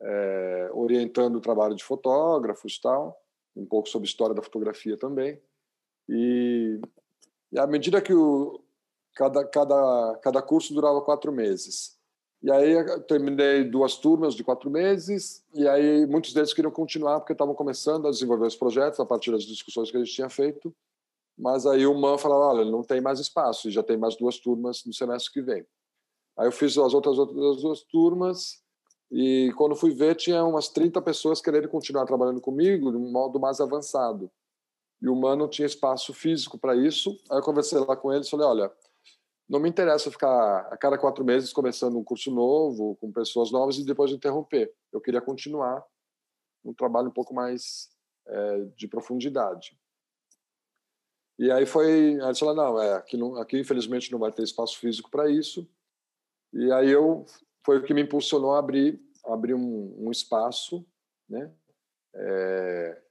é, 0.00 0.70
orientando 0.72 1.36
o 1.36 1.40
trabalho 1.40 1.74
de 1.74 1.84
fotógrafos 1.84 2.78
tal, 2.78 3.20
um 3.54 3.66
pouco 3.66 3.88
sobre 3.88 4.08
história 4.08 4.34
da 4.34 4.42
fotografia 4.42 4.96
também. 4.96 5.40
E 6.08 6.80
e 7.52 7.58
à 7.58 7.66
medida 7.66 8.00
que 8.00 8.14
o, 8.14 8.60
cada, 9.14 9.44
cada, 9.44 10.18
cada 10.22 10.42
curso 10.42 10.72
durava 10.72 11.02
quatro 11.02 11.30
meses. 11.30 11.98
E 12.42 12.50
aí 12.50 12.74
terminei 13.06 13.62
duas 13.62 13.96
turmas 13.96 14.34
de 14.34 14.42
quatro 14.42 14.68
meses, 14.68 15.44
e 15.54 15.68
aí 15.68 16.06
muitos 16.06 16.32
deles 16.32 16.52
queriam 16.52 16.72
continuar 16.72 17.20
porque 17.20 17.34
estavam 17.34 17.54
começando 17.54 18.08
a 18.08 18.10
desenvolver 18.10 18.46
os 18.46 18.56
projetos 18.56 18.98
a 18.98 19.06
partir 19.06 19.30
das 19.30 19.44
discussões 19.44 19.90
que 19.90 19.96
a 19.96 20.00
gente 20.00 20.14
tinha 20.14 20.28
feito. 20.28 20.74
Mas 21.42 21.66
aí 21.66 21.84
o 21.84 21.94
MAN 21.94 22.16
falava: 22.16 22.54
olha, 22.54 22.64
não 22.64 22.84
tem 22.84 23.00
mais 23.00 23.18
espaço, 23.18 23.68
já 23.68 23.82
tem 23.82 23.96
mais 23.96 24.16
duas 24.16 24.38
turmas 24.38 24.84
no 24.86 24.94
semestre 24.94 25.32
que 25.32 25.42
vem. 25.42 25.66
Aí 26.38 26.46
eu 26.46 26.52
fiz 26.52 26.78
as 26.78 26.94
outras, 26.94 27.18
outras 27.18 27.60
duas 27.60 27.82
turmas, 27.82 28.62
e 29.10 29.52
quando 29.56 29.74
fui 29.74 29.92
ver, 29.92 30.14
tinha 30.14 30.44
umas 30.44 30.68
30 30.68 31.02
pessoas 31.02 31.42
querendo 31.42 31.68
continuar 31.68 32.06
trabalhando 32.06 32.40
comigo 32.40 32.92
de 32.92 32.96
um 32.96 33.10
modo 33.10 33.40
mais 33.40 33.60
avançado 33.60 34.30
e 35.02 35.08
o 35.08 35.14
humano 35.14 35.48
tinha 35.48 35.66
espaço 35.66 36.14
físico 36.14 36.56
para 36.56 36.76
isso. 36.76 37.10
Aí 37.28 37.38
eu 37.38 37.42
conversei 37.42 37.76
lá 37.80 37.96
com 37.96 38.12
ele 38.12 38.24
e 38.24 38.30
falei: 38.30 38.46
olha, 38.46 38.72
não 39.48 39.58
me 39.58 39.68
interessa 39.68 40.12
ficar 40.12 40.60
a 40.70 40.76
cada 40.76 40.96
quatro 40.96 41.24
meses 41.24 41.52
começando 41.52 41.98
um 41.98 42.04
curso 42.04 42.30
novo, 42.30 42.96
com 43.00 43.10
pessoas 43.10 43.50
novas 43.50 43.76
e 43.78 43.84
depois 43.84 44.12
interromper. 44.12 44.72
Eu 44.92 45.00
queria 45.00 45.20
continuar 45.20 45.84
um 46.64 46.72
trabalho 46.72 47.08
um 47.08 47.12
pouco 47.12 47.34
mais 47.34 47.90
é, 48.28 48.60
de 48.76 48.86
profundidade. 48.86 49.76
E 51.38 51.50
aí 51.50 51.66
foi, 51.66 52.20
aí 52.20 52.34
falou, 52.36 52.54
não, 52.54 52.80
é, 52.80 52.94
aqui, 52.94 53.16
não, 53.16 53.36
aqui 53.36 53.58
infelizmente 53.58 54.12
não 54.12 54.18
vai 54.18 54.30
ter 54.30 54.42
espaço 54.42 54.78
físico 54.78 55.10
para 55.10 55.30
isso. 55.30 55.68
E 56.52 56.70
aí 56.72 56.90
eu 56.90 57.24
foi 57.64 57.78
o 57.78 57.84
que 57.84 57.94
me 57.94 58.02
impulsionou 58.02 58.52
a 58.52 58.58
abrir, 58.58 59.00
abrir 59.24 59.54
um, 59.54 59.94
um 59.98 60.10
espaço, 60.10 60.84
né? 61.28 61.50
É, 62.14 63.02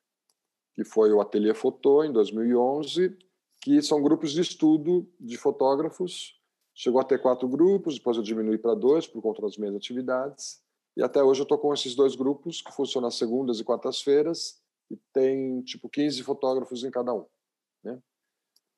que 0.73 0.84
foi 0.84 1.11
o 1.11 1.19
Ateliê 1.19 1.53
Fotô 1.53 2.03
em 2.03 2.11
2011 2.11 3.18
que 3.61 3.80
são 3.81 4.02
grupos 4.02 4.31
de 4.31 4.41
estudo 4.41 5.07
de 5.19 5.38
fotógrafos. 5.38 6.35
Chegou 6.73 6.99
a 6.99 7.03
ter 7.03 7.22
quatro 7.22 7.48
grupos, 7.48 7.95
depois 7.95 8.18
eu 8.18 8.23
diminui 8.23 8.57
para 8.57 8.73
dois 8.73 9.06
por 9.06 9.22
conta 9.22 9.41
das 9.43 9.56
minhas 9.56 9.76
atividades. 9.76 10.60
E 10.98 11.03
até 11.03 11.23
hoje 11.23 11.41
eu 11.41 11.43
estou 11.43 11.60
com 11.60 11.73
esses 11.73 11.95
dois 11.95 12.15
grupos, 12.15 12.61
que 12.61 12.72
funcionam 12.72 13.07
às 13.07 13.15
segundas 13.15 13.60
e 13.60 13.64
quartas-feiras, 13.64 14.60
e 14.89 14.98
tem 15.14 15.61
tipo 15.61 15.88
15 15.88 16.23
fotógrafos 16.23 16.84
em 16.84 16.89
cada 16.89 17.14
um. 17.14 17.26
Né? 17.84 18.02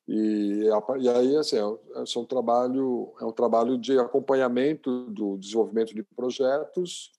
E, 0.06 0.68
e 1.00 1.08
aí, 1.08 1.36
assim, 1.36 1.56
é, 1.56 1.60
é 1.60 2.18
um 2.18 2.24
trabalho, 2.24 3.14
é 3.20 3.24
um 3.24 3.32
trabalho 3.32 3.78
de 3.78 3.98
acompanhamento 3.98 5.06
do 5.06 5.38
desenvolvimento 5.38 5.94
de 5.94 6.02
projetos, 6.02 7.10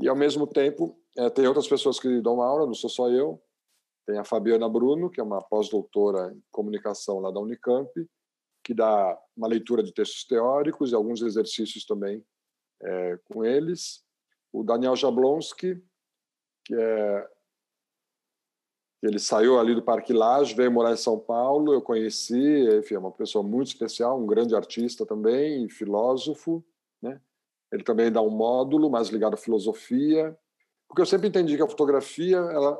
e 0.00 0.08
ao 0.08 0.16
mesmo 0.16 0.46
tempo 0.46 0.98
é, 1.16 1.28
tem 1.28 1.46
outras 1.46 1.68
pessoas 1.68 2.00
que 2.00 2.20
dão 2.20 2.40
aula, 2.40 2.66
não 2.66 2.74
sou 2.74 2.88
só 2.88 3.10
eu, 3.10 3.42
tem 4.06 4.18
a 4.18 4.24
Fabiana 4.24 4.68
Bruno, 4.68 5.10
que 5.10 5.20
é 5.20 5.22
uma 5.22 5.42
pós-doutora 5.42 6.32
em 6.34 6.42
comunicação 6.50 7.20
lá 7.20 7.30
da 7.30 7.40
Unicamp, 7.40 7.90
que 8.64 8.74
dá 8.74 9.18
uma 9.36 9.46
leitura 9.46 9.82
de 9.82 9.92
textos 9.92 10.24
teóricos 10.24 10.90
e 10.90 10.94
alguns 10.94 11.22
exercícios 11.22 11.84
também 11.84 12.24
é, 12.82 13.18
com 13.24 13.44
eles. 13.44 14.02
O 14.52 14.64
Daniel 14.64 14.96
Jablonski, 14.96 15.82
que 16.64 16.74
é 16.74 17.28
ele 19.02 19.18
saiu 19.18 19.58
ali 19.58 19.74
do 19.74 19.82
Parque 19.82 20.12
Lage, 20.12 20.54
veio 20.54 20.70
morar 20.70 20.92
em 20.92 20.96
São 20.96 21.18
Paulo, 21.18 21.72
eu 21.72 21.80
conheci, 21.80 22.68
enfim, 22.78 22.94
é 22.94 22.98
uma 22.98 23.10
pessoa 23.10 23.42
muito 23.42 23.68
especial, 23.68 24.20
um 24.20 24.26
grande 24.26 24.54
artista 24.54 25.06
também, 25.06 25.68
filósofo, 25.70 26.62
né? 27.00 27.20
Ele 27.72 27.82
também 27.82 28.12
dá 28.12 28.20
um 28.20 28.30
módulo 28.30 28.90
mais 28.90 29.08
ligado 29.08 29.34
à 29.34 29.36
filosofia, 29.38 30.36
porque 30.86 31.00
eu 31.00 31.06
sempre 31.06 31.28
entendi 31.28 31.56
que 31.56 31.62
a 31.62 31.68
fotografia 31.68 32.36
ela 32.36 32.78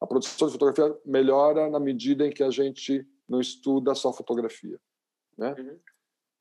a 0.00 0.06
produção 0.06 0.48
de 0.48 0.54
fotografia 0.54 0.98
melhora 1.04 1.68
na 1.68 1.78
medida 1.78 2.26
em 2.26 2.30
que 2.30 2.42
a 2.42 2.50
gente 2.50 3.06
não 3.28 3.38
estuda 3.38 3.94
só 3.94 4.12
fotografia, 4.12 4.80
né? 5.36 5.54
Uhum. 5.58 5.78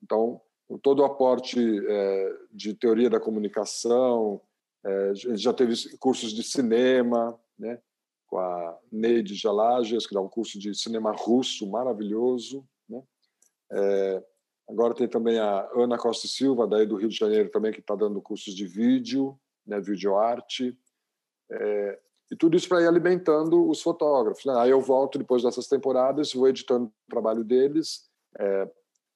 Então, 0.01 0.41
todo 0.81 0.99
o 0.99 1.05
aporte 1.05 1.59
é, 1.59 2.37
de 2.51 2.73
teoria 2.73 3.09
da 3.09 3.19
comunicação, 3.19 4.41
é, 4.85 5.11
já 5.13 5.51
teve 5.51 5.75
cursos 5.97 6.31
de 6.31 6.41
cinema, 6.41 7.37
né? 7.57 7.81
Com 8.30 8.38
a 8.38 8.77
Neide 8.91 9.35
Jalages, 9.35 10.06
que 10.06 10.14
dá 10.14 10.22
um 10.22 10.30
curso 10.30 10.60
de 10.60 10.73
cinema 10.76 11.11
russo 11.11 11.68
maravilhoso, 11.68 12.64
né? 12.88 13.01
É, 13.72 14.23
agora 14.69 14.93
tem 14.93 15.07
também 15.07 15.39
a 15.39 15.68
Ana 15.76 15.97
Costa 15.97 16.27
Silva, 16.27 16.68
daí 16.68 16.85
do 16.85 16.95
Rio 16.95 17.10
de 17.10 17.18
Janeiro 17.18 17.49
também, 17.49 17.72
que 17.72 17.80
está 17.80 17.95
dando 17.95 18.22
cursos 18.22 18.53
de 18.53 18.65
vídeo, 18.65 19.39
né? 19.65 19.80
Videoarte. 19.80 20.77
É, 21.51 21.99
e 22.31 22.35
tudo 22.35 22.56
isso 22.56 22.69
para 22.69 22.81
ir 22.81 22.88
alimentando 22.88 23.68
os 23.68 23.81
fotógrafos. 23.81 24.45
Né? 24.45 24.53
Aí 24.57 24.69
eu 24.69 24.80
volto 24.80 25.18
depois 25.18 25.41
dessas 25.41 25.68
temporadas, 25.68 26.34
vou 26.34 26.47
editando 26.47 26.85
o 26.85 27.10
trabalho 27.10 27.43
deles. 27.43 28.07
É, 28.38 28.69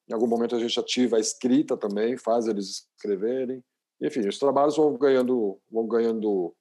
em 0.09 0.13
algum 0.13 0.27
momento 0.27 0.55
a 0.55 0.59
gente 0.59 0.79
ativa 0.79 1.17
a 1.17 1.19
escrita 1.19 1.77
também, 1.77 2.17
faz 2.17 2.47
eles 2.47 2.89
escreverem. 2.95 3.63
Enfim, 4.01 4.27
os 4.27 4.39
trabalhos 4.39 4.75
vão 4.75 4.97
ganhando, 4.97 5.59
vão 5.71 5.87
ganhando 5.87 6.53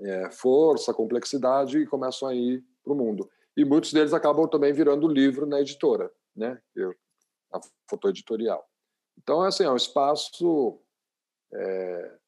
é, 0.00 0.30
força, 0.30 0.94
complexidade 0.94 1.78
e 1.78 1.86
começam 1.86 2.28
a 2.28 2.34
ir 2.34 2.64
para 2.82 2.92
o 2.92 2.96
mundo. 2.96 3.28
E 3.56 3.64
muitos 3.64 3.92
deles 3.92 4.12
acabam 4.12 4.48
também 4.48 4.72
virando 4.72 5.06
livro 5.06 5.46
na 5.46 5.60
editora, 5.60 6.10
né? 6.34 6.60
Eu, 6.74 6.94
a 7.52 7.60
fotoeditorial. 7.88 8.64
Então, 9.18 9.42
assim, 9.42 9.64
é 9.64 9.70
um 9.70 9.76
espaço 9.76 10.80
é, 11.52 12.18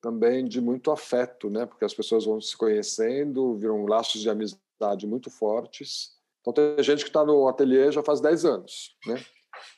também 0.00 0.46
de 0.46 0.60
muito 0.60 0.90
afeto, 0.90 1.50
né? 1.50 1.66
Porque 1.66 1.84
as 1.84 1.94
pessoas 1.94 2.24
vão 2.24 2.40
se 2.40 2.56
conhecendo, 2.56 3.56
viram 3.56 3.84
laços 3.84 4.20
de 4.20 4.30
amizade 4.30 5.06
muito 5.06 5.30
fortes. 5.30 6.18
Então 6.40 6.52
tem 6.52 6.82
gente 6.82 7.04
que 7.04 7.10
está 7.10 7.24
no 7.24 7.46
ateliê 7.46 7.92
já 7.92 8.02
faz 8.02 8.20
10 8.20 8.44
anos, 8.44 8.96
né? 9.06 9.22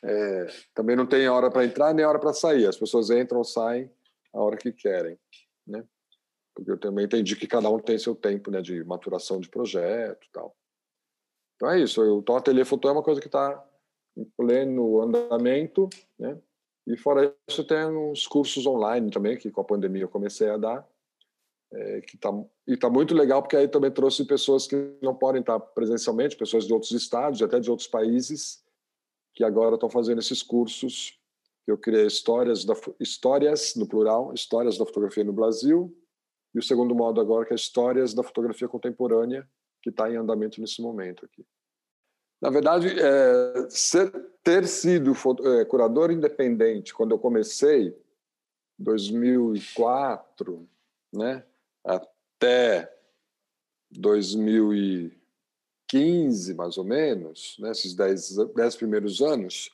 É, 0.04 0.46
também 0.74 0.94
não 0.94 1.06
tem 1.06 1.28
hora 1.28 1.50
para 1.50 1.64
entrar 1.64 1.92
nem 1.92 2.04
hora 2.04 2.20
para 2.20 2.32
sair. 2.32 2.66
As 2.66 2.76
pessoas 2.76 3.10
entram, 3.10 3.42
saem 3.42 3.90
a 4.32 4.40
hora 4.40 4.56
que 4.56 4.72
querem, 4.72 5.18
né? 5.66 5.84
Porque 6.54 6.70
eu 6.70 6.78
também 6.78 7.06
entendi 7.06 7.34
que 7.34 7.46
cada 7.46 7.70
um 7.70 7.78
tem 7.78 7.98
seu 7.98 8.14
tempo, 8.14 8.50
né, 8.50 8.60
de 8.60 8.84
maturação 8.84 9.40
de 9.40 9.48
projeto, 9.48 10.26
tal. 10.32 10.54
Então 11.56 11.70
é 11.70 11.80
isso. 11.80 12.02
O 12.02 12.36
ateliê 12.36 12.64
fotô 12.64 12.88
é 12.88 12.92
uma 12.92 13.02
coisa 13.02 13.20
que 13.20 13.28
está 13.28 13.64
em 14.16 14.24
pleno 14.36 15.00
andamento, 15.00 15.88
né? 16.18 16.38
E 16.86 16.96
fora 16.96 17.34
isso, 17.48 17.64
tem 17.64 17.86
uns 17.86 18.26
cursos 18.26 18.66
online 18.66 19.10
também, 19.10 19.38
que 19.38 19.50
com 19.50 19.60
a 19.60 19.64
pandemia 19.64 20.02
eu 20.02 20.08
comecei 20.08 20.48
a 20.48 20.56
dar, 20.56 20.88
é, 21.72 22.00
que 22.00 22.16
tá, 22.18 22.30
e 22.66 22.74
está 22.74 22.90
muito 22.90 23.14
legal, 23.14 23.40
porque 23.40 23.56
aí 23.56 23.68
também 23.68 23.90
trouxe 23.90 24.24
pessoas 24.24 24.66
que 24.66 24.76
não 25.00 25.14
podem 25.14 25.40
estar 25.40 25.58
presencialmente, 25.60 26.36
pessoas 26.36 26.66
de 26.66 26.72
outros 26.72 26.90
estados, 26.90 27.40
até 27.40 27.60
de 27.60 27.70
outros 27.70 27.88
países, 27.88 28.62
que 29.32 29.44
agora 29.44 29.76
estão 29.76 29.88
fazendo 29.88 30.18
esses 30.18 30.42
cursos, 30.42 31.18
que 31.64 31.70
eu 31.70 31.78
criei 31.78 32.06
histórias, 32.06 32.64
da, 32.64 32.74
histórias, 32.98 33.76
no 33.76 33.86
plural, 33.86 34.34
histórias 34.34 34.76
da 34.76 34.84
fotografia 34.84 35.24
no 35.24 35.32
Brasil, 35.32 35.96
e 36.54 36.58
o 36.58 36.62
segundo 36.62 36.94
modo 36.94 37.20
agora, 37.20 37.44
que 37.46 37.52
é 37.52 37.56
histórias 37.56 38.14
da 38.14 38.22
fotografia 38.22 38.68
contemporânea, 38.68 39.48
que 39.82 39.90
está 39.90 40.10
em 40.10 40.16
andamento 40.16 40.58
nesse 40.60 40.80
momento 40.80 41.24
aqui. 41.24 41.44
Na 42.40 42.50
verdade, 42.50 42.88
é, 42.88 43.66
ser, 43.68 44.10
ter 44.42 44.66
sido 44.66 45.12
é, 45.44 45.64
curador 45.64 46.10
independente 46.10 46.92
quando 46.92 47.12
eu 47.12 47.18
comecei, 47.18 47.96
2004, 48.78 50.68
né, 51.12 51.44
até 51.84 52.92
2015, 53.90 56.54
mais 56.54 56.76
ou 56.76 56.84
menos, 56.84 57.56
né, 57.60 57.70
esses 57.70 57.94
dez, 57.94 58.34
dez 58.54 58.74
primeiros 58.74 59.22
anos, 59.22 59.70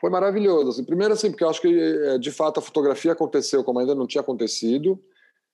foi 0.00 0.10
maravilhoso. 0.10 0.70
Assim, 0.70 0.84
primeiro, 0.84 1.14
assim, 1.14 1.30
porque 1.30 1.44
eu 1.44 1.50
acho 1.50 1.60
que, 1.60 1.68
é, 1.68 2.18
de 2.18 2.30
fato, 2.30 2.58
a 2.58 2.62
fotografia 2.62 3.12
aconteceu 3.12 3.64
como 3.64 3.78
ainda 3.78 3.94
não 3.94 4.06
tinha 4.06 4.20
acontecido, 4.20 5.02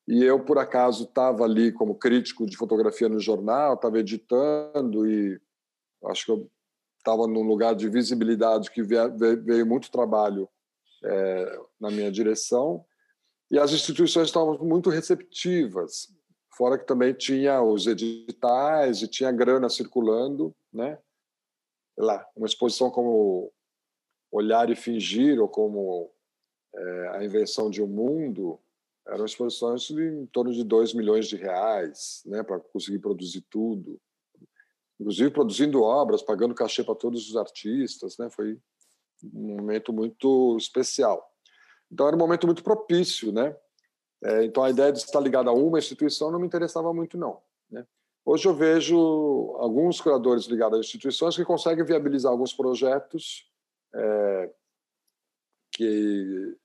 e 0.09 0.25
eu, 0.25 0.43
por 0.45 0.59
acaso, 0.59 1.05
estava 1.05 1.45
ali 1.45 1.71
como 1.71 1.95
crítico 1.95 2.47
de 2.47 2.57
fotografia 2.57 3.09
no 3.09 3.21
jornal, 3.21 3.75
estava 3.75 3.99
editando 3.99 5.07
e 5.07 5.41
Acho 6.07 6.27
que 6.27 6.33
eu 6.33 6.51
estava 6.99 7.27
num 7.27 7.43
lugar 7.43 7.75
de 7.75 7.89
visibilidade 7.89 8.71
que 8.71 8.83
veio 8.83 9.67
muito 9.67 9.91
trabalho 9.91 10.49
é, 11.05 11.61
na 11.81 11.91
minha 11.91 12.11
direção 12.11 12.85
e 13.51 13.59
as 13.59 13.73
instituições 13.73 14.29
estavam 14.29 14.59
muito 14.59 14.91
receptivas. 14.91 16.09
Fora 16.55 16.79
que 16.79 16.87
também 16.87 17.15
tinha 17.15 17.63
os 17.63 17.87
editais 17.87 19.03
e 19.03 19.09
tinha 19.09 19.33
grana 19.33 19.69
circulando, 19.69 20.55
né? 20.73 20.99
Lá, 21.97 22.27
uma 22.37 22.47
exposição 22.47 22.91
como 22.91 23.53
Olhar 24.31 24.71
e 24.71 24.77
Fingir 24.77 25.41
ou 25.41 25.49
como 25.49 26.13
é, 26.75 27.09
A 27.17 27.25
Invenção 27.25 27.71
de 27.71 27.83
um 27.83 27.87
Mundo 27.87 28.61
eram 29.09 29.25
exposições 29.25 29.83
de 29.83 30.03
em 30.03 30.27
torno 30.27 30.53
de 30.53 30.63
2 30.65 30.95
milhões 30.95 31.27
de 31.29 31.37
reais, 31.37 32.23
né, 32.27 32.43
para 32.43 32.61
conseguir 32.61 32.99
produzir 32.99 33.43
tudo 33.51 34.01
inclusive 35.01 35.31
produzindo 35.31 35.83
obras, 35.83 36.23
pagando 36.23 36.55
cachê 36.55 36.83
para 36.83 36.95
todos 36.95 37.29
os 37.29 37.37
artistas, 37.37 38.19
né? 38.19 38.29
Foi 38.31 38.59
um 39.33 39.57
momento 39.57 39.93
muito 39.93 40.57
especial. 40.57 41.25
Então 41.91 42.07
era 42.07 42.17
um 42.17 42.19
momento 42.19 42.47
muito 42.47 42.63
propício, 42.63 43.33
né? 43.33 43.57
É, 44.23 44.45
então 44.45 44.65
a 44.65 44.71
ideia 44.71 44.93
de 44.93 44.99
estar 44.99 45.21
ligado 45.21 45.49
a 45.49 45.53
uma 45.53 45.79
instituição 45.79 46.31
não 46.31 46.41
me 46.41 46.47
interessava 46.47 46.93
muito 46.93 47.17
não. 47.17 47.41
Né? 47.71 47.87
Hoje 48.25 48.49
eu 48.49 48.55
vejo 48.55 48.97
alguns 49.59 50.01
curadores 50.01 50.47
ligados 50.47 50.77
a 50.77 50.81
instituições 50.81 51.37
que 51.37 51.45
conseguem 51.45 51.85
viabilizar 51.85 52.33
alguns 52.33 52.53
projetos 52.53 53.49
é, 53.95 54.51
que 55.71 56.57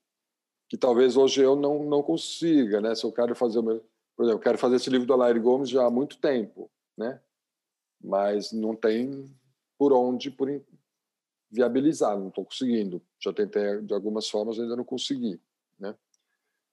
que 0.74 0.78
talvez 0.78 1.16
hoje 1.16 1.40
eu 1.40 1.54
não 1.54 1.84
não 1.84 2.02
consiga, 2.02 2.80
né? 2.80 2.96
Se 2.96 3.04
eu 3.04 3.12
quero 3.12 3.32
fazer, 3.36 3.62
por 3.62 4.24
exemplo, 4.24 4.30
eu 4.32 4.38
quero 4.40 4.58
fazer 4.58 4.74
esse 4.74 4.90
livro 4.90 5.06
do 5.06 5.12
Alair 5.12 5.40
Gomes 5.40 5.68
já 5.68 5.86
há 5.86 5.90
muito 5.90 6.18
tempo, 6.18 6.68
né? 6.98 7.20
mas 8.02 8.50
não 8.50 8.74
tem 8.74 9.24
por 9.78 9.92
onde 9.92 10.32
por 10.32 10.48
viabilizar, 11.48 12.18
não 12.18 12.26
estou 12.28 12.44
conseguindo. 12.44 13.00
Já 13.20 13.32
tentei 13.32 13.82
de 13.82 13.94
algumas 13.94 14.28
formas, 14.28 14.58
ainda 14.58 14.74
não 14.74 14.84
consegui, 14.84 15.40
né? 15.78 15.94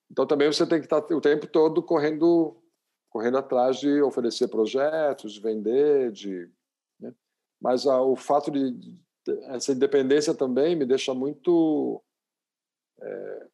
Então 0.10 0.26
também 0.26 0.52
você 0.52 0.65
tem 0.65 0.80
que 0.80 0.88
estar 0.88 0.98
o 0.98 1.22
tempo 1.22 1.45
todo 1.45 1.84
correndo 1.84 2.57
correndo 3.07 3.38
atrás 3.38 3.78
de 3.78 4.02
oferecer 4.02 4.48
projetos, 4.48 5.34
de 5.34 5.41
vender, 5.41 6.11
de 6.11 6.49
né? 6.99 7.14
mas 7.61 7.86
ah, 7.86 8.02
o 8.02 8.15
fato 8.15 8.49
de 8.49 8.98
essa 9.49 9.73
independência 9.73 10.34
também 10.34 10.76
me 10.76 10.88
deixa 10.88 11.14
muito 11.14 12.02
é, 12.99 13.48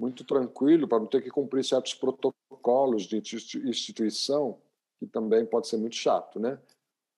muito 0.00 0.24
tranquilo 0.24 0.88
para 0.88 0.98
não 0.98 1.06
ter 1.06 1.22
que 1.22 1.28
cumprir 1.28 1.62
certos 1.62 1.92
protocolos 1.92 3.02
de 3.02 3.18
instituição 3.18 4.58
que 4.98 5.06
também 5.06 5.44
pode 5.44 5.68
ser 5.68 5.76
muito 5.76 5.94
chato, 5.94 6.40
né? 6.40 6.58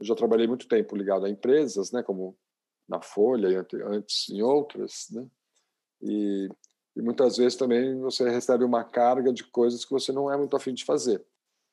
Eu 0.00 0.06
já 0.06 0.14
trabalhei 0.16 0.48
muito 0.48 0.66
tempo 0.66 0.96
ligado 0.96 1.24
a 1.24 1.30
empresas, 1.30 1.92
né, 1.92 2.02
como 2.02 2.36
na 2.88 3.00
Folha 3.00 3.48
e 3.48 3.56
antes 3.84 4.28
em 4.28 4.42
outras, 4.42 5.08
né? 5.12 5.24
E, 6.02 6.48
e 6.96 7.00
muitas 7.02 7.36
vezes 7.36 7.56
também 7.56 8.00
você 8.00 8.28
recebe 8.28 8.64
uma 8.64 8.82
carga 8.82 9.32
de 9.32 9.44
coisas 9.44 9.84
que 9.84 9.92
você 9.92 10.10
não 10.10 10.30
é 10.30 10.36
muito 10.36 10.56
afim 10.56 10.74
de 10.74 10.84
fazer. 10.84 11.24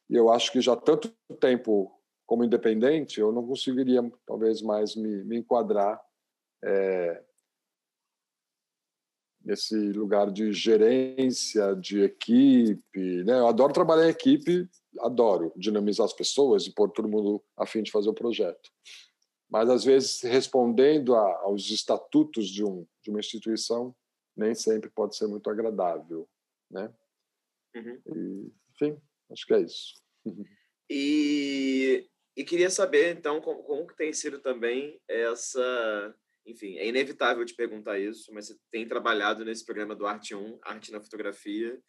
E 0.08 0.16
eu 0.16 0.30
acho 0.30 0.52
que 0.52 0.62
já 0.62 0.76
tanto 0.76 1.12
tempo 1.40 1.92
como 2.26 2.44
independente, 2.44 3.20
eu 3.20 3.32
não 3.32 3.46
conseguiria 3.48 4.02
talvez 4.28 4.62
mais 4.62 4.96
me, 4.96 5.24
me 5.24 5.38
enquadrar 5.38 6.00
é, 6.64 7.24
nesse 9.44 9.76
lugar 9.94 10.32
de 10.32 10.52
gerência, 10.52 11.76
de 11.76 12.02
equipe. 12.02 13.24
Né? 13.24 13.40
Eu 13.40 13.48
adoro 13.48 13.74
trabalhar 13.74 14.08
em 14.08 14.12
equipe, 14.12 14.68
adoro 15.00 15.54
dinamizar 15.56 16.06
as 16.06 16.14
pessoas 16.14 16.66
e 16.66 16.74
pôr 16.74 16.90
todo 16.90 17.08
mundo 17.08 17.44
a 17.58 17.66
fim 17.66 17.82
de 17.82 17.92
fazer 17.92 18.10
o 18.10 18.14
projeto. 18.14 18.70
Mas, 19.50 19.70
às 19.70 19.84
vezes, 19.84 20.22
respondendo 20.22 21.16
a, 21.16 21.40
aos 21.42 21.70
estatutos 21.72 22.48
de, 22.48 22.64
um, 22.64 22.86
de 23.02 23.10
uma 23.10 23.20
instituição, 23.20 23.96
nem 24.36 24.54
sempre 24.54 24.90
pode 24.90 25.16
ser 25.16 25.28
muito 25.28 25.50
agradável. 25.50 26.30
Né? 26.70 26.94
Uhum. 27.76 28.02
E, 28.16 28.52
enfim, 28.74 29.02
acho 29.32 29.46
que 29.46 29.54
é 29.54 29.62
isso. 29.62 29.96
E, 30.90 32.08
e 32.36 32.44
queria 32.44 32.70
saber, 32.70 33.16
então, 33.16 33.42
como, 33.42 33.64
como 33.64 33.88
que 33.88 33.96
tem 33.96 34.14
sido 34.14 34.40
também 34.40 35.00
essa 35.08 36.16
enfim, 36.46 36.78
é 36.78 36.88
inevitável 36.88 37.46
te 37.46 37.54
perguntar 37.54 38.00
isso, 38.00 38.34
mas 38.34 38.48
você 38.48 38.58
tem 38.72 38.88
trabalhado 38.88 39.46
nesse 39.46 39.66
programa 39.66 39.96
do 39.96 40.08
Arte 40.08 40.34
1, 40.34 40.60
Arte 40.64 40.92
na 40.92 41.02
Fotografia, 41.02 41.80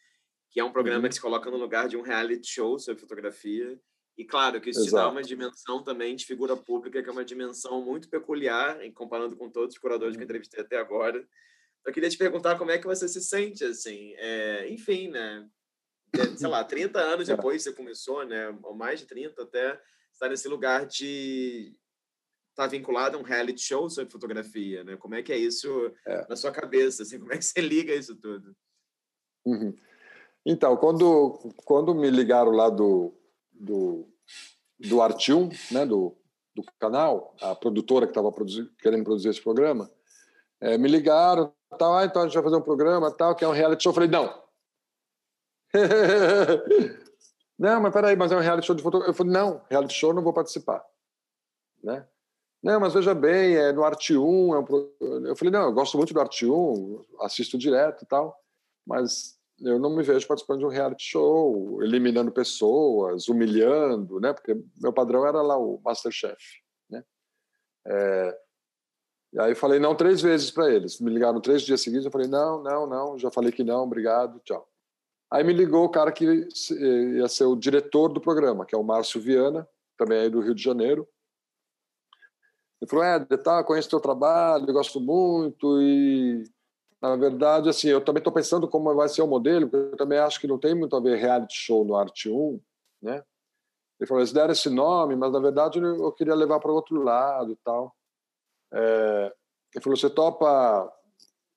que 0.50 0.60
é 0.60 0.64
um 0.64 0.72
programa 0.72 1.04
uhum. 1.04 1.08
que 1.08 1.14
se 1.14 1.20
coloca 1.20 1.50
no 1.50 1.56
lugar 1.56 1.88
de 1.88 1.96
um 1.96 2.02
reality 2.02 2.48
show 2.48 2.78
sobre 2.78 3.00
fotografia. 3.00 3.80
E 4.18 4.24
claro 4.24 4.60
que 4.60 4.70
isso 4.70 4.80
Exato. 4.80 4.90
te 4.90 5.06
dá 5.06 5.08
uma 5.08 5.22
dimensão 5.22 5.82
também 5.82 6.14
de 6.16 6.26
figura 6.26 6.56
pública, 6.56 7.02
que 7.02 7.08
é 7.08 7.12
uma 7.12 7.24
dimensão 7.24 7.82
muito 7.82 8.08
peculiar, 8.08 8.82
em 8.84 8.92
comparando 8.92 9.36
com 9.36 9.48
todos 9.48 9.74
os 9.74 9.80
curadores 9.80 10.14
uhum. 10.14 10.18
que 10.18 10.22
eu 10.22 10.26
entrevistei 10.26 10.60
até 10.60 10.76
agora. 10.76 11.26
Eu 11.86 11.92
queria 11.92 12.10
te 12.10 12.18
perguntar 12.18 12.58
como 12.58 12.70
é 12.70 12.78
que 12.78 12.86
você 12.86 13.08
se 13.08 13.22
sente, 13.22 13.64
assim, 13.64 14.12
é, 14.16 14.68
enfim, 14.68 15.08
né? 15.08 15.48
É, 16.12 16.36
sei 16.36 16.48
lá, 16.48 16.62
30 16.64 17.00
anos 17.00 17.28
depois 17.28 17.62
você 17.62 17.72
começou, 17.72 18.26
né? 18.26 18.54
Ou 18.62 18.74
mais 18.74 19.00
de 19.00 19.06
30 19.06 19.42
até, 19.42 19.80
estar 20.12 20.28
nesse 20.28 20.48
lugar 20.48 20.84
de, 20.84 21.74
está 22.50 22.66
vinculado 22.66 23.16
a 23.16 23.20
um 23.20 23.24
reality 23.24 23.62
show 23.62 23.88
sobre 23.88 24.12
fotografia, 24.12 24.84
né? 24.84 24.96
Como 24.96 25.14
é 25.14 25.22
que 25.22 25.32
é 25.32 25.38
isso 25.38 25.92
é. 26.06 26.26
na 26.28 26.36
sua 26.36 26.50
cabeça? 26.50 27.02
Assim, 27.02 27.18
como 27.20 27.32
é 27.32 27.38
que 27.38 27.44
você 27.44 27.60
liga 27.60 27.94
isso 27.94 28.16
tudo? 28.16 28.54
Uhum. 29.44 29.74
Então, 30.44 30.76
quando, 30.76 31.38
quando 31.64 31.94
me 31.94 32.10
ligaram 32.10 32.50
lá 32.50 32.68
do, 32.68 33.14
do, 33.52 34.08
do 34.78 35.02
Artium, 35.02 35.50
né, 35.70 35.84
do, 35.84 36.16
do 36.54 36.62
canal, 36.78 37.34
a 37.40 37.54
produtora 37.54 38.06
que 38.06 38.10
estava 38.10 38.32
querendo 38.78 39.04
produzir 39.04 39.28
esse 39.28 39.42
programa, 39.42 39.90
é, 40.60 40.78
me 40.78 40.88
ligaram, 40.88 41.52
tal, 41.78 41.96
ah, 41.96 42.04
então 42.04 42.22
a 42.22 42.24
gente 42.26 42.34
vai 42.34 42.42
fazer 42.42 42.56
um 42.56 42.62
programa, 42.62 43.10
tal, 43.10 43.34
que 43.34 43.44
é 43.44 43.48
um 43.48 43.52
reality 43.52 43.82
show. 43.82 43.90
Eu 43.90 43.94
falei, 43.94 44.10
não. 44.10 44.42
não, 47.58 47.80
mas 47.80 47.92
peraí, 47.92 48.16
mas 48.16 48.32
é 48.32 48.36
um 48.36 48.40
reality 48.40 48.66
show 48.66 48.76
de 48.76 48.82
fotografia. 48.82 49.10
Eu 49.10 49.16
falei, 49.16 49.32
não, 49.32 49.62
reality 49.70 49.94
show 49.94 50.12
não 50.12 50.22
vou 50.22 50.32
participar. 50.32 50.84
Né? 51.82 52.06
Não, 52.62 52.78
mas 52.78 52.92
veja 52.92 53.14
bem, 53.14 53.56
é 53.56 53.72
no 53.72 53.84
Arte 53.84 54.16
1. 54.16 54.54
É 54.54 54.58
um... 54.58 55.26
Eu 55.26 55.36
falei, 55.36 55.52
não, 55.52 55.62
eu 55.62 55.72
gosto 55.72 55.96
muito 55.96 56.12
do 56.12 56.20
Arte 56.20 56.46
1, 56.46 57.04
assisto 57.20 57.56
direto 57.56 58.04
e 58.04 58.06
tal, 58.06 58.36
mas 58.86 59.38
eu 59.60 59.78
não 59.78 59.90
me 59.90 60.02
vejo 60.02 60.26
participando 60.26 60.60
de 60.60 60.64
um 60.66 60.70
reality 60.70 61.04
show, 61.04 61.82
eliminando 61.82 62.32
pessoas, 62.32 63.28
humilhando, 63.28 64.18
né? 64.18 64.32
Porque 64.32 64.56
meu 64.80 64.92
padrão 64.92 65.26
era 65.26 65.42
lá 65.42 65.56
o 65.56 65.80
Masterchef, 65.84 66.42
né? 66.88 67.04
É... 67.86 68.38
E 69.32 69.40
aí 69.40 69.52
eu 69.52 69.56
falei 69.56 69.78
não 69.78 69.94
três 69.94 70.20
vezes 70.20 70.50
para 70.50 70.70
eles. 70.70 71.00
Me 71.00 71.10
ligaram 71.10 71.40
três 71.40 71.62
dias 71.62 71.80
seguidos, 71.80 72.04
eu 72.04 72.10
falei 72.10 72.26
não, 72.26 72.62
não, 72.62 72.86
não, 72.86 73.18
já 73.18 73.30
falei 73.30 73.52
que 73.52 73.62
não, 73.62 73.84
obrigado, 73.84 74.40
tchau. 74.40 74.66
Aí 75.30 75.44
me 75.44 75.52
ligou 75.52 75.84
o 75.84 75.90
cara 75.90 76.10
que 76.10 76.24
ia 76.24 77.28
ser 77.28 77.44
o 77.44 77.54
diretor 77.54 78.08
do 78.08 78.20
programa, 78.20 78.66
que 78.66 78.74
é 78.74 78.78
o 78.78 78.82
Márcio 78.82 79.20
Viana, 79.20 79.68
também 79.96 80.18
aí 80.18 80.30
do 80.30 80.40
Rio 80.40 80.54
de 80.54 80.62
Janeiro. 80.62 81.08
Ele 82.80 82.88
falou, 82.88 83.04
é, 83.04 83.18
tá, 83.36 83.62
conheço 83.62 83.90
teu 83.90 84.00
trabalho, 84.00 84.72
gosto 84.72 85.00
muito 85.00 85.80
e 85.82 86.44
na 87.00 87.16
verdade, 87.16 87.68
assim, 87.68 87.88
eu 87.88 88.04
também 88.04 88.20
estou 88.20 88.32
pensando 88.32 88.68
como 88.68 88.94
vai 88.94 89.08
ser 89.08 89.22
o 89.22 89.26
modelo, 89.26 89.68
porque 89.68 89.94
eu 89.94 89.96
também 89.96 90.18
acho 90.18 90.38
que 90.38 90.46
não 90.46 90.58
tem 90.58 90.74
muito 90.74 90.94
a 90.94 91.00
ver 91.00 91.16
reality 91.16 91.56
show 91.56 91.82
no 91.82 91.96
Arte 91.96 92.28
1, 92.28 92.60
né? 93.00 93.24
Ele 93.98 94.06
falou, 94.06 94.20
eles 94.20 94.32
deram 94.32 94.52
esse 94.52 94.68
nome, 94.68 95.16
mas 95.16 95.32
na 95.32 95.40
verdade 95.40 95.78
eu 95.78 96.12
queria 96.12 96.34
levar 96.34 96.60
para 96.60 96.70
o 96.70 96.74
outro 96.74 97.02
lado 97.02 97.52
e 97.52 97.56
tal. 97.56 97.94
É, 98.72 99.34
ele 99.74 99.82
falou, 99.82 99.96
você 99.96 100.10
topa 100.10 100.92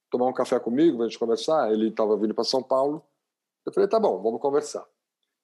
tomar 0.09 0.27
um 0.27 0.33
café 0.33 0.59
comigo 0.59 0.97
para 0.97 1.05
a 1.05 1.09
gente 1.09 1.19
conversar? 1.19 1.71
Ele 1.71 1.89
estava 1.89 2.17
vindo 2.17 2.33
para 2.33 2.43
São 2.43 2.61
Paulo. 2.61 3.03
Eu 3.65 3.73
falei, 3.73 3.89
tá 3.89 3.99
bom, 3.99 4.21
vamos 4.21 4.41
conversar. 4.41 4.85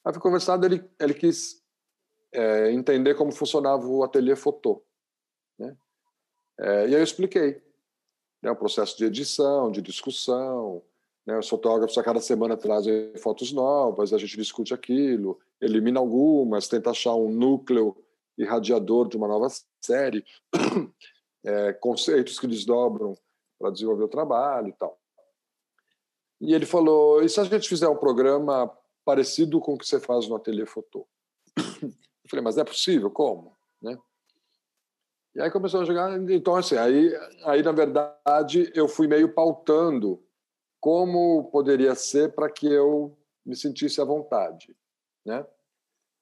Aí 0.03 0.14
fui 0.14 0.22
conversar, 0.22 0.61
ele, 0.64 0.89
ele 0.99 1.14
quis 1.14 1.61
é, 2.34 2.72
entender 2.72 3.15
como 3.15 3.31
funcionava 3.31 3.85
o 3.85 4.03
ateliê 4.03 4.35
fotô. 4.35 4.84
É, 6.60 6.90
e 6.90 6.95
aí 6.95 7.02
eu 7.02 7.03
expliquei 7.03 7.61
né, 8.41 8.52
o 8.52 8.56
processo 8.56 8.98
de 8.98 9.06
edição, 9.06 9.72
de 9.72 9.81
discussão. 9.81 10.84
Né, 11.26 11.38
os 11.38 11.48
fotógrafos 11.48 11.98
a 11.98 12.03
cada 12.03 12.19
semana 12.19 12.57
trazem 12.57 13.15
fotos 13.18 13.52
novas, 13.52 14.14
a 14.14 14.18
gente 14.18 14.36
discute 14.36 14.73
aquilo, 14.73 15.40
elimina 15.61 15.99
algumas, 15.99 16.68
tenta 16.68 16.90
achar 16.90 17.14
um 17.15 17.30
núcleo 17.30 17.95
irradiador 18.38 19.07
de 19.07 19.18
uma 19.18 19.27
nova 19.27 19.48
série, 19.81 20.26
é, 21.44 21.73
conceitos 21.73 22.40
que 22.40 22.48
desdobram 22.48 23.15
para 23.60 23.72
desenvolver 23.72 24.06
o 24.06 24.10
trabalho 24.10 24.69
e 24.69 24.73
tal. 24.73 24.98
E 26.41 26.53
ele 26.53 26.65
falou: 26.65 27.22
e 27.22 27.30
se 27.30 27.40
a 27.40 27.44
gente 27.44 27.68
fizer 27.68 27.90
um 27.90 27.98
programa 27.98 28.76
parecido 29.03 29.60
com 29.60 29.73
o 29.73 29.77
que 29.77 29.86
você 29.86 29.99
faz 29.99 30.27
no 30.27 30.36
Ateliê 30.36 30.65
Fotô? 30.65 31.07
Eu 31.84 32.30
falei: 32.30 32.44
mas 32.44 32.57
é 32.57 32.64
possível? 32.64 33.11
Como? 33.11 33.57
Né? 33.81 33.98
E 35.40 35.41
aí 35.41 35.49
começou 35.49 35.80
a 35.80 35.86
jogar. 35.86 36.20
Então, 36.30 36.57
assim, 36.57 36.76
aí, 36.76 37.14
aí 37.45 37.64
na 37.64 37.72
verdade, 37.72 38.70
eu 38.76 38.90
fui 38.90 39.07
meio 39.07 39.34
pautando 39.34 40.22
como 40.82 41.45
poderia 41.45 41.95
ser 41.95 42.36
para 42.36 42.49
que 42.49 42.68
eu 42.68 43.18
me 43.45 43.56
sentisse 43.56 44.02
à 44.02 44.03
vontade, 44.03 44.76
né? 45.26 45.48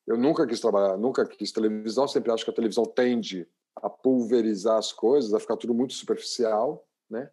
Eu 0.06 0.18
nunca 0.18 0.46
quis 0.46 0.60
trabalhar, 0.60 0.98
nunca 0.98 1.26
quis 1.26 1.52
televisão, 1.52 2.08
sempre 2.08 2.32
acho 2.32 2.46
que 2.46 2.52
a 2.52 2.54
televisão 2.54 2.86
tende 2.86 3.50
a 3.78 3.90
pulverizar 3.90 4.78
as 4.78 4.94
coisas, 4.94 5.34
a 5.34 5.40
ficar 5.40 5.58
tudo 5.58 5.74
muito 5.74 5.94
superficial, 5.94 6.88
né? 7.10 7.32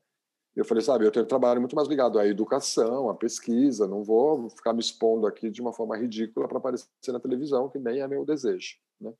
Eu 0.56 0.64
falei, 0.64 0.82
sabe, 0.82 1.04
eu 1.04 1.12
tenho 1.12 1.26
trabalho 1.26 1.60
muito 1.60 1.76
mais 1.76 1.86
ligado 1.86 2.18
à 2.18 2.26
educação, 2.26 3.10
à 3.10 3.14
pesquisa, 3.14 3.86
não 3.86 4.02
vou 4.02 4.48
ficar 4.48 4.72
me 4.72 4.80
expondo 4.80 5.26
aqui 5.26 5.50
de 5.50 5.60
uma 5.60 5.72
forma 5.72 5.98
ridícula 5.98 6.48
para 6.48 6.56
aparecer 6.56 6.88
na 7.08 7.20
televisão, 7.20 7.68
que 7.68 7.78
nem 7.78 8.00
é 8.00 8.08
meu 8.08 8.24
desejo, 8.24 8.78
né? 8.98 9.12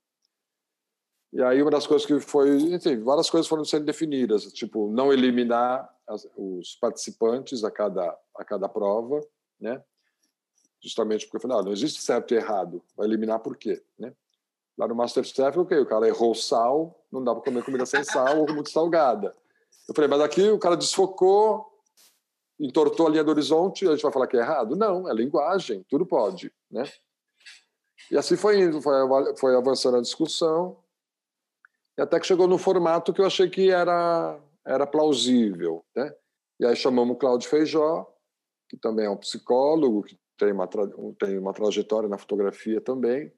E 1.35 1.43
aí 1.43 1.61
uma 1.61 1.69
das 1.69 1.85
coisas 1.85 2.07
que 2.07 2.17
foi, 2.21 2.55
enfim, 2.73 3.03
várias 3.03 3.29
coisas 3.29 3.45
foram 3.45 3.65
sendo 3.65 3.83
definidas, 3.83 4.45
tipo 4.53 4.89
não 4.89 5.11
eliminar 5.11 5.93
as, 6.07 6.25
os 6.37 6.77
participantes 6.77 7.61
a 7.65 7.69
cada 7.69 8.17
a 8.37 8.45
cada 8.45 8.69
prova, 8.69 9.19
né? 9.59 9.83
Justamente 10.81 11.25
porque 11.25 11.35
eu 11.35 11.41
falei, 11.41 11.57
ah, 11.57 11.63
não 11.63 11.73
existe 11.73 12.01
certo 12.01 12.33
e 12.33 12.37
errado, 12.37 12.81
vai 12.95 13.05
eliminar 13.05 13.39
por 13.39 13.57
quê, 13.57 13.83
né? 13.99 14.13
Lá 14.77 14.87
no 14.87 14.95
MasterChef, 14.95 15.59
ok, 15.59 15.77
o 15.77 15.85
cara 15.85 16.07
errou 16.07 16.33
sal, 16.33 17.05
não 17.11 17.21
dá 17.21 17.35
para 17.35 17.43
comer 17.43 17.65
comida 17.65 17.85
sem 17.85 18.01
sal 18.05 18.39
ou 18.39 18.53
muito 18.53 18.69
salgada. 18.69 19.35
Eu 19.89 19.93
falei, 19.93 20.09
mas 20.09 20.21
aqui 20.21 20.49
o 20.49 20.57
cara 20.57 20.77
desfocou, 20.77 21.65
entortou 22.57 23.07
a 23.07 23.09
linha 23.09 23.25
do 23.25 23.31
horizonte, 23.31 23.85
a 23.85 23.91
gente 23.91 24.03
vai 24.03 24.11
falar 24.13 24.27
que 24.27 24.37
é 24.37 24.39
errado? 24.39 24.73
Não, 24.77 25.09
é 25.09 25.13
linguagem, 25.13 25.85
tudo 25.89 26.05
pode, 26.05 26.49
né? 26.71 26.89
E 28.09 28.17
assim 28.17 28.37
foi 28.37 28.61
indo, 28.61 28.81
foi, 28.81 28.93
foi 29.35 29.53
avançando 29.53 29.97
a 29.97 30.01
discussão, 30.01 30.77
e 31.97 32.01
até 32.01 32.19
que 32.19 32.27
chegou 32.27 32.47
no 32.47 32.57
formato 32.57 33.13
que 33.13 33.21
eu 33.21 33.25
achei 33.25 33.49
que 33.49 33.71
era, 33.71 34.39
era 34.65 34.85
plausível. 34.85 35.85
Né? 35.95 36.13
E 36.59 36.65
aí 36.65 36.75
chamamos 36.75 37.15
o 37.15 37.19
Cláudio 37.19 37.49
Feijó, 37.49 38.05
que 38.69 38.77
também 38.77 39.05
é 39.05 39.09
um 39.09 39.17
psicólogo, 39.17 40.03
que 40.03 40.19
tem 40.37 40.51
uma, 40.51 40.67
tem 41.17 41.37
uma 41.37 41.53
trajetória 41.53 42.09
na 42.09 42.17
fotografia 42.17 42.81
também, 42.81 43.31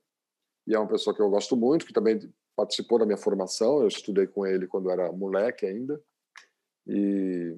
e 0.67 0.75
é 0.75 0.79
uma 0.79 0.87
pessoa 0.87 1.15
que 1.15 1.21
eu 1.21 1.29
gosto 1.29 1.55
muito, 1.55 1.85
que 1.85 1.93
também 1.93 2.19
participou 2.55 2.99
da 2.99 3.05
minha 3.05 3.17
formação, 3.17 3.81
eu 3.81 3.87
estudei 3.87 4.25
com 4.25 4.45
ele 4.45 4.67
quando 4.67 4.89
era 4.89 5.11
moleque 5.11 5.65
ainda, 5.65 6.01
e, 6.87 7.55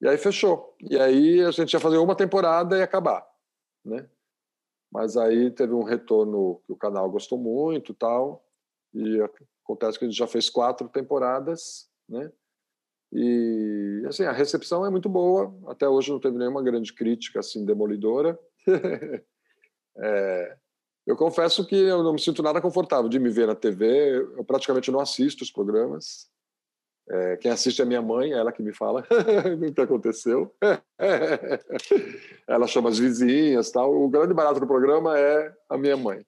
e 0.00 0.08
aí 0.08 0.16
fechou. 0.16 0.76
E 0.80 0.96
aí 0.98 1.42
a 1.42 1.50
gente 1.50 1.72
ia 1.72 1.80
fazer 1.80 1.98
uma 1.98 2.14
temporada 2.14 2.78
e 2.78 2.82
acabar, 2.82 3.26
né? 3.84 4.08
Mas 4.90 5.16
aí 5.16 5.50
teve 5.50 5.74
um 5.74 5.82
retorno 5.82 6.62
que 6.64 6.72
o 6.72 6.76
canal 6.76 7.10
gostou 7.10 7.36
muito 7.36 7.92
tal, 7.92 8.47
e 8.94 9.20
Acontece 9.64 9.98
que 9.98 10.06
a 10.06 10.08
gente 10.08 10.16
já 10.16 10.26
fez 10.26 10.48
quatro 10.48 10.88
temporadas 10.88 11.88
né? 12.08 12.30
E 13.12 14.02
assim, 14.06 14.24
a 14.24 14.32
recepção 14.32 14.84
é 14.84 14.90
muito 14.90 15.08
boa. 15.08 15.54
Até 15.66 15.88
hoje 15.88 16.10
não 16.10 16.20
teve 16.20 16.38
nenhuma 16.38 16.62
grande 16.62 16.92
crítica 16.92 17.40
assim 17.40 17.64
demolidora. 17.64 18.38
é, 19.98 20.56
eu 21.06 21.16
confesso 21.16 21.66
que 21.66 21.76
eu 21.76 22.02
não 22.02 22.12
me 22.12 22.20
sinto 22.20 22.42
nada 22.42 22.60
confortável 22.60 23.08
de 23.08 23.18
me 23.18 23.30
ver 23.30 23.46
na 23.46 23.54
TV. 23.54 24.18
Eu 24.36 24.44
praticamente 24.44 24.90
não 24.90 25.00
assisto 25.00 25.42
os 25.42 25.50
programas. 25.50 26.28
É, 27.10 27.38
quem 27.38 27.50
assiste 27.50 27.80
é 27.80 27.86
minha 27.86 28.02
mãe, 28.02 28.32
ela 28.32 28.52
que 28.52 28.62
me 28.62 28.74
fala 28.74 29.02
o 29.56 29.72
que 29.72 29.80
aconteceu. 29.80 30.54
ela 32.46 32.66
chama 32.66 32.90
as 32.90 32.98
vizinhas, 32.98 33.70
tal. 33.70 33.94
O 33.94 34.10
grande 34.10 34.34
barato 34.34 34.60
do 34.60 34.66
programa 34.66 35.18
é 35.18 35.54
a 35.70 35.78
minha 35.78 35.96
mãe. 35.96 36.26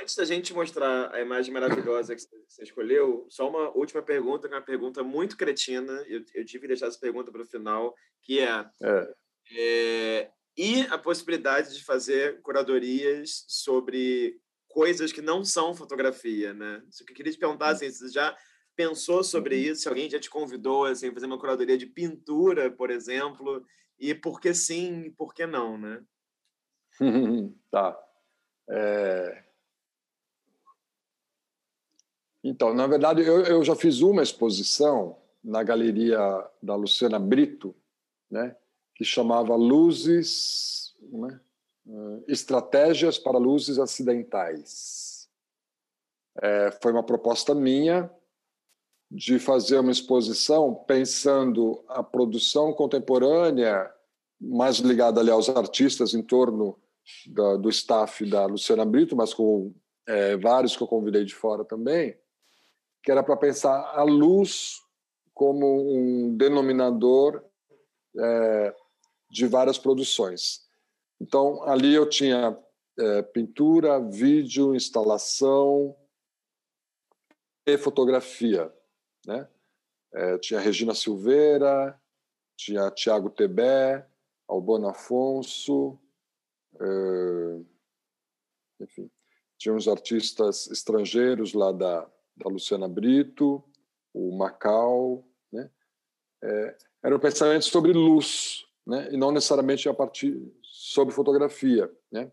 Antes 0.00 0.14
da 0.16 0.24
gente 0.24 0.54
mostrar 0.54 1.12
a 1.14 1.20
imagem 1.20 1.52
maravilhosa 1.52 2.14
que 2.14 2.22
você 2.22 2.62
escolheu, 2.62 3.26
só 3.28 3.48
uma 3.48 3.70
última 3.76 4.02
pergunta, 4.02 4.48
que 4.48 4.54
é 4.54 4.56
uma 4.56 4.64
pergunta 4.64 5.02
muito 5.02 5.36
cretina. 5.36 5.92
Eu, 6.06 6.24
eu 6.34 6.44
tive 6.44 6.62
que 6.62 6.68
deixar 6.68 6.86
essa 6.86 6.98
pergunta 6.98 7.30
para 7.30 7.42
o 7.42 7.46
final, 7.46 7.94
que 8.22 8.40
é, 8.40 8.64
é. 8.82 9.14
é 9.52 10.30
e 10.56 10.80
a 10.82 10.96
possibilidade 10.96 11.74
de 11.74 11.84
fazer 11.84 12.40
curadorias 12.40 13.44
sobre 13.46 14.40
coisas 14.68 15.12
que 15.12 15.20
não 15.20 15.44
são 15.44 15.74
fotografia, 15.74 16.54
né? 16.54 16.82
Isso 16.90 17.04
que 17.04 17.12
eu 17.12 17.16
queria 17.16 17.32
te 17.32 17.38
perguntar, 17.38 17.68
assim, 17.68 17.90
você 17.90 18.08
já 18.08 18.36
pensou 18.74 19.22
sobre 19.22 19.56
uhum. 19.56 19.72
isso? 19.72 19.82
Se 19.82 19.88
alguém 19.88 20.08
já 20.08 20.18
te 20.18 20.30
convidou 20.30 20.84
assim, 20.84 21.08
a 21.08 21.12
fazer 21.12 21.26
uma 21.26 21.38
curadoria 21.38 21.76
de 21.76 21.86
pintura, 21.86 22.70
por 22.70 22.90
exemplo, 22.90 23.64
e 23.98 24.14
por 24.14 24.40
que 24.40 24.54
sim 24.54 25.06
e 25.06 25.10
por 25.10 25.34
que 25.34 25.46
não, 25.46 25.78
né? 25.78 26.02
tá. 27.70 27.98
É... 28.70 29.45
Então, 32.48 32.72
na 32.72 32.86
verdade, 32.86 33.22
eu, 33.22 33.40
eu 33.42 33.64
já 33.64 33.74
fiz 33.74 34.02
uma 34.02 34.22
exposição 34.22 35.16
na 35.42 35.64
galeria 35.64 36.18
da 36.62 36.76
Luciana 36.76 37.18
Brito, 37.18 37.74
né? 38.30 38.54
que 38.94 39.04
chamava 39.04 39.56
Luzes, 39.56 40.94
né? 41.12 41.40
Estratégias 42.26 43.18
para 43.18 43.38
Luzes 43.38 43.78
Acidentais. 43.78 45.28
É, 46.40 46.70
foi 46.80 46.92
uma 46.92 47.02
proposta 47.02 47.54
minha 47.54 48.10
de 49.10 49.38
fazer 49.38 49.78
uma 49.78 49.92
exposição 49.92 50.74
pensando 50.74 51.84
a 51.88 52.02
produção 52.02 52.72
contemporânea, 52.72 53.92
mais 54.40 54.76
ligada 54.78 55.20
ali 55.20 55.30
aos 55.30 55.48
artistas 55.48 56.14
em 56.14 56.22
torno 56.22 56.78
da, 57.26 57.56
do 57.56 57.70
staff 57.70 58.24
da 58.24 58.46
Luciana 58.46 58.84
Brito, 58.84 59.16
mas 59.16 59.34
com 59.34 59.72
é, 60.06 60.36
vários 60.36 60.76
que 60.76 60.82
eu 60.82 60.88
convidei 60.88 61.24
de 61.24 61.34
fora 61.34 61.64
também, 61.64 62.16
que 63.06 63.12
era 63.12 63.22
para 63.22 63.36
pensar 63.36 63.92
a 63.94 64.02
luz 64.02 64.82
como 65.32 65.94
um 65.94 66.36
denominador 66.36 67.40
é, 68.18 68.74
de 69.30 69.46
várias 69.46 69.78
produções. 69.78 70.66
Então, 71.20 71.62
ali 71.62 71.94
eu 71.94 72.08
tinha 72.08 72.58
é, 72.98 73.22
pintura, 73.22 74.00
vídeo, 74.00 74.74
instalação 74.74 75.96
e 77.64 77.78
fotografia. 77.78 78.74
Né? 79.24 79.48
É, 80.12 80.38
tinha 80.38 80.58
Regina 80.58 80.92
Silveira, 80.92 81.96
tinha 82.56 82.90
Tiago 82.90 83.30
Tebé, 83.30 84.04
Albano 84.48 84.88
Afonso, 84.88 85.96
é, 86.80 87.60
enfim, 88.80 89.08
tinha 89.56 89.72
uns 89.72 89.86
artistas 89.86 90.66
estrangeiros 90.72 91.52
lá 91.52 91.70
da, 91.70 92.10
da 92.36 92.50
Luciana 92.50 92.88
Brito, 92.88 93.64
o 94.12 94.36
Macau, 94.36 95.24
né? 95.52 95.70
É, 96.42 96.76
era 97.02 97.16
um 97.16 97.20
pensamento 97.20 97.64
sobre 97.64 97.92
luz, 97.92 98.64
né? 98.86 99.08
e 99.12 99.16
não 99.16 99.30
necessariamente 99.30 99.88
a 99.88 99.94
partir 99.94 100.40
sobre 100.62 101.14
fotografia. 101.14 101.90
Né? 102.10 102.30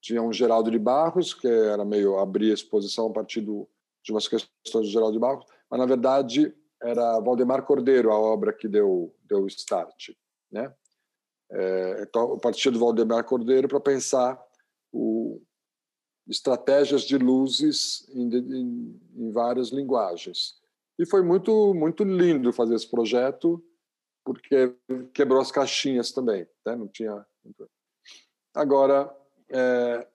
Tinha 0.00 0.22
um 0.22 0.32
Geraldo 0.32 0.70
de 0.70 0.78
Barros, 0.78 1.32
que 1.34 1.46
era 1.46 1.84
meio 1.84 2.18
abrir 2.18 2.50
a 2.50 2.54
exposição 2.54 3.08
a 3.08 3.12
partir 3.12 3.40
do, 3.40 3.68
de 4.02 4.12
umas 4.12 4.26
questões 4.26 4.86
do 4.86 4.90
Geraldo 4.90 5.12
de 5.12 5.18
Barros, 5.18 5.44
mas 5.70 5.80
na 5.80 5.86
verdade 5.86 6.54
era 6.82 7.20
Valdemar 7.20 7.62
Cordeiro 7.62 8.10
a 8.10 8.18
obra 8.18 8.52
que 8.52 8.66
deu 8.66 9.14
deu 9.24 9.46
start, 9.46 10.10
né? 10.50 10.74
É, 11.52 12.02
então, 12.02 12.34
a 12.34 12.38
partir 12.38 12.70
do 12.70 12.78
Valdemar 12.78 13.24
Cordeiro 13.24 13.68
para 13.68 13.80
pensar 13.80 14.40
o, 14.92 15.42
estratégias 16.30 17.02
de 17.02 17.18
luzes 17.18 18.08
em, 18.14 18.28
em, 18.34 19.00
em 19.16 19.30
várias 19.32 19.70
linguagens. 19.70 20.54
E 20.98 21.04
foi 21.04 21.22
muito 21.22 21.74
muito 21.74 22.04
lindo 22.04 22.52
fazer 22.52 22.74
esse 22.74 22.88
projeto 22.88 23.62
porque 24.24 24.74
quebrou 25.12 25.40
as 25.40 25.50
caixinhas 25.50 26.12
também, 26.12 26.46
né? 26.64 26.76
não 26.76 26.86
tinha. 26.86 27.26
Agora, 28.54 29.12
é... 29.48 30.06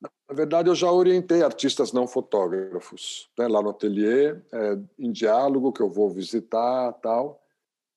na 0.00 0.34
verdade, 0.34 0.70
eu 0.70 0.74
já 0.74 0.90
orientei 0.90 1.42
artistas 1.42 1.92
não 1.92 2.06
fotógrafos 2.06 3.30
né? 3.38 3.46
lá 3.46 3.60
no 3.60 3.70
ateliê, 3.70 4.30
é, 4.52 4.78
em 4.98 5.12
diálogo 5.12 5.72
que 5.72 5.82
eu 5.82 5.90
vou 5.90 6.08
visitar, 6.08 6.92
tal, 6.94 7.44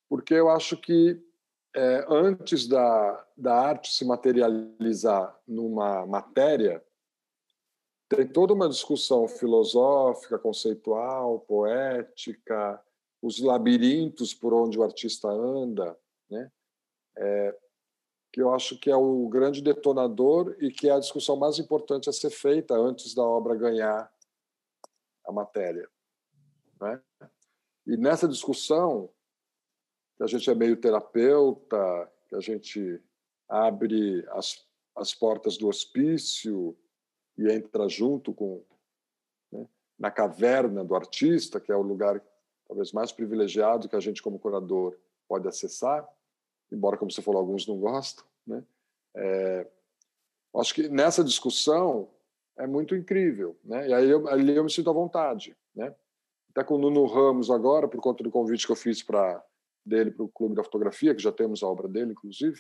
porque 0.10 0.34
eu 0.34 0.50
acho 0.50 0.76
que 0.76 1.22
é, 1.76 2.06
antes 2.10 2.68
da, 2.68 3.28
da 3.36 3.56
arte 3.56 3.92
se 3.92 4.06
materializar 4.06 5.38
numa 5.48 6.06
matéria, 6.06 6.84
tem 8.10 8.28
toda 8.28 8.54
uma 8.54 8.70
discussão 8.70 9.28
filosófica, 9.28 10.40
conceitual, 10.40 11.40
poética, 11.42 12.82
os 13.22 13.40
labirintos 13.40 14.34
por 14.34 14.54
onde 14.54 14.80
o 14.80 14.84
artista 14.84 15.28
anda, 15.28 15.98
né? 16.30 16.52
É, 17.18 17.58
que 18.32 18.42
eu 18.42 18.54
acho 18.54 18.78
que 18.78 18.92
é 18.92 18.96
o 18.96 19.28
grande 19.28 19.62
detonador 19.62 20.56
e 20.60 20.70
que 20.72 20.88
é 20.88 20.92
a 20.92 21.00
discussão 21.00 21.36
mais 21.36 21.58
importante 21.58 22.10
a 22.10 22.14
ser 22.14 22.30
feita 22.30 22.76
antes 22.76 23.16
da 23.16 23.24
obra 23.24 23.56
ganhar 23.56 24.12
a 25.26 25.32
matéria. 25.32 25.90
Né? 26.80 27.02
E 27.88 27.98
nessa 27.98 28.28
discussão, 28.28 29.10
que 30.18 30.24
a 30.24 30.28
gente 30.28 30.50
é 30.50 30.56
meio 30.56 30.76
terapeuta, 30.76 32.12
que 32.28 32.36
a 32.36 32.40
gente 32.40 33.02
abre 33.48 34.26
as, 34.32 34.66
as 34.96 35.14
portas 35.14 35.58
do 35.58 35.68
hospício 35.68 36.76
e 37.38 37.50
entra 37.52 37.88
junto 37.88 38.34
com 38.34 38.64
né, 39.52 39.68
na 39.98 40.10
caverna 40.10 40.84
do 40.84 40.96
artista, 40.96 41.60
que 41.60 41.72
é 41.72 41.76
o 41.76 41.82
lugar 41.82 42.22
talvez 42.68 42.92
mais 42.92 43.12
privilegiado 43.12 43.88
que 43.88 43.96
a 43.96 44.00
gente 44.00 44.22
como 44.22 44.40
curador 44.40 44.98
pode 45.28 45.48
acessar, 45.48 46.08
embora 46.72 46.98
como 46.98 47.12
você 47.12 47.22
falou 47.22 47.40
alguns 47.40 47.68
não 47.68 47.80
gostam, 47.80 48.26
né? 48.46 48.64
É, 49.16 49.68
acho 50.58 50.74
que 50.74 50.90
nessa 50.90 51.24
discussão 51.24 52.10
é 52.58 52.68
muito 52.68 52.96
incrível, 52.96 53.58
né? 53.64 53.88
E 53.88 53.94
aí 53.94 54.10
eu, 54.10 54.28
ali 54.28 54.56
eu 54.56 54.64
me 54.64 54.72
sinto 54.72 54.90
à 54.90 54.94
vontade, 54.94 55.56
né? 55.76 55.96
Até 56.50 56.64
com 56.64 56.76
o 56.76 56.78
Nuno 56.78 57.06
Ramos 57.06 57.52
agora, 57.52 57.88
por 57.88 58.02
conta 58.02 58.24
do 58.24 58.32
convite 58.32 58.66
que 58.66 58.72
eu 58.72 58.76
fiz 58.76 59.04
para 59.04 59.44
dele 59.88 60.12
para 60.12 60.26
o 60.26 60.30
Clube 60.30 60.56
da 60.56 60.64
Fotografia, 60.64 61.16
que 61.16 61.22
já 61.22 61.32
temos 61.32 61.64
a 61.64 61.68
obra 61.68 61.88
dele, 61.88 62.12
inclusive, 62.12 62.60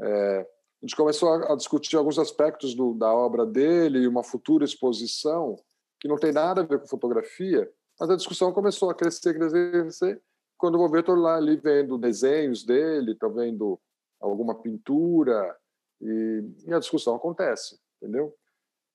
é, 0.00 0.40
a 0.40 0.86
gente 0.86 0.96
começou 0.96 1.32
a, 1.32 1.52
a 1.52 1.56
discutir 1.56 1.96
alguns 1.96 2.18
aspectos 2.18 2.74
do, 2.74 2.94
da 2.94 3.12
obra 3.12 3.44
dele 3.44 4.00
e 4.00 4.08
uma 4.08 4.22
futura 4.22 4.64
exposição 4.64 5.56
que 6.00 6.06
não 6.06 6.16
tem 6.16 6.32
nada 6.32 6.60
a 6.60 6.64
ver 6.64 6.78
com 6.78 6.86
fotografia, 6.86 7.68
mas 7.98 8.08
a 8.10 8.16
discussão 8.16 8.52
começou 8.52 8.88
a 8.88 8.94
crescer, 8.94 9.34
crescer, 9.34 9.72
crescer. 9.72 10.22
Quando 10.56 10.74
eu 10.74 10.78
vou 10.78 10.90
ver, 10.90 11.00
estou 11.00 11.16
lá 11.16 11.36
ali 11.36 11.56
vendo 11.56 11.98
desenhos 11.98 12.64
dele, 12.64 13.12
estou 13.12 13.32
vendo 13.32 13.80
alguma 14.20 14.54
pintura, 14.54 15.56
e, 16.00 16.44
e, 16.66 16.72
a 16.72 16.78
discussão 16.78 17.16
acontece, 17.16 17.78
entendeu? 18.00 18.32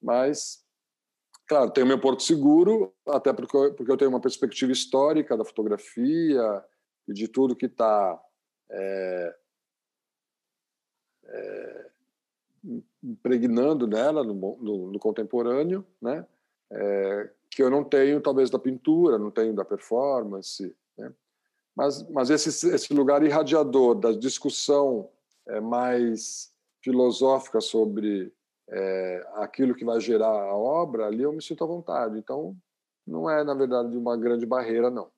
Mas, 0.01 0.63
claro, 1.47 1.71
tem 1.71 1.83
o 1.83 1.87
meu 1.87 1.99
porto 1.99 2.23
seguro, 2.23 2.93
até 3.07 3.33
porque 3.33 3.55
eu, 3.55 3.73
porque 3.73 3.91
eu 3.91 3.97
tenho 3.97 4.09
uma 4.09 4.21
perspectiva 4.21 4.71
histórica 4.71 5.35
da 5.35 5.43
fotografia 5.43 6.63
e 7.07 7.13
de 7.13 7.27
tudo 7.27 7.55
que 7.55 7.65
está 7.65 8.21
é, 8.69 9.35
é, 11.25 11.89
impregnando 13.03 13.87
nela 13.87 14.23
no, 14.23 14.33
no, 14.33 14.91
no 14.91 14.99
contemporâneo, 14.99 15.85
né? 16.01 16.25
É, 16.71 17.29
que 17.49 17.61
eu 17.61 17.69
não 17.69 17.83
tenho, 17.83 18.19
talvez, 18.19 18.49
da 18.49 18.57
pintura, 18.57 19.19
não 19.19 19.29
tenho 19.29 19.53
da 19.53 19.63
performance. 19.63 20.75
Né? 20.97 21.13
Mas, 21.75 22.07
mas 22.09 22.29
esse, 22.29 22.67
esse 22.69 22.93
lugar 22.93 23.23
irradiador 23.23 23.95
da 23.95 24.11
discussão 24.11 25.09
é, 25.47 25.59
mais 25.59 26.51
filosófica 26.81 27.61
sobre 27.61 28.33
é, 28.69 29.27
aquilo 29.35 29.75
que 29.75 29.85
vai 29.85 29.99
gerar 29.99 30.27
a 30.27 30.55
obra, 30.55 31.05
ali 31.05 31.21
eu 31.21 31.31
me 31.31 31.41
sinto 31.41 31.63
à 31.63 31.67
vontade. 31.67 32.17
Então, 32.17 32.55
não 33.05 33.29
é, 33.29 33.43
na 33.43 33.53
verdade, 33.53 33.95
uma 33.95 34.17
grande 34.17 34.45
barreira, 34.45 34.89
não. 34.89 35.11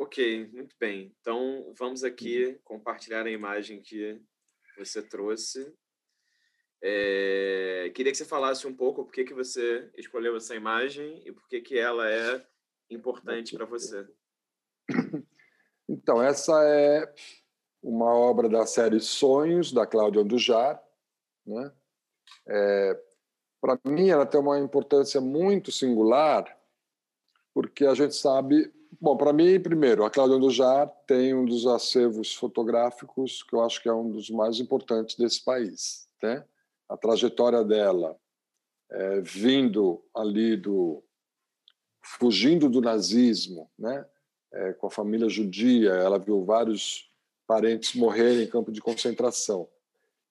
Ok, 0.00 0.48
muito 0.54 0.74
bem. 0.80 1.14
Então, 1.20 1.74
vamos 1.78 2.02
aqui 2.02 2.46
uhum. 2.46 2.58
compartilhar 2.64 3.26
a 3.26 3.30
imagem 3.30 3.82
que 3.82 4.18
você 4.78 5.02
trouxe. 5.02 5.76
É, 6.82 7.92
queria 7.94 8.10
que 8.10 8.16
você 8.16 8.24
falasse 8.24 8.66
um 8.66 8.74
pouco 8.74 9.04
por 9.04 9.12
que, 9.12 9.24
que 9.24 9.34
você 9.34 9.90
escolheu 9.98 10.34
essa 10.34 10.56
imagem 10.56 11.22
e 11.26 11.30
por 11.30 11.46
que, 11.46 11.60
que 11.60 11.78
ela 11.78 12.10
é 12.10 12.42
importante 12.88 13.54
para 13.54 13.66
você. 13.66 14.08
Então, 15.86 16.22
essa 16.22 16.52
é 16.64 17.12
uma 17.82 18.14
obra 18.14 18.48
da 18.48 18.64
série 18.64 19.00
Sonhos, 19.00 19.72
da 19.72 19.84
Cláudia 19.84 20.22
Andujar. 20.22 20.80
Né? 21.44 21.72
É, 22.46 23.02
para 23.60 23.76
mim, 23.84 24.08
ela 24.08 24.24
tem 24.24 24.40
uma 24.40 24.60
importância 24.60 25.20
muito 25.20 25.72
singular, 25.72 26.58
porque 27.52 27.84
a 27.84 27.92
gente 27.92 28.14
sabe. 28.14 28.72
Bom, 29.02 29.16
para 29.16 29.32
mim, 29.32 29.58
primeiro, 29.58 30.04
a 30.04 30.10
Cláudia 30.10 30.36
Andujar 30.36 30.86
tem 31.06 31.32
um 31.32 31.46
dos 31.46 31.66
acervos 31.66 32.34
fotográficos 32.34 33.42
que 33.42 33.54
eu 33.54 33.64
acho 33.64 33.82
que 33.82 33.88
é 33.88 33.92
um 33.94 34.10
dos 34.10 34.28
mais 34.28 34.60
importantes 34.60 35.16
desse 35.16 35.42
país. 35.42 36.06
Né? 36.22 36.44
A 36.86 36.98
trajetória 36.98 37.64
dela, 37.64 38.14
é, 38.90 39.22
vindo 39.22 40.04
ali 40.14 40.54
do. 40.54 41.02
fugindo 42.02 42.68
do 42.68 42.82
nazismo, 42.82 43.70
né? 43.78 44.04
É, 44.52 44.72
com 44.74 44.88
a 44.88 44.90
família 44.90 45.28
judia, 45.30 45.92
ela 45.92 46.18
viu 46.18 46.44
vários 46.44 47.10
parentes 47.46 47.94
morrerem 47.94 48.42
em 48.42 48.50
campo 48.50 48.70
de 48.70 48.82
concentração. 48.82 49.66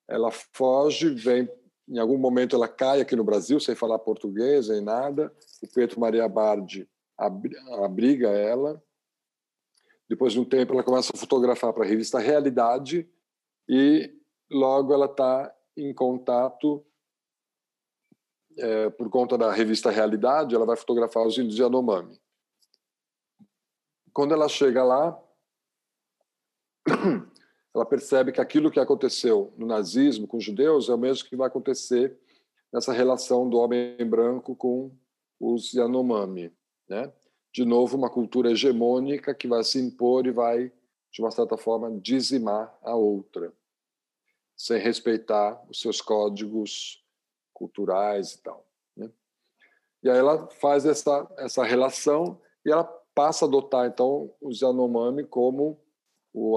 Ela 0.07 0.29
foge, 0.29 1.09
vem 1.09 1.49
em 1.87 1.97
algum 1.97 2.17
momento 2.17 2.55
ela 2.55 2.67
cai 2.67 3.01
aqui 3.01 3.15
no 3.15 3.23
Brasil, 3.23 3.59
sem 3.59 3.73
falar 3.73 3.97
português 3.97 4.67
nem 4.67 4.81
nada. 4.81 5.33
O 5.59 5.67
Pedro 5.67 5.99
Maria 5.99 6.27
Bardi 6.27 6.87
abriga 7.19 8.29
ela. 8.29 8.81
Depois 10.07 10.33
de 10.33 10.39
um 10.39 10.45
tempo, 10.45 10.73
ela 10.73 10.83
começa 10.83 11.11
a 11.13 11.19
fotografar 11.19 11.73
para 11.73 11.83
a 11.83 11.87
revista 11.87 12.17
Realidade 12.17 13.07
e 13.67 14.11
logo 14.49 14.93
ela 14.93 15.05
está 15.05 15.55
em 15.77 15.93
contato 15.93 16.83
é, 18.57 18.89
por 18.89 19.09
conta 19.09 19.37
da 19.37 19.51
revista 19.51 19.91
Realidade, 19.91 20.55
ela 20.55 20.65
vai 20.65 20.75
fotografar 20.75 21.25
os 21.25 21.37
índios 21.37 21.59
Yanomami. 21.59 22.19
Quando 24.11 24.33
ela 24.33 24.49
chega 24.49 24.83
lá, 24.83 25.17
ela 27.73 27.85
percebe 27.85 28.31
que 28.31 28.41
aquilo 28.41 28.71
que 28.71 28.79
aconteceu 28.79 29.53
no 29.57 29.65
nazismo 29.65 30.27
com 30.27 30.37
os 30.37 30.43
judeus 30.43 30.89
é 30.89 30.93
o 30.93 30.97
mesmo 30.97 31.29
que 31.29 31.35
vai 31.35 31.47
acontecer 31.47 32.17
nessa 32.73 32.91
relação 32.91 33.49
do 33.49 33.57
homem 33.57 33.95
branco 34.05 34.55
com 34.55 34.91
os 35.39 35.73
Yanomami, 35.73 36.53
né? 36.89 37.11
De 37.53 37.65
novo, 37.65 37.97
uma 37.97 38.09
cultura 38.09 38.51
hegemônica 38.51 39.33
que 39.33 39.47
vai 39.47 39.63
se 39.63 39.79
impor 39.79 40.25
e 40.27 40.31
vai, 40.31 40.71
de 41.11 41.21
uma 41.21 41.31
certa 41.31 41.57
forma, 41.57 41.91
dizimar 41.99 42.77
a 42.83 42.95
outra, 42.95 43.53
sem 44.55 44.79
respeitar 44.79 45.63
os 45.69 45.79
seus 45.79 46.01
códigos 46.01 47.03
culturais 47.53 48.33
e 48.33 48.41
tal. 48.43 48.65
Né? 48.95 49.09
E 50.03 50.09
aí 50.09 50.17
ela 50.17 50.47
faz 50.47 50.85
essa, 50.85 51.27
essa 51.37 51.63
relação 51.63 52.39
e 52.65 52.71
ela 52.71 52.83
passa 53.15 53.45
a 53.45 53.47
adotar, 53.47 53.87
então, 53.87 54.33
os 54.39 54.61
Yanomami 54.61 55.25
como 55.25 55.79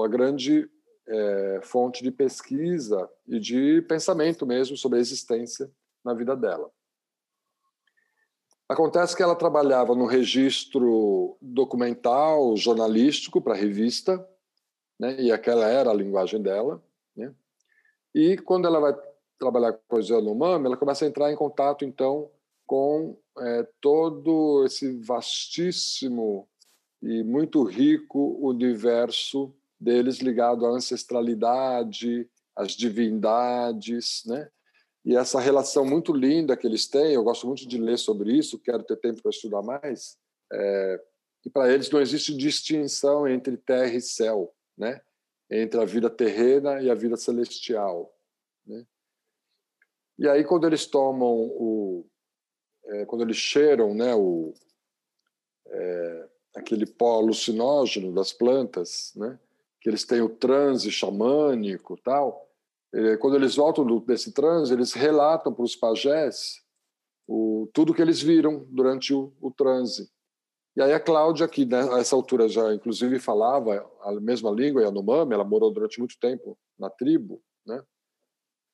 a 0.03 0.07
grande 0.07 0.69
é, 1.07 1.59
fonte 1.63 2.03
de 2.03 2.11
pesquisa 2.11 3.09
e 3.27 3.39
de 3.39 3.81
pensamento 3.81 4.45
mesmo 4.45 4.77
sobre 4.77 4.99
a 4.99 5.01
existência 5.01 5.69
na 6.03 6.13
vida 6.13 6.35
dela. 6.35 6.71
Acontece 8.67 9.15
que 9.15 9.21
ela 9.21 9.35
trabalhava 9.35 9.93
no 9.93 10.05
registro 10.05 11.37
documental, 11.41 12.55
jornalístico 12.55 13.41
para 13.41 13.53
revista, 13.53 14.25
né, 14.99 15.19
e 15.19 15.31
aquela 15.31 15.67
era 15.67 15.91
a 15.91 15.93
linguagem 15.93 16.41
dela. 16.41 16.81
Né, 17.15 17.33
e 18.15 18.37
quando 18.37 18.67
ela 18.67 18.79
vai 18.79 18.95
trabalhar 19.37 19.73
com 19.73 19.97
a 19.97 19.99
Yanomami, 19.99 20.65
ela 20.65 20.77
começa 20.77 21.03
a 21.03 21.07
entrar 21.07 21.31
em 21.31 21.35
contato, 21.35 21.83
então, 21.83 22.29
com 22.65 23.17
é, 23.37 23.67
todo 23.81 24.63
esse 24.65 24.97
vastíssimo 24.99 26.47
e 27.01 27.23
muito 27.23 27.63
rico 27.63 28.37
universo 28.39 29.53
deles 29.79 30.19
ligado 30.19 30.65
à 30.65 30.69
ancestralidade, 30.69 32.29
às 32.55 32.71
divindades, 32.71 34.23
né? 34.25 34.49
E 35.05 35.15
essa 35.15 35.39
relação 35.39 35.85
muito 35.85 36.13
linda 36.13 36.55
que 36.55 36.65
eles 36.65 36.87
têm, 36.87 37.13
eu 37.13 37.23
gosto 37.23 37.45
muito 37.45 37.67
de 37.67 37.77
ler 37.77 37.97
sobre 37.97 38.37
isso, 38.37 38.59
quero 38.59 38.83
ter 38.83 38.97
tempo 38.97 39.21
para 39.21 39.31
estudar 39.31 39.61
mais. 39.61 40.17
É, 40.51 41.01
para 41.51 41.73
eles 41.73 41.89
não 41.89 41.99
existe 41.99 42.35
distinção 42.35 43.27
entre 43.27 43.57
terra 43.57 43.93
e 43.93 44.01
céu, 44.01 44.53
né? 44.77 45.01
Entre 45.51 45.79
a 45.79 45.85
vida 45.85 46.09
terrena 46.09 46.81
e 46.81 46.89
a 46.89 46.95
vida 46.95 47.17
celestial, 47.17 48.15
né? 48.65 48.85
E 50.17 50.27
aí 50.27 50.43
quando 50.43 50.65
eles 50.65 50.85
tomam 50.85 51.27
o, 51.27 52.05
é, 52.85 53.05
quando 53.05 53.23
eles 53.23 53.37
cheiram, 53.37 53.93
né? 53.93 54.15
O 54.15 54.53
é, 55.67 56.29
aquele 56.55 56.85
pó 56.85 57.17
alucinógeno 57.17 58.13
das 58.13 58.31
plantas, 58.31 59.11
né? 59.15 59.39
que 59.81 59.89
eles 59.89 60.05
têm 60.05 60.21
o 60.21 60.29
transe 60.29 60.89
xamânico 60.89 61.97
tal. 61.97 62.49
Quando 63.19 63.35
eles 63.35 63.55
voltam 63.55 63.85
desse 64.01 64.31
transe, 64.31 64.71
eles 64.71 64.93
relatam 64.93 65.51
para 65.51 65.63
os 65.63 65.75
pajés 65.75 66.61
o, 67.27 67.67
tudo 67.73 67.93
que 67.93 68.01
eles 68.01 68.21
viram 68.21 68.67
durante 68.69 69.13
o, 69.13 69.33
o 69.41 69.49
transe. 69.49 70.11
E 70.75 70.81
aí 70.81 70.93
a 70.93 70.99
Cláudia, 70.99 71.47
que 71.47 71.65
nessa 71.65 72.15
altura 72.15 72.47
já 72.47 72.73
inclusive 72.73 73.19
falava 73.19 73.89
a 74.01 74.11
mesma 74.13 74.51
língua, 74.51 74.83
Yanomami, 74.83 75.33
ela 75.33 75.43
morou 75.43 75.71
durante 75.71 75.99
muito 75.99 76.17
tempo 76.19 76.57
na 76.77 76.89
tribo, 76.89 77.41
né? 77.65 77.83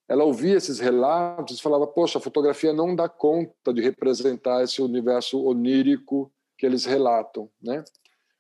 Ela 0.08 0.24
ouvia 0.24 0.58
esses 0.58 0.80
relatos 0.80 1.60
e 1.60 1.62
falava: 1.62 1.86
Poxa, 1.86 2.18
a 2.18 2.22
fotografia 2.22 2.74
não 2.74 2.96
dá 2.96 3.08
conta 3.08 3.74
de 3.74 3.82
representar 3.82 4.64
esse 4.64 4.82
universo 4.82 5.44
onírico 5.44 6.32
que 6.58 6.66
eles 6.66 6.84
relatam, 6.84 7.50
né? 7.62 7.84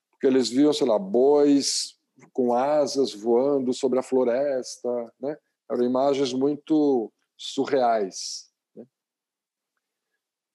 Porque 0.10 0.26
eles 0.26 0.49
viam, 0.49 0.73
sei 0.73 0.88
lá, 0.88 0.97
bois 0.97 1.95
com 2.34 2.53
asas 2.53 3.14
voando 3.14 3.73
sobre 3.73 3.99
a 3.99 4.03
floresta, 4.03 4.89
né? 5.19 5.38
Eram 5.70 5.84
imagens 5.84 6.34
muito 6.34 7.12
surreais. 7.38 8.50
Né? 8.76 8.86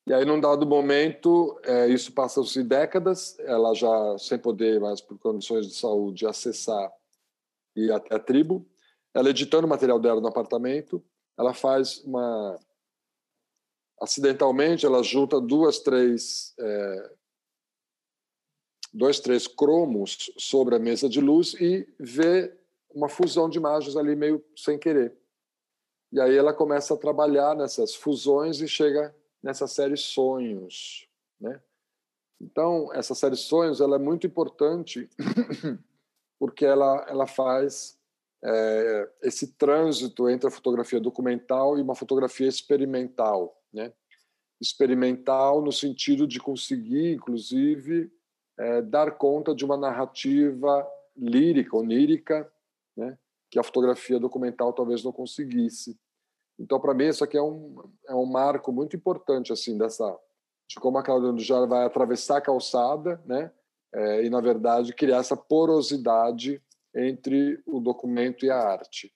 E 0.07 0.13
aí, 0.13 0.25
num 0.25 0.41
dado 0.41 0.67
momento, 0.67 1.59
é, 1.63 1.89
isso 1.89 2.13
passam-se 2.13 2.63
décadas, 2.63 3.39
ela 3.41 3.75
já 3.75 4.19
sem 4.19 4.39
poder 4.39 4.81
mais 4.81 5.01
por 5.01 5.19
condições 5.19 5.67
de 5.67 5.75
saúde 5.75 6.27
acessar 6.27 6.93
e 7.77 7.91
até 7.91 8.15
a 8.15 8.19
tribo, 8.19 8.69
ela 9.13 9.31
editando 9.31 9.67
o 9.67 9.71
material 9.71 9.99
dela 9.99 10.21
no 10.21 10.29
apartamento, 10.29 11.05
ela 11.37 11.55
faz 11.55 11.99
uma 12.05 12.59
acidentalmente 14.01 14.85
ela 14.85 15.03
junta 15.03 15.41
duas 15.41 15.79
três 15.79 16.53
é, 16.59 17.15
dois, 18.95 19.19
três 19.19 19.49
cromos 19.49 20.31
sobre 20.39 20.77
a 20.77 20.79
mesa 20.79 21.09
de 21.09 21.21
luz 21.21 21.55
e 21.55 21.87
vê 21.99 22.57
uma 22.95 23.09
fusão 23.09 23.49
de 23.49 23.59
imagens 23.59 23.97
ali 23.97 24.15
meio 24.15 24.43
sem 24.57 24.79
querer. 24.79 25.17
E 26.13 26.21
aí 26.21 26.37
ela 26.37 26.55
começa 26.55 26.95
a 26.95 26.97
trabalhar 26.97 27.57
nessas 27.57 27.95
fusões 27.95 28.61
e 28.61 28.69
chega 28.69 29.15
nessa 29.43 29.67
série 29.67 29.97
Sonhos, 29.97 31.09
né? 31.41 31.61
Então, 32.41 32.93
essa 32.93 33.15
série 33.15 33.37
Sonhos 33.37 33.81
ela 33.81 33.97
é 33.97 33.99
muito 33.99 34.27
importante 34.27 35.09
porque 36.39 36.65
ela, 36.65 37.05
ela 37.09 37.27
faz 37.27 37.99
é, 38.45 39.11
esse 39.23 39.55
trânsito 39.55 40.29
entre 40.29 40.47
a 40.47 40.51
fotografia 40.51 41.01
documental 41.01 41.79
e 41.79 41.83
uma 41.83 41.95
fotografia 41.95 42.47
experimental, 42.47 43.61
né? 43.73 43.93
Experimental 44.61 45.61
no 45.63 45.73
sentido 45.73 46.27
de 46.29 46.39
conseguir, 46.39 47.15
inclusive, 47.15 48.13
é, 48.57 48.83
dar 48.83 49.13
conta 49.13 49.55
de 49.55 49.65
uma 49.65 49.77
narrativa 49.77 50.87
lírica, 51.17 51.77
onírica, 51.77 52.51
que 53.55 53.59
a 53.61 53.63
fotografia 53.63 54.19
documental 54.19 54.73
talvez 54.73 55.05
não 55.05 55.13
conseguisse. 55.13 55.97
Então, 56.59 56.81
para 56.81 56.93
mim, 56.93 57.07
isso 57.07 57.23
aqui 57.23 57.37
é 57.37 57.43
um, 57.43 57.89
é 58.09 58.13
um 58.13 58.27
marco 58.27 58.73
muito 58.73 58.97
importante 58.97 59.53
assim 59.53 59.79
dessa 59.79 60.19
de 60.67 60.75
como 60.75 60.99
a 60.99 61.05
Cláudia 61.05 61.29
Andujar 61.29 61.65
vai 61.69 61.85
atravessar 61.85 62.39
a 62.39 62.41
calçada, 62.41 63.23
né, 63.25 63.53
é, 63.93 64.25
e 64.25 64.31
na 64.31 64.41
verdade 64.41 64.93
criar 64.93 65.19
essa 65.19 65.37
porosidade 65.37 66.61
entre 66.97 67.63
o 67.65 67.79
documento 67.79 68.45
e 68.45 68.51
a 68.51 68.59
arte. 68.59 69.15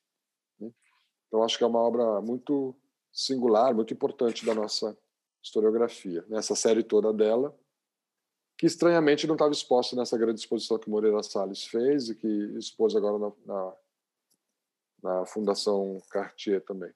Né? 0.60 0.70
Então, 1.26 1.42
acho 1.42 1.58
que 1.58 1.64
é 1.64 1.66
uma 1.66 1.80
obra 1.80 2.20
muito 2.20 2.76
singular, 3.12 3.74
muito 3.74 3.92
importante 3.92 4.46
da 4.46 4.54
nossa 4.54 4.96
historiografia. 5.42 6.24
Nessa 6.28 6.54
série 6.54 6.84
toda 6.84 7.12
dela, 7.12 7.58
que 8.56 8.66
estranhamente 8.66 9.26
não 9.26 9.34
estava 9.34 9.50
exposta 9.50 9.96
nessa 9.96 10.16
grande 10.16 10.38
exposição 10.38 10.78
que 10.78 10.88
Moreira 10.88 11.24
Salles 11.24 11.64
fez 11.64 12.08
e 12.08 12.14
que 12.14 12.28
expôs 12.56 12.94
agora 12.94 13.18
na, 13.18 13.32
na, 13.44 13.76
na 15.02 15.24
Fundação 15.26 16.00
Cartier 16.10 16.60
também. 16.62 16.92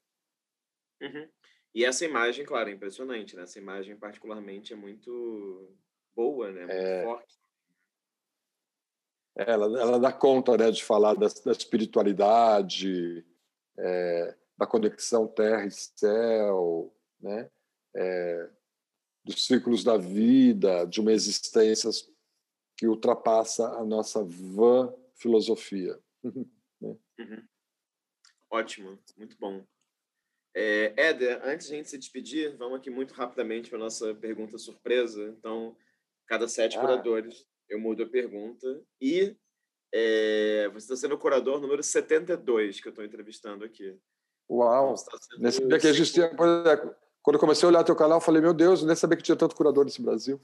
Uhum. 1.00 1.28
E 1.74 1.84
essa 1.84 2.04
imagem, 2.04 2.44
claro, 2.44 2.68
é 2.68 2.72
impressionante, 2.72 3.34
né? 3.34 3.42
Essa 3.42 3.58
imagem 3.58 3.96
particularmente 3.96 4.72
é 4.72 4.76
muito 4.76 5.74
boa, 6.14 6.50
né? 6.50 6.66
Muito 6.66 6.72
é... 6.72 7.04
forte. 7.04 7.42
Ela, 9.34 9.80
ela 9.80 9.98
dá 9.98 10.12
conta 10.12 10.56
né, 10.58 10.70
de 10.70 10.84
falar 10.84 11.14
da, 11.14 11.26
da 11.26 11.52
espiritualidade, 11.52 13.24
é, 13.78 14.36
da 14.58 14.66
conexão 14.66 15.26
terra 15.26 15.64
e 15.64 15.70
céu, 15.70 16.94
né? 17.18 17.50
É, 17.96 18.50
dos 19.24 19.46
ciclos 19.46 19.82
da 19.82 19.96
vida, 19.96 20.84
de 20.84 21.00
uma 21.00 21.12
existência 21.12 21.88
que 22.76 22.86
ultrapassa 22.86 23.68
a 23.78 23.84
nossa 23.84 24.22
vã 24.22 24.92
filosofia. 25.14 25.98
né? 26.80 26.96
uhum. 27.18 27.48
Ótimo, 28.52 28.98
muito 29.16 29.34
bom. 29.38 29.64
É, 30.54 30.92
Éder, 30.94 31.40
antes 31.42 31.68
de 31.68 31.72
a 31.72 31.76
gente 31.78 31.88
se 31.88 31.96
despedir, 31.96 32.54
vamos 32.58 32.78
aqui 32.78 32.90
muito 32.90 33.14
rapidamente 33.14 33.70
para 33.70 33.78
a 33.78 33.82
nossa 33.82 34.14
pergunta 34.14 34.58
surpresa. 34.58 35.34
Então, 35.38 35.74
cada 36.26 36.46
sete 36.46 36.76
ah. 36.76 36.80
curadores, 36.82 37.46
eu 37.66 37.80
mudo 37.80 38.02
a 38.02 38.06
pergunta. 38.06 38.82
E 39.00 39.34
é, 39.90 40.68
você 40.68 40.84
está 40.84 40.96
sendo 40.96 41.14
o 41.14 41.18
curador 41.18 41.60
número 41.62 41.82
72 41.82 42.78
que 42.78 42.88
eu 42.88 42.90
estou 42.90 43.04
entrevistando 43.04 43.64
aqui. 43.64 43.98
Uau! 44.50 44.94
Então, 44.94 45.18
Nesse 45.38 45.66
dia 45.66 45.78
que 45.78 46.12
tinha, 46.12 46.28
quando 46.28 47.36
eu 47.36 47.40
comecei 47.40 47.66
a 47.66 47.70
olhar 47.70 47.84
teu 47.84 47.96
canal, 47.96 48.18
eu 48.18 48.22
falei, 48.22 48.42
meu 48.42 48.52
Deus, 48.52 48.82
eu 48.82 48.86
nem 48.86 48.94
sabia 48.94 49.16
que 49.16 49.22
tinha 49.22 49.36
tanto 49.36 49.56
curador 49.56 49.86
nesse 49.86 50.02
Brasil. 50.02 50.38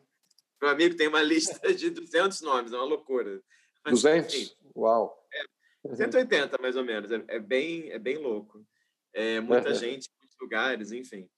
Meu 0.63 0.71
amigo 0.71 0.97
tem 0.97 1.09
uma 1.09 1.21
lista 1.23 1.75
de 1.75 1.91
200 1.91 2.41
nomes, 2.41 2.73
é 2.73 2.77
uma 2.77 2.87
loucura. 2.87 3.43
Mas, 3.85 4.01
200? 4.01 4.35
Enfim, 4.35 4.55
Uau! 4.75 5.29
É, 5.35 5.58
180, 5.87 6.59
mais 6.61 6.77
ou 6.77 6.85
menos. 6.85 7.11
É, 7.11 7.25
é, 7.29 7.39
bem, 7.39 7.91
é 7.91 7.99
bem 7.99 8.19
louco. 8.19 8.67
É, 9.13 9.41
muita 9.41 9.75
gente, 9.75 10.11
muitos 10.21 10.37
lugares, 10.41 10.93
enfim. 10.93 11.29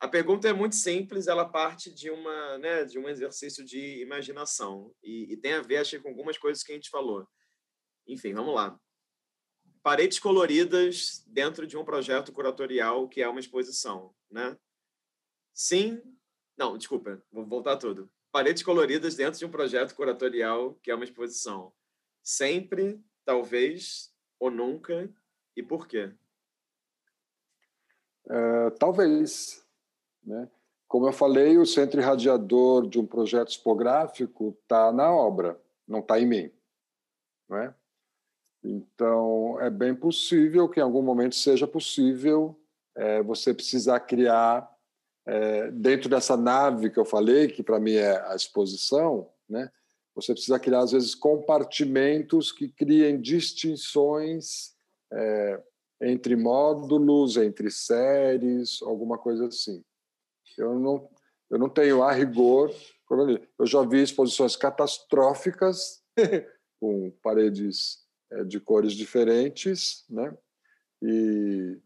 A 0.00 0.08
pergunta 0.08 0.48
é 0.48 0.52
muito 0.52 0.76
simples, 0.76 1.26
ela 1.26 1.44
parte 1.44 1.92
de 1.92 2.10
uma, 2.10 2.58
né, 2.58 2.84
de 2.84 2.98
um 2.98 3.06
exercício 3.06 3.62
de 3.62 4.00
imaginação 4.00 4.94
e, 5.02 5.32
e 5.32 5.36
tem 5.36 5.52
a 5.52 5.60
ver, 5.60 5.76
acho, 5.76 6.00
com 6.00 6.08
algumas 6.08 6.38
coisas 6.38 6.62
que 6.62 6.72
a 6.72 6.74
gente 6.74 6.88
falou. 6.88 7.28
Enfim, 8.06 8.32
vamos 8.32 8.54
lá. 8.54 8.80
Paredes 9.82 10.18
coloridas 10.18 11.22
dentro 11.26 11.66
de 11.66 11.76
um 11.76 11.84
projeto 11.84 12.32
curatorial 12.32 13.08
que 13.08 13.20
é 13.20 13.28
uma 13.28 13.40
exposição, 13.40 14.14
né? 14.30 14.56
Sim, 15.52 16.00
não, 16.56 16.78
desculpa, 16.78 17.22
vou 17.30 17.46
voltar 17.46 17.76
tudo. 17.76 18.10
Paredes 18.32 18.62
coloridas 18.62 19.14
dentro 19.14 19.38
de 19.38 19.44
um 19.44 19.50
projeto 19.50 19.94
curatorial 19.94 20.74
que 20.82 20.90
é 20.90 20.94
uma 20.94 21.04
exposição. 21.04 21.74
Sempre, 22.22 23.02
talvez 23.24 24.12
ou 24.38 24.50
nunca 24.50 25.08
e 25.56 25.62
por 25.62 25.86
quê? 25.86 26.12
Uh, 28.26 28.70
talvez. 28.78 29.64
Né? 30.22 30.48
Como 30.86 31.06
eu 31.06 31.12
falei, 31.12 31.58
o 31.58 31.66
centro 31.66 32.00
irradiador 32.00 32.88
de 32.88 32.98
um 32.98 33.06
projeto 33.06 33.48
expográfico 33.48 34.56
está 34.62 34.92
na 34.92 35.12
obra, 35.12 35.60
não 35.86 36.00
está 36.00 36.18
em 36.18 36.26
mim. 36.26 36.50
Não 37.48 37.58
é? 37.58 37.74
Então, 38.62 39.58
é 39.60 39.70
bem 39.70 39.94
possível 39.94 40.68
que 40.68 40.80
em 40.80 40.82
algum 40.82 41.02
momento 41.02 41.34
seja 41.34 41.66
possível 41.66 42.58
é, 42.94 43.22
você 43.22 43.54
precisar 43.54 44.00
criar, 44.00 44.70
é, 45.26 45.70
dentro 45.70 46.08
dessa 46.08 46.36
nave 46.36 46.90
que 46.90 46.98
eu 46.98 47.04
falei, 47.04 47.48
que 47.48 47.62
para 47.62 47.80
mim 47.80 47.94
é 47.94 48.20
a 48.26 48.34
exposição, 48.34 49.30
né? 49.48 49.70
Você 50.20 50.32
precisa 50.32 50.58
criar, 50.58 50.80
às 50.80 50.92
vezes, 50.92 51.14
compartimentos 51.14 52.52
que 52.52 52.68
criem 52.68 53.20
distinções 53.20 54.74
é, 55.12 55.62
entre 56.02 56.36
módulos, 56.36 57.36
entre 57.36 57.70
séries, 57.70 58.80
alguma 58.82 59.18
coisa 59.18 59.46
assim. 59.46 59.84
Eu 60.56 60.78
não, 60.78 61.08
eu 61.50 61.58
não 61.58 61.68
tenho 61.68 62.02
a 62.02 62.12
rigor. 62.12 62.74
Eu 63.58 63.66
já 63.66 63.82
vi 63.82 64.02
exposições 64.02 64.56
catastróficas 64.56 66.02
com 66.80 67.10
paredes 67.22 68.04
é, 68.30 68.44
de 68.44 68.60
cores 68.60 68.92
diferentes, 68.92 70.04
né? 70.08 70.36
E, 71.02 71.78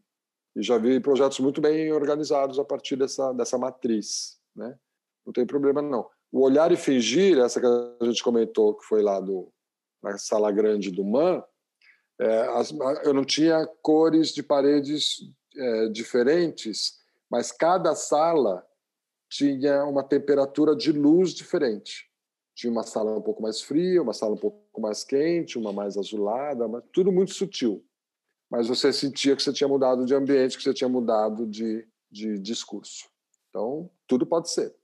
e, 0.55 0.61
já 0.61 0.77
vi 0.77 0.99
projetos 0.99 1.39
muito 1.39 1.61
bem 1.61 1.91
organizados 1.91 2.59
a 2.59 2.65
partir 2.65 2.95
dessa 2.95 3.31
dessa 3.33 3.57
matriz, 3.57 4.39
né? 4.55 4.77
Não 5.25 5.33
tem 5.33 5.45
problema 5.45 5.81
não. 5.81 6.09
O 6.35 6.41
olhar 6.41 6.69
e 6.69 6.75
fingir, 6.75 7.37
essa 7.37 7.61
que 7.61 7.65
a 7.65 8.05
gente 8.05 8.21
comentou 8.21 8.75
que 8.75 8.83
foi 8.83 9.01
lá 9.01 9.21
do 9.21 9.49
na 10.03 10.17
sala 10.17 10.51
grande 10.51 10.91
do 10.91 11.01
Man, 11.05 11.41
é, 12.19 12.41
as, 12.57 12.73
eu 13.05 13.13
não 13.13 13.23
tinha 13.23 13.65
cores 13.81 14.33
de 14.33 14.43
paredes 14.43 15.21
é, 15.55 15.87
diferentes, 15.87 16.99
mas 17.31 17.53
cada 17.53 17.95
sala 17.95 18.67
tinha 19.29 19.85
uma 19.85 20.03
temperatura 20.03 20.75
de 20.75 20.91
luz 20.91 21.33
diferente. 21.33 22.11
Tinha 22.53 22.69
uma 22.69 22.83
sala 22.83 23.17
um 23.17 23.21
pouco 23.21 23.41
mais 23.41 23.61
fria, 23.61 24.01
uma 24.01 24.13
sala 24.13 24.33
um 24.33 24.37
pouco 24.37 24.81
mais 24.81 25.05
quente, 25.05 25.57
uma 25.57 25.71
mais 25.71 25.95
azulada, 25.95 26.67
mas 26.67 26.83
tudo 26.91 27.13
muito 27.13 27.33
sutil. 27.33 27.81
Mas 28.51 28.67
você 28.67 28.91
sentia 28.91 29.37
que 29.37 29.41
você 29.41 29.53
tinha 29.53 29.69
mudado 29.69 30.05
de 30.05 30.13
ambiente, 30.13 30.57
que 30.57 30.63
você 30.63 30.73
tinha 30.73 30.89
mudado 30.89 31.47
de, 31.47 31.87
de 32.11 32.37
discurso. 32.39 33.09
Então, 33.49 33.89
tudo 34.05 34.25
pode 34.25 34.51
ser. 34.51 34.75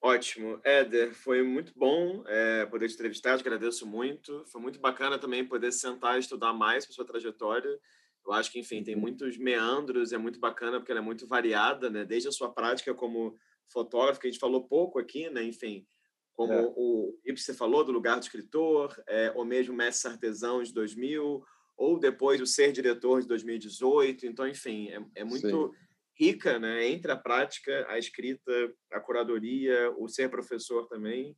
Ótimo. 0.00 0.60
Éder, 0.62 1.14
foi 1.14 1.42
muito 1.42 1.72
bom 1.74 2.22
é, 2.26 2.66
poder 2.66 2.88
te 2.88 2.94
entrevistar, 2.94 3.36
te 3.36 3.40
agradeço 3.40 3.86
muito. 3.86 4.44
Foi 4.46 4.60
muito 4.60 4.78
bacana 4.78 5.18
também 5.18 5.44
poder 5.44 5.72
sentar 5.72 6.16
e 6.16 6.20
estudar 6.20 6.52
mais 6.52 6.84
sobre 6.84 6.94
sua 6.94 7.04
trajetória. 7.04 7.78
Eu 8.26 8.32
acho 8.32 8.50
que, 8.50 8.58
enfim, 8.58 8.82
tem 8.82 8.94
uhum. 8.94 9.00
muitos 9.00 9.36
meandros, 9.38 10.12
é 10.12 10.18
muito 10.18 10.38
bacana 10.40 10.78
porque 10.78 10.90
ela 10.90 11.00
é 11.00 11.04
muito 11.04 11.26
variada, 11.26 11.88
né? 11.88 12.04
Desde 12.04 12.28
a 12.28 12.32
sua 12.32 12.52
prática 12.52 12.92
como 12.92 13.36
fotógrafo, 13.68 14.20
que 14.20 14.26
a 14.26 14.30
gente 14.30 14.40
falou 14.40 14.66
pouco 14.66 14.98
aqui, 14.98 15.30
né? 15.30 15.42
Enfim, 15.42 15.86
como 16.34 16.52
é. 16.52 16.72
o 16.76 17.16
você 17.36 17.54
falou 17.54 17.84
do 17.84 17.92
lugar 17.92 18.18
do 18.18 18.22
escritor, 18.22 18.94
é, 19.06 19.32
ou 19.34 19.44
mesmo 19.44 19.74
mestre 19.74 20.10
artesão 20.10 20.62
de 20.62 20.72
2000, 20.72 21.42
ou 21.76 21.98
depois 21.98 22.40
o 22.40 22.46
ser 22.46 22.72
diretor 22.72 23.20
de 23.20 23.28
2018. 23.28 24.26
Então, 24.26 24.46
enfim, 24.46 24.88
é, 24.88 25.20
é 25.20 25.24
muito 25.24 25.68
Sim. 25.68 25.85
Rica, 26.18 26.58
né? 26.58 26.88
Entre 26.88 27.10
a 27.12 27.16
prática, 27.16 27.86
a 27.88 27.98
escrita, 27.98 28.52
a 28.92 29.00
curadoria, 29.00 29.92
o 29.98 30.08
ser 30.08 30.30
professor 30.30 30.86
também. 30.88 31.36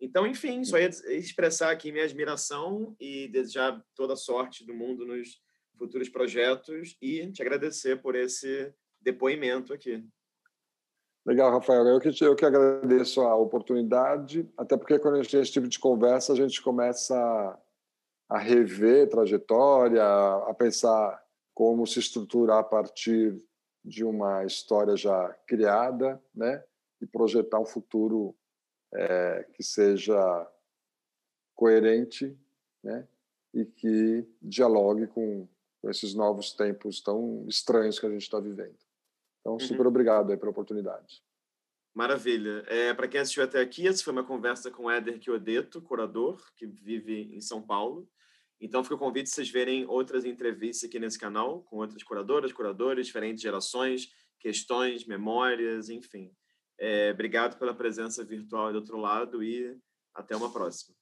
Então, 0.00 0.26
enfim, 0.26 0.62
só 0.64 0.78
ia 0.78 0.88
expressar 0.88 1.70
aqui 1.70 1.90
minha 1.90 2.04
admiração 2.04 2.94
e 3.00 3.26
desejar 3.28 3.82
toda 3.96 4.12
a 4.12 4.16
sorte 4.16 4.64
do 4.64 4.74
mundo 4.74 5.04
nos 5.04 5.40
futuros 5.76 6.08
projetos 6.08 6.96
e 7.02 7.30
te 7.32 7.42
agradecer 7.42 8.00
por 8.00 8.14
esse 8.14 8.72
depoimento 9.00 9.72
aqui. 9.72 10.04
Legal, 11.26 11.50
Rafael. 11.50 11.86
Eu 11.86 12.00
que, 12.00 12.24
eu 12.24 12.36
que 12.36 12.44
agradeço 12.44 13.20
a 13.20 13.34
oportunidade, 13.34 14.48
até 14.56 14.76
porque 14.76 14.98
quando 14.98 15.14
a 15.14 15.22
gente 15.22 15.30
tem 15.30 15.40
esse 15.40 15.52
tipo 15.52 15.68
de 15.68 15.78
conversa, 15.78 16.32
a 16.32 16.36
gente 16.36 16.62
começa 16.62 17.58
a 18.28 18.38
rever 18.38 19.08
trajetória, 19.08 20.02
a 20.02 20.54
pensar 20.54 21.20
como 21.54 21.86
se 21.86 21.98
estruturar 21.98 22.58
a 22.58 22.64
partir 22.64 23.36
de 23.88 24.04
uma 24.04 24.44
história 24.44 24.96
já 24.96 25.34
criada, 25.46 26.22
né? 26.34 26.62
E 27.00 27.06
projetar 27.06 27.58
um 27.58 27.66
futuro 27.66 28.34
é, 28.94 29.46
que 29.54 29.62
seja 29.62 30.46
coerente, 31.54 32.36
né? 32.82 33.06
E 33.54 33.64
que 33.64 34.28
dialogue 34.42 35.06
com 35.06 35.48
com 35.80 35.90
esses 35.90 36.14
novos 36.14 36.52
tempos 36.52 37.00
tão 37.00 37.44
estranhos 37.48 37.98
que 37.98 38.06
a 38.06 38.10
gente 38.10 38.22
está 38.22 38.40
vivendo. 38.40 38.76
Então, 39.40 39.54
uhum. 39.54 39.60
super 39.60 39.86
obrigado 39.86 40.30
aí 40.30 40.36
pela 40.36 40.50
oportunidade. 40.50 41.22
Maravilha. 41.94 42.64
É, 42.66 42.92
Para 42.94 43.08
quem 43.08 43.20
assistiu 43.20 43.42
até 43.42 43.60
aqui, 43.60 43.86
essa 43.86 44.04
foi 44.04 44.12
uma 44.12 44.24
conversa 44.24 44.70
com 44.70 44.90
Éder 44.90 45.20
Chiodeto, 45.20 45.80
curador, 45.80 46.40
que 46.54 46.66
vive 46.66 47.34
em 47.34 47.40
São 47.40 47.62
Paulo. 47.62 48.08
Então, 48.60 48.82
fica 48.82 48.96
o 48.96 48.98
convite 48.98 49.30
vocês 49.30 49.50
verem 49.50 49.86
outras 49.86 50.24
entrevistas 50.24 50.88
aqui 50.88 50.98
nesse 50.98 51.18
canal, 51.18 51.62
com 51.62 51.76
outras 51.76 52.02
curadoras, 52.02 52.52
curadores, 52.52 53.06
diferentes 53.06 53.42
gerações, 53.42 54.08
questões, 54.40 55.06
memórias, 55.06 55.88
enfim. 55.88 56.32
É, 56.78 57.10
obrigado 57.12 57.58
pela 57.58 57.74
presença 57.74 58.24
virtual 58.24 58.72
do 58.72 58.78
outro 58.78 58.96
lado 58.96 59.42
e 59.42 59.76
até 60.14 60.36
uma 60.36 60.52
próxima. 60.52 60.97